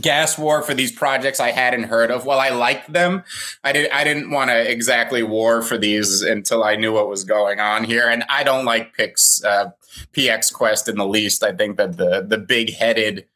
gas 0.00 0.38
war 0.38 0.62
for 0.62 0.74
these 0.74 0.92
projects 0.92 1.40
I 1.40 1.50
hadn't 1.50 1.84
heard 1.84 2.10
of. 2.10 2.26
While 2.26 2.40
I 2.40 2.50
liked 2.50 2.92
them, 2.92 3.24
I 3.62 3.72
did 3.72 3.90
I 3.90 4.04
didn't 4.04 4.30
want 4.30 4.50
to 4.50 4.70
exactly 4.70 5.22
war 5.22 5.62
for 5.62 5.78
these 5.78 6.22
until 6.22 6.64
I 6.64 6.76
knew 6.76 6.92
what 6.92 7.08
was 7.08 7.24
going 7.24 7.60
on 7.60 7.84
here. 7.84 8.08
And 8.08 8.24
I 8.28 8.44
don't 8.44 8.64
like 8.64 8.94
Pix 8.94 9.42
uh, 9.44 9.70
PX 10.12 10.52
Quest 10.52 10.88
in 10.88 10.96
the 10.96 11.06
least. 11.06 11.42
I 11.42 11.52
think 11.52 11.76
that 11.76 11.96
the 11.96 12.24
the 12.26 12.38
big 12.38 12.74
headed 12.74 13.26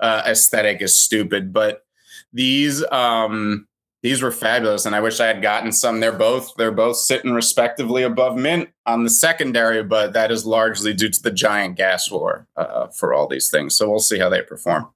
uh, 0.00 0.22
aesthetic 0.26 0.82
is 0.82 0.98
stupid. 0.98 1.52
But 1.52 1.84
these 2.32 2.84
um, 2.90 3.67
these 4.02 4.22
were 4.22 4.30
fabulous, 4.30 4.86
and 4.86 4.94
I 4.94 5.00
wish 5.00 5.18
I 5.18 5.26
had 5.26 5.42
gotten 5.42 5.72
some. 5.72 6.00
They're 6.00 6.12
both 6.12 6.54
they're 6.56 6.70
both 6.70 6.96
sitting 6.96 7.32
respectively 7.32 8.02
above 8.02 8.36
mint 8.36 8.68
on 8.86 9.04
the 9.04 9.10
secondary, 9.10 9.82
but 9.82 10.12
that 10.12 10.30
is 10.30 10.46
largely 10.46 10.94
due 10.94 11.08
to 11.08 11.22
the 11.22 11.32
giant 11.32 11.76
gas 11.76 12.10
war 12.10 12.46
uh, 12.56 12.86
for 12.88 13.12
all 13.12 13.26
these 13.26 13.50
things. 13.50 13.76
So 13.76 13.90
we'll 13.90 13.98
see 13.98 14.18
how 14.18 14.28
they 14.28 14.42
perform. 14.42 14.88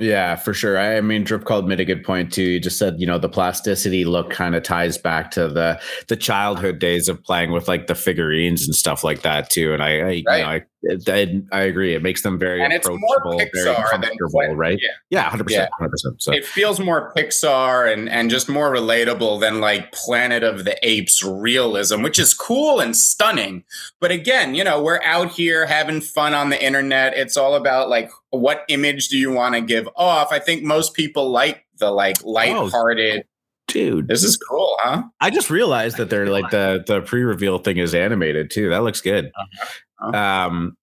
Yeah, 0.00 0.36
for 0.36 0.54
sure. 0.54 0.78
I, 0.78 1.00
mean, 1.00 1.24
Drip 1.24 1.44
called 1.44 1.66
made 1.66 1.80
a 1.80 1.84
good 1.84 2.04
point 2.04 2.32
too. 2.32 2.44
You 2.44 2.60
just 2.60 2.78
said, 2.78 3.00
you 3.00 3.06
know, 3.06 3.18
the 3.18 3.28
plasticity 3.28 4.04
look 4.04 4.30
kind 4.30 4.54
of 4.54 4.62
ties 4.62 4.96
back 4.96 5.32
to 5.32 5.48
the 5.48 5.80
the 6.06 6.16
childhood 6.16 6.78
days 6.78 7.08
of 7.08 7.22
playing 7.24 7.50
with 7.50 7.66
like 7.66 7.88
the 7.88 7.96
figurines 7.96 8.64
and 8.64 8.76
stuff 8.76 9.02
like 9.02 9.22
that 9.22 9.50
too. 9.50 9.72
And 9.72 9.82
I, 9.82 9.88
I 9.88 10.02
right. 10.02 10.16
you 10.16 10.22
know, 10.24 10.50
I 10.50 10.62
I, 11.08 11.42
I, 11.50 11.62
agree. 11.62 11.94
It 11.94 12.02
makes 12.02 12.22
them 12.22 12.38
very 12.38 12.62
and 12.62 12.72
approachable, 12.72 13.40
very 13.52 13.74
comfortable, 13.90 14.54
right? 14.54 14.78
Yeah, 15.10 15.28
hundred 15.28 15.44
percent, 15.44 15.70
hundred 15.72 15.90
percent. 15.90 16.22
So 16.22 16.32
it 16.32 16.44
feels 16.44 16.78
more 16.78 17.12
Pixar 17.16 17.92
and 17.92 18.08
and 18.08 18.30
just 18.30 18.48
more 18.48 18.72
relatable 18.72 19.40
than 19.40 19.60
like 19.60 19.90
Planet 19.92 20.44
of 20.44 20.64
the 20.64 20.78
Apes 20.88 21.22
realism, 21.22 22.02
which 22.02 22.18
is 22.18 22.32
cool 22.32 22.78
and 22.78 22.96
stunning. 22.96 23.64
But 24.00 24.12
again, 24.12 24.54
you 24.54 24.62
know, 24.62 24.80
we're 24.80 25.02
out 25.02 25.30
here 25.32 25.66
having 25.66 26.00
fun 26.00 26.32
on 26.32 26.50
the 26.50 26.64
internet. 26.64 27.16
It's 27.16 27.36
all 27.36 27.54
about 27.54 27.88
like 27.88 28.10
what 28.30 28.64
image 28.68 29.08
do 29.08 29.18
you 29.18 29.32
want 29.32 29.56
to 29.56 29.60
give 29.60 29.88
off? 29.96 30.30
I 30.30 30.38
think 30.38 30.62
most 30.62 30.94
people 30.94 31.30
like 31.30 31.66
the 31.78 31.90
like 31.90 32.22
light-hearted. 32.24 33.20
Oh 33.24 33.28
dude 33.68 34.08
this 34.08 34.24
is 34.24 34.38
cool 34.38 34.74
huh 34.80 35.02
i 35.20 35.28
just 35.28 35.50
realized 35.50 35.98
that 35.98 36.08
they're 36.08 36.30
like 36.30 36.48
the 36.50 36.82
the 36.86 37.02
pre-reveal 37.02 37.58
thing 37.58 37.76
is 37.76 37.94
animated 37.94 38.50
too 38.50 38.70
that 38.70 38.82
looks 38.82 39.02
good 39.02 39.26
uh-huh. 39.26 39.66
Um, 40.00 40.76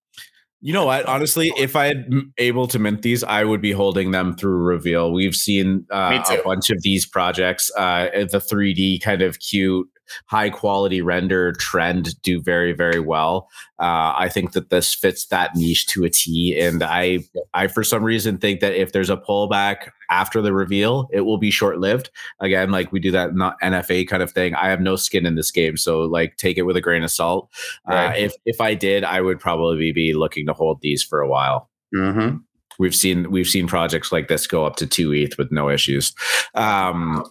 you 0.60 0.72
know 0.72 0.86
what? 0.86 1.06
Honestly, 1.06 1.52
if 1.56 1.76
I 1.76 1.86
had 1.86 2.08
able 2.38 2.66
to 2.68 2.78
mint 2.78 3.02
these, 3.02 3.22
I 3.22 3.44
would 3.44 3.60
be 3.60 3.72
holding 3.72 4.10
them 4.10 4.34
through 4.36 4.62
reveal. 4.62 5.12
We've 5.12 5.34
seen 5.34 5.86
uh, 5.90 6.24
a 6.28 6.42
bunch 6.42 6.70
of 6.70 6.82
these 6.82 7.06
projects, 7.06 7.70
uh, 7.76 8.08
the 8.12 8.38
3D 8.38 9.00
kind 9.02 9.22
of 9.22 9.38
cute 9.38 9.88
high 10.26 10.50
quality 10.50 11.02
render 11.02 11.52
trend 11.52 12.20
do 12.22 12.40
very 12.40 12.72
very 12.72 13.00
well. 13.00 13.48
Uh, 13.78 14.14
I 14.16 14.28
think 14.28 14.52
that 14.52 14.70
this 14.70 14.94
fits 14.94 15.26
that 15.26 15.54
niche 15.54 15.86
to 15.88 16.04
a 16.04 16.10
T, 16.10 16.58
and 16.58 16.82
I 16.82 17.20
I 17.54 17.66
for 17.66 17.84
some 17.84 18.02
reason 18.02 18.38
think 18.38 18.60
that 18.60 18.74
if 18.74 18.92
there's 18.92 19.10
a 19.10 19.16
pullback 19.16 19.90
after 20.10 20.40
the 20.40 20.52
reveal, 20.52 21.08
it 21.12 21.22
will 21.22 21.38
be 21.38 21.50
short 21.50 21.78
lived. 21.78 22.10
Again, 22.40 22.70
like 22.70 22.92
we 22.92 23.00
do 23.00 23.10
that 23.10 23.34
not 23.34 23.56
NFA 23.62 24.08
kind 24.08 24.22
of 24.22 24.32
thing. 24.32 24.54
I 24.54 24.68
have 24.68 24.80
no 24.80 24.96
skin 24.96 25.26
in 25.26 25.34
this 25.34 25.50
game, 25.50 25.76
so 25.76 26.00
like 26.00 26.36
take 26.36 26.58
it 26.58 26.62
with 26.62 26.76
a 26.76 26.80
grain 26.80 27.02
of 27.02 27.10
salt. 27.10 27.48
Uh, 27.90 27.94
right. 27.94 28.08
Uh, 28.08 28.24
if 28.24 28.34
if 28.44 28.60
I 28.60 28.74
did, 28.74 29.04
I 29.04 29.20
would 29.20 29.40
probably 29.40 29.92
be 29.92 30.14
looking 30.14 30.46
to 30.46 30.52
hold 30.52 30.80
these 30.80 31.02
for 31.02 31.20
a 31.20 31.28
while. 31.28 31.68
Mm-hmm. 31.94 32.38
We've 32.78 32.94
seen 32.94 33.30
we've 33.30 33.46
seen 33.46 33.66
projects 33.66 34.12
like 34.12 34.28
this 34.28 34.46
go 34.46 34.64
up 34.64 34.76
to 34.76 34.86
two 34.86 35.12
ETH 35.12 35.38
with 35.38 35.50
no 35.50 35.70
issues. 35.70 36.14
Um, 36.54 37.24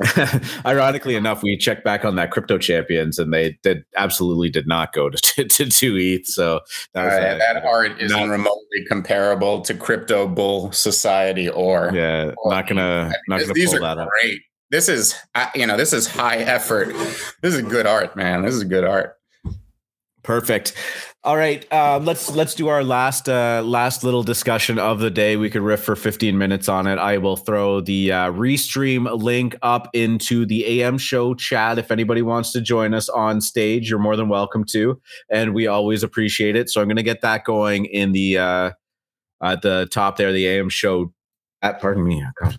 Ironically 0.66 1.14
enough, 1.14 1.42
we 1.42 1.56
checked 1.56 1.84
back 1.84 2.04
on 2.04 2.16
that 2.16 2.30
crypto 2.30 2.58
champions, 2.58 3.18
and 3.18 3.32
they 3.32 3.58
did 3.62 3.84
absolutely 3.96 4.48
did 4.48 4.66
not 4.66 4.92
go 4.92 5.10
to 5.10 5.16
to, 5.34 5.44
to 5.44 5.66
two 5.66 5.96
ETH. 5.96 6.26
So 6.26 6.60
that, 6.94 7.06
uh, 7.06 7.38
that 7.38 7.64
art 7.64 8.00
isn't 8.00 8.18
not, 8.18 8.28
remotely 8.28 8.84
comparable 8.88 9.60
to 9.62 9.74
crypto 9.74 10.26
bull 10.26 10.72
society 10.72 11.48
or 11.48 11.90
yeah, 11.92 12.32
or, 12.38 12.50
not 12.50 12.66
gonna 12.66 12.82
I 12.82 13.04
mean, 13.04 13.12
not 13.28 13.40
gonna 13.40 13.52
these 13.52 13.72
pull 13.72 13.84
are 13.84 13.96
that 13.96 14.08
great. 14.22 14.36
Up. 14.36 14.40
This 14.70 14.88
is 14.88 15.16
you 15.54 15.66
know 15.66 15.76
this 15.76 15.92
is 15.92 16.06
high 16.06 16.38
effort. 16.38 16.88
This 17.42 17.54
is 17.54 17.62
good 17.62 17.86
art, 17.86 18.16
man. 18.16 18.42
This 18.42 18.54
is 18.54 18.64
good 18.64 18.84
art. 18.84 19.16
Perfect. 20.22 20.74
All 21.22 21.36
right, 21.36 21.70
uh, 21.70 22.00
let's 22.02 22.30
let's 22.30 22.54
do 22.54 22.68
our 22.68 22.82
last 22.82 23.28
uh, 23.28 23.60
last 23.62 24.02
little 24.02 24.22
discussion 24.22 24.78
of 24.78 25.00
the 25.00 25.10
day. 25.10 25.36
We 25.36 25.50
could 25.50 25.60
riff 25.60 25.82
for 25.82 25.94
15 25.94 26.38
minutes 26.38 26.66
on 26.66 26.86
it. 26.86 26.96
I 26.96 27.18
will 27.18 27.36
throw 27.36 27.82
the 27.82 28.10
uh, 28.10 28.32
restream 28.32 29.06
link 29.22 29.54
up 29.60 29.90
into 29.92 30.46
the 30.46 30.80
AM 30.80 30.96
show 30.96 31.34
chat. 31.34 31.78
If 31.78 31.90
anybody 31.90 32.22
wants 32.22 32.52
to 32.52 32.62
join 32.62 32.94
us 32.94 33.10
on 33.10 33.42
stage, 33.42 33.90
you're 33.90 33.98
more 33.98 34.16
than 34.16 34.30
welcome 34.30 34.64
to, 34.70 34.98
and 35.28 35.52
we 35.52 35.66
always 35.66 36.02
appreciate 36.02 36.56
it. 36.56 36.70
So 36.70 36.80
I'm 36.80 36.86
going 36.86 36.96
to 36.96 37.02
get 37.02 37.20
that 37.20 37.44
going 37.44 37.84
in 37.84 38.12
the 38.12 38.38
uh, 38.38 38.70
at 39.42 39.60
the 39.60 39.88
top 39.92 40.16
there, 40.16 40.32
the 40.32 40.46
AM 40.46 40.70
show. 40.70 41.12
At 41.60 41.82
pardon 41.82 42.02
me, 42.02 42.24
God, 42.42 42.58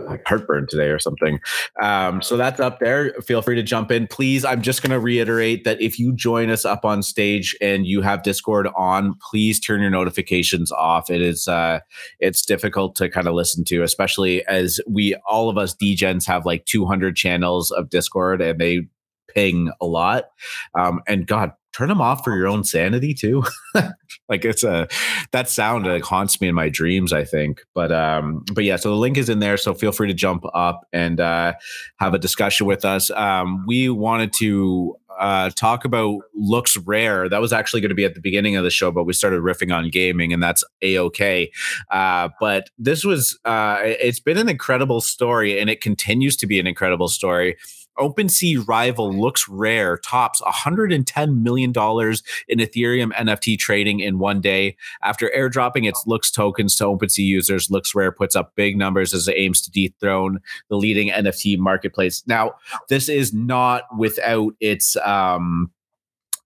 like 0.00 0.22
heartburn 0.26 0.66
today 0.68 0.88
or 0.88 0.98
something. 0.98 1.40
Um, 1.80 2.22
so 2.22 2.36
that's 2.36 2.60
up 2.60 2.80
there. 2.80 3.12
Feel 3.22 3.42
free 3.42 3.56
to 3.56 3.62
jump 3.62 3.90
in. 3.90 4.06
Please, 4.06 4.44
I'm 4.44 4.62
just 4.62 4.82
going 4.82 4.90
to 4.90 5.00
reiterate 5.00 5.64
that 5.64 5.80
if 5.80 5.98
you 5.98 6.12
join 6.12 6.50
us 6.50 6.64
up 6.64 6.84
on 6.84 7.02
stage 7.02 7.56
and 7.60 7.86
you 7.86 8.00
have 8.02 8.22
Discord 8.22 8.68
on, 8.76 9.14
please 9.30 9.60
turn 9.60 9.80
your 9.80 9.90
notifications 9.90 10.70
off. 10.72 11.10
It 11.10 11.22
is 11.22 11.48
uh, 11.48 11.80
it's 12.20 12.44
difficult 12.44 12.96
to 12.96 13.08
kind 13.08 13.26
of 13.26 13.34
listen 13.34 13.64
to, 13.64 13.82
especially 13.82 14.46
as 14.46 14.80
we 14.88 15.14
all 15.28 15.48
of 15.48 15.58
us 15.58 15.74
Degens 15.74 16.26
have 16.26 16.46
like 16.46 16.64
200 16.66 17.16
channels 17.16 17.70
of 17.70 17.90
Discord 17.90 18.40
and 18.40 18.60
they 18.60 18.86
ping 19.34 19.70
a 19.80 19.86
lot. 19.86 20.30
Um, 20.78 21.02
and 21.06 21.26
God, 21.26 21.52
turn 21.76 21.88
them 21.88 22.00
off 22.00 22.24
for 22.24 22.36
your 22.36 22.46
own 22.46 22.64
sanity 22.64 23.12
too. 23.12 23.44
like 24.28 24.44
it's 24.44 24.64
a 24.64 24.88
that 25.32 25.48
sound 25.48 25.86
like 25.86 26.04
haunts 26.04 26.40
me 26.40 26.48
in 26.48 26.54
my 26.54 26.68
dreams, 26.68 27.12
I 27.12 27.24
think. 27.24 27.62
But 27.74 27.92
um, 27.92 28.44
but 28.52 28.64
yeah, 28.64 28.76
so 28.76 28.90
the 28.90 28.96
link 28.96 29.18
is 29.18 29.28
in 29.28 29.40
there. 29.40 29.56
So 29.56 29.74
feel 29.74 29.92
free 29.92 30.08
to 30.08 30.14
jump 30.14 30.44
up 30.54 30.86
and 30.92 31.20
uh, 31.20 31.54
have 31.98 32.14
a 32.14 32.18
discussion 32.18 32.66
with 32.66 32.84
us. 32.84 33.10
Um, 33.10 33.64
we 33.66 33.88
wanted 33.88 34.32
to 34.34 34.96
uh, 35.18 35.50
talk 35.50 35.84
about 35.84 36.20
LooksRare. 36.38 37.30
That 37.30 37.40
was 37.40 37.52
actually 37.52 37.80
going 37.80 37.90
to 37.90 37.94
be 37.94 38.04
at 38.04 38.14
the 38.14 38.20
beginning 38.20 38.56
of 38.56 38.64
the 38.64 38.70
show, 38.70 38.90
but 38.90 39.04
we 39.04 39.12
started 39.12 39.40
riffing 39.42 39.74
on 39.74 39.90
gaming, 39.90 40.32
and 40.32 40.42
that's 40.42 40.64
a 40.82 40.98
okay. 40.98 41.50
Uh, 41.90 42.28
but 42.40 42.70
this 42.78 43.04
was 43.04 43.38
uh, 43.44 43.78
it's 43.82 44.20
been 44.20 44.38
an 44.38 44.48
incredible 44.48 45.00
story, 45.00 45.58
and 45.58 45.70
it 45.70 45.80
continues 45.80 46.36
to 46.36 46.46
be 46.46 46.58
an 46.58 46.66
incredible 46.66 47.08
story. 47.08 47.56
OpenSea 47.98 48.66
rival 48.66 49.12
LooksRare 49.12 49.98
tops 50.02 50.40
110 50.42 51.42
million 51.42 51.72
dollars 51.72 52.22
in 52.48 52.58
Ethereum 52.58 53.12
NFT 53.14 53.58
trading 53.58 54.00
in 54.00 54.18
one 54.18 54.40
day 54.40 54.76
after 55.02 55.30
airdropping 55.36 55.88
its 55.88 56.02
looks 56.06 56.30
tokens 56.30 56.76
to 56.76 56.84
OpenSea 56.84 57.24
users. 57.24 57.68
LooksRare 57.68 58.14
puts 58.14 58.36
up 58.36 58.54
big 58.54 58.76
numbers 58.76 59.14
as 59.14 59.28
it 59.28 59.36
aims 59.36 59.60
to 59.62 59.70
dethrone 59.70 60.40
the 60.68 60.76
leading 60.76 61.10
NFT 61.10 61.58
marketplace. 61.58 62.22
Now, 62.26 62.54
this 62.88 63.08
is 63.08 63.32
not 63.32 63.84
without 63.96 64.54
its 64.60 64.96
um 64.96 65.70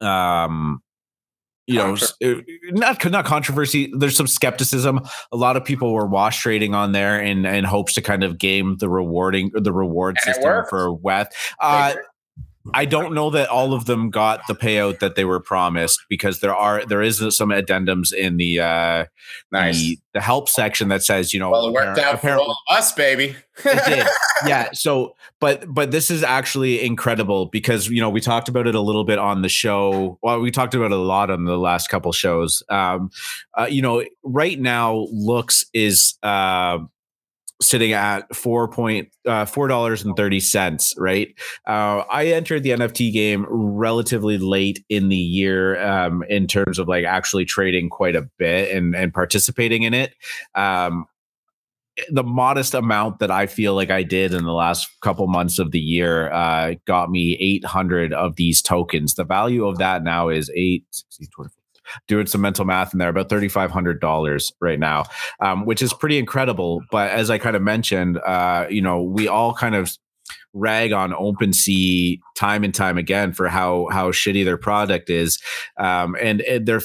um 0.01 0.83
you 1.71 1.79
know, 1.79 1.97
uh, 2.25 2.41
not 2.71 3.05
not 3.11 3.25
controversy. 3.25 3.93
There's 3.97 4.17
some 4.17 4.27
skepticism. 4.27 5.01
A 5.33 5.37
lot 5.37 5.57
of 5.57 5.65
people 5.65 5.93
were 5.93 6.07
wash 6.07 6.41
trading 6.41 6.75
on 6.75 6.93
there 6.93 7.21
in 7.21 7.47
in 7.47 7.65
hopes 7.65 7.93
to 7.95 8.03
kind 8.03 8.25
of 8.25 8.39
game 8.39 8.77
the 8.79 8.89
rewarding 8.89 9.51
the 9.55 9.73
reward 9.73 10.17
and 10.25 10.35
system 10.35 10.65
for 10.69 10.93
WETH. 10.93 11.29
Uh, 11.61 11.95
I 12.75 12.85
don't 12.85 13.15
know 13.15 13.31
that 13.31 13.49
all 13.49 13.73
of 13.73 13.87
them 13.87 14.11
got 14.11 14.47
the 14.47 14.55
payout 14.55 14.99
that 14.99 15.15
they 15.15 15.25
were 15.25 15.41
promised 15.41 16.05
because 16.11 16.41
there 16.41 16.55
are 16.55 16.85
there 16.85 17.01
is 17.01 17.19
some 17.35 17.49
addendums 17.49 18.13
in 18.13 18.37
the 18.37 18.61
uh 18.61 19.05
Nice. 19.51 19.77
the, 19.77 19.99
the 20.13 20.21
help 20.21 20.49
section 20.49 20.89
that 20.89 21.03
says 21.03 21.33
you 21.33 21.41
know 21.41 21.51
well, 21.51 21.69
it 21.69 21.73
worked 21.73 21.99
out 21.99 22.21
for 22.21 22.33
all 22.33 22.51
of 22.51 22.57
us, 22.77 22.93
baby. 22.93 23.35
it 23.65 23.85
did. 23.87 24.07
yeah 24.47 24.69
so 24.73 25.15
but 25.41 25.65
but 25.73 25.91
this 25.91 26.11
is 26.11 26.23
actually 26.23 26.83
incredible 26.83 27.47
because 27.47 27.89
you 27.89 28.01
know 28.01 28.11
we 28.11 28.21
talked 28.21 28.49
about 28.49 28.67
it 28.67 28.75
a 28.75 28.81
little 28.81 29.05
bit 29.05 29.19
on 29.19 29.43
the 29.43 29.49
show 29.49 30.19
well 30.23 30.39
we 30.41 30.51
talked 30.51 30.75
about 30.75 30.87
it 30.87 30.93
a 30.93 30.97
lot 30.97 31.31
on 31.31 31.45
the 31.45 31.59
last 31.59 31.89
couple 31.89 32.13
shows 32.13 32.63
um 32.69 33.11
uh, 33.59 33.67
you 33.69 33.81
know 33.83 34.05
right 34.23 34.61
now 34.61 35.07
looks 35.11 35.65
is 35.73 36.15
uh 36.23 36.79
sitting 37.61 37.93
at 37.93 38.35
four 38.35 38.69
point 38.69 39.09
uh 39.27 39.45
four 39.45 39.69
dollars 39.69 40.03
and 40.05 40.17
thirty 40.17 40.41
cents 40.41 40.95
right 40.97 41.35
uh 41.67 42.03
i 42.11 42.27
entered 42.27 42.63
the 42.63 42.71
nft 42.71 43.13
game 43.13 43.47
relatively 43.51 44.39
late 44.39 44.85
in 44.89 45.09
the 45.09 45.17
year 45.17 45.81
um 45.87 46.25
in 46.29 46.47
terms 46.47 46.79
of 46.79 46.89
like 46.89 47.05
actually 47.05 47.45
trading 47.45 47.89
quite 47.91 48.17
a 48.17 48.29
bit 48.39 48.75
and 48.75 48.95
and 48.95 49.13
participating 49.13 49.83
in 49.83 49.95
it 49.95 50.15
um 50.55 51.07
the 52.09 52.23
modest 52.23 52.75
amount 52.75 53.19
that 53.19 53.31
I 53.31 53.47
feel 53.47 53.75
like 53.75 53.91
I 53.91 54.03
did 54.03 54.33
in 54.33 54.45
the 54.45 54.53
last 54.53 54.89
couple 55.01 55.27
months 55.27 55.59
of 55.59 55.71
the 55.71 55.81
year 55.81 56.33
uh, 56.33 56.75
got 56.87 57.11
me 57.11 57.37
800 57.41 58.13
of 58.13 58.37
these 58.37 58.63
tokens. 58.63 59.15
The 59.15 59.25
value 59.25 59.67
of 59.67 59.79
that 59.79 60.03
now 60.03 60.29
is 60.29 60.51
eight. 60.55 60.85
60, 60.91 61.27
24, 61.27 61.60
Doing 62.09 62.27
some 62.27 62.41
mental 62.41 62.65
math 62.65 62.93
in 62.93 62.99
there, 62.99 63.09
about 63.09 63.29
thirty 63.29 63.49
five 63.49 63.71
hundred 63.71 64.01
dollars 64.01 64.53
right 64.61 64.79
now, 64.79 65.05
um, 65.41 65.67
which 65.67 65.83
is 65.83 65.93
pretty 65.93 66.19
incredible. 66.19 66.83
But 66.91 67.11
as 67.11 67.31
I 67.31 67.39
kind 67.39 67.57
of 67.57 67.63
mentioned, 67.63 68.19
uh, 68.19 68.67
you 68.71 68.83
know, 68.83 69.03
we 69.03 69.29
all 69.29 69.55
kind 69.55 69.75
of 69.75 69.91
rag 70.53 70.93
on 70.93 71.13
OpenSea 71.13 72.19
time 72.37 72.65
and 72.65 72.75
time 72.75 72.99
again 72.99 73.33
for 73.33 73.49
how 73.49 73.89
how 73.91 74.11
shitty 74.11 74.45
their 74.45 74.57
product 74.57 75.11
is, 75.11 75.41
um, 75.77 76.17
and, 76.21 76.41
and 76.43 76.67
they're 76.67 76.83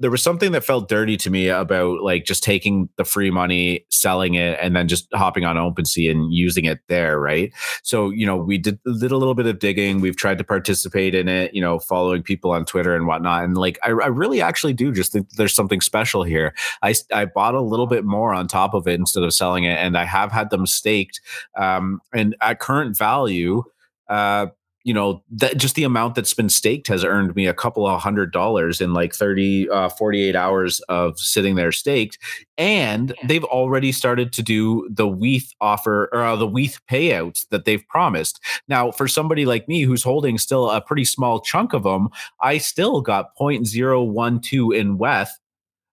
there 0.00 0.10
was 0.10 0.22
something 0.22 0.52
that 0.52 0.64
felt 0.64 0.88
dirty 0.88 1.16
to 1.16 1.30
me 1.30 1.48
about 1.48 2.02
like 2.02 2.24
just 2.24 2.42
taking 2.42 2.88
the 2.96 3.04
free 3.04 3.30
money, 3.30 3.86
selling 3.90 4.34
it, 4.34 4.58
and 4.60 4.74
then 4.74 4.88
just 4.88 5.06
hopping 5.14 5.44
on 5.44 5.56
OpenSea 5.56 6.10
and 6.10 6.32
using 6.32 6.64
it 6.64 6.80
there, 6.88 7.20
right? 7.20 7.52
So, 7.84 8.10
you 8.10 8.26
know, 8.26 8.36
we 8.36 8.58
did, 8.58 8.80
did 8.84 9.12
a 9.12 9.16
little 9.16 9.34
bit 9.34 9.46
of 9.46 9.60
digging. 9.60 10.00
We've 10.00 10.16
tried 10.16 10.38
to 10.38 10.44
participate 10.44 11.14
in 11.14 11.28
it, 11.28 11.54
you 11.54 11.60
know, 11.60 11.78
following 11.78 12.22
people 12.22 12.50
on 12.50 12.64
Twitter 12.64 12.96
and 12.96 13.06
whatnot. 13.06 13.44
And 13.44 13.56
like, 13.56 13.78
I, 13.84 13.90
I 13.90 14.08
really 14.08 14.42
actually 14.42 14.72
do 14.72 14.90
just 14.92 15.12
think 15.12 15.30
there's 15.36 15.54
something 15.54 15.80
special 15.80 16.24
here. 16.24 16.54
I, 16.82 16.94
I 17.12 17.26
bought 17.26 17.54
a 17.54 17.60
little 17.60 17.86
bit 17.86 18.04
more 18.04 18.34
on 18.34 18.48
top 18.48 18.74
of 18.74 18.88
it 18.88 18.98
instead 18.98 19.22
of 19.22 19.32
selling 19.32 19.64
it, 19.64 19.78
and 19.78 19.96
I 19.96 20.04
have 20.04 20.32
had 20.32 20.50
them 20.50 20.66
staked. 20.66 21.20
Um, 21.56 22.00
and 22.12 22.34
at 22.40 22.58
current 22.58 22.98
value, 22.98 23.62
uh, 24.08 24.46
you 24.84 24.94
know 24.94 25.22
that 25.30 25.56
just 25.56 25.74
the 25.74 25.84
amount 25.84 26.14
that's 26.14 26.34
been 26.34 26.48
staked 26.48 26.88
has 26.88 27.04
earned 27.04 27.34
me 27.34 27.46
a 27.46 27.54
couple 27.54 27.86
of 27.86 28.00
hundred 28.00 28.32
dollars 28.32 28.80
in 28.80 28.92
like 28.92 29.14
30 29.14 29.68
uh, 29.70 29.88
48 29.88 30.36
hours 30.36 30.80
of 30.82 31.18
sitting 31.18 31.56
there 31.56 31.72
staked. 31.72 32.18
And 32.56 33.12
they've 33.24 33.44
already 33.44 33.90
started 33.90 34.32
to 34.34 34.42
do 34.42 34.88
the 34.88 35.08
WETH 35.08 35.52
offer 35.60 36.08
or 36.12 36.22
uh, 36.22 36.36
the 36.36 36.46
WETH 36.46 36.78
payouts 36.88 37.48
that 37.48 37.64
they've 37.64 37.86
promised. 37.88 38.40
Now 38.68 38.92
for 38.92 39.08
somebody 39.08 39.44
like 39.44 39.68
me 39.68 39.82
who's 39.82 40.02
holding 40.02 40.38
still 40.38 40.70
a 40.70 40.80
pretty 40.80 41.04
small 41.04 41.40
chunk 41.40 41.72
of 41.72 41.82
them 41.82 42.08
i 42.40 42.58
still 42.58 43.00
got 43.00 43.36
0.012 43.36 44.76
in 44.78 44.98
WETH 44.98 45.30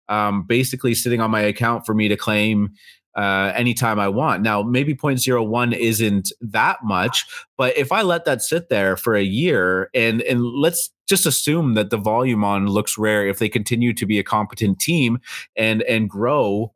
um, 0.09 0.43
basically 0.43 0.95
sitting 0.95 1.21
on 1.21 1.31
my 1.31 1.41
account 1.41 1.87
for 1.87 1.95
me 1.95 2.09
to 2.09 2.17
claim 2.17 2.73
uh, 3.17 3.53
anytime 3.55 3.99
I 3.99 4.09
want. 4.09 4.43
Now, 4.43 4.63
maybe 4.63 4.95
0.01 4.95 5.77
isn't 5.77 6.33
that 6.41 6.79
much, 6.83 7.27
but 7.57 7.77
if 7.77 7.93
I 7.93 8.03
let 8.03 8.25
that 8.25 8.43
sit 8.43 8.69
there 8.69 8.97
for 8.97 9.17
a 9.17 9.23
year 9.23 9.91
and 9.95 10.23
and 10.23 10.45
let's 10.45 10.91
just 11.09 11.27
assume 11.27 11.75
that 11.75 11.91
the 11.91 11.97
volume 11.97 12.45
on 12.45 12.69
LooksRare 12.69 13.29
if 13.29 13.39
they 13.39 13.49
continue 13.49 13.93
to 13.95 14.07
be 14.07 14.19
a 14.19 14.25
competent 14.25 14.79
team 14.79 15.19
and 15.57 15.83
and 15.83 16.09
grow 16.09 16.73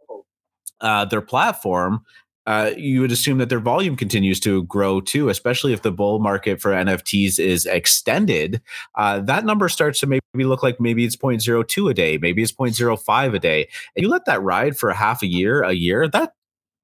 uh, 0.81 1.05
their 1.05 1.23
platform, 1.23 2.05
uh, 2.47 2.73
you 2.77 3.01
would 3.01 3.13
assume 3.13 3.39
that 3.39 3.49
their 3.49 3.61
volume 3.61 3.97
continues 3.97 4.39
to 4.41 4.65
grow 4.65 5.01
too, 5.01 5.29
especially 5.29 5.73
if 5.73 5.83
the 5.83 5.93
bull 5.93 6.19
market 6.19 6.61
for 6.61 6.73
NFTs 6.73 7.39
is 7.39 7.67
extended. 7.67 8.61
Uh, 8.95 9.21
that 9.21 9.45
number 9.45 9.69
starts 9.69 10.01
to 10.01 10.07
maybe 10.07 10.23
look 10.35 10.63
like 10.63 10.81
maybe 10.81 11.05
it's 11.05 11.17
0.02 11.17 11.91
a 11.91 11.95
day, 11.95 12.19
maybe 12.19 12.43
it's 12.43 12.53
0.05 12.53 13.35
a 13.35 13.39
day. 13.39 13.69
And 13.97 14.03
you 14.03 14.09
let 14.09 14.27
that 14.27 14.43
ride 14.43 14.77
for 14.77 14.91
a 14.91 14.95
half 14.95 15.23
a 15.23 15.27
year, 15.27 15.63
a 15.63 15.73
year, 15.73 16.07
that, 16.09 16.35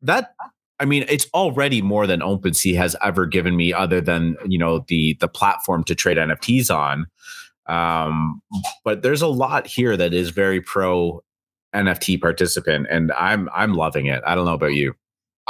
that, 0.03 0.35
I 0.79 0.87
mean, 0.87 1.05
it's 1.09 1.27
already 1.35 1.83
more 1.83 2.07
than 2.07 2.21
OpenSea 2.21 2.75
has 2.77 2.97
ever 3.03 3.27
given 3.27 3.55
me, 3.55 3.73
other 3.73 4.01
than 4.01 4.37
you 4.47 4.59
know 4.59 4.87
the 4.89 5.15
the 5.21 5.29
platform 5.29 5.85
to 5.85 5.95
trade 5.95 6.17
NFTs 6.17 6.75
on. 6.75 7.07
Um, 7.67 8.41
but 8.83 9.03
there's 9.03 9.21
a 9.21 9.29
lot 9.29 9.67
here 9.67 9.95
that 9.99 10.15
is 10.15 10.31
very 10.31 10.63
pro 10.63 11.23
NFT 11.75 12.19
participant, 12.19 12.87
and 12.89 13.13
I'm 13.13 13.51
I'm 13.55 13.75
loving 13.75 14.07
it. 14.07 14.23
I 14.27 14.35
don't 14.35 14.47
know 14.47 14.55
about 14.55 14.73
you. 14.73 14.95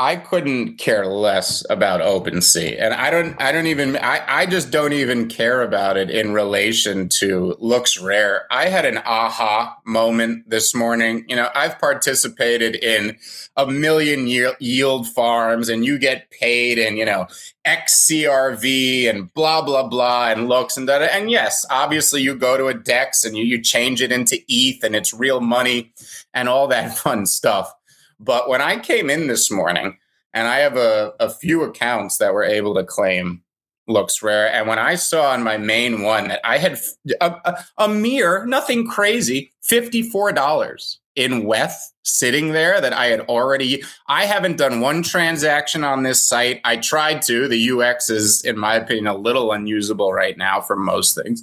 I 0.00 0.16
couldn't 0.16 0.78
care 0.78 1.04
less 1.04 1.62
about 1.68 2.00
OpenSea, 2.00 2.80
and 2.80 2.94
I 2.94 3.10
don't. 3.10 3.38
I 3.38 3.52
don't 3.52 3.66
even. 3.66 3.98
I, 3.98 4.24
I 4.26 4.46
just 4.46 4.70
don't 4.70 4.94
even 4.94 5.28
care 5.28 5.60
about 5.60 5.98
it 5.98 6.08
in 6.08 6.32
relation 6.32 7.10
to 7.18 7.54
LooksRare. 7.60 8.44
I 8.50 8.70
had 8.70 8.86
an 8.86 8.96
aha 9.04 9.76
moment 9.84 10.48
this 10.48 10.74
morning. 10.74 11.26
You 11.28 11.36
know, 11.36 11.50
I've 11.54 11.78
participated 11.78 12.76
in 12.76 13.18
a 13.58 13.66
million 13.66 14.26
yield 14.58 15.06
farms, 15.06 15.68
and 15.68 15.84
you 15.84 15.98
get 15.98 16.30
paid 16.30 16.78
in 16.78 16.96
you 16.96 17.04
know 17.04 17.26
XCRV 17.66 19.10
and 19.10 19.34
blah 19.34 19.60
blah 19.60 19.86
blah 19.86 20.30
and 20.30 20.48
looks 20.48 20.78
and 20.78 20.88
that. 20.88 21.02
And 21.02 21.30
yes, 21.30 21.66
obviously, 21.68 22.22
you 22.22 22.34
go 22.36 22.56
to 22.56 22.68
a 22.68 22.74
Dex 22.74 23.22
and 23.22 23.36
you 23.36 23.44
you 23.44 23.60
change 23.60 24.00
it 24.00 24.12
into 24.12 24.38
ETH, 24.48 24.82
and 24.82 24.96
it's 24.96 25.12
real 25.12 25.42
money 25.42 25.92
and 26.32 26.48
all 26.48 26.68
that 26.68 26.96
fun 26.96 27.26
stuff. 27.26 27.74
But 28.20 28.48
when 28.48 28.60
I 28.60 28.78
came 28.78 29.10
in 29.10 29.26
this 29.26 29.50
morning, 29.50 29.98
and 30.32 30.46
I 30.46 30.58
have 30.58 30.76
a, 30.76 31.12
a 31.18 31.30
few 31.30 31.62
accounts 31.62 32.18
that 32.18 32.34
were 32.34 32.44
able 32.44 32.74
to 32.74 32.84
claim 32.84 33.42
LooksRare. 33.88 34.50
And 34.52 34.68
when 34.68 34.78
I 34.78 34.94
saw 34.94 35.30
on 35.30 35.42
my 35.42 35.56
main 35.56 36.02
one 36.02 36.28
that 36.28 36.40
I 36.44 36.58
had 36.58 36.78
a, 37.20 37.34
a, 37.44 37.64
a 37.78 37.88
mere, 37.88 38.46
nothing 38.46 38.86
crazy, 38.86 39.52
$54 39.68 40.96
in 41.16 41.44
WETH 41.44 41.92
sitting 42.02 42.52
there 42.52 42.80
that 42.80 42.92
I 42.92 43.06
had 43.06 43.20
already, 43.22 43.82
I 44.06 44.26
haven't 44.26 44.58
done 44.58 44.80
one 44.80 45.02
transaction 45.02 45.82
on 45.82 46.04
this 46.04 46.26
site. 46.26 46.60
I 46.64 46.76
tried 46.76 47.22
to. 47.22 47.48
The 47.48 47.72
UX 47.72 48.08
is, 48.08 48.44
in 48.44 48.56
my 48.58 48.76
opinion, 48.76 49.08
a 49.08 49.16
little 49.16 49.52
unusable 49.52 50.12
right 50.12 50.38
now 50.38 50.60
for 50.60 50.76
most 50.76 51.20
things. 51.20 51.42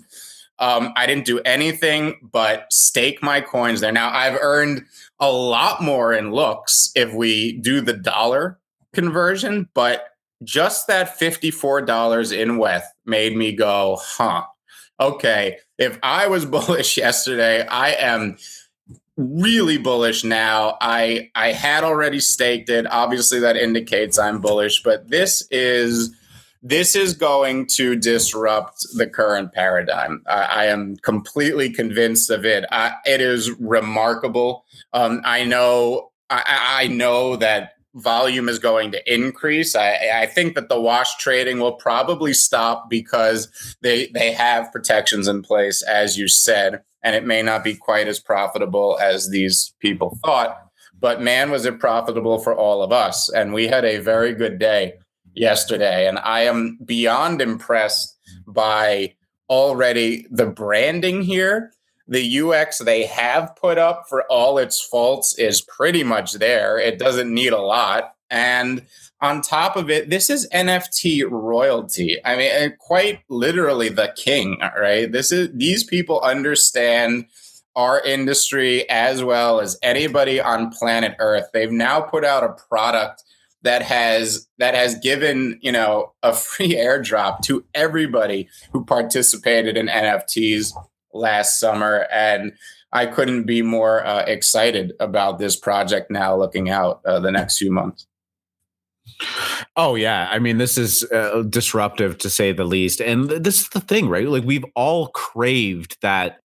Um, 0.60 0.92
I 0.96 1.06
didn't 1.06 1.26
do 1.26 1.40
anything 1.42 2.30
but 2.32 2.72
stake 2.72 3.22
my 3.22 3.42
coins 3.42 3.82
there. 3.82 3.92
Now 3.92 4.10
I've 4.12 4.40
earned 4.42 4.86
a 5.20 5.32
lot 5.32 5.82
more 5.82 6.14
in 6.14 6.32
looks 6.32 6.92
if 6.96 7.14
we 7.14 7.58
do 7.58 7.82
the 7.82 7.94
dollar 7.94 8.60
conversion, 8.94 9.70
but 9.74 10.10
just 10.44 10.88
that 10.88 11.20
$54 11.20 12.38
in 12.38 12.58
WETH 12.58 12.84
made 13.06 13.36
me 13.36 13.54
go, 13.54 13.98
huh, 14.00 14.44
okay. 15.00 15.58
If 15.78 15.98
I 16.04 16.28
was 16.28 16.46
bullish 16.58 16.98
yesterday, 16.98 17.66
I 17.66 17.92
am 17.94 18.38
really 19.18 19.78
bullish 19.78 20.24
now. 20.24 20.78
I 20.80 21.32
I 21.34 21.52
had 21.52 21.84
already 21.84 22.20
staked 22.20 22.70
it. 22.70 22.86
Obviously 22.86 23.40
that 23.40 23.58
indicates 23.58 24.20
I'm 24.20 24.40
bullish, 24.40 24.84
but 24.84 25.10
this 25.10 25.48
is 25.50 26.16
this 26.64 26.96
is 26.96 27.14
going 27.14 27.68
to 27.68 27.96
disrupt 27.96 28.86
the 28.96 29.08
current 29.08 29.54
paradigm. 29.54 30.24
I, 30.28 30.42
I 30.42 30.66
am 30.66 30.98
completely 30.98 31.70
convinced 31.70 32.30
of 32.30 32.46
it. 32.46 32.66
I, 32.72 32.94
it 33.06 33.22
is 33.22 33.52
remarkable. 33.60 34.66
Um, 34.98 35.22
I 35.24 35.44
know. 35.44 36.12
I, 36.30 36.44
I 36.82 36.88
know 36.88 37.36
that 37.38 37.74
volume 37.94 38.50
is 38.50 38.60
going 38.60 38.92
to 38.92 39.14
increase. 39.14 39.76
I, 39.76 40.10
I, 40.14 40.26
think 40.26 40.56
that 40.56 40.70
the 40.70 40.82
wash 40.82 41.16
trading 41.18 41.60
will 41.60 41.74
probably 41.74 42.34
stop 42.34 42.90
because 42.90 43.48
they 43.82 44.08
they 44.08 44.32
have 44.34 44.72
protections 44.72 45.28
in 45.28 45.42
place, 45.44 45.84
as 45.84 46.18
you 46.18 46.28
said, 46.28 46.82
and 47.04 47.16
it 47.16 47.26
may 47.26 47.42
not 47.42 47.64
be 47.64 47.76
quite 47.76 48.08
as 48.08 48.20
profitable 48.20 48.98
as 49.00 49.30
these 49.30 49.74
people 49.80 50.18
thought. 50.26 50.58
But 51.00 51.22
man, 51.22 51.52
was 51.52 51.66
it 51.66 51.80
profitable 51.80 52.40
for 52.40 52.56
all 52.56 52.82
of 52.82 52.92
us, 52.92 53.30
and 53.30 53.54
we 53.54 53.68
had 53.68 53.86
a 53.86 54.00
very 54.00 54.34
good 54.34 54.58
day 54.58 54.94
yesterday, 55.36 56.08
and 56.08 56.18
I 56.20 56.42
am 56.42 56.80
beyond 56.84 57.42
impressed 57.42 58.18
by 58.48 59.14
already 59.50 60.26
the 60.32 60.48
branding 60.48 61.22
here 61.22 61.72
the 62.08 62.40
UX 62.40 62.80
they 62.80 63.06
have 63.06 63.56
put 63.56 63.78
up 63.78 64.06
for 64.08 64.24
all 64.30 64.58
its 64.58 64.82
faults 64.82 65.38
is 65.38 65.62
pretty 65.62 66.04
much 66.04 66.34
there. 66.34 66.80
It 66.80 67.00
doesn't 67.00 67.34
need 67.34 67.54
a 67.54 67.62
lot. 67.62 68.14
And 68.30 68.86
on 69.22 69.42
top 69.42 69.76
of 69.76 69.90
it, 69.90 70.10
this 70.10 70.30
is 70.30 70.48
NFT 70.54 71.30
royalty. 71.30 72.18
I 72.24 72.36
mean, 72.38 72.76
quite 72.80 73.22
literally 73.30 73.90
the 73.90 74.14
king, 74.16 74.60
right? 74.78 75.12
This 75.12 75.32
is 75.32 75.50
these 75.54 75.84
people 75.84 76.22
understand 76.22 77.26
our 77.76 78.02
industry 78.02 78.90
as 78.90 79.24
well 79.24 79.60
as 79.60 79.78
anybody 79.82 80.42
on 80.42 80.72
planet 80.72 81.16
Earth. 81.20 81.50
They've 81.54 81.72
now 81.72 82.02
put 82.02 82.26
out 82.26 82.44
a 82.44 82.56
product 82.68 83.24
that 83.64 83.82
has 83.82 84.48
that 84.60 84.76
has 84.76 84.96
given 84.96 85.60
you 85.62 85.72
know 85.72 86.14
a 86.24 86.34
free 86.34 86.76
airdrop 86.76 87.42
to 87.44 87.66
everybody 87.74 88.50
who 88.72 88.86
participated 88.86 89.78
in 89.78 89.88
NFTs 89.88 90.74
last 91.18 91.60
summer, 91.60 92.08
and 92.12 92.54
I 92.94 93.06
couldn't 93.06 93.44
be 93.44 93.62
more 93.62 94.06
uh, 94.06 94.24
excited 94.24 94.94
about 95.00 95.40
this 95.40 95.56
project 95.56 96.10
now. 96.10 96.36
Looking 96.36 96.70
out 96.70 97.02
uh, 97.06 97.20
the 97.20 97.32
next 97.32 97.58
few 97.58 97.72
months. 97.72 98.08
Oh 99.76 99.96
yeah, 99.96 100.28
I 100.32 100.40
mean 100.40 100.58
this 100.58 100.78
is 100.78 101.04
uh, 101.12 101.44
disruptive 101.50 102.18
to 102.20 102.30
say 102.30 102.52
the 102.52 102.66
least, 102.66 103.00
and 103.00 103.30
this 103.30 103.62
is 103.62 103.70
the 103.70 103.80
thing, 103.80 104.10
right? 104.10 104.28
Like 104.28 104.44
we've 104.44 104.66
all 104.76 105.08
craved 105.10 105.98
that 106.02 106.40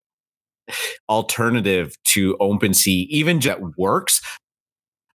alternative 1.08 1.96
to 2.04 2.36
OpenSea, 2.40 3.06
even 3.08 3.40
just 3.40 3.60
works, 3.76 4.20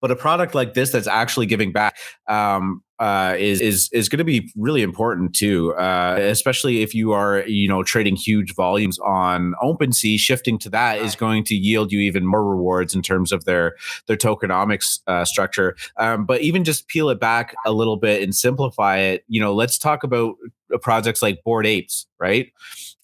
but 0.01 0.11
a 0.11 0.17
product 0.17 0.55
like 0.55 0.75
this 0.75 0.91
that's 0.91 1.07
actually 1.07 1.47
giving 1.47 1.73
back 1.73 1.97
um, 2.29 2.83
uh, 2.99 3.35
is 3.39 3.61
is 3.63 3.89
is 3.93 4.09
going 4.11 4.19
to 4.19 4.25
be 4.25 4.53
really 4.57 4.83
important 4.83 5.35
too, 5.35 5.75
uh, 5.75 6.17
especially 6.21 6.83
if 6.83 6.95
you 6.95 7.13
are 7.13 7.41
you 7.47 7.67
know 7.67 7.83
trading 7.83 8.15
huge 8.15 8.55
volumes 8.55 8.99
on 8.99 9.55
OpenSea. 9.63 10.19
Shifting 10.19 10.59
to 10.59 10.71
that 10.71 10.99
is 10.99 11.17
going 11.17 11.45
to 11.45 11.55
yield 11.55 11.93
you 11.93 12.01
even 12.01 12.27
more 12.27 12.45
rewards 12.45 12.95
in 12.95 13.01
terms 13.01 13.33
of 13.33 13.45
their 13.47 13.75
their 14.07 14.19
tokenomics 14.19 15.01
uh, 15.07 15.25
structure. 15.25 15.77
Um, 15.97 16.27
but 16.27 16.43
even 16.43 16.63
just 16.63 16.89
peel 16.89 17.09
it 17.09 17.19
back 17.19 17.55
a 17.65 17.73
little 17.73 17.97
bit 17.97 18.23
and 18.23 18.35
simplify 18.35 18.99
it. 18.99 19.25
You 19.29 19.41
know, 19.41 19.55
let's 19.55 19.79
talk 19.79 20.05
about 20.05 20.35
projects 20.83 21.23
like 21.23 21.43
Bored 21.45 21.67
Apes, 21.67 22.07
right? 22.19 22.51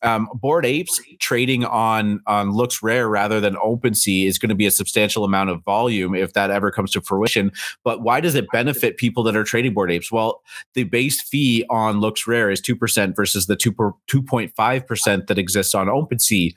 um, 0.02 0.28
Bored 0.34 0.66
Apes 0.66 1.00
trading 1.18 1.64
on 1.64 2.20
on 2.26 2.52
LooksRare 2.52 3.10
rather 3.10 3.40
than 3.40 3.54
OpenSea 3.56 4.26
is 4.26 4.38
going 4.38 4.50
to 4.50 4.54
be 4.54 4.66
a 4.66 4.70
substantial 4.70 5.24
amount 5.24 5.50
of 5.50 5.62
volume 5.64 6.14
if 6.14 6.32
that 6.34 6.50
ever 6.50 6.70
comes 6.70 6.92
to 6.92 7.00
fruition. 7.00 7.50
But 7.82 8.02
why 8.02 8.20
does 8.20 8.34
it 8.34 8.46
benefit 8.52 8.98
people 8.98 9.22
that 9.24 9.36
are 9.36 9.44
trading 9.44 9.74
Bored 9.74 9.90
Apes? 9.90 10.12
Well, 10.12 10.42
the 10.74 10.84
base 10.84 11.20
fee 11.20 11.64
on 11.70 11.96
LooksRare 11.96 12.52
is 12.52 12.60
two 12.60 12.76
percent 12.76 13.16
versus 13.16 13.46
the 13.46 13.56
two 13.56 13.74
two 14.06 14.22
point 14.22 14.54
five 14.54 14.86
percent 14.86 15.28
that 15.28 15.38
exists 15.38 15.74
on 15.74 15.86
OpenSea. 15.86 16.54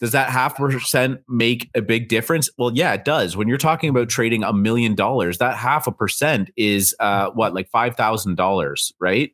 Does 0.00 0.12
that 0.12 0.30
half 0.30 0.56
percent 0.56 1.20
make 1.28 1.68
a 1.74 1.82
big 1.82 2.08
difference? 2.08 2.48
Well, 2.56 2.72
yeah, 2.74 2.94
it 2.94 3.04
does. 3.04 3.36
When 3.36 3.48
you're 3.48 3.58
talking 3.58 3.90
about 3.90 4.08
trading 4.08 4.42
a 4.42 4.52
million 4.52 4.94
dollars, 4.94 5.38
that 5.38 5.56
half 5.56 5.86
a 5.86 5.92
percent 5.92 6.50
is 6.56 6.94
uh, 7.00 7.30
what, 7.30 7.54
like 7.54 7.68
five 7.68 7.96
thousand 7.96 8.36
dollars, 8.36 8.92
right? 8.98 9.32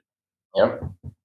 Yep 0.54 0.82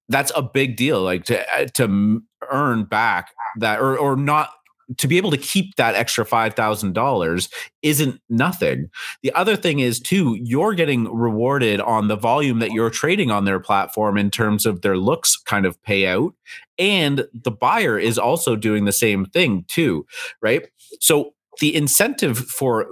that's 0.08 0.32
a 0.34 0.42
big 0.42 0.76
deal 0.76 1.02
like 1.02 1.24
to 1.24 1.40
uh, 1.58 1.66
to 1.74 2.22
earn 2.50 2.84
back 2.84 3.30
that 3.58 3.80
or 3.80 3.96
or 3.96 4.16
not 4.16 4.50
to 4.98 5.08
be 5.08 5.16
able 5.16 5.30
to 5.30 5.38
keep 5.38 5.76
that 5.76 5.94
extra 5.94 6.24
$5,000 6.24 7.48
isn't 7.82 8.20
nothing. 8.28 8.90
The 9.22 9.32
other 9.32 9.56
thing 9.56 9.78
is 9.78 10.00
too 10.00 10.38
you're 10.42 10.74
getting 10.74 11.04
rewarded 11.14 11.80
on 11.80 12.08
the 12.08 12.16
volume 12.16 12.58
that 12.58 12.72
you're 12.72 12.90
trading 12.90 13.30
on 13.30 13.44
their 13.44 13.60
platform 13.60 14.18
in 14.18 14.30
terms 14.30 14.66
of 14.66 14.82
their 14.82 14.96
looks 14.96 15.36
kind 15.36 15.66
of 15.66 15.80
payout 15.82 16.32
and 16.78 17.26
the 17.32 17.50
buyer 17.50 17.98
is 17.98 18.18
also 18.18 18.56
doing 18.56 18.84
the 18.84 18.92
same 18.92 19.24
thing 19.24 19.64
too, 19.68 20.06
right? 20.40 20.68
So 21.00 21.34
the 21.60 21.74
incentive 21.74 22.38
for 22.38 22.86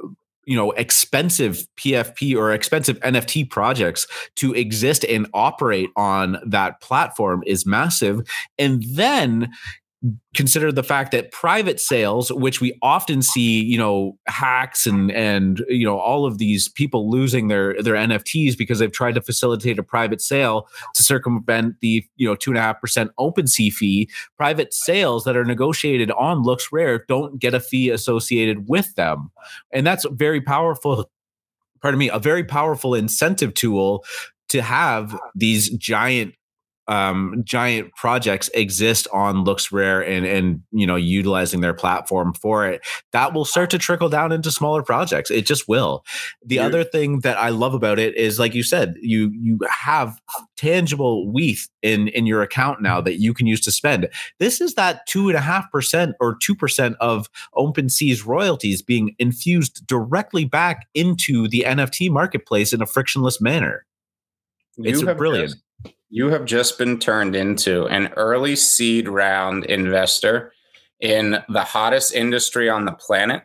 you 0.46 0.56
know 0.56 0.70
expensive 0.72 1.66
pfp 1.76 2.34
or 2.36 2.52
expensive 2.52 2.98
nft 3.00 3.50
projects 3.50 4.06
to 4.36 4.52
exist 4.54 5.04
and 5.04 5.26
operate 5.34 5.90
on 5.96 6.38
that 6.46 6.80
platform 6.80 7.42
is 7.46 7.66
massive. 7.66 8.28
And 8.58 8.82
then 8.88 9.50
consider 10.35 10.72
the 10.72 10.82
fact 10.82 11.12
that 11.12 11.31
private 11.31 11.78
sales 11.78 12.32
which 12.32 12.59
we 12.59 12.77
often 12.81 13.20
see 13.20 13.62
you 13.62 13.77
know 13.77 14.16
hacks 14.27 14.86
and 14.86 15.12
and 15.12 15.62
you 15.68 15.85
know 15.85 15.98
all 15.98 16.24
of 16.24 16.39
these 16.39 16.68
people 16.68 17.10
losing 17.10 17.48
their 17.48 17.74
their 17.82 17.94
nfts 17.94 18.56
because 18.56 18.78
they've 18.78 18.93
tried 18.93 19.14
to 19.14 19.20
facilitate 19.20 19.78
a 19.78 19.82
private 19.82 20.22
sale 20.22 20.66
to 20.94 21.02
circumvent 21.02 21.74
the 21.81 22.02
you 22.16 22.27
know 22.27 22.35
two 22.35 22.51
and 22.51 22.56
a 22.56 22.62
half 22.62 22.81
percent 22.81 23.10
OpenSea 23.18 23.70
fee 23.72 24.09
private 24.36 24.72
sales 24.72 25.24
that 25.24 25.36
are 25.36 25.44
negotiated 25.44 26.10
on 26.12 26.44
LooksRare 26.44 27.01
don't 27.09 27.39
get 27.39 27.55
a 27.55 27.60
fee 27.60 27.90
associated 27.90 28.68
with 28.68 28.94
them. 28.94 29.31
And 29.72 29.86
that's 29.86 30.06
very 30.10 30.40
powerful 30.40 31.10
pardon 31.82 31.98
me 31.98 32.10
a 32.10 32.18
very 32.18 32.44
powerful 32.44 32.94
incentive 32.94 33.55
tool 33.55 34.05
to 34.48 34.62
have 34.62 35.18
these 35.35 35.70
giant 35.70 36.35
um, 36.90 37.42
giant 37.44 37.94
projects 37.94 38.50
exist 38.52 39.06
on 39.12 39.44
LooksRare 39.44 40.06
and 40.06 40.26
and 40.26 40.60
you 40.72 40.86
know 40.86 40.96
utilizing 40.96 41.60
their 41.60 41.72
platform 41.72 42.34
for 42.34 42.66
it 42.66 42.82
that 43.12 43.32
will 43.32 43.44
start 43.44 43.70
to 43.70 43.78
trickle 43.78 44.08
down 44.08 44.32
into 44.32 44.50
smaller 44.50 44.82
projects. 44.82 45.30
It 45.30 45.46
just 45.46 45.68
will. 45.68 46.04
The 46.44 46.58
other 46.58 46.82
thing 46.82 47.20
that 47.20 47.38
i 47.38 47.48
love 47.48 47.74
about 47.74 48.00
it 48.00 48.16
is 48.16 48.40
like 48.40 48.54
you 48.54 48.64
said 48.64 48.96
you 49.00 49.30
you 49.32 49.58
have 49.70 50.20
tangible 50.56 51.32
WETH 51.32 51.68
in 51.80 52.08
in 52.08 52.26
your 52.26 52.42
account 52.42 52.82
now 52.82 53.00
that 53.00 53.20
you 53.20 53.32
can 53.34 53.46
use 53.46 53.60
to 53.60 53.70
spend. 53.70 54.08
This 54.40 54.60
is 54.60 54.74
that 54.74 55.06
two 55.06 55.28
and 55.28 55.38
a 55.38 55.40
half 55.40 55.70
percent 55.70 56.16
or 56.18 56.36
two 56.42 56.56
percent 56.56 56.96
of 56.98 57.28
OpenSea's 57.54 58.26
royalties 58.26 58.82
being 58.82 59.14
infused 59.20 59.86
directly 59.86 60.44
back 60.44 60.88
into 60.94 61.46
the 61.46 61.64
nft 61.68 62.10
marketplace 62.10 62.72
in 62.72 62.82
a 62.82 62.86
frictionless 62.86 63.40
manner. 63.40 63.86
It's 64.78 65.02
brilliant. 65.02 65.50
just- 65.50 65.62
you 66.11 66.28
have 66.31 66.45
just 66.45 66.77
been 66.77 66.99
turned 66.99 67.37
into 67.37 67.87
an 67.87 68.09
early 68.16 68.57
seed 68.57 69.09
round 69.09 69.65
investor 69.66 70.53
in 70.99 71.39
the 71.49 71.62
hottest 71.62 72.12
industry 72.12 72.69
on 72.69 72.85
the 72.85 72.93
planet 72.93 73.45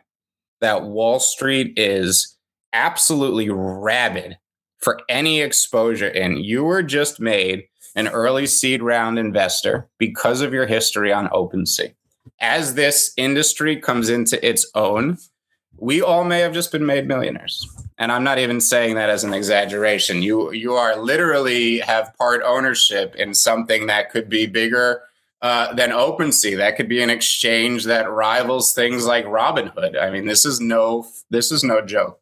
that 0.60 0.82
Wall 0.82 1.20
Street 1.20 1.78
is 1.78 2.36
absolutely 2.72 3.48
rabid 3.48 4.36
for 4.78 5.00
any 5.08 5.40
exposure 5.40 6.08
in. 6.08 6.38
You 6.38 6.64
were 6.64 6.82
just 6.82 7.20
made 7.20 7.64
an 7.94 8.08
early 8.08 8.46
seed 8.46 8.82
round 8.82 9.18
investor 9.18 9.88
because 9.98 10.40
of 10.40 10.52
your 10.52 10.66
history 10.66 11.12
on 11.12 11.28
OpenSea. 11.28 11.94
As 12.40 12.74
this 12.74 13.12
industry 13.16 13.76
comes 13.76 14.10
into 14.10 14.44
its 14.46 14.68
own, 14.74 15.18
we 15.78 16.02
all 16.02 16.24
may 16.24 16.40
have 16.40 16.52
just 16.52 16.72
been 16.72 16.84
made 16.84 17.06
millionaires 17.06 17.64
and 17.98 18.12
I'm 18.12 18.24
not 18.24 18.38
even 18.38 18.60
saying 18.60 18.96
that 18.96 19.10
as 19.10 19.24
an 19.24 19.32
exaggeration. 19.32 20.22
You 20.22 20.52
you 20.52 20.74
are 20.74 20.96
literally 20.96 21.78
have 21.78 22.16
part 22.18 22.42
ownership 22.44 23.14
in 23.16 23.34
something 23.34 23.86
that 23.86 24.10
could 24.10 24.28
be 24.28 24.46
bigger 24.46 25.02
uh, 25.42 25.72
than 25.74 25.90
OpenSea. 25.90 26.56
That 26.58 26.76
could 26.76 26.88
be 26.88 27.02
an 27.02 27.10
exchange 27.10 27.84
that 27.84 28.10
rivals 28.10 28.74
things 28.74 29.06
like 29.06 29.24
Robinhood. 29.24 30.00
I 30.00 30.10
mean, 30.10 30.26
this 30.26 30.44
is 30.44 30.60
no 30.60 31.06
this 31.30 31.50
is 31.50 31.64
no 31.64 31.80
joke. 31.80 32.20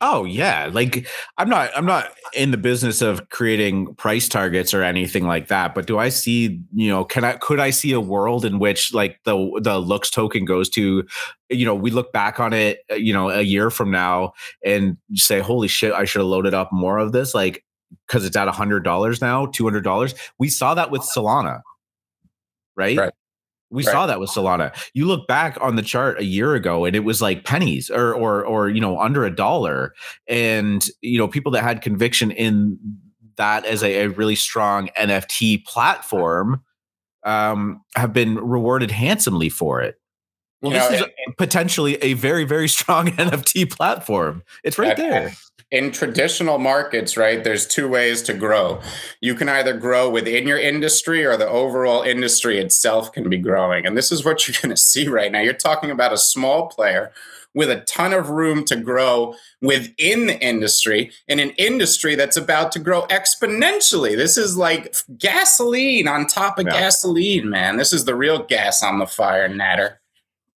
Oh 0.00 0.24
yeah, 0.24 0.68
like 0.72 1.06
I'm 1.38 1.48
not 1.48 1.70
I'm 1.76 1.86
not 1.86 2.12
in 2.34 2.50
the 2.50 2.56
business 2.56 3.00
of 3.00 3.28
creating 3.30 3.94
price 3.94 4.28
targets 4.28 4.74
or 4.74 4.82
anything 4.82 5.26
like 5.26 5.48
that, 5.48 5.74
but 5.74 5.86
do 5.86 5.98
I 5.98 6.08
see, 6.08 6.60
you 6.74 6.88
know, 6.90 7.04
can 7.04 7.24
I 7.24 7.34
could 7.36 7.60
I 7.60 7.70
see 7.70 7.92
a 7.92 8.00
world 8.00 8.44
in 8.44 8.58
which 8.58 8.92
like 8.92 9.18
the 9.24 9.60
the 9.62 9.78
looks 9.78 10.10
token 10.10 10.44
goes 10.44 10.68
to 10.70 11.04
you 11.50 11.64
know, 11.64 11.74
we 11.74 11.90
look 11.90 12.12
back 12.12 12.40
on 12.40 12.52
it, 12.52 12.80
uh, 12.90 12.94
you 12.96 13.12
know, 13.12 13.30
a 13.30 13.42
year 13.42 13.70
from 13.70 13.90
now 13.90 14.32
and 14.64 14.96
say 15.14 15.40
holy 15.40 15.68
shit, 15.68 15.92
I 15.92 16.04
should 16.04 16.20
have 16.20 16.28
loaded 16.28 16.54
up 16.54 16.72
more 16.72 16.98
of 16.98 17.12
this 17.12 17.34
like 17.34 17.64
cuz 18.08 18.24
it's 18.24 18.36
at 18.36 18.48
$100 18.48 19.20
now, 19.22 19.46
$200. 19.46 20.14
We 20.38 20.48
saw 20.48 20.74
that 20.74 20.90
with 20.90 21.02
Solana. 21.02 21.60
Right? 22.76 22.98
Right. 22.98 23.12
We 23.74 23.84
right. 23.84 23.92
saw 23.92 24.06
that 24.06 24.20
with 24.20 24.30
Solana. 24.30 24.74
You 24.94 25.06
look 25.06 25.26
back 25.26 25.58
on 25.60 25.76
the 25.76 25.82
chart 25.82 26.20
a 26.20 26.24
year 26.24 26.54
ago 26.54 26.84
and 26.84 26.94
it 26.94 27.00
was 27.00 27.20
like 27.20 27.44
pennies 27.44 27.90
or 27.90 28.14
or 28.14 28.44
or 28.44 28.68
you 28.68 28.80
know 28.80 29.00
under 29.00 29.24
a 29.24 29.34
dollar 29.34 29.94
and 30.28 30.86
you 31.00 31.18
know 31.18 31.26
people 31.26 31.52
that 31.52 31.62
had 31.62 31.82
conviction 31.82 32.30
in 32.30 32.78
that 33.36 33.64
as 33.64 33.82
a, 33.82 34.04
a 34.04 34.08
really 34.10 34.36
strong 34.36 34.88
NFT 34.96 35.64
platform 35.64 36.62
um, 37.24 37.82
have 37.96 38.12
been 38.12 38.36
rewarded 38.36 38.92
handsomely 38.92 39.48
for 39.48 39.80
it. 39.80 39.96
Well, 40.62 40.72
you 40.72 40.78
this 40.78 41.00
know, 41.00 41.06
is 41.06 41.12
potentially 41.36 41.96
a 41.96 42.12
very, 42.14 42.44
very 42.44 42.68
strong 42.68 43.08
NFT 43.08 43.70
platform. 43.70 44.44
It's 44.62 44.78
right 44.78 44.96
there 44.96 45.34
in 45.70 45.90
traditional 45.90 46.58
markets, 46.58 47.16
right, 47.16 47.42
there's 47.42 47.66
two 47.66 47.88
ways 47.88 48.22
to 48.22 48.34
grow. 48.34 48.80
You 49.20 49.34
can 49.34 49.48
either 49.48 49.74
grow 49.74 50.08
within 50.08 50.46
your 50.46 50.58
industry 50.58 51.24
or 51.24 51.36
the 51.36 51.48
overall 51.48 52.02
industry 52.02 52.58
itself 52.58 53.12
can 53.12 53.28
be 53.28 53.38
growing. 53.38 53.86
And 53.86 53.96
this 53.96 54.12
is 54.12 54.24
what 54.24 54.46
you're 54.46 54.56
going 54.62 54.74
to 54.74 54.80
see 54.80 55.08
right 55.08 55.32
now. 55.32 55.40
You're 55.40 55.54
talking 55.54 55.90
about 55.90 56.12
a 56.12 56.18
small 56.18 56.68
player 56.68 57.12
with 57.54 57.70
a 57.70 57.80
ton 57.82 58.12
of 58.12 58.30
room 58.30 58.64
to 58.64 58.76
grow 58.76 59.34
within 59.62 60.26
the 60.26 60.38
industry 60.40 61.12
in 61.28 61.38
an 61.38 61.50
industry 61.50 62.16
that's 62.16 62.36
about 62.36 62.72
to 62.72 62.80
grow 62.80 63.02
exponentially. 63.06 64.16
This 64.16 64.36
is 64.36 64.56
like 64.56 64.94
gasoline 65.18 66.08
on 66.08 66.26
top 66.26 66.58
of 66.58 66.66
yeah. 66.66 66.72
gasoline, 66.72 67.48
man. 67.48 67.76
This 67.76 67.92
is 67.92 68.04
the 68.04 68.16
real 68.16 68.42
gas 68.42 68.82
on 68.82 68.98
the 68.98 69.06
fire, 69.06 69.48
Natter. 69.48 70.00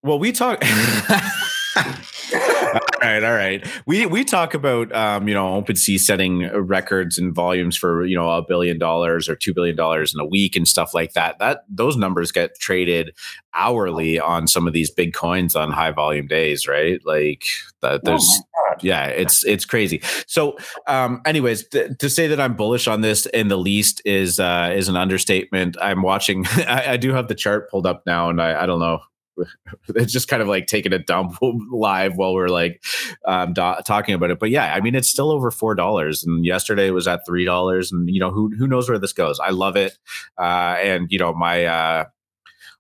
Well, 0.04 0.20
we 0.20 0.32
talk. 0.32 0.64
all 2.34 2.80
right, 3.02 3.24
all 3.24 3.34
right. 3.34 3.66
We 3.86 4.06
we 4.06 4.24
talk 4.24 4.54
about 4.54 4.94
um, 4.94 5.28
you 5.28 5.34
know 5.34 5.56
open 5.56 5.76
OpenSea 5.76 5.99
setting 5.99 6.48
records 6.54 7.18
and 7.18 7.34
volumes 7.34 7.78
for 7.78 8.06
you 8.06 8.16
know 8.16 8.30
a 8.30 8.41
billion 8.41 8.78
dollars 8.78 9.30
or 9.30 9.36
two 9.36 9.54
billion 9.54 9.76
dollars 9.76 10.14
in 10.14 10.20
a 10.20 10.26
week 10.26 10.56
and 10.56 10.68
stuff 10.68 10.94
like 10.94 11.14
that. 11.14 11.40
That 11.40 11.64
those 11.70 11.98
numbers 11.98 12.32
get 12.32 12.60
traded 12.60 13.16
hourly 13.54 14.20
on 14.20 14.48
some 14.48 14.68
of 14.68 14.74
these 14.74 14.91
big 14.91 15.14
coins 15.14 15.56
on 15.56 15.72
high 15.72 15.91
volume 15.91 16.28
days, 16.28 16.68
right? 16.68 16.99
Like 17.06 17.44
that. 17.82 18.04
There's 18.04 18.28
oh 18.28 18.58
yeah, 18.82 19.06
it's 19.06 19.45
it's 19.45 19.66
crazy. 19.66 20.02
So, 20.28 20.58
um, 20.88 21.22
anyways, 21.26 21.68
th- 21.70 21.98
to 21.99 22.10
say 22.10 22.28
that 22.28 22.40
I'm 22.40 22.56
bullish 22.56 22.88
on 22.88 23.02
this 23.02 23.26
in 23.28 23.48
the 23.48 23.58
least 23.58 24.02
is 24.06 24.40
uh, 24.40 24.74
is 24.76 24.88
an 24.90 24.95
understatement. 24.95 25.78
I'm 25.82 26.02
watching. 26.02 26.45
I, 26.68 26.94
I 26.94 26.98
do 26.98 27.14
have 27.14 27.28
the 27.28 27.36
chart 27.36 27.70
pulled 27.70 27.86
up 27.86 28.04
now, 28.06 28.30
and 28.30 28.41
I, 28.41 28.64
I 28.64 28.66
don't 28.66 28.80
know. 28.80 28.99
It's 29.96 30.12
just 30.12 30.28
kind 30.28 30.42
of 30.42 30.48
like 30.48 30.68
taking 30.68 30.94
a 30.94 31.00
dump 31.00 31.38
live 31.72 32.16
while 32.18 32.34
we're 32.34 32.48
like 32.50 32.84
um, 33.26 33.54
do- 33.54 33.76
talking 33.86 34.16
about 34.16 34.32
it. 34.32 34.40
But 34.40 34.50
yeah, 34.50 34.74
I 34.74 34.82
mean, 34.82 34.96
it's 34.96 35.10
still 35.10 35.32
over 35.32 35.52
four 35.52 35.76
dollars, 35.76 36.24
and 36.24 36.46
yesterday 36.46 36.88
it 36.88 36.92
was 36.92 37.08
at 37.08 37.26
three 37.26 37.46
dollars. 37.46 37.92
And 37.92 38.10
you 38.10 38.20
know, 38.20 38.32
who 38.32 38.52
who 38.58 38.68
knows 38.68 38.90
where 38.90 39.00
this 39.00 39.14
goes? 39.14 39.40
I 39.40 39.52
love 39.52 39.76
it, 39.76 39.98
uh, 40.38 40.78
and 40.82 41.08
you 41.10 41.20
know, 41.20 41.34
my. 41.34 41.66
Uh, 41.66 42.06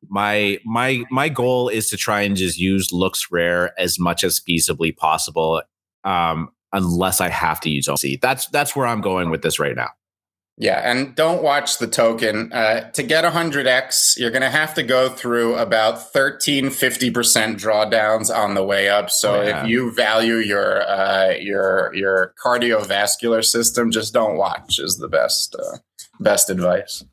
my 0.09 0.59
my 0.63 1.03
my 1.09 1.27
goal 1.27 1.69
is 1.69 1.89
to 1.89 1.97
try 1.97 2.21
and 2.21 2.35
just 2.35 2.59
use 2.59 2.91
LooksRare 2.91 3.71
as 3.79 3.99
much 3.99 4.23
as 4.23 4.39
feasibly 4.39 4.95
possible 4.95 5.63
um 6.03 6.49
unless 6.71 7.19
i 7.19 7.29
have 7.29 7.59
to 7.59 7.69
use 7.71 7.89
OC. 7.89 8.21
that's 8.21 8.45
that's 8.47 8.75
where 8.75 8.85
i'm 8.85 9.01
going 9.01 9.31
with 9.31 9.41
this 9.41 9.59
right 9.59 9.75
now 9.75 9.89
yeah 10.57 10.81
and 10.89 11.15
don't 11.15 11.43
watch 11.43 11.77
the 11.77 11.87
token 11.87 12.51
uh, 12.51 12.89
to 12.91 13.03
get 13.03 13.23
100x 13.23 14.17
you're 14.17 14.31
going 14.31 14.41
to 14.41 14.49
have 14.49 14.73
to 14.73 14.83
go 14.83 15.09
through 15.09 15.55
about 15.55 16.11
13 16.11 16.65
50% 16.65 17.13
drawdowns 17.55 18.35
on 18.35 18.55
the 18.55 18.63
way 18.63 18.89
up 18.89 19.09
so 19.09 19.35
oh, 19.35 19.43
yeah. 19.43 19.63
if 19.63 19.69
you 19.69 19.91
value 19.93 20.35
your 20.35 20.81
uh, 20.87 21.31
your 21.39 21.93
your 21.93 22.33
cardiovascular 22.43 23.43
system 23.43 23.91
just 23.91 24.13
don't 24.13 24.37
watch 24.37 24.79
is 24.79 24.97
the 24.97 25.07
best 25.07 25.55
uh, 25.55 25.77
best 26.19 26.49
advice 26.49 27.03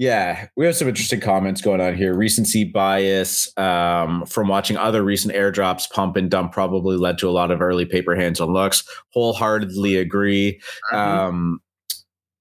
yeah, 0.00 0.46
we 0.56 0.64
have 0.64 0.76
some 0.76 0.88
interesting 0.88 1.20
comments 1.20 1.60
going 1.60 1.82
on 1.82 1.94
here. 1.94 2.14
Recency 2.14 2.64
bias 2.64 3.52
um, 3.58 4.24
from 4.24 4.48
watching 4.48 4.78
other 4.78 5.02
recent 5.02 5.34
airdrops 5.34 5.90
pump 5.90 6.16
and 6.16 6.30
dump 6.30 6.52
probably 6.52 6.96
led 6.96 7.18
to 7.18 7.28
a 7.28 7.30
lot 7.30 7.50
of 7.50 7.60
early 7.60 7.84
paper 7.84 8.16
hands 8.16 8.40
on 8.40 8.50
looks. 8.50 8.82
Wholeheartedly 9.12 9.96
agree. 9.96 10.58
Mm-hmm. 10.90 10.96
Um, 10.96 11.60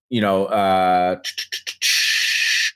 you 0.09 0.21
know, 0.21 0.45
uh, 0.45 1.17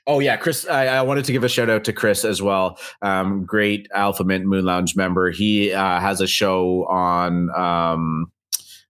oh 0.06 0.20
yeah, 0.20 0.36
Chris. 0.36 0.66
I, 0.66 0.86
I, 0.86 1.02
wanted 1.02 1.24
to 1.26 1.32
give 1.32 1.44
a 1.44 1.48
shout 1.48 1.70
out 1.70 1.84
to 1.84 1.92
Chris 1.92 2.24
as 2.24 2.40
well. 2.40 2.78
Um, 3.02 3.44
great 3.44 3.88
AlphaMint 3.94 4.44
Moon 4.44 4.64
Lounge 4.64 4.96
member. 4.96 5.30
He 5.30 5.72
uh, 5.72 6.00
has 6.00 6.20
a 6.20 6.26
show 6.26 6.86
on. 6.86 7.50
Um, 7.54 8.30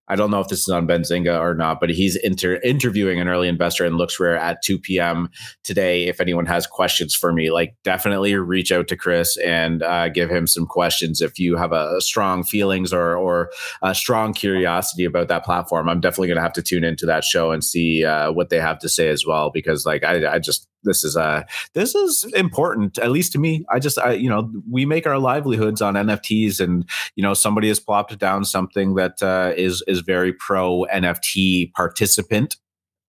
I 0.09 0.17
don't 0.17 0.31
know 0.31 0.41
if 0.41 0.49
this 0.49 0.61
is 0.61 0.69
on 0.69 0.87
Benzinga 0.87 1.39
or 1.41 1.55
not, 1.55 1.81
but 1.81 1.91
he's 1.91 2.17
inter- 2.17 2.61
interviewing 2.63 3.21
an 3.21 3.29
early 3.29 3.49
investor 3.49 3.85
in 3.85 3.95
LooksRare 3.95 4.39
at 4.39 4.63
2 4.63 4.79
p.m. 4.79 5.31
today. 5.63 6.07
If 6.07 6.21
anyone 6.21 6.47
has 6.47 6.67
questions 6.67 7.15
for 7.15 7.33
me, 7.33 7.51
like 7.51 7.75
definitely 7.85 8.35
reach 8.35 8.71
out 8.71 8.89
to 8.89 8.97
Chris 8.97 9.37
and 9.39 9.83
uh, 9.83 10.09
give 10.09 10.31
him 10.31 10.47
some 10.47 10.67
questions. 10.67 11.23
If 11.23 11.39
you 11.39 11.57
have 11.57 11.73
a, 11.73 11.97
a 11.97 12.01
strong 12.01 12.45
feelings 12.45 12.93
or 12.93 13.17
or 13.17 13.51
a 13.83 13.95
strong 13.95 14.35
curiosity 14.35 15.05
about 15.05 15.29
that 15.29 15.45
platform, 15.45 15.89
I'm 15.89 16.01
definitely 16.01 16.29
going 16.29 16.37
to 16.37 16.43
have 16.43 16.53
to 16.55 16.63
tune 16.63 16.85
into 16.85 17.07
that 17.07 17.25
show 17.25 17.51
and 17.51 17.65
see 17.65 18.05
uh, 18.05 18.33
what 18.33 18.51
they 18.51 18.61
have 18.61 18.79
to 18.81 18.89
say 18.89 19.09
as 19.09 19.25
well. 19.27 19.51
Because 19.51 19.87
like 19.87 20.05
I, 20.05 20.35
I 20.35 20.39
just 20.39 20.69
this 20.85 21.05
is 21.05 21.17
uh 21.17 21.43
this 21.75 21.95
is 21.95 22.25
important 22.35 22.99
at 22.99 23.11
least 23.11 23.33
to 23.33 23.39
me. 23.39 23.65
I 23.71 23.79
just 23.79 23.99
i 23.99 24.13
you 24.13 24.29
know 24.29 24.51
we 24.71 24.87
make 24.87 25.07
our 25.07 25.19
livelihoods 25.19 25.83
on 25.83 25.95
nfts 25.95 26.61
and 26.61 26.89
you 27.17 27.23
know 27.23 27.35
somebody 27.35 27.69
has 27.69 27.81
plopped 27.81 28.17
down 28.19 28.45
something 28.45 28.95
that 28.95 29.23
uh, 29.23 29.53
is 29.57 29.83
is 29.87 30.01
very 30.01 30.33
pro 30.33 30.87
nft 30.93 31.73
participant. 31.73 32.57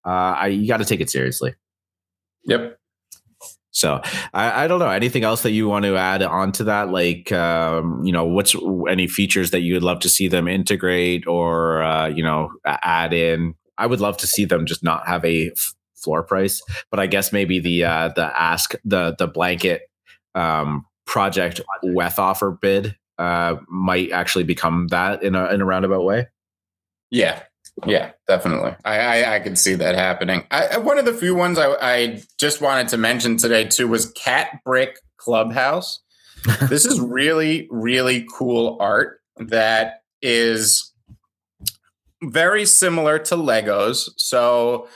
Uh 0.06 0.36
i 0.40 0.48
you 0.48 0.68
got 0.68 0.78
to 0.78 0.86
take 0.86 1.02
it 1.02 1.10
seriously. 1.10 1.56
Yep. 2.46 2.80
So 3.76 4.00
I, 4.34 4.64
I, 4.64 4.68
don't 4.68 4.80
know. 4.80 4.88
Anything 4.88 5.26
else 5.26 5.44
that 5.44 5.52
you 5.52 5.68
want 5.68 5.84
to 5.84 5.98
add 5.98 6.24
onto 6.24 6.64
that. 6.64 6.92
Like, 6.92 7.30
um, 7.34 8.02
you 8.06 8.14
know, 8.14 8.24
what's 8.24 8.56
any 8.90 9.06
features 9.06 9.52
that 9.52 9.62
you 9.62 9.74
would 9.74 9.84
love 9.84 10.00
to 10.00 10.10
see 10.10 10.30
them 10.30 10.48
integrate 10.48 11.28
or 11.28 11.84
uh, 11.84 12.08
you 12.08 12.24
know 12.24 12.52
add 12.66 13.12
in? 13.12 13.54
I 13.78 13.88
would 13.88 14.00
love 14.00 14.16
to 14.18 14.28
see 14.28 14.46
them 14.46 14.66
just 14.66 14.82
not 14.82 15.06
have 15.08 15.26
a 15.26 15.52
floor 16.06 16.24
price. 16.24 16.62
But 16.90 17.02
I 17.02 17.08
guess 17.08 17.34
maybe 17.34 17.60
the 17.60 17.84
uh, 17.84 18.10
the 18.16 18.26
ask 18.40 18.74
the 18.86 19.16
the 19.20 19.28
blanket 19.28 19.82
um, 20.34 20.86
project 21.06 21.60
WETH 21.84 22.18
offer 22.18 22.52
bid 22.52 22.96
uh, 23.18 23.58
might 23.68 24.12
actually 24.12 24.46
become 24.46 24.88
that 24.88 25.24
in 25.24 25.36
a 25.36 25.48
in 25.48 25.60
a 25.62 25.66
roundabout 25.66 26.06
way. 26.06 26.28
Yeah, 27.12 27.44
yeah, 27.86 28.12
definitely. 28.28 28.76
I 28.86 29.00
I, 29.00 29.36
I 29.36 29.40
could 29.40 29.58
see 29.58 29.76
that 29.76 29.96
happening. 29.96 30.46
I, 30.52 30.78
one 30.78 30.98
of 30.98 31.06
the 31.06 31.14
few 31.14 31.36
ones 31.36 31.58
I, 31.58 31.76
I 31.82 32.24
just 32.38 32.62
wanted 32.62 32.88
to 32.90 32.98
mention 32.98 33.38
today 33.38 33.66
too 33.66 33.88
was 33.88 34.12
Cat 34.12 34.60
Brick 34.64 35.00
Clubhouse. 35.18 36.02
this 36.70 36.86
is 36.86 37.00
really 37.00 37.68
really 37.72 38.28
cool 38.38 38.78
art 38.80 39.20
that 39.38 40.04
is 40.22 40.94
very 42.24 42.66
similar 42.66 43.20
to 43.20 43.36
Legos. 43.36 44.10
So 44.18 44.88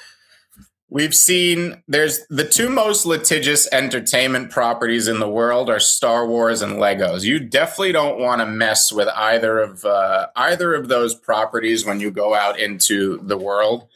We've 0.91 1.13
seen 1.13 1.83
there's 1.87 2.25
the 2.29 2.45
two 2.45 2.67
most 2.67 3.05
litigious 3.05 3.67
entertainment 3.71 4.49
properties 4.49 5.07
in 5.07 5.19
the 5.19 5.29
world 5.29 5.69
are 5.69 5.79
Star 5.79 6.25
Wars 6.25 6.63
and 6.63 6.77
Legos. 6.77 7.23
You 7.23 7.39
definitely 7.39 7.91
don't 7.91 8.19
want 8.19 8.41
to 8.41 8.47
mess 8.47 8.91
with 8.91 9.07
either 9.09 9.59
of 9.59 9.85
uh, 9.85 10.27
either 10.35 10.73
of 10.73 10.87
those 10.87 11.13
properties 11.13 11.85
when 11.85 11.99
you 11.99 12.09
go 12.09 12.33
out 12.33 12.59
into 12.59 13.19
the 13.21 13.37
world. 13.37 13.87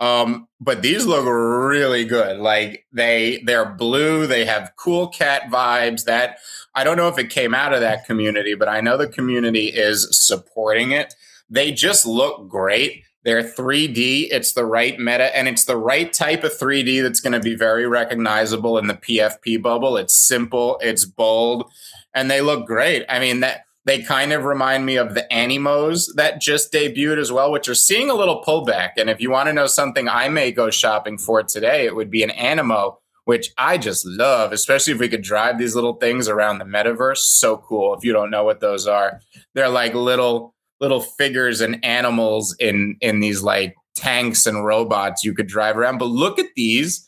Um, 0.00 0.48
but 0.58 0.80
these 0.80 1.04
look 1.04 1.26
really 1.26 2.06
good. 2.06 2.38
Like 2.38 2.86
they 2.92 3.42
they're 3.44 3.68
blue. 3.68 4.26
They 4.26 4.46
have 4.46 4.72
cool 4.76 5.08
cat 5.08 5.50
vibes. 5.50 6.04
That 6.04 6.38
I 6.74 6.82
don't 6.82 6.96
know 6.96 7.08
if 7.08 7.18
it 7.18 7.28
came 7.28 7.54
out 7.54 7.74
of 7.74 7.80
that 7.80 8.06
community, 8.06 8.54
but 8.54 8.68
I 8.68 8.80
know 8.80 8.96
the 8.96 9.08
community 9.08 9.66
is 9.66 10.08
supporting 10.12 10.92
it. 10.92 11.14
They 11.50 11.72
just 11.72 12.06
look 12.06 12.48
great 12.48 13.04
they're 13.28 13.42
3D. 13.42 14.28
It's 14.30 14.54
the 14.54 14.64
right 14.64 14.98
meta, 14.98 15.36
and 15.36 15.48
it's 15.48 15.66
the 15.66 15.76
right 15.76 16.10
type 16.10 16.44
of 16.44 16.58
3D 16.58 17.02
that's 17.02 17.20
going 17.20 17.34
to 17.34 17.40
be 17.40 17.54
very 17.54 17.86
recognizable 17.86 18.78
in 18.78 18.86
the 18.86 18.94
PFP 18.94 19.60
bubble. 19.60 19.98
It's 19.98 20.16
simple, 20.16 20.78
it's 20.80 21.04
bold, 21.04 21.70
and 22.14 22.30
they 22.30 22.40
look 22.40 22.66
great. 22.66 23.04
I 23.06 23.18
mean 23.18 23.40
that 23.40 23.64
they 23.84 24.00
kind 24.00 24.32
of 24.32 24.44
remind 24.44 24.86
me 24.86 24.96
of 24.96 25.12
the 25.12 25.30
Animos 25.30 26.10
that 26.16 26.40
just 26.40 26.72
debuted 26.72 27.18
as 27.18 27.30
well, 27.30 27.52
which 27.52 27.68
are 27.68 27.74
seeing 27.74 28.08
a 28.08 28.14
little 28.14 28.42
pullback. 28.42 28.92
And 28.96 29.10
if 29.10 29.20
you 29.20 29.30
want 29.30 29.48
to 29.48 29.52
know 29.52 29.66
something 29.66 30.08
I 30.08 30.30
may 30.30 30.50
go 30.50 30.70
shopping 30.70 31.18
for 31.18 31.42
today, 31.42 31.84
it 31.84 31.94
would 31.94 32.10
be 32.10 32.22
an 32.22 32.30
Animo, 32.30 32.98
which 33.26 33.50
I 33.58 33.76
just 33.76 34.06
love, 34.06 34.52
especially 34.52 34.94
if 34.94 35.00
we 35.00 35.10
could 35.10 35.20
drive 35.20 35.58
these 35.58 35.74
little 35.74 35.96
things 35.96 36.30
around 36.30 36.60
the 36.60 36.64
metaverse. 36.64 37.18
So 37.18 37.58
cool. 37.58 37.92
If 37.92 38.04
you 38.04 38.14
don't 38.14 38.30
know 38.30 38.44
what 38.44 38.60
those 38.60 38.86
are, 38.86 39.20
they're 39.52 39.68
like 39.68 39.92
little 39.92 40.54
little 40.80 41.00
figures 41.00 41.60
and 41.60 41.84
animals 41.84 42.54
in 42.58 42.96
in 43.00 43.20
these 43.20 43.42
like 43.42 43.74
tanks 43.96 44.46
and 44.46 44.64
robots 44.64 45.24
you 45.24 45.34
could 45.34 45.48
drive 45.48 45.76
around. 45.76 45.98
But 45.98 46.06
look 46.06 46.38
at 46.38 46.54
these 46.56 47.06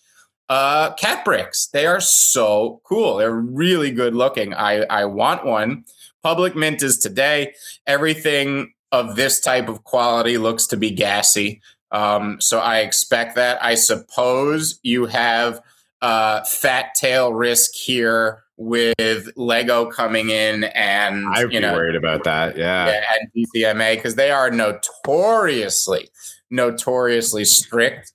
uh, 0.48 0.92
cat 0.94 1.24
bricks. 1.24 1.68
They 1.68 1.86
are 1.86 2.00
so 2.00 2.80
cool. 2.84 3.16
They're 3.16 3.30
really 3.32 3.90
good 3.90 4.14
looking. 4.14 4.54
I 4.54 4.82
I 4.84 5.04
want 5.04 5.44
one. 5.44 5.84
Public 6.22 6.54
mint 6.54 6.82
is 6.82 6.98
today. 6.98 7.54
Everything 7.86 8.74
of 8.92 9.16
this 9.16 9.40
type 9.40 9.68
of 9.68 9.84
quality 9.84 10.36
looks 10.36 10.66
to 10.66 10.76
be 10.76 10.90
gassy. 10.90 11.62
Um, 11.92 12.40
so 12.40 12.58
I 12.58 12.80
expect 12.80 13.36
that. 13.36 13.62
I 13.64 13.74
suppose 13.74 14.78
you 14.82 15.06
have 15.06 15.60
uh, 16.02 16.42
fat 16.44 16.94
tail 16.94 17.32
risk 17.32 17.72
here 17.74 18.42
with 18.60 19.30
Lego 19.36 19.90
coming 19.90 20.28
in 20.28 20.64
and 20.64 21.26
I'd 21.30 21.50
you 21.50 21.60
know, 21.60 21.72
worried 21.72 21.96
about 21.96 22.24
that. 22.24 22.58
Yeah, 22.58 22.88
yeah 22.88 23.02
and 23.18 23.30
DCMA 23.34 23.96
because 23.96 24.16
they 24.16 24.30
are 24.30 24.50
notoriously, 24.50 26.10
notoriously 26.50 27.46
strict. 27.46 28.12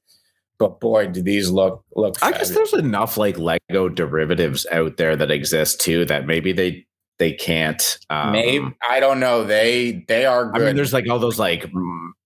But 0.60 0.80
boy, 0.80 1.08
do 1.08 1.24
these 1.24 1.50
look 1.50 1.84
look. 1.96 2.16
I 2.22 2.32
guess 2.32 2.52
there's 2.52 2.74
enough 2.74 3.18
like 3.18 3.40
Lego 3.40 3.90
derivatives 3.90 4.68
out 4.72 4.98
there 4.98 5.16
that 5.16 5.32
exist 5.32 5.82
too 5.82 6.06
that 6.06 6.28
maybe 6.28 6.54
they 6.54 6.86
they 7.18 7.34
can't. 7.34 7.98
Um, 8.10 8.32
maybe 8.34 8.66
I 8.88 9.00
don't 9.00 9.20
know. 9.20 9.44
They 9.44 10.04
they 10.08 10.26
are. 10.26 10.52
Good. 10.52 10.62
I 10.62 10.66
mean, 10.66 10.76
there's 10.76 10.94
like 10.94 11.10
all 11.10 11.20
those 11.20 11.40
like 11.40 11.72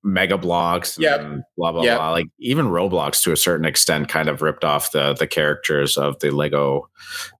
Mega 0.03 0.37
Bloks. 0.37 0.97
Yeah. 0.97 1.37
Blah 1.57 1.71
blah 1.73 1.83
yep. 1.83 1.97
blah. 1.97 2.11
Like 2.11 2.27
even 2.39 2.67
Roblox 2.67 3.21
to 3.23 3.31
a 3.31 3.37
certain 3.37 3.65
extent 3.65 4.09
kind 4.09 4.29
of 4.29 4.41
ripped 4.41 4.63
off 4.63 4.91
the 4.91 5.13
the 5.13 5.27
characters 5.27 5.97
of 5.97 6.19
the 6.19 6.31
Lego 6.31 6.89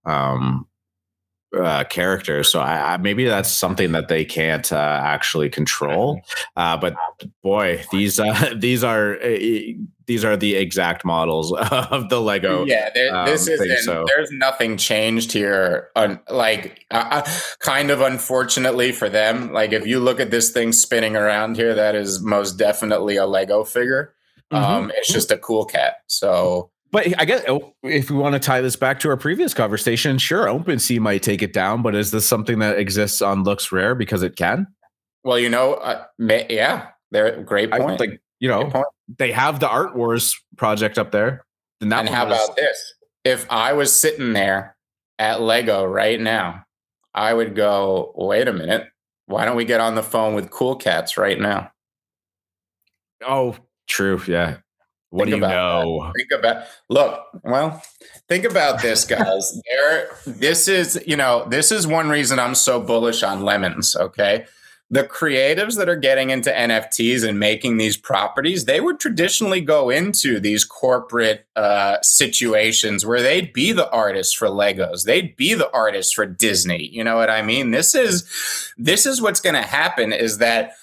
um 0.06 0.68
uh, 1.58 1.84
characters. 1.86 2.52
So 2.52 2.60
I, 2.60 2.94
I, 2.94 2.98
maybe 2.98 3.26
that's 3.26 3.52
something 3.52 3.92
that 3.94 4.08
they 4.08 4.26
can't 4.26 4.72
uh, 4.72 5.00
actually 5.04 5.50
control. 5.50 6.22
Uh, 6.56 6.78
but 6.78 6.96
boy, 7.42 7.84
these 7.92 8.20
uh, 8.20 8.54
these 8.58 8.84
are 8.84 9.16
uh, 9.16 9.38
these 10.06 10.26
are 10.26 10.38
the 10.38 10.56
exact 10.56 11.06
models 11.06 11.54
of 11.72 12.10
the 12.10 12.22
Lego. 12.22 12.66
Yeah, 12.66 12.90
there, 12.94 13.16
um, 13.16 13.26
this 13.26 13.48
is 13.48 13.86
so. 13.86 14.06
there's 14.08 14.32
nothing 14.32 14.78
changed 14.78 15.32
here. 15.32 15.90
Un, 15.96 16.20
like 16.30 16.86
uh, 16.92 17.22
kind 17.60 17.92
of 17.92 18.02
unfortunately 18.02 18.92
for 18.92 19.10
them. 19.10 19.52
Like 19.54 19.72
if 19.72 19.86
you 19.88 20.00
look 20.00 20.20
at 20.20 20.32
this 20.32 20.52
thing 20.52 20.72
spinning 20.72 21.16
around 21.16 21.56
here, 21.56 21.74
that 21.74 21.96
is 21.96 22.22
most 22.22 22.58
definitely 22.58 23.18
a 23.18 23.26
Lego 23.26 23.64
figure. 23.64 24.14
Mm-hmm. 24.52 24.64
Um, 24.64 24.92
it's 24.96 25.12
just 25.12 25.32
a 25.32 25.38
cool 25.38 25.66
cat. 25.66 25.98
So 26.08 26.72
but 26.91 27.20
I 27.20 27.26
guess 27.26 27.44
oh, 27.48 27.74
if 27.84 28.10
we 28.10 28.18
want 28.18 28.34
to 28.34 28.40
tie 28.40 28.61
this 28.61 28.76
back 28.76 28.99
to 29.02 29.10
our 29.10 29.18
previous 29.18 29.53
conversation, 29.53 30.18
sure, 30.18 30.45
OpenSea 30.45 30.99
might 30.99 31.24
take 31.24 31.41
it 31.41 31.53
down, 31.53 31.82
but 31.82 31.95
is 31.95 32.11
this 32.11 32.28
something 32.28 32.60
that 32.60 32.78
exists 32.78 33.22
on 33.22 33.45
LooksRare 33.45 33.98
because 33.98 34.24
it 34.24 34.36
can? 34.36 34.68
Well, 35.24 35.38
you 35.38 35.49
know, 35.49 35.74
uh, 35.76 36.06
yeah, 36.18 36.88
they're 37.11 37.41
great 37.44 37.72
point. 37.72 38.02
I, 38.02 38.06
like 38.06 38.22
you 38.40 38.48
know, 38.48 38.72
they 39.18 39.32
have 39.32 39.60
the 39.60 39.70
Art 39.70 39.95
Wars 39.95 40.40
project 40.56 40.98
up 40.98 41.11
there. 41.11 41.45
And, 41.82 41.94
and 41.94 42.10
how 42.10 42.28
was, 42.28 42.44
about 42.44 42.56
this? 42.56 42.94
If 43.24 43.45
I 43.52 43.74
was 43.74 43.94
sitting 43.94 44.34
there 44.34 44.76
at 45.18 45.41
Lego 45.41 45.84
right 45.84 46.20
now, 46.20 46.66
I 47.14 47.34
would 47.34 47.56
go, 47.56 48.14
wait 48.16 48.48
a 48.48 48.53
minute. 48.53 48.88
Why 49.26 49.45
don't 49.45 49.56
we 49.56 49.66
get 49.66 49.82
on 49.82 49.95
the 49.95 50.03
phone 50.03 50.34
with 50.34 50.49
Cool 50.49 50.76
Cats 50.76 51.18
right 51.18 51.40
now? 51.40 51.72
Oh, 53.28 53.56
true. 53.88 54.22
Yeah. 54.28 54.57
What 55.10 55.26
think 55.26 55.41
do 55.41 55.48
you 55.48 55.53
know? 55.53 56.03
That. 56.03 56.14
Think 56.15 56.40
about 56.40 56.64
look, 56.90 57.26
well, 57.44 57.84
think 58.27 58.45
about 58.45 58.81
this, 58.81 59.06
guys. 59.06 59.60
there 59.69 60.10
this 60.26 60.68
is, 60.68 61.02
you 61.07 61.15
know, 61.15 61.45
this 61.49 61.72
is 61.72 61.88
one 61.88 62.10
reason 62.10 62.40
I'm 62.40 62.56
so 62.56 62.80
bullish 62.80 63.23
on 63.23 63.44
lemons. 63.44 63.95
Okay 63.95 64.45
the 64.91 65.03
creatives 65.03 65.77
that 65.77 65.88
are 65.88 65.95
getting 65.95 66.31
into 66.31 66.49
NFTs 66.49 67.27
and 67.27 67.40
making 67.40 67.77
these 67.77 67.95
properties, 67.95 68.65
they 68.65 68.81
would 68.81 68.99
traditionally 68.99 69.61
go 69.61 69.91
into 69.91 70.40
these 70.40 70.65
corporate 70.65 71.45
uh, 71.56 71.98
situations 72.02 73.06
where 73.06 73.22
they'd 73.22 73.53
be 73.53 73.72
the 73.72 73.90
artist 73.91 74.36
for 74.36 74.48
Legos, 74.48 75.06
they'd 75.06 75.36
be 75.36 75.53
the 75.53 75.72
artist 75.72 76.15
for 76.15 76.26
Disney. 76.26 76.88
You 76.88 77.03
know 77.03 77.18
what 77.18 77.30
I 77.30 77.44
mean? 77.44 77.69
This 77.69 77.94
is 77.94 78.73
this 78.77 79.06
is 79.06 79.22
what's 79.22 79.41
going 79.41 79.56
to 79.56 79.61
happen. 79.61 80.11
Is 80.11 80.40
that 80.40 80.73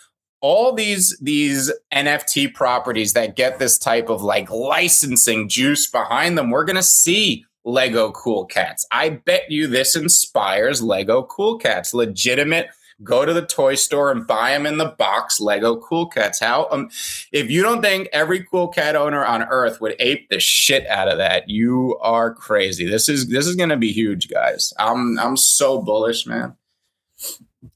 all 0.41 0.73
these 0.73 1.17
these 1.21 1.73
NFT 1.93 2.55
properties 2.55 3.13
that 3.15 3.37
get 3.37 3.59
this 3.59 3.79
type 3.79 4.09
of 4.09 4.23
like 4.23 4.51
licensing 4.51 5.49
juice 5.49 5.87
behind 5.87 6.37
them, 6.37 6.51
we're 6.51 6.65
to 6.77 6.83
see 6.83 7.45
Lego 7.65 8.13
Cool 8.13 8.47
Cats. 8.47 8.87
I 8.93 9.11
bet 9.11 9.51
you 9.51 9.67
this 9.67 9.97
inspires 9.97 10.83
Lego 10.83 11.25
Cool 11.25 11.59
Cats, 11.59 11.95
legitimate 11.95 12.69
go 13.03 13.25
to 13.25 13.33
the 13.33 13.45
toy 13.45 13.75
store 13.75 14.11
and 14.11 14.27
buy 14.27 14.51
them 14.51 14.67
in 14.67 14.79
the 14.79 14.95
box 14.99 15.41
Lego 15.41 15.77
Cool 15.77 16.07
Cats. 16.09 16.41
How 16.41 16.69
um, 16.71 16.89
if 17.33 17.51
you 17.51 17.63
don't 17.63 17.83
think 17.83 18.09
every 18.13 18.45
cool 18.45 18.69
cat 18.69 18.97
owner 18.97 19.25
on 19.25 19.43
earth 19.45 19.81
would 19.81 19.97
ape 19.99 20.29
the 20.29 20.41
shit 20.41 20.87
out 20.87 21.09
of 21.09 21.19
that, 21.19 21.49
you 21.49 21.99
are 22.01 22.35
crazy. 22.35 22.87
This 22.87 23.09
is 23.09 23.29
this 23.29 23.47
is 23.47 23.57
to 23.57 23.77
be 23.77 23.93
huge, 23.93 24.29
guys. 24.29 24.73
I'm 24.79 25.19
I'm 25.19 25.37
so 25.37 25.81
bullish, 25.81 26.27
man. 26.27 26.57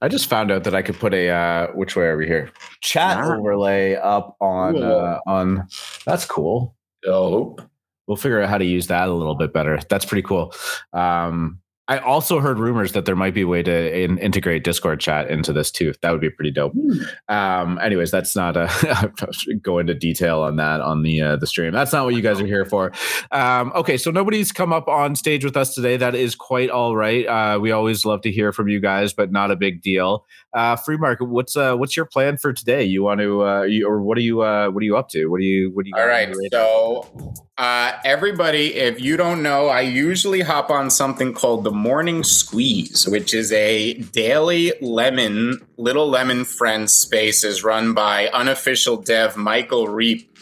I 0.02 0.08
just 0.08 0.28
found 0.28 0.50
out 0.50 0.64
that 0.64 0.74
I 0.74 0.82
could 0.82 0.98
put 0.98 1.12
a 1.12 1.28
uh, 1.28 1.66
which 1.74 1.94
way 1.94 2.10
over 2.10 2.22
here 2.22 2.50
chat 2.80 3.18
ah. 3.18 3.36
overlay 3.36 3.96
up 3.96 4.36
on 4.40 4.82
uh, 4.82 5.18
on. 5.26 5.66
That's 6.06 6.24
cool. 6.24 6.74
Dope. 7.02 7.62
We'll 8.06 8.16
figure 8.16 8.40
out 8.42 8.48
how 8.48 8.58
to 8.58 8.64
use 8.64 8.88
that 8.88 9.08
a 9.08 9.12
little 9.12 9.36
bit 9.36 9.52
better. 9.52 9.78
That's 9.88 10.04
pretty 10.04 10.22
cool. 10.22 10.52
Um, 10.92 11.59
I 11.90 11.98
also 11.98 12.38
heard 12.38 12.60
rumors 12.60 12.92
that 12.92 13.04
there 13.04 13.16
might 13.16 13.34
be 13.34 13.40
a 13.40 13.48
way 13.48 13.64
to 13.64 14.00
in, 14.00 14.16
integrate 14.18 14.62
Discord 14.62 15.00
chat 15.00 15.28
into 15.28 15.52
this 15.52 15.72
too. 15.72 15.92
That 16.02 16.12
would 16.12 16.20
be 16.20 16.30
pretty 16.30 16.52
dope. 16.52 16.72
Mm. 16.72 17.04
Um, 17.28 17.80
anyways, 17.80 18.12
that's 18.12 18.36
not 18.36 18.56
a 18.56 19.12
go 19.62 19.80
into 19.80 19.92
detail 19.92 20.42
on 20.42 20.54
that 20.54 20.80
on 20.80 21.02
the 21.02 21.20
uh, 21.20 21.36
the 21.36 21.48
stream. 21.48 21.72
That's 21.72 21.92
not 21.92 22.04
what 22.04 22.14
you 22.14 22.22
guys 22.22 22.40
are 22.40 22.46
here 22.46 22.64
for. 22.64 22.92
Um, 23.32 23.72
okay, 23.74 23.96
so 23.96 24.12
nobody's 24.12 24.52
come 24.52 24.72
up 24.72 24.86
on 24.86 25.16
stage 25.16 25.44
with 25.44 25.56
us 25.56 25.74
today. 25.74 25.96
That 25.96 26.14
is 26.14 26.36
quite 26.36 26.70
all 26.70 26.94
right. 26.94 27.26
Uh, 27.26 27.58
we 27.58 27.72
always 27.72 28.04
love 28.04 28.20
to 28.20 28.30
hear 28.30 28.52
from 28.52 28.68
you 28.68 28.78
guys, 28.78 29.12
but 29.12 29.32
not 29.32 29.50
a 29.50 29.56
big 29.56 29.82
deal. 29.82 30.24
Uh, 30.52 30.74
free 30.74 30.96
market. 30.96 31.26
What's 31.26 31.56
uh, 31.56 31.76
what's 31.76 31.96
your 31.96 32.06
plan 32.06 32.36
for 32.36 32.52
today? 32.52 32.82
You 32.82 33.04
want 33.04 33.20
to 33.20 33.44
uh, 33.44 33.62
you, 33.62 33.86
or 33.88 34.02
what 34.02 34.18
are 34.18 34.22
you 34.22 34.42
uh, 34.42 34.68
what 34.70 34.80
are 34.80 34.84
you 34.84 34.96
up 34.96 35.08
to? 35.10 35.26
What 35.26 35.38
do 35.38 35.44
you 35.44 35.70
what 35.70 35.84
do 35.84 35.90
you? 35.94 35.96
All 35.96 36.08
right, 36.08 36.34
so 36.50 37.34
uh, 37.60 37.92
everybody, 38.04 38.74
if 38.74 39.00
you 39.00 39.18
don't 39.18 39.42
know, 39.42 39.68
I 39.68 39.82
usually 39.82 40.40
hop 40.40 40.70
on 40.70 40.90
something 40.90 41.34
called 41.34 41.62
the 41.62 41.70
Morning 41.70 42.24
Squeeze, 42.24 43.06
which 43.06 43.34
is 43.34 43.52
a 43.52 43.94
daily 43.94 44.72
lemon, 44.80 45.60
little 45.76 46.08
lemon 46.08 46.44
friends 46.46 46.94
spaces 46.94 47.62
run 47.62 47.92
by 47.92 48.28
unofficial 48.28 48.96
dev 48.96 49.36
Michael 49.36 49.88
Reep. 49.88 50.34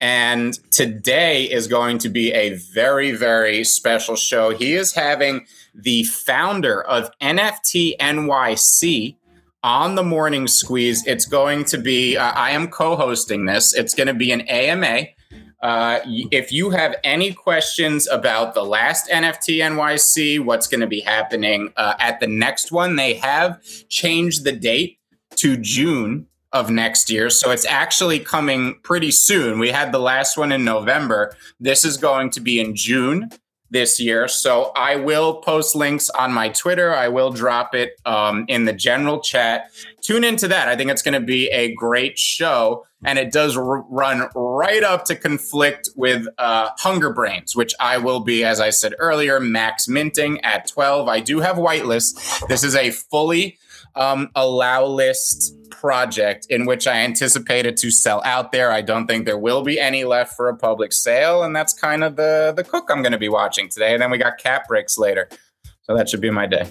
And 0.00 0.58
today 0.70 1.44
is 1.44 1.68
going 1.68 1.98
to 1.98 2.08
be 2.08 2.32
a 2.32 2.54
very, 2.54 3.12
very 3.12 3.64
special 3.64 4.16
show. 4.16 4.50
He 4.50 4.72
is 4.72 4.94
having 4.94 5.46
the 5.74 6.04
founder 6.04 6.82
of 6.82 7.10
NFT 7.20 7.98
NYC 7.98 9.16
on 9.62 9.94
the 9.94 10.02
Morning 10.02 10.46
Squeeze. 10.46 11.06
It's 11.06 11.24
going 11.24 11.64
to 11.66 11.78
be, 11.78 12.16
uh, 12.16 12.32
I 12.32 12.50
am 12.50 12.68
co 12.68 12.96
hosting 12.96 13.46
this, 13.46 13.74
it's 13.74 13.94
going 13.94 14.08
to 14.08 14.14
be 14.14 14.32
an 14.32 14.42
AMA. 14.42 15.08
Uh, 15.62 16.00
if 16.32 16.50
you 16.50 16.70
have 16.70 16.96
any 17.04 17.32
questions 17.32 18.08
about 18.08 18.52
the 18.52 18.64
last 18.64 19.08
NFT 19.08 19.58
NYC, 19.58 20.44
what's 20.44 20.66
going 20.66 20.80
to 20.80 20.88
be 20.88 21.00
happening 21.00 21.72
uh, 21.76 21.94
at 22.00 22.18
the 22.18 22.26
next 22.26 22.72
one, 22.72 22.96
they 22.96 23.14
have 23.14 23.62
changed 23.88 24.42
the 24.42 24.50
date 24.50 24.98
to 25.36 25.56
June 25.56 26.26
of 26.52 26.68
next 26.68 27.10
year. 27.10 27.30
So 27.30 27.50
it's 27.50 27.64
actually 27.64 28.18
coming 28.18 28.80
pretty 28.82 29.12
soon. 29.12 29.58
We 29.58 29.70
had 29.70 29.92
the 29.92 29.98
last 29.98 30.36
one 30.36 30.52
in 30.52 30.64
November. 30.64 31.34
This 31.60 31.84
is 31.84 31.96
going 31.96 32.30
to 32.30 32.40
be 32.40 32.60
in 32.60 32.74
June 32.74 33.30
this 33.72 33.98
year. 33.98 34.28
So 34.28 34.70
I 34.76 34.96
will 34.96 35.36
post 35.36 35.74
links 35.74 36.10
on 36.10 36.32
my 36.32 36.50
Twitter. 36.50 36.94
I 36.94 37.08
will 37.08 37.30
drop 37.30 37.74
it 37.74 37.98
um, 38.04 38.44
in 38.46 38.66
the 38.66 38.72
general 38.72 39.20
chat. 39.20 39.70
Tune 40.02 40.24
into 40.24 40.46
that. 40.48 40.68
I 40.68 40.76
think 40.76 40.90
it's 40.90 41.02
going 41.02 41.18
to 41.18 41.26
be 41.26 41.48
a 41.48 41.74
great 41.74 42.18
show. 42.18 42.86
And 43.02 43.18
it 43.18 43.32
does 43.32 43.56
r- 43.56 43.82
run 43.88 44.28
right 44.36 44.82
up 44.82 45.06
to 45.06 45.16
conflict 45.16 45.88
with 45.96 46.26
uh, 46.38 46.68
Hunger 46.78 47.12
Brains, 47.12 47.56
which 47.56 47.74
I 47.80 47.98
will 47.98 48.20
be, 48.20 48.44
as 48.44 48.60
I 48.60 48.70
said 48.70 48.94
earlier, 48.98 49.40
max 49.40 49.88
minting 49.88 50.40
at 50.42 50.68
12. 50.68 51.08
I 51.08 51.20
do 51.20 51.40
have 51.40 51.56
whitelist. 51.56 52.46
This 52.48 52.62
is 52.62 52.76
a 52.76 52.90
fully 52.90 53.58
um, 53.94 54.30
allow 54.34 54.84
list 54.84 55.54
project 55.70 56.46
in 56.48 56.66
which 56.66 56.86
I 56.86 56.98
anticipated 56.98 57.76
to 57.78 57.90
sell 57.90 58.22
out 58.24 58.52
there. 58.52 58.70
I 58.70 58.82
don't 58.82 59.06
think 59.06 59.26
there 59.26 59.38
will 59.38 59.62
be 59.62 59.80
any 59.80 60.04
left 60.04 60.36
for 60.36 60.48
a 60.48 60.56
public 60.56 60.92
sale, 60.92 61.42
and 61.42 61.54
that's 61.54 61.72
kind 61.72 62.04
of 62.04 62.16
the 62.16 62.52
the 62.56 62.64
cook 62.64 62.88
I'm 62.90 63.02
going 63.02 63.12
to 63.12 63.18
be 63.18 63.28
watching 63.28 63.68
today. 63.68 63.92
And 63.92 64.02
then 64.02 64.10
we 64.10 64.18
got 64.18 64.38
cat 64.38 64.66
bricks 64.68 64.98
later, 64.98 65.28
so 65.82 65.96
that 65.96 66.08
should 66.08 66.20
be 66.20 66.30
my 66.30 66.46
day. 66.46 66.70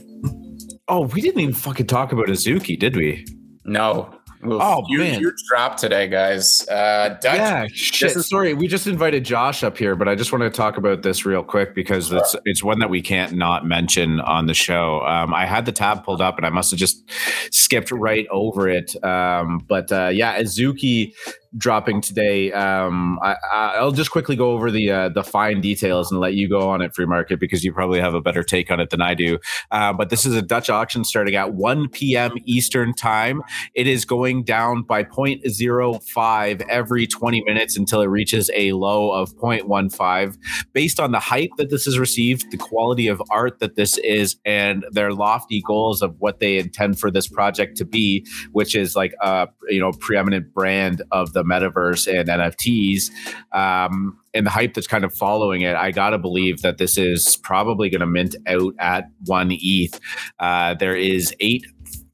Oh, 0.88 1.02
we 1.02 1.22
didn't 1.22 1.40
even 1.40 1.54
fucking 1.54 1.88
talk 1.88 2.12
about 2.12 2.28
Azuki, 2.28 2.78
did 2.78 2.96
we? 2.96 3.26
No, 3.66 4.14
Oh 4.44 4.84
huge, 4.88 5.00
man, 5.00 5.20
huge 5.20 5.44
drop 5.48 5.78
today, 5.78 6.08
guys. 6.08 6.68
Uh, 6.68 7.18
Dutch, 7.22 7.38
yeah, 7.38 7.68
shit. 7.74 8.16
Is- 8.16 8.28
Sorry, 8.28 8.54
we 8.54 8.68
just 8.68 8.88
invited 8.88 9.24
Josh 9.24 9.64
up 9.64 9.78
here, 9.78 9.96
but 9.96 10.08
I 10.08 10.16
just 10.16 10.32
want 10.32 10.44
to 10.44 10.50
talk 10.50 10.78
about 10.78 11.04
this 11.04 11.26
real 11.26 11.44
quick 11.44 11.76
because 11.76 12.08
sure. 12.08 12.18
it's 12.20 12.36
it's 12.46 12.64
one 12.64 12.80
that 12.80 12.90
we 12.90 13.02
can't 13.02 13.34
not 13.34 13.66
mention 13.66 14.20
on 14.22 14.46
the 14.46 14.54
show. 14.54 15.02
Um, 15.06 15.34
I 15.34 15.46
had 15.46 15.66
the 15.66 15.72
tab 15.72 16.04
pulled 16.04 16.22
up 16.22 16.38
and 16.38 16.46
I 16.46 16.50
must 16.50 16.72
have 16.72 16.80
just 16.80 17.04
skipped 17.52 17.92
right 17.92 18.28
over 18.32 18.68
it. 18.68 19.02
Um, 19.04 19.60
but 19.68 19.92
uh, 19.92 20.10
yeah, 20.12 20.40
Azuki 20.40 21.14
dropping 21.58 22.02
today. 22.02 22.52
Um, 22.52 23.20
I, 23.22 23.82
will 23.82 23.92
just 23.92 24.12
quickly 24.12 24.36
go 24.36 24.52
over 24.52 24.72
the 24.72 24.92
uh, 24.92 25.10
the 25.10 25.24
fine 25.24 25.62
details 25.62 26.12
and 26.12 26.20
let 26.20 26.34
you 26.34 26.48
go 26.48 26.70
on 26.70 26.82
it, 26.82 26.96
free 26.96 27.06
market, 27.06 27.40
because 27.40 27.64
you 27.64 27.74
probably 27.74 28.00
have 28.00 28.14
a 28.14 28.22
better 28.22 28.44
take 28.44 28.72
on 28.72 28.80
it 28.80 28.90
than 28.90 29.02
I 29.02 29.14
do. 29.14 29.40
Uh, 29.72 29.94
but 29.94 30.10
this 30.10 30.26
is 30.26 30.36
a 30.36 30.42
Dutch 30.42 30.70
auction 30.70 31.04
starting 31.04 31.36
at 31.36 31.54
1 31.54 31.90
p.m. 31.90 32.34
Eastern 32.46 32.94
time. 32.94 33.42
It 33.74 33.88
is 33.88 34.06
going 34.06 34.44
down 34.44 34.84
by 34.84 35.04
0.05 35.04 36.66
every 36.70 37.08
20 37.08 37.44
minutes 37.44 37.78
until 37.78 38.02
it 38.02 38.08
reaches 38.08 38.50
a 38.56 38.72
low 38.74 39.12
of 39.12 39.36
0.15. 39.36 40.38
Based 40.74 41.00
on 41.00 41.12
the 41.12 41.20
hype 41.20 41.52
that 41.58 41.70
this 41.70 41.86
has 41.86 42.00
received, 42.00 42.52
the 42.52 42.58
quality 42.58 43.08
of 43.08 43.22
art 43.30 43.60
that 43.60 43.76
this 43.76 43.98
is, 44.00 44.38
and 44.46 44.86
their 44.92 45.12
lofty 45.12 45.62
goals 45.66 46.02
of 46.02 46.16
what 46.20 46.40
they 46.40 46.58
intend 46.58 47.00
for 47.00 47.12
this 47.12 47.28
project 47.28 47.78
to 47.78 47.86
be, 47.86 48.26
which 48.52 48.76
is 48.76 48.96
like 48.96 49.14
a 49.22 49.48
you 49.70 49.80
know 49.80 49.92
preeminent 49.92 50.54
brand 50.54 51.02
of 51.12 51.34
the 51.34 51.41
the 51.42 51.50
metaverse 51.54 52.08
and 52.08 52.30
NFTs, 52.30 53.10
um, 53.52 54.18
and 54.34 54.46
the 54.46 54.50
hype 54.50 54.74
that's 54.74 54.88
kind 54.88 55.04
of 55.04 55.14
following 55.14 55.62
it, 55.62 55.76
I 55.76 55.92
gotta 55.92 56.18
believe 56.18 56.62
that 56.62 56.78
this 56.78 56.98
is 56.98 57.38
probably 57.38 57.90
going 57.90 58.02
to 58.02 58.08
mint 58.08 58.36
out 58.48 58.74
at 58.80 59.06
one 59.26 59.50
ETH. 59.52 60.00
Uh, 60.40 60.76
there 60.76 60.96
is 60.96 61.36
eight. 61.40 61.66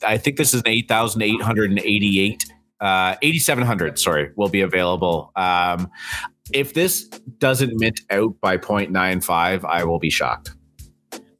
I 0.03 0.17
think 0.17 0.37
this 0.37 0.53
is 0.53 0.61
an 0.61 0.67
eight 0.67 0.87
thousand 0.87 1.21
eight 1.21 1.41
hundred 1.41 1.69
and 1.69 1.79
eighty-eight. 1.79 2.43
Uh, 2.79 3.15
8700 3.23 3.97
sorry 3.97 4.29
will 4.35 4.49
be 4.49 4.61
available 4.61 5.31
um, 5.35 5.89
if 6.53 6.75
this 6.75 7.05
doesn't 7.39 7.73
mint 7.79 8.01
out 8.11 8.39
by 8.39 8.55
0.95 8.55 9.65
i 9.65 9.83
will 9.83 9.97
be 9.97 10.11
shocked 10.11 10.51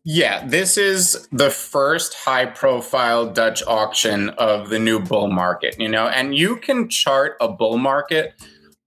yeah, 0.10 0.48
this 0.48 0.78
is 0.78 1.28
the 1.34 1.50
first 1.50 2.14
high 2.14 2.46
profile 2.46 3.26
Dutch 3.30 3.62
auction 3.68 4.30
of 4.30 4.70
the 4.70 4.80
new 4.80 5.02
bull 5.02 5.28
market, 5.28 5.76
you 5.78 5.90
know, 5.90 6.08
and 6.08 6.34
you 6.34 6.56
can 6.56 6.88
chart 6.88 7.36
a 7.42 7.50
bull 7.50 7.78
market 7.78 8.34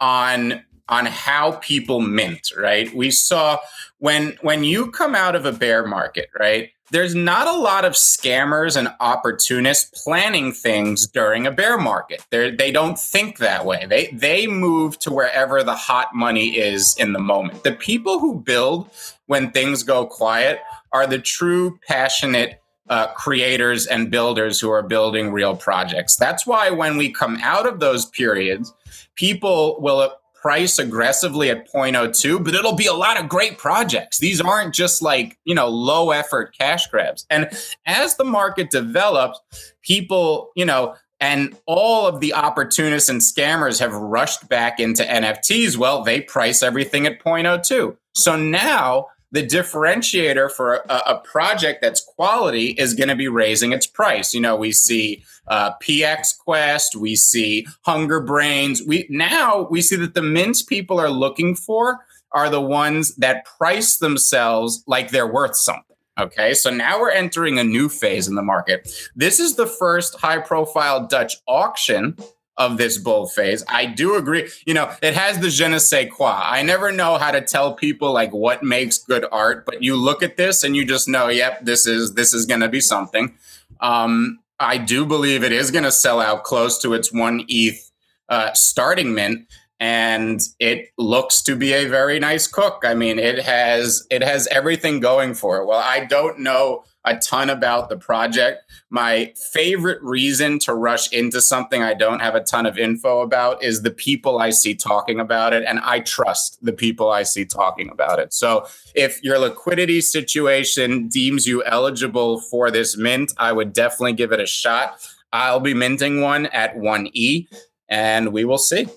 on 0.01 0.65
on 0.89 1.05
how 1.05 1.53
people 1.61 2.01
mint, 2.01 2.51
right? 2.57 2.93
We 2.95 3.11
saw 3.11 3.59
when 3.99 4.39
when 4.41 4.65
you 4.65 4.91
come 4.93 5.15
out 5.15 5.37
of 5.37 5.45
a 5.45 5.53
bear 5.53 5.87
market, 5.87 6.31
right? 6.39 6.71
There's 6.91 7.15
not 7.15 7.47
a 7.47 7.59
lot 7.59 7.85
of 7.85 7.93
scammers 7.93 8.75
and 8.75 8.89
opportunists 8.99 10.03
planning 10.03 10.53
things 10.53 11.07
during 11.07 11.47
a 11.47 11.53
bear 11.53 11.77
market. 11.77 12.25
They 12.31 12.51
they 12.51 12.73
don't 12.73 12.99
think 12.99 13.37
that 13.39 13.67
way. 13.67 13.85
They 13.87 14.07
they 14.07 14.47
move 14.47 14.99
to 15.01 15.13
wherever 15.13 15.63
the 15.63 15.77
hot 15.77 16.15
money 16.15 16.57
is 16.57 16.97
in 16.99 17.13
the 17.13 17.21
moment. 17.21 17.63
The 17.63 17.73
people 17.73 18.21
who 18.21 18.41
build 18.41 18.89
when 19.27 19.51
things 19.51 19.83
go 19.83 20.07
quiet 20.07 20.61
are 20.93 21.07
the 21.07 21.19
true 21.19 21.79
passionate 21.87 22.61
uh, 22.89 23.07
creators 23.15 23.87
and 23.87 24.11
builders 24.11 24.59
who 24.59 24.71
are 24.71 24.83
building 24.83 25.33
real 25.33 25.57
projects. 25.57 26.17
That's 26.17 26.47
why 26.47 26.71
when 26.71 26.97
we 26.97 27.12
come 27.12 27.39
out 27.43 27.67
of 27.67 27.79
those 27.79 28.07
periods, 28.07 28.75
people 29.15 29.81
will 29.81 30.12
price 30.35 30.79
aggressively 30.79 31.51
at 31.51 31.71
0.02, 31.71 32.43
but 32.43 32.55
it'll 32.55 32.75
be 32.75 32.87
a 32.87 32.95
lot 32.95 33.21
of 33.21 33.29
great 33.29 33.59
projects. 33.59 34.19
These 34.19 34.41
aren't 34.41 34.75
just 34.75 35.03
like, 35.03 35.39
you 35.45 35.55
know, 35.55 35.69
low 35.69 36.11
effort 36.11 36.57
cash 36.57 36.87
grabs. 36.89 37.27
And 37.29 37.51
as 37.87 38.17
the 38.17 38.25
market 38.25 38.71
develops, 38.71 39.39
people, 39.83 40.51
you 40.57 40.65
know, 40.65 40.97
and 41.21 41.55
all 41.67 42.07
of 42.07 42.21
the 42.21 42.33
opportunists 42.33 43.11
and 43.11 43.21
scammers 43.21 43.79
have 43.79 43.93
rushed 43.93 44.49
back 44.49 44.81
into 44.81 45.03
NFTs. 45.03 45.77
Well, 45.77 46.03
they 46.03 46.23
price 46.23 46.62
everything 46.62 47.07
at 47.07 47.23
0.02. 47.23 47.97
So 48.15 48.37
now 48.37 49.09
the 49.32 49.47
differentiator 49.47 50.51
for 50.51 50.74
a, 50.89 51.02
a 51.07 51.19
project 51.19 51.81
that's 51.81 52.01
quality 52.01 52.69
is 52.70 52.94
going 52.94 53.09
to 53.09 53.16
be 53.16 53.28
raising 53.28 53.73
its 53.73 53.86
price. 53.86 54.35
You 54.35 54.40
know, 54.40 54.57
we 54.57 54.73
see 54.73 55.23
uh, 55.47 55.73
PX 55.82 56.39
Quest, 56.39 56.97
we 56.97 57.16
see 57.16 57.66
Hunger 57.82 58.20
Brains. 58.20 58.82
We 58.86 59.07
now 59.09 59.66
we 59.70 59.82
see 59.82 59.97
that 59.97 60.15
the 60.15 60.23
mints 60.23 60.62
people 60.62 61.01
are 61.01 61.11
looking 61.11 61.55
for 61.55 61.98
are 62.32 62.51
the 62.51 62.61
ones 62.61 63.15
that 63.16 63.44
price 63.44 63.97
themselves 63.97 64.85
like 64.86 65.11
they're 65.11 65.27
worth 65.27 65.57
something. 65.57 65.85
Okay, 66.19 66.52
so 66.52 66.70
now 66.70 67.01
we're 67.01 67.11
entering 67.11 67.59
a 67.59 67.65
new 67.65 67.89
phase 67.89 68.28
in 68.28 68.35
the 68.35 68.43
market. 68.43 68.93
This 69.16 69.40
is 69.40 69.57
the 69.57 69.66
first 69.66 70.16
high 70.16 70.39
profile 70.39 71.07
Dutch 71.07 71.36
auction 71.48 72.16
of 72.61 72.77
this 72.77 72.99
bull 72.99 73.27
phase. 73.27 73.65
I 73.69 73.87
do 73.87 74.16
agree. 74.16 74.51
You 74.66 74.74
know, 74.74 74.95
it 75.03 75.15
has 75.15 75.41
the 75.41 75.49
je 75.49 75.66
ne 75.66 75.78
sais 75.78 76.11
quoi. 76.12 76.41
I 76.45 76.62
never 76.62 76.93
know 76.93 77.16
how 77.16 77.31
to 77.31 77.41
tell 77.41 77.74
people 77.74 78.12
like 78.12 78.32
what 78.32 78.62
makes 78.62 78.99
good 78.99 79.24
art, 79.32 79.65
but 79.65 79.82
you 79.82 79.97
look 79.97 80.23
at 80.23 80.37
this 80.37 80.62
and 80.62 80.77
you 80.77 80.85
just 80.85 81.09
know, 81.09 81.28
yep, 81.28 81.65
this 81.65 81.87
is 81.87 82.15
this 82.15 82.35
is 82.35 82.45
going 82.45 82.61
to 82.61 82.69
be 82.69 82.82
something. 82.82 83.35
Um, 83.81 84.41
I 84.61 84.77
do 84.77 85.07
believe 85.07 85.43
it 85.43 85.53
is 85.53 85.70
going 85.70 85.85
to 85.85 85.91
sell 85.91 86.20
out 86.20 86.45
close 86.45 86.78
to 86.82 86.93
its 86.93 87.11
one 87.11 87.47
ETH 87.49 87.91
uh, 88.28 88.53
starting 88.53 89.15
mint 89.15 89.49
and 89.81 90.43
it 90.59 90.91
looks 90.99 91.41
to 91.41 91.57
be 91.57 91.73
a 91.73 91.87
very 91.87 92.19
nice 92.19 92.47
cook. 92.47 92.85
I 92.85 92.93
mean, 92.93 93.19
it 93.19 93.43
has 93.43 94.07
it 94.11 94.23
has 94.23 94.47
everything 94.49 95.01
going 95.01 95.32
for 95.32 95.57
it. 95.57 95.66
Well, 95.66 95.82
I 95.82 96.05
don't 96.05 96.41
know 96.41 96.85
a 97.07 97.16
ton 97.16 97.49
about 97.49 97.89
the 97.89 97.97
project. 97.97 98.70
My 98.93 99.33
favorite 99.53 100.03
reason 100.03 100.59
to 100.61 100.75
rush 100.75 101.12
into 101.12 101.41
something 101.41 101.81
I 101.81 101.95
don't 101.95 102.21
have 102.21 102.35
a 102.35 102.43
ton 102.43 102.67
of 102.67 102.77
info 102.77 103.21
about 103.21 103.62
is 103.62 103.83
the 103.83 103.93
people 103.93 104.41
I 104.41 104.51
see 104.51 104.75
talking 104.75 105.21
about 105.21 105.53
it, 105.53 105.65
and 105.65 105.79
I 105.79 106.01
trust 106.01 106.59
the 106.61 106.73
people 106.73 107.11
I 107.11 107.23
see 107.23 107.45
talking 107.45 107.89
about 107.89 108.19
it. 108.19 108.33
So, 108.35 108.67
if 108.97 109.23
your 109.23 109.39
liquidity 109.39 110.01
situation 110.01 111.07
deems 111.07 111.47
you 111.47 111.62
eligible 111.65 112.41
for 112.41 112.73
this 112.73 112.97
mint, 112.97 113.33
I 113.39 113.53
would 113.53 113.73
definitely 113.73 114.15
give 114.15 114.33
it 114.33 114.41
a 114.41 114.47
shot. 114.47 114.99
I'll 115.33 115.61
be 115.61 115.73
minting 115.73 116.21
one 116.21 116.47
at 116.47 116.77
1E, 116.77 117.47
and 117.89 118.33
we 118.33 118.45
will 118.45 118.59
see. 118.59 118.89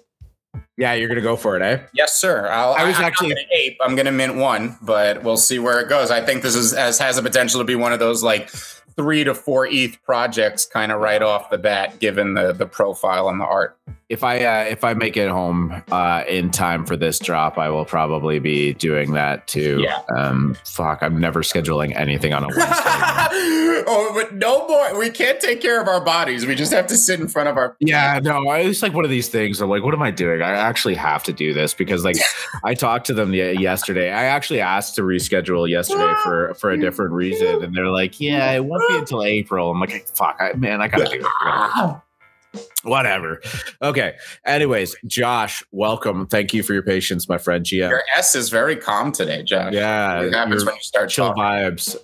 Yeah, 0.75 0.93
you're 0.93 1.07
gonna 1.07 1.21
go 1.21 1.35
for 1.35 1.55
it, 1.55 1.61
eh? 1.61 1.83
Yes, 1.93 2.19
sir. 2.19 2.47
I'll, 2.47 2.73
I 2.73 2.83
was 2.85 2.97
I'm 2.97 3.03
actually 3.03 3.29
gonna 3.29 3.41
ape. 3.53 3.77
I'm 3.79 3.95
gonna 3.95 4.11
mint 4.11 4.35
one, 4.35 4.75
but 4.81 5.23
we'll 5.23 5.37
see 5.37 5.59
where 5.59 5.79
it 5.79 5.87
goes. 5.87 6.09
I 6.09 6.25
think 6.25 6.41
this 6.41 6.55
is 6.55 6.73
as 6.73 6.97
has 6.97 7.15
the 7.15 7.21
potential 7.21 7.59
to 7.59 7.63
be 7.63 7.75
one 7.75 7.93
of 7.93 7.99
those 7.99 8.23
like 8.23 8.49
three 8.95 9.23
to 9.23 9.33
four 9.33 9.67
ETH 9.67 10.01
projects, 10.03 10.65
kind 10.65 10.91
of 10.91 11.01
right 11.01 11.21
off 11.21 11.49
the 11.49 11.57
bat, 11.57 11.99
given 11.99 12.33
the 12.33 12.53
the 12.53 12.65
profile 12.65 13.29
and 13.29 13.39
the 13.39 13.45
art 13.45 13.77
if 14.13 14.23
I 14.23 14.43
uh, 14.45 14.65
if 14.65 14.83
I 14.83 14.93
make 14.93 15.17
it 15.17 15.27
home 15.27 15.83
uh, 15.91 16.23
in 16.27 16.51
time 16.51 16.85
for 16.85 16.95
this 16.95 17.17
drop, 17.17 17.57
I 17.57 17.69
will 17.69 17.83
probably 17.83 18.37
be 18.37 18.73
doing 18.73 19.13
that 19.13 19.47
too. 19.47 19.81
Yeah. 19.81 20.01
Um, 20.15 20.55
fuck, 20.65 21.01
I'm 21.01 21.19
never 21.19 21.41
scheduling 21.41 21.95
anything 21.95 22.31
on 22.31 22.43
a 22.43 22.47
Wednesday. 22.47 22.65
oh, 23.87 24.11
but 24.13 24.35
no 24.35 24.67
more. 24.67 24.99
We 24.99 25.09
can't 25.09 25.39
take 25.39 25.61
care 25.61 25.81
of 25.81 25.87
our 25.87 25.99
bodies. 25.99 26.45
We 26.45 26.53
just 26.53 26.71
have 26.71 26.85
to 26.87 26.95
sit 26.95 27.19
in 27.19 27.27
front 27.27 27.49
of 27.49 27.57
our. 27.57 27.75
Yeah, 27.85 28.19
no, 28.23 28.49
it's 28.51 28.81
like 28.81 28.93
one 28.93 29.03
of 29.03 29.11
these 29.11 29.27
things. 29.27 29.59
I'm 29.61 29.69
like, 29.69 29.83
what 29.83 29.93
am 29.93 30.01
I 30.01 30.11
doing? 30.11 30.41
I 30.41 30.51
actually 30.51 30.95
have 30.95 31.23
to 31.23 31.33
do 31.33 31.53
this 31.53 31.73
because, 31.73 32.03
like, 32.05 32.15
I 32.63 32.75
talked 32.75 33.07
to 33.07 33.13
them 33.13 33.33
yesterday. 33.33 34.11
I 34.11 34.25
actually 34.25 34.61
asked 34.61 34.95
to 34.95 35.01
reschedule 35.01 35.67
yesterday 35.67 36.13
for 36.23 36.53
for 36.53 36.71
a 36.71 36.79
different 36.79 37.11
reason, 37.11 37.63
and 37.63 37.75
they're 37.75 37.89
like, 37.89 38.19
yeah, 38.19 38.51
it 38.51 38.63
won't 38.63 38.87
be 38.87 38.97
until 38.97 39.23
April. 39.23 39.71
I'm 39.71 39.79
like, 39.79 40.07
fuck, 40.07 40.37
I, 40.39 40.53
man, 40.53 40.81
I 40.81 40.87
gotta 40.87 41.09
do 41.09 41.25
it. 41.25 42.01
Whatever. 42.83 43.41
Okay. 43.81 44.15
Anyways, 44.45 44.95
Josh, 45.07 45.63
welcome. 45.71 46.27
Thank 46.27 46.53
you 46.53 46.63
for 46.63 46.73
your 46.73 46.83
patience, 46.83 47.29
my 47.29 47.37
friend. 47.37 47.65
GM. 47.65 47.89
Your 47.89 48.03
S 48.15 48.35
is 48.35 48.49
very 48.49 48.75
calm 48.75 49.11
today, 49.11 49.43
Josh. 49.43 49.73
Yeah. 49.73 50.23
What 50.23 50.33
happens 50.33 50.65
when 50.65 50.75
you 50.75 50.81
start 50.81 51.09
chill 51.09 51.33
talking? 51.33 51.43
vibes. 51.43 51.95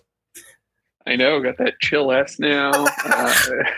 I 1.05 1.15
know. 1.15 1.41
Got 1.41 1.57
that 1.57 1.80
chill 1.81 2.11
S 2.11 2.39
now. 2.39 2.71
Uh, 3.05 3.34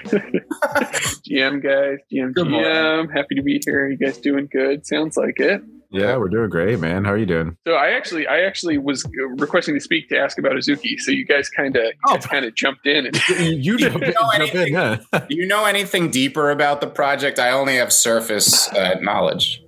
GM 1.28 1.64
guys, 1.64 1.98
GM, 2.14 2.34
Good 2.34 2.48
GM. 2.48 3.12
Happy 3.12 3.36
to 3.36 3.42
be 3.42 3.60
here. 3.66 3.90
You 3.90 3.98
guys 3.98 4.18
doing 4.20 4.48
good? 4.52 4.86
Sounds 4.86 5.18
like 5.18 5.40
it. 5.40 5.62
Yeah, 5.92 6.16
we're 6.18 6.30
doing 6.30 6.50
great, 6.50 6.80
man. 6.80 7.04
How 7.04 7.12
are 7.12 7.18
you 7.18 7.26
doing? 7.26 7.58
So 7.68 7.74
I 7.74 7.90
actually, 7.92 8.26
I 8.28 8.42
actually 8.42 8.78
was 8.78 9.06
requesting 9.38 9.76
to 9.76 9.82
speak 9.82 10.08
to 10.10 10.18
ask 10.18 10.38
about 10.38 10.54
Azuki. 10.54 10.98
So 11.00 11.12
you 11.12 11.26
guys 11.26 11.50
kind 11.50 11.76
of, 11.76 11.84
Oh. 12.08 12.18
kind 12.18 12.46
of 12.46 12.56
jumped 12.56 12.88
in. 12.88 13.08
And 13.08 13.20
you 13.66 13.78
jump, 13.78 13.96
in, 13.96 14.02
know 14.02 14.14
jump 14.14 14.34
in, 14.36 14.42
anything? 14.42 14.74
huh? 14.76 14.98
Do 15.12 15.26
you 15.36 15.48
know 15.48 15.66
anything 15.66 16.10
deeper 16.10 16.50
about 16.52 16.80
the 16.82 16.88
project? 16.88 17.40
I 17.40 17.52
only 17.52 17.76
have 17.76 17.92
surface 17.92 18.70
uh, 18.70 19.00
knowledge. 19.02 19.62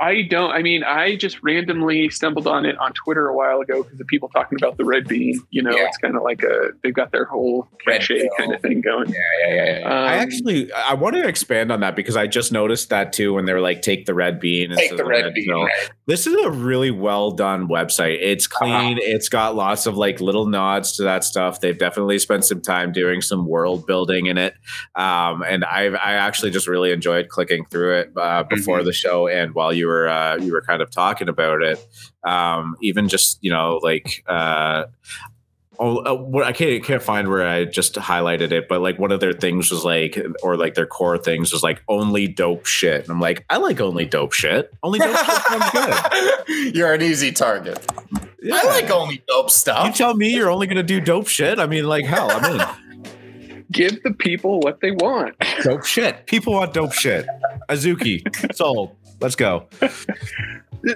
I 0.00 0.22
don't. 0.22 0.50
I 0.52 0.62
mean, 0.62 0.84
I 0.84 1.16
just 1.16 1.42
randomly 1.42 2.08
stumbled 2.10 2.46
on 2.46 2.64
it 2.64 2.78
on 2.78 2.92
Twitter 2.92 3.28
a 3.28 3.34
while 3.34 3.60
ago 3.60 3.82
because 3.82 4.00
of 4.00 4.06
people 4.06 4.28
talking 4.28 4.56
about 4.60 4.76
the 4.76 4.84
red 4.84 5.08
bean. 5.08 5.40
You 5.50 5.62
know, 5.62 5.70
Yeah. 5.74 5.86
it's 5.86 5.98
kind 5.98 6.14
of 6.16 6.22
like 6.22 6.42
a 6.42 6.70
they've 6.82 6.94
got 6.94 7.10
their 7.10 7.24
whole 7.24 7.68
Red 7.86 8.00
cachet 8.00 8.20
pill. 8.20 8.28
kind 8.38 8.54
of 8.54 8.60
thing 8.62 8.80
going. 8.80 9.08
Yeah, 9.08 9.16
yeah, 9.48 9.54
yeah. 9.54 9.78
yeah. 9.80 9.88
I 9.88 10.14
Um, 10.14 10.20
actually 10.22 10.72
I 10.72 10.94
want 10.94 11.16
to 11.16 11.26
expand 11.26 11.72
on 11.72 11.80
that 11.80 11.96
because 11.96 12.16
I 12.16 12.26
just 12.26 12.52
noticed 12.52 12.90
that 12.90 13.12
too 13.12 13.34
when 13.34 13.44
they 13.44 13.52
were 13.52 13.60
like 13.60 13.82
take 13.82 14.06
the 14.06 14.14
red 14.14 14.38
bean 14.40 14.70
Take 14.70 14.78
instead 14.92 14.98
the 14.98 15.02
of 15.02 15.08
red 15.08 15.34
bean. 15.34 15.46
pill. 15.48 15.64
right? 15.64 15.90
This 16.06 16.26
is 16.26 16.34
a 16.44 16.50
really 16.50 16.90
well 16.90 17.32
done 17.32 17.68
website. 17.68 18.18
It's 18.20 18.46
clean. 18.46 18.98
It's 19.00 19.28
got 19.28 19.56
lots 19.56 19.86
of 19.86 19.96
like 19.96 20.20
little 20.20 20.46
nods 20.46 20.96
to 20.96 21.02
that 21.02 21.24
stuff. 21.24 21.60
They've 21.60 21.76
definitely 21.78 22.18
spent 22.18 22.44
some 22.44 22.60
time 22.62 22.92
doing 22.92 23.20
some 23.20 23.46
world 23.46 23.84
building 23.86 24.26
in 24.26 24.38
it. 24.38 24.54
Um, 24.94 25.42
and 25.42 25.64
I've 25.64 25.94
I 25.94 26.12
actually 26.14 26.50
just 26.52 26.68
really 26.68 26.92
enjoyed 26.92 27.28
clicking 27.28 27.64
through 27.66 27.98
it 27.98 28.12
uh, 28.16 28.44
before 28.44 28.82
the 28.84 28.92
show 28.92 29.26
and 29.28 29.54
while 29.54 29.72
you 29.72 29.87
were 29.88 30.08
uh, 30.08 30.36
you 30.36 30.52
were 30.52 30.62
kind 30.62 30.80
of 30.82 30.90
talking 30.90 31.28
about 31.28 31.62
it. 31.62 31.84
Um, 32.24 32.76
even 32.80 33.08
just 33.08 33.38
you 33.42 33.50
know 33.50 33.80
like. 33.82 34.22
Uh, 34.26 34.84
Oh, 35.80 35.98
uh, 35.98 36.44
I 36.44 36.50
can't 36.52 36.82
can't 36.82 37.02
find 37.02 37.28
where 37.28 37.46
I 37.46 37.64
just 37.64 37.94
highlighted 37.94 38.50
it, 38.50 38.68
but 38.68 38.80
like 38.80 38.98
one 38.98 39.12
of 39.12 39.20
their 39.20 39.32
things 39.32 39.70
was 39.70 39.84
like, 39.84 40.18
or 40.42 40.56
like 40.56 40.74
their 40.74 40.86
core 40.86 41.16
things 41.16 41.52
was 41.52 41.62
like 41.62 41.82
only 41.88 42.26
dope 42.26 42.66
shit. 42.66 43.02
And 43.02 43.10
I'm 43.10 43.20
like, 43.20 43.44
I 43.48 43.58
like 43.58 43.80
only 43.80 44.04
dope 44.04 44.32
shit. 44.32 44.74
Only 44.82 44.98
dope 44.98 45.16
shit 45.16 45.36
sounds 45.36 45.70
good. 45.70 46.74
You're 46.74 46.94
an 46.94 47.02
easy 47.02 47.30
target. 47.30 47.86
I 48.52 48.66
like 48.66 48.90
only 48.90 49.22
dope 49.28 49.50
stuff. 49.50 49.86
You 49.86 49.92
tell 49.92 50.14
me 50.14 50.34
you're 50.34 50.50
only 50.50 50.66
gonna 50.66 50.82
do 50.82 51.00
dope 51.00 51.28
shit. 51.28 51.58
I 51.60 51.66
mean, 51.66 51.84
like 51.86 52.04
hell, 52.04 52.28
I'm 52.30 52.60
in. 52.60 53.64
Give 53.70 54.02
the 54.02 54.12
people 54.12 54.60
what 54.60 54.80
they 54.80 54.92
want. 54.92 55.36
dope 55.62 55.84
shit. 55.84 56.26
People 56.26 56.54
want 56.54 56.72
dope 56.72 56.92
shit. 56.92 57.26
Azuki, 57.68 58.22
sold. 58.54 58.96
Let's 59.20 59.34
go. 59.36 59.66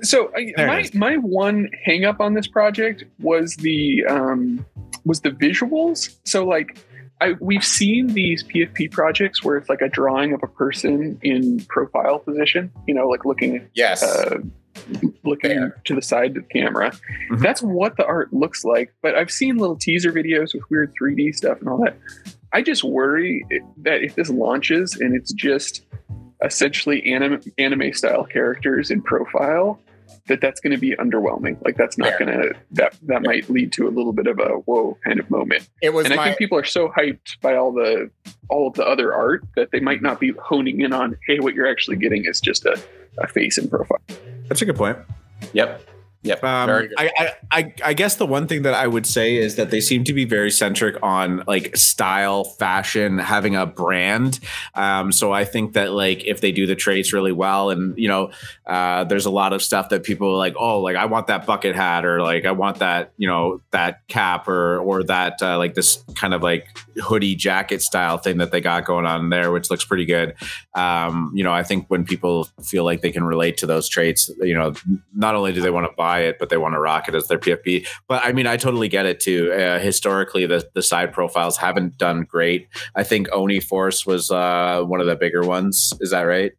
So 0.02 0.30
I, 0.36 0.52
There 0.56 0.66
my 0.66 0.88
my 0.94 1.16
one 1.16 1.68
hang 1.84 2.04
up 2.04 2.20
on 2.20 2.34
this 2.34 2.46
project 2.46 3.04
was 3.20 3.56
the 3.56 4.04
um, 4.08 4.64
was 5.04 5.20
the 5.20 5.30
visuals. 5.30 6.16
So 6.24 6.46
like 6.46 6.78
I, 7.20 7.34
we've 7.40 7.64
seen 7.64 8.08
these 8.08 8.42
PFP 8.44 8.90
projects 8.92 9.44
where 9.44 9.56
it's 9.56 9.68
like 9.68 9.80
a 9.80 9.88
drawing 9.88 10.32
of 10.32 10.40
a 10.42 10.46
person 10.48 11.18
in 11.22 11.60
profile 11.68 12.18
position, 12.20 12.72
you 12.86 12.94
know, 12.94 13.08
like 13.08 13.24
looking 13.24 13.68
Yes. 13.74 14.02
uh, 14.02 14.38
looking 15.24 15.50
Fair. 15.50 15.80
to 15.84 15.94
the 15.94 16.02
side 16.02 16.36
of 16.36 16.44
the 16.48 16.48
camera. 16.60 16.92
Mhm. 17.30 17.40
That's 17.40 17.60
what 17.62 17.96
the 17.96 18.06
art 18.06 18.32
looks 18.32 18.64
like. 18.64 18.92
But 19.02 19.14
I've 19.16 19.30
seen 19.30 19.56
little 19.56 19.76
teaser 19.76 20.12
videos 20.12 20.54
with 20.54 20.62
weird 20.70 20.92
3D 21.00 21.32
stuff 21.34 21.58
and 21.60 21.68
all 21.68 21.78
that. 21.84 21.96
I 22.52 22.62
just 22.62 22.84
worry 22.84 23.44
that 23.78 24.02
if 24.02 24.14
this 24.14 24.30
launches 24.30 24.96
and 25.00 25.14
it's 25.16 25.32
just 25.32 25.84
essentially 26.44 27.12
anime, 27.12 27.40
anime 27.58 27.92
style 27.92 28.24
characters 28.24 28.90
in 28.90 29.02
profile, 29.02 29.80
that 30.28 30.40
that's 30.40 30.60
going 30.60 30.72
to 30.72 30.78
be 30.78 30.94
underwhelming. 30.96 31.62
Like 31.64 31.76
that's 31.76 31.98
not 31.98 32.10
Fair. 32.10 32.18
going 32.18 32.38
to 32.38 32.54
that 32.72 32.94
that 33.02 33.22
might 33.22 33.48
lead 33.50 33.72
to 33.72 33.88
a 33.88 33.90
little 33.90 34.12
bit 34.12 34.26
of 34.26 34.38
a 34.38 34.58
whoa 34.64 34.96
kind 35.04 35.18
of 35.18 35.30
moment. 35.30 35.68
it 35.80 35.90
was 35.90 36.04
And 36.06 36.14
I 36.14 36.24
think 36.24 36.38
people 36.38 36.58
are 36.58 36.64
so 36.64 36.88
hyped 36.88 37.40
by 37.40 37.56
all 37.56 37.72
the 37.72 38.10
all 38.48 38.68
of 38.68 38.74
the 38.74 38.84
other 38.84 39.14
art 39.14 39.44
that 39.56 39.70
they 39.72 39.80
might 39.80 40.02
not 40.02 40.20
be 40.20 40.32
honing 40.42 40.80
in 40.80 40.92
on 40.92 41.16
hey, 41.26 41.40
what 41.40 41.54
you're 41.54 41.70
actually 41.70 41.96
getting 41.96 42.24
is 42.24 42.40
just 42.40 42.64
a, 42.64 42.80
a 43.18 43.26
face 43.26 43.58
in 43.58 43.68
profile. 43.68 44.00
That's 44.48 44.62
a 44.62 44.64
good 44.64 44.76
point. 44.76 44.98
Yep. 45.52 45.82
Yep. 46.24 46.44
Um. 46.44 46.88
I, 46.96 47.10
I, 47.18 47.30
I, 47.50 47.74
I 47.84 47.94
guess 47.94 48.16
the 48.16 48.26
one 48.26 48.46
thing 48.46 48.62
that 48.62 48.74
I 48.74 48.86
would 48.86 49.06
say 49.06 49.36
is 49.36 49.56
that 49.56 49.70
they 49.70 49.80
seem 49.80 50.04
to 50.04 50.12
be 50.12 50.24
very 50.24 50.52
centric 50.52 50.96
on 51.02 51.42
like 51.48 51.76
style, 51.76 52.44
fashion, 52.44 53.18
having 53.18 53.56
a 53.56 53.66
brand. 53.66 54.38
Um, 54.74 55.10
so 55.10 55.32
I 55.32 55.44
think 55.44 55.72
that 55.72 55.92
like 55.92 56.24
if 56.24 56.40
they 56.40 56.52
do 56.52 56.66
the 56.66 56.76
traits 56.76 57.12
really 57.12 57.32
well, 57.32 57.70
and 57.70 57.98
you 57.98 58.06
know, 58.06 58.30
uh, 58.66 59.02
there's 59.04 59.26
a 59.26 59.30
lot 59.30 59.52
of 59.52 59.62
stuff 59.62 59.88
that 59.88 60.04
people 60.04 60.28
are 60.28 60.36
like, 60.36 60.54
oh, 60.56 60.80
like 60.80 60.94
I 60.94 61.06
want 61.06 61.26
that 61.26 61.44
bucket 61.44 61.74
hat, 61.74 62.04
or 62.04 62.22
like 62.22 62.44
I 62.44 62.52
want 62.52 62.78
that, 62.78 63.12
you 63.16 63.26
know, 63.26 63.60
that 63.72 64.06
cap, 64.06 64.46
or 64.46 64.78
or 64.78 65.02
that 65.04 65.42
uh, 65.42 65.58
like 65.58 65.74
this 65.74 66.04
kind 66.14 66.34
of 66.34 66.42
like 66.42 66.68
hoodie 67.02 67.34
jacket 67.34 67.82
style 67.82 68.16
thing 68.18 68.38
that 68.38 68.52
they 68.52 68.60
got 68.60 68.84
going 68.84 69.06
on 69.06 69.30
there, 69.30 69.50
which 69.50 69.70
looks 69.70 69.84
pretty 69.84 70.04
good. 70.04 70.34
Um, 70.74 71.32
you 71.34 71.42
know, 71.42 71.52
I 71.52 71.64
think 71.64 71.86
when 71.88 72.04
people 72.04 72.44
feel 72.62 72.84
like 72.84 73.00
they 73.00 73.10
can 73.10 73.24
relate 73.24 73.56
to 73.58 73.66
those 73.66 73.88
traits, 73.88 74.30
you 74.40 74.54
know, 74.54 74.74
not 75.14 75.34
only 75.34 75.52
do 75.52 75.60
they 75.60 75.70
want 75.70 75.90
to 75.90 75.92
buy 75.96 76.11
it, 76.20 76.38
but 76.38 76.48
they 76.50 76.56
want 76.56 76.74
to 76.74 76.80
rock 76.80 77.08
it 77.08 77.14
as 77.14 77.28
their 77.28 77.38
PFP. 77.38 77.86
But 78.08 78.24
I 78.24 78.32
mean, 78.32 78.46
I 78.46 78.56
totally 78.56 78.88
get 78.88 79.06
it 79.06 79.20
too. 79.20 79.52
Uh, 79.52 79.78
historically, 79.78 80.46
the 80.46 80.68
the 80.74 80.82
side 80.82 81.12
profiles 81.12 81.56
haven't 81.56 81.98
done 81.98 82.22
great. 82.22 82.68
I 82.94 83.02
think 83.02 83.28
Oni 83.32 83.60
Force 83.60 84.06
was 84.06 84.30
uh, 84.30 84.82
one 84.84 85.00
of 85.00 85.06
the 85.06 85.16
bigger 85.16 85.42
ones. 85.42 85.92
Is 86.00 86.10
that 86.10 86.22
right? 86.22 86.52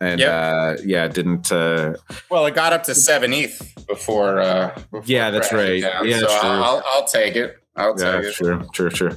And 0.00 0.20
Yep. 0.20 0.30
uh, 0.30 0.82
yeah, 0.84 1.08
didn't. 1.08 1.50
Uh, 1.52 1.94
well, 2.30 2.44
it 2.46 2.54
got 2.54 2.72
up 2.72 2.82
to 2.84 2.94
seven 2.94 3.32
ETH 3.32 3.86
before. 3.86 4.40
Uh, 4.40 4.74
before 4.74 5.02
Yeah, 5.06 5.30
that's 5.30 5.52
right. 5.52 5.80
down, 5.82 6.06
Yeah, 6.08 6.18
so 6.20 6.26
true. 6.26 6.36
I'll, 6.50 6.82
I'll 6.92 7.06
take 7.06 7.36
it. 7.36 7.58
I'll 7.76 7.94
yeah, 7.98 8.16
take 8.18 8.24
it. 8.26 8.32
sure, 8.34 8.64
sure, 8.72 8.90
sure. 8.90 9.10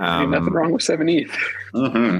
Ain't 0.00 0.30
nothing 0.30 0.34
Um, 0.48 0.48
wrong 0.56 0.72
with 0.72 0.82
seven 0.82 1.08
ETH. 1.08 1.30
hmm 1.72 2.18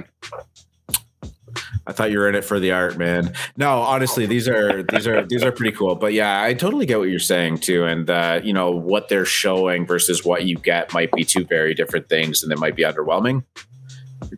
I 1.86 1.92
thought 1.92 2.10
you 2.10 2.18
were 2.18 2.28
in 2.28 2.34
it 2.34 2.44
for 2.44 2.58
the 2.58 2.72
art, 2.72 2.98
man. 2.98 3.32
No, 3.56 3.78
honestly, 3.78 4.26
these 4.26 4.48
are 4.48 4.82
these 4.82 5.06
are 5.06 5.24
these 5.26 5.42
are 5.44 5.52
pretty 5.52 5.76
cool. 5.76 5.94
But 5.94 6.12
yeah, 6.12 6.42
I 6.42 6.54
totally 6.54 6.86
get 6.86 6.98
what 6.98 7.08
you're 7.08 7.18
saying 7.18 7.58
too. 7.58 7.84
And 7.84 8.10
uh, 8.10 8.40
you 8.42 8.52
know 8.52 8.70
what 8.70 9.08
they're 9.08 9.24
showing 9.24 9.86
versus 9.86 10.24
what 10.24 10.44
you 10.44 10.56
get 10.56 10.92
might 10.92 11.12
be 11.12 11.24
two 11.24 11.44
very 11.44 11.74
different 11.74 12.08
things, 12.08 12.42
and 12.42 12.52
it 12.52 12.58
might 12.58 12.74
be 12.76 12.82
underwhelming. 12.82 13.44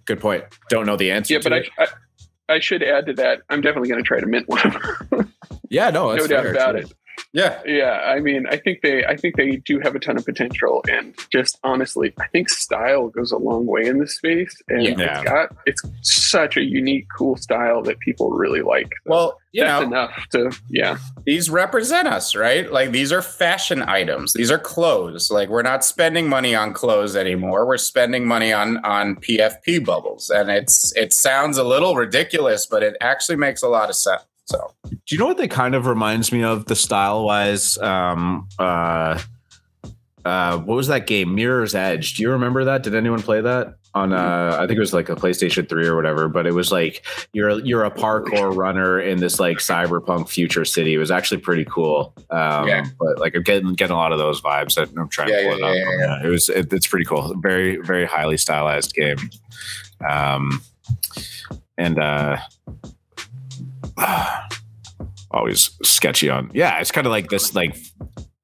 Good 0.05 0.21
point. 0.21 0.45
Don't 0.69 0.87
know 0.87 0.97
the 0.97 1.11
answer. 1.11 1.35
Yeah, 1.35 1.41
but 1.43 1.53
I. 1.53 1.65
I, 1.79 1.87
I 2.51 2.61
should 2.61 2.83
add 2.83 3.05
to 3.07 3.13
that. 3.15 3.43
I'm 3.51 3.61
definitely 3.61 3.91
going 3.91 4.03
to 4.03 4.07
try 4.07 4.21
to 4.21 4.27
mint 4.27 4.49
one. 4.49 5.31
yeah, 5.69 5.91
no, 5.91 6.11
that's 6.13 6.23
no 6.23 6.29
doubt 6.29 6.45
fair, 6.45 6.53
about 6.53 6.73
too. 6.73 6.79
it. 6.79 6.93
Yeah. 7.33 7.61
Yeah, 7.67 8.01
I 8.07 8.21
mean, 8.21 8.47
I 8.49 8.57
think 8.57 8.81
they, 8.83 9.05
I 9.05 9.17
think 9.17 9.37
they 9.37 9.57
do 9.57 9.81
have 9.81 9.95
a 9.95 9.99
ton 9.99 10.17
of 10.17 10.25
potential, 10.25 10.83
and 10.91 11.15
just 11.31 11.59
honestly, 11.65 12.13
I 12.21 12.27
think 12.29 12.49
style 12.49 13.09
goes 13.09 13.33
a 13.33 13.37
long 13.39 13.67
way 13.67 13.87
in 13.87 13.99
this 13.99 14.17
space, 14.17 14.61
and 14.69 14.83
Yeah. 14.83 15.21
it's 15.21 15.29
got, 15.31 15.57
it's 15.67 15.83
such 16.03 16.57
a 16.57 16.63
unique, 16.63 17.07
cool 17.17 17.37
style 17.37 17.83
that 17.83 17.99
people 18.01 18.31
really 18.31 18.63
like. 18.63 18.91
So 19.07 19.11
Well, 19.11 19.41
you 19.53 19.65
that's 19.65 19.81
know, 19.83 19.87
enough 19.87 20.27
to, 20.33 20.51
yeah, 20.69 20.99
these 21.25 21.49
represent 21.51 22.07
us, 22.09 22.35
right? 22.35 22.71
Like 22.71 22.93
these 22.93 23.13
are 23.13 23.23
fashion 23.23 23.83
items. 23.83 24.33
These 24.35 24.51
are 24.51 24.59
clothes. 24.59 25.31
Like 25.31 25.49
we're 25.49 25.63
not 25.63 25.85
spending 25.85 26.29
money 26.29 26.55
on 26.55 26.73
clothes 26.75 27.17
anymore. 27.17 27.67
We're 27.67 27.79
spending 27.79 28.27
money 28.27 28.53
on 28.53 28.79
on 28.85 29.17
PFP 29.17 29.85
bubbles, 29.85 30.29
and 30.31 30.51
it's 30.51 30.93
it 30.97 31.13
sounds 31.15 31.57
a 31.57 31.65
little 31.65 31.95
ridiculous, 31.95 32.67
but 32.67 32.83
it 32.83 32.97
actually 33.01 33.37
makes 33.37 33.63
a 33.63 33.69
lot 33.69 33.89
of 33.89 33.97
sense. 33.97 34.23
So 34.49 34.73
Do 34.91 34.97
you 35.11 35.19
know 35.19 35.27
what 35.27 35.37
that 35.37 35.51
kind 35.51 35.75
of 35.75 35.87
reminds 35.87 36.33
me 36.33 36.43
of 36.43 36.65
the 36.65 36.75
style 36.75 37.25
wise? 37.25 37.77
Um, 37.79 38.49
uh, 38.59 39.21
uh, 40.25 40.59
what 40.59 40.75
was 40.75 40.89
that 40.89 41.07
game? 41.07 41.35
Mirror's 41.35 41.75
Edge. 41.75 42.15
Do 42.15 42.23
you 42.23 42.31
remember 42.31 42.65
that? 42.65 42.83
Did 42.83 42.95
anyone 42.95 43.21
play 43.21 43.43
that 43.43 43.75
on? 43.95 44.15
Uh, 44.15 44.57
I 44.59 44.67
think 44.67 44.79
it 44.79 44.81
was 44.81 44.95
like 44.95 45.11
a 45.11 45.17
PlayStation 45.17 45.69
Three 45.69 45.87
or 45.87 45.97
whatever. 45.97 46.29
But 46.29 46.47
it 46.47 46.53
was 46.55 46.73
like 46.73 47.05
you're 47.35 47.61
you're 47.61 47.85
a 47.85 47.91
parkour 47.91 48.57
runner 48.57 48.99
in 48.99 49.21
this 49.21 49.39
like 49.39 49.59
cyberpunk 49.59 50.31
future 50.31 50.65
city. 50.65 50.95
It 50.95 50.99
was 50.99 51.11
actually 51.11 51.43
pretty 51.43 51.67
cool. 51.67 52.15
Um, 52.31 52.67
Yeah. 52.69 52.85
But 52.99 53.19
like 53.19 53.35
I'm 53.37 53.43
getting 53.43 53.75
getting 53.75 53.95
a 53.95 53.99
lot 53.99 54.13
of 54.13 54.19
those 54.19 54.41
vibes. 54.41 54.79
I'm 54.99 55.09
trying 55.11 55.29
Yeah, 55.29 55.41
to 55.43 55.49
pull 55.51 55.59
yeah, 55.61 55.67
it 55.67 55.71
up. 55.71 55.75
yeah, 55.77 55.99
yeah, 55.99 56.21
Yeah, 56.23 56.27
It 56.27 56.31
was 56.31 56.49
it, 56.49 56.73
it's 56.73 56.87
pretty 56.87 57.05
cool. 57.05 57.35
Very 57.39 57.77
very 57.77 58.07
highly 58.07 58.39
stylized 58.39 58.95
game. 58.95 59.19
Um, 60.09 60.63
and 61.77 61.99
uh, 61.99 62.39
always 65.31 65.71
sketchy 65.83 66.31
on. 66.31 66.51
Yeah, 66.55 66.79
it's 66.81 66.91
kind 66.93 67.07
of 67.07 67.11
like 67.11 67.29
this, 67.29 67.55
like 67.55 67.77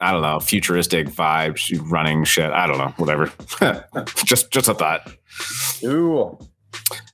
I 0.00 0.12
don't 0.12 0.22
know, 0.22 0.40
futuristic 0.40 1.06
vibe, 1.08 1.58
running 1.90 2.24
shit. 2.24 2.50
I 2.50 2.66
don't 2.66 2.78
know, 2.78 2.92
whatever. 2.96 3.32
just 4.24 4.50
just 4.50 4.68
a 4.68 4.74
thought. 4.74 5.10
ooh, 5.84 6.38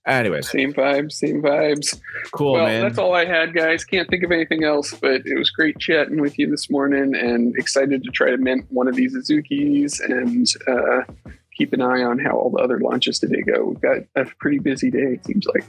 Anyways, 0.06 0.50
same 0.50 0.72
vibes, 0.72 1.12
same 1.12 1.42
vibes. 1.42 2.00
cool, 2.32 2.54
well, 2.54 2.66
man. 2.66 2.82
that's 2.82 2.98
all 2.98 3.14
I 3.14 3.26
had, 3.26 3.54
guys. 3.54 3.84
Can't 3.84 4.08
think 4.08 4.24
of 4.24 4.32
anything 4.32 4.64
else, 4.64 4.94
but 4.94 5.22
it 5.26 5.38
was 5.38 5.50
great 5.50 5.78
chatting 5.78 6.20
with 6.20 6.38
you 6.38 6.50
this 6.50 6.70
morning, 6.70 7.14
and 7.14 7.54
excited 7.56 8.02
to 8.02 8.10
try 8.10 8.30
to 8.30 8.38
mint 8.38 8.64
one 8.70 8.88
of 8.88 8.96
these 8.96 9.14
Azukis 9.14 10.00
and 10.00 10.46
uh, 10.66 11.12
keep 11.56 11.72
an 11.74 11.82
eye 11.82 12.02
on 12.02 12.18
how 12.18 12.32
all 12.32 12.50
the 12.50 12.62
other 12.62 12.80
launches 12.80 13.18
today 13.18 13.42
go. 13.42 13.66
We've 13.66 13.80
got 13.80 13.98
a 14.16 14.24
pretty 14.40 14.58
busy 14.58 14.90
day. 14.90 15.14
It 15.14 15.24
seems 15.26 15.46
like. 15.46 15.64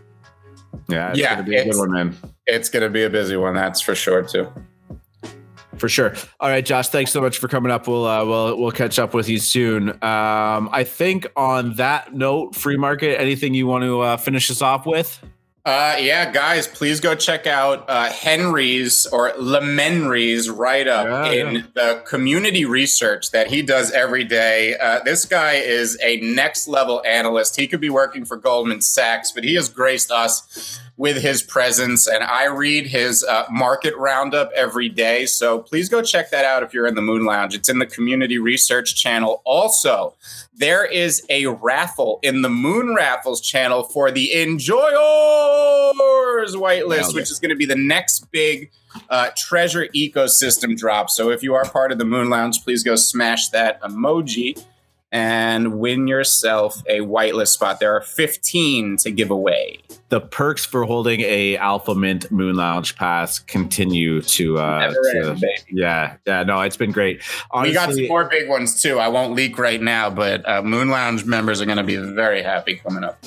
Yeah, 0.88 1.10
it's 1.12 1.20
Yeah, 1.20 1.36
gonna 1.36 1.48
be 1.48 1.56
a 1.58 1.66
good 1.66 1.78
one, 1.78 1.92
man. 1.92 2.18
it's 2.48 2.70
gonna 2.70 2.90
be 2.90 3.04
a 3.04 3.10
busy 3.10 3.36
one. 3.38 3.54
That's 3.56 3.82
for 3.82 3.96
sure 3.96 4.24
too. 4.24 4.48
For 5.78 5.90
sure. 5.90 6.14
All 6.40 6.50
right, 6.50 6.64
Josh. 6.66 6.90
Thanks 6.90 7.12
so 7.12 7.22
much 7.22 7.40
for 7.40 7.48
coming 7.48 7.72
up. 7.72 7.88
We'll 7.88 8.06
uh, 8.06 8.24
we'll 8.26 8.58
we'll 8.60 8.72
catch 8.72 9.00
up 9.00 9.14
with 9.14 9.28
you 9.30 9.40
soon. 9.40 9.90
Um, 9.90 10.70
I 10.72 10.84
think 10.86 11.26
on 11.36 11.74
that 11.76 12.14
note, 12.14 12.56
free 12.56 12.78
market. 12.78 13.20
Anything 13.20 13.54
you 13.54 13.66
want 13.68 13.84
to 13.84 14.02
uh, 14.02 14.18
finish 14.18 14.52
us 14.52 14.62
off 14.62 14.86
with? 14.86 15.20
Uh, 15.64 15.96
yeah, 16.00 16.32
guys, 16.32 16.66
please 16.68 17.00
go 17.00 17.14
check 17.14 17.46
out 17.46 17.88
uh, 17.88 18.10
Henry's 18.10 19.06
or 19.06 19.32
Lemenry's 19.38 20.50
write 20.50 20.88
up 20.88 21.06
Yeah, 21.32 21.32
in 21.34 21.56
yeah. 21.56 21.62
the 21.76 22.04
community 22.08 22.66
research 22.66 23.30
that 23.30 23.48
he 23.52 23.62
does 23.62 23.92
every 23.92 24.24
day. 24.24 24.76
Uh, 24.76 25.02
this 25.04 25.26
guy 25.26 25.54
is 25.54 26.00
a 26.02 26.18
next 26.22 26.68
level 26.68 27.04
analyst. 27.06 27.58
He 27.60 27.68
could 27.68 27.80
be 27.82 27.92
working 27.92 28.26
for 28.26 28.38
Goldman 28.38 28.82
Sachs, 28.82 29.32
but 29.32 29.44
he 29.44 29.54
has 29.54 29.70
graced 29.70 30.10
us 30.10 30.80
with 31.02 31.18
his 31.20 31.42
presence. 31.42 32.08
And 32.08 32.24
I 32.24 32.46
read 32.46 32.86
his 32.86 33.24
uh, 33.24 33.46
market 33.50 33.98
roundup 33.98 34.52
every 34.56 34.88
day. 34.88 35.26
So 35.26 35.58
please 35.58 35.90
go 35.90 36.04
check 36.04 36.30
that 36.30 36.46
out 36.46 36.62
if 36.62 36.76
you're 36.76 36.86
in 36.86 36.94
the 36.94 37.02
Moon 37.02 37.26
Lounge. 37.26 37.56
It's 37.56 37.70
in 37.70 37.80
the 37.80 37.88
community 37.88 38.38
research 38.38 38.94
channel. 38.94 39.42
Also, 39.44 40.14
there 40.54 40.86
is 40.86 41.26
a 41.28 41.48
raffle 41.48 42.20
in 42.22 42.44
the 42.44 42.52
Moon 42.52 42.94
Raffles 42.94 43.42
channel 43.42 43.82
for 43.82 44.12
the 44.12 44.32
Enjoyers 44.44 44.86
whitelist, 46.56 47.16
which 47.16 47.32
is 47.32 47.40
going 47.40 47.50
to 47.50 47.56
be 47.56 47.66
the 47.66 47.76
next 47.76 48.30
big 48.30 48.70
uh, 49.10 49.32
treasure 49.36 49.88
ecosystem 49.96 50.78
drop. 50.78 51.10
So 51.10 51.32
if 51.32 51.42
you 51.42 51.56
are 51.56 51.66
part 51.66 51.92
of 51.92 51.98
the 51.98 52.06
Moon 52.06 52.30
Lounge, 52.30 52.64
please 52.64 52.84
go 52.84 52.96
smash 52.96 53.50
that 53.50 53.82
emoji 53.82 54.64
and 55.12 55.80
win 55.80 56.08
yourself 56.08 56.84
a 56.86 57.00
whitelist 57.00 57.54
spot. 57.54 57.80
There 57.80 57.96
are 57.96 58.02
15 58.02 58.98
to 58.98 59.10
give 59.10 59.32
away. 59.32 59.80
The 60.12 60.20
perks 60.20 60.66
for 60.66 60.84
holding 60.84 61.22
a 61.22 61.56
AlphaMint 61.58 62.32
Moon 62.32 62.56
Lounge 62.56 62.98
pass 62.98 63.40
continue 63.40 64.22
to. 64.22 64.58
Uh, 64.58 64.92
to- 64.92 65.30
end, 65.30 65.44
yeah, 65.72 66.18
yeah. 66.28 66.44
No, 66.44 66.60
it's 66.62 66.78
been 66.78 66.92
great. 66.92 67.22
Honestly, 67.50 67.70
we 67.70 67.74
got 67.74 67.94
some 67.94 68.08
more 68.08 68.26
big 68.26 68.50
ones 68.50 68.82
too. 68.82 69.00
I 69.00 69.08
won't 69.08 69.34
leak 69.34 69.58
right 69.58 69.82
now, 69.82 70.10
but 70.10 70.48
uh, 70.48 70.62
Moon 70.62 70.90
Lounge 70.90 71.26
members 71.26 71.62
are 71.62 71.66
going 71.66 71.78
to 71.78 71.84
be 71.84 71.96
very 71.96 72.44
happy 72.44 72.76
coming 72.76 73.04
up. 73.04 73.24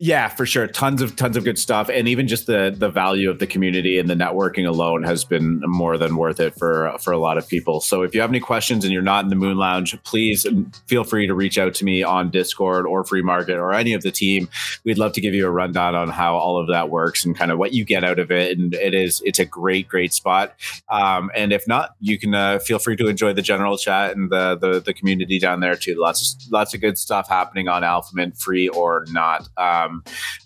Yeah, 0.00 0.28
for 0.28 0.46
sure. 0.46 0.68
Tons 0.68 1.02
of 1.02 1.16
tons 1.16 1.36
of 1.36 1.42
good 1.42 1.58
stuff, 1.58 1.88
and 1.88 2.06
even 2.06 2.28
just 2.28 2.46
the 2.46 2.72
the 2.76 2.88
value 2.88 3.28
of 3.30 3.40
the 3.40 3.48
community 3.48 3.98
and 3.98 4.08
the 4.08 4.14
networking 4.14 4.64
alone 4.64 5.02
has 5.02 5.24
been 5.24 5.60
more 5.66 5.98
than 5.98 6.16
worth 6.16 6.38
it 6.38 6.56
for 6.56 6.96
for 7.00 7.12
a 7.12 7.18
lot 7.18 7.36
of 7.36 7.48
people. 7.48 7.80
So 7.80 8.02
if 8.02 8.14
you 8.14 8.20
have 8.20 8.30
any 8.30 8.38
questions 8.38 8.84
and 8.84 8.92
you're 8.92 9.02
not 9.02 9.24
in 9.24 9.28
the 9.28 9.34
Moon 9.34 9.56
Lounge, 9.56 10.00
please 10.04 10.46
feel 10.86 11.02
free 11.02 11.26
to 11.26 11.34
reach 11.34 11.58
out 11.58 11.74
to 11.74 11.84
me 11.84 12.04
on 12.04 12.30
Discord 12.30 12.86
or 12.86 13.02
Free 13.02 13.22
Market 13.22 13.56
or 13.56 13.72
any 13.72 13.92
of 13.92 14.02
the 14.02 14.12
team. 14.12 14.48
We'd 14.84 14.98
love 14.98 15.14
to 15.14 15.20
give 15.20 15.34
you 15.34 15.44
a 15.48 15.50
rundown 15.50 15.96
on 15.96 16.10
how 16.10 16.36
all 16.36 16.60
of 16.60 16.68
that 16.68 16.90
works 16.90 17.24
and 17.24 17.36
kind 17.36 17.50
of 17.50 17.58
what 17.58 17.72
you 17.72 17.84
get 17.84 18.04
out 18.04 18.20
of 18.20 18.30
it. 18.30 18.56
And 18.56 18.74
it 18.74 18.94
is 18.94 19.20
it's 19.24 19.40
a 19.40 19.44
great 19.44 19.88
great 19.88 20.12
spot. 20.12 20.54
Um, 20.88 21.32
and 21.34 21.52
if 21.52 21.66
not, 21.66 21.96
you 21.98 22.20
can 22.20 22.36
uh, 22.36 22.60
feel 22.60 22.78
free 22.78 22.94
to 22.94 23.08
enjoy 23.08 23.32
the 23.32 23.42
general 23.42 23.76
chat 23.76 24.16
and 24.16 24.30
the, 24.30 24.56
the 24.56 24.78
the 24.78 24.94
community 24.94 25.40
down 25.40 25.58
there 25.58 25.74
too. 25.74 25.96
Lots 25.98 26.36
of 26.44 26.52
lots 26.52 26.72
of 26.72 26.80
good 26.80 26.98
stuff 26.98 27.28
happening 27.28 27.66
on 27.66 27.82
AlphaMint, 27.82 28.40
free 28.40 28.68
or 28.68 29.04
not. 29.10 29.48
Um, 29.56 29.87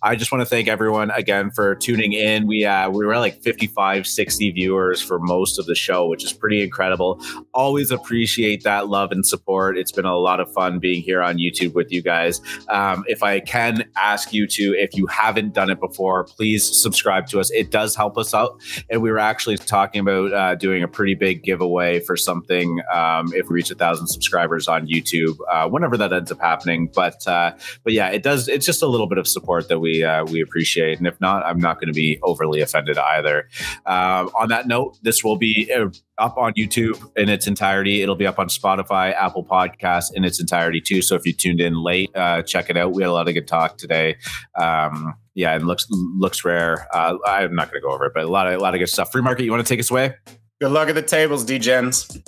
I 0.02 0.16
just 0.16 0.32
want 0.32 0.42
to 0.42 0.46
thank 0.46 0.68
everyone 0.68 1.10
again 1.10 1.50
for 1.50 1.74
tuning 1.74 2.12
in. 2.12 2.46
We 2.46 2.64
uh, 2.64 2.90
we 2.90 3.04
were 3.04 3.14
at 3.14 3.20
like 3.20 3.42
55, 3.42 4.06
60 4.06 4.50
viewers 4.52 5.00
for 5.00 5.18
most 5.18 5.58
of 5.58 5.66
the 5.66 5.74
show, 5.74 6.06
which 6.06 6.24
is 6.24 6.32
pretty 6.32 6.62
incredible. 6.62 7.20
Always 7.54 7.90
appreciate 7.90 8.64
that 8.64 8.88
love 8.88 9.12
and 9.12 9.24
support. 9.24 9.78
It's 9.78 9.92
been 9.92 10.04
a 10.04 10.16
lot 10.16 10.40
of 10.40 10.52
fun 10.52 10.78
being 10.78 11.02
here 11.02 11.22
on 11.22 11.36
YouTube 11.36 11.74
with 11.74 11.92
you 11.92 12.02
guys. 12.02 12.40
Um, 12.68 13.04
if 13.06 13.22
I 13.22 13.40
can 13.40 13.88
ask 13.96 14.32
you 14.32 14.46
to, 14.48 14.74
if 14.78 14.94
you 14.94 15.06
haven't 15.06 15.54
done 15.54 15.70
it 15.70 15.80
before, 15.80 16.24
please 16.24 16.82
subscribe 16.82 17.26
to 17.28 17.40
us. 17.40 17.50
It 17.50 17.70
does 17.70 17.94
help 17.94 18.18
us 18.18 18.34
out. 18.34 18.60
And 18.90 19.02
we 19.02 19.10
were 19.10 19.18
actually 19.18 19.56
talking 19.58 20.00
about 20.00 20.32
uh, 20.32 20.54
doing 20.54 20.82
a 20.82 20.88
pretty 20.88 21.14
big 21.14 21.42
giveaway 21.42 22.00
for 22.00 22.16
something 22.16 22.80
um, 22.92 23.32
if 23.34 23.48
we 23.48 23.54
reach 23.54 23.70
a 23.70 23.74
thousand 23.74 24.06
subscribers 24.08 24.68
on 24.68 24.86
YouTube, 24.86 25.36
uh, 25.50 25.68
whenever 25.68 25.96
that 25.96 26.12
ends 26.12 26.32
up 26.32 26.40
happening. 26.40 26.90
But 26.92 27.26
uh, 27.26 27.52
but 27.84 27.92
yeah, 27.92 28.08
it 28.08 28.22
does. 28.22 28.48
It's 28.48 28.66
just 28.66 28.82
a 28.82 28.86
little 28.86 29.08
bit 29.08 29.18
of 29.18 29.26
support 29.32 29.68
that 29.68 29.78
we 29.78 30.04
uh, 30.04 30.24
we 30.24 30.40
appreciate. 30.40 30.98
And 30.98 31.06
if 31.06 31.20
not, 31.20 31.44
I'm 31.44 31.58
not 31.58 31.76
going 31.76 31.88
to 31.88 31.94
be 31.94 32.18
overly 32.22 32.60
offended 32.60 32.98
either. 32.98 33.48
Uh, 33.86 34.28
on 34.38 34.48
that 34.48 34.66
note, 34.66 34.98
this 35.02 35.24
will 35.24 35.36
be 35.36 35.72
uh, 35.74 35.88
up 36.18 36.36
on 36.36 36.52
YouTube 36.54 37.00
in 37.16 37.28
its 37.28 37.46
entirety. 37.46 38.02
It'll 38.02 38.14
be 38.14 38.26
up 38.26 38.38
on 38.38 38.48
Spotify, 38.48 39.14
Apple 39.14 39.44
Podcasts 39.44 40.10
in 40.14 40.24
its 40.24 40.40
entirety 40.40 40.80
too. 40.80 41.02
So 41.02 41.14
if 41.14 41.26
you 41.26 41.32
tuned 41.32 41.60
in 41.60 41.82
late, 41.82 42.10
uh, 42.14 42.42
check 42.42 42.70
it 42.70 42.76
out. 42.76 42.92
We 42.92 43.02
had 43.02 43.08
a 43.08 43.12
lot 43.12 43.28
of 43.28 43.34
good 43.34 43.48
talk 43.48 43.78
today. 43.78 44.16
Um, 44.60 45.14
yeah, 45.34 45.54
and 45.54 45.66
looks 45.66 45.86
LooksRare. 46.20 46.84
Uh, 46.92 47.16
I'm 47.26 47.54
not 47.54 47.70
going 47.70 47.80
to 47.80 47.86
go 47.86 47.92
over 47.92 48.06
it, 48.06 48.12
but 48.14 48.24
a 48.24 48.28
lot 48.28 48.46
of 48.46 48.54
a 48.54 48.58
lot 48.58 48.74
of 48.74 48.78
good 48.78 48.88
stuff. 48.88 49.12
Free 49.12 49.22
market, 49.22 49.44
you 49.44 49.50
want 49.50 49.66
to 49.66 49.68
take 49.68 49.80
us 49.80 49.90
away? 49.90 50.14
Good 50.60 50.70
luck 50.70 50.88
at 50.88 50.94
the 50.94 51.02
tables, 51.02 51.44
Degens. 51.44 52.20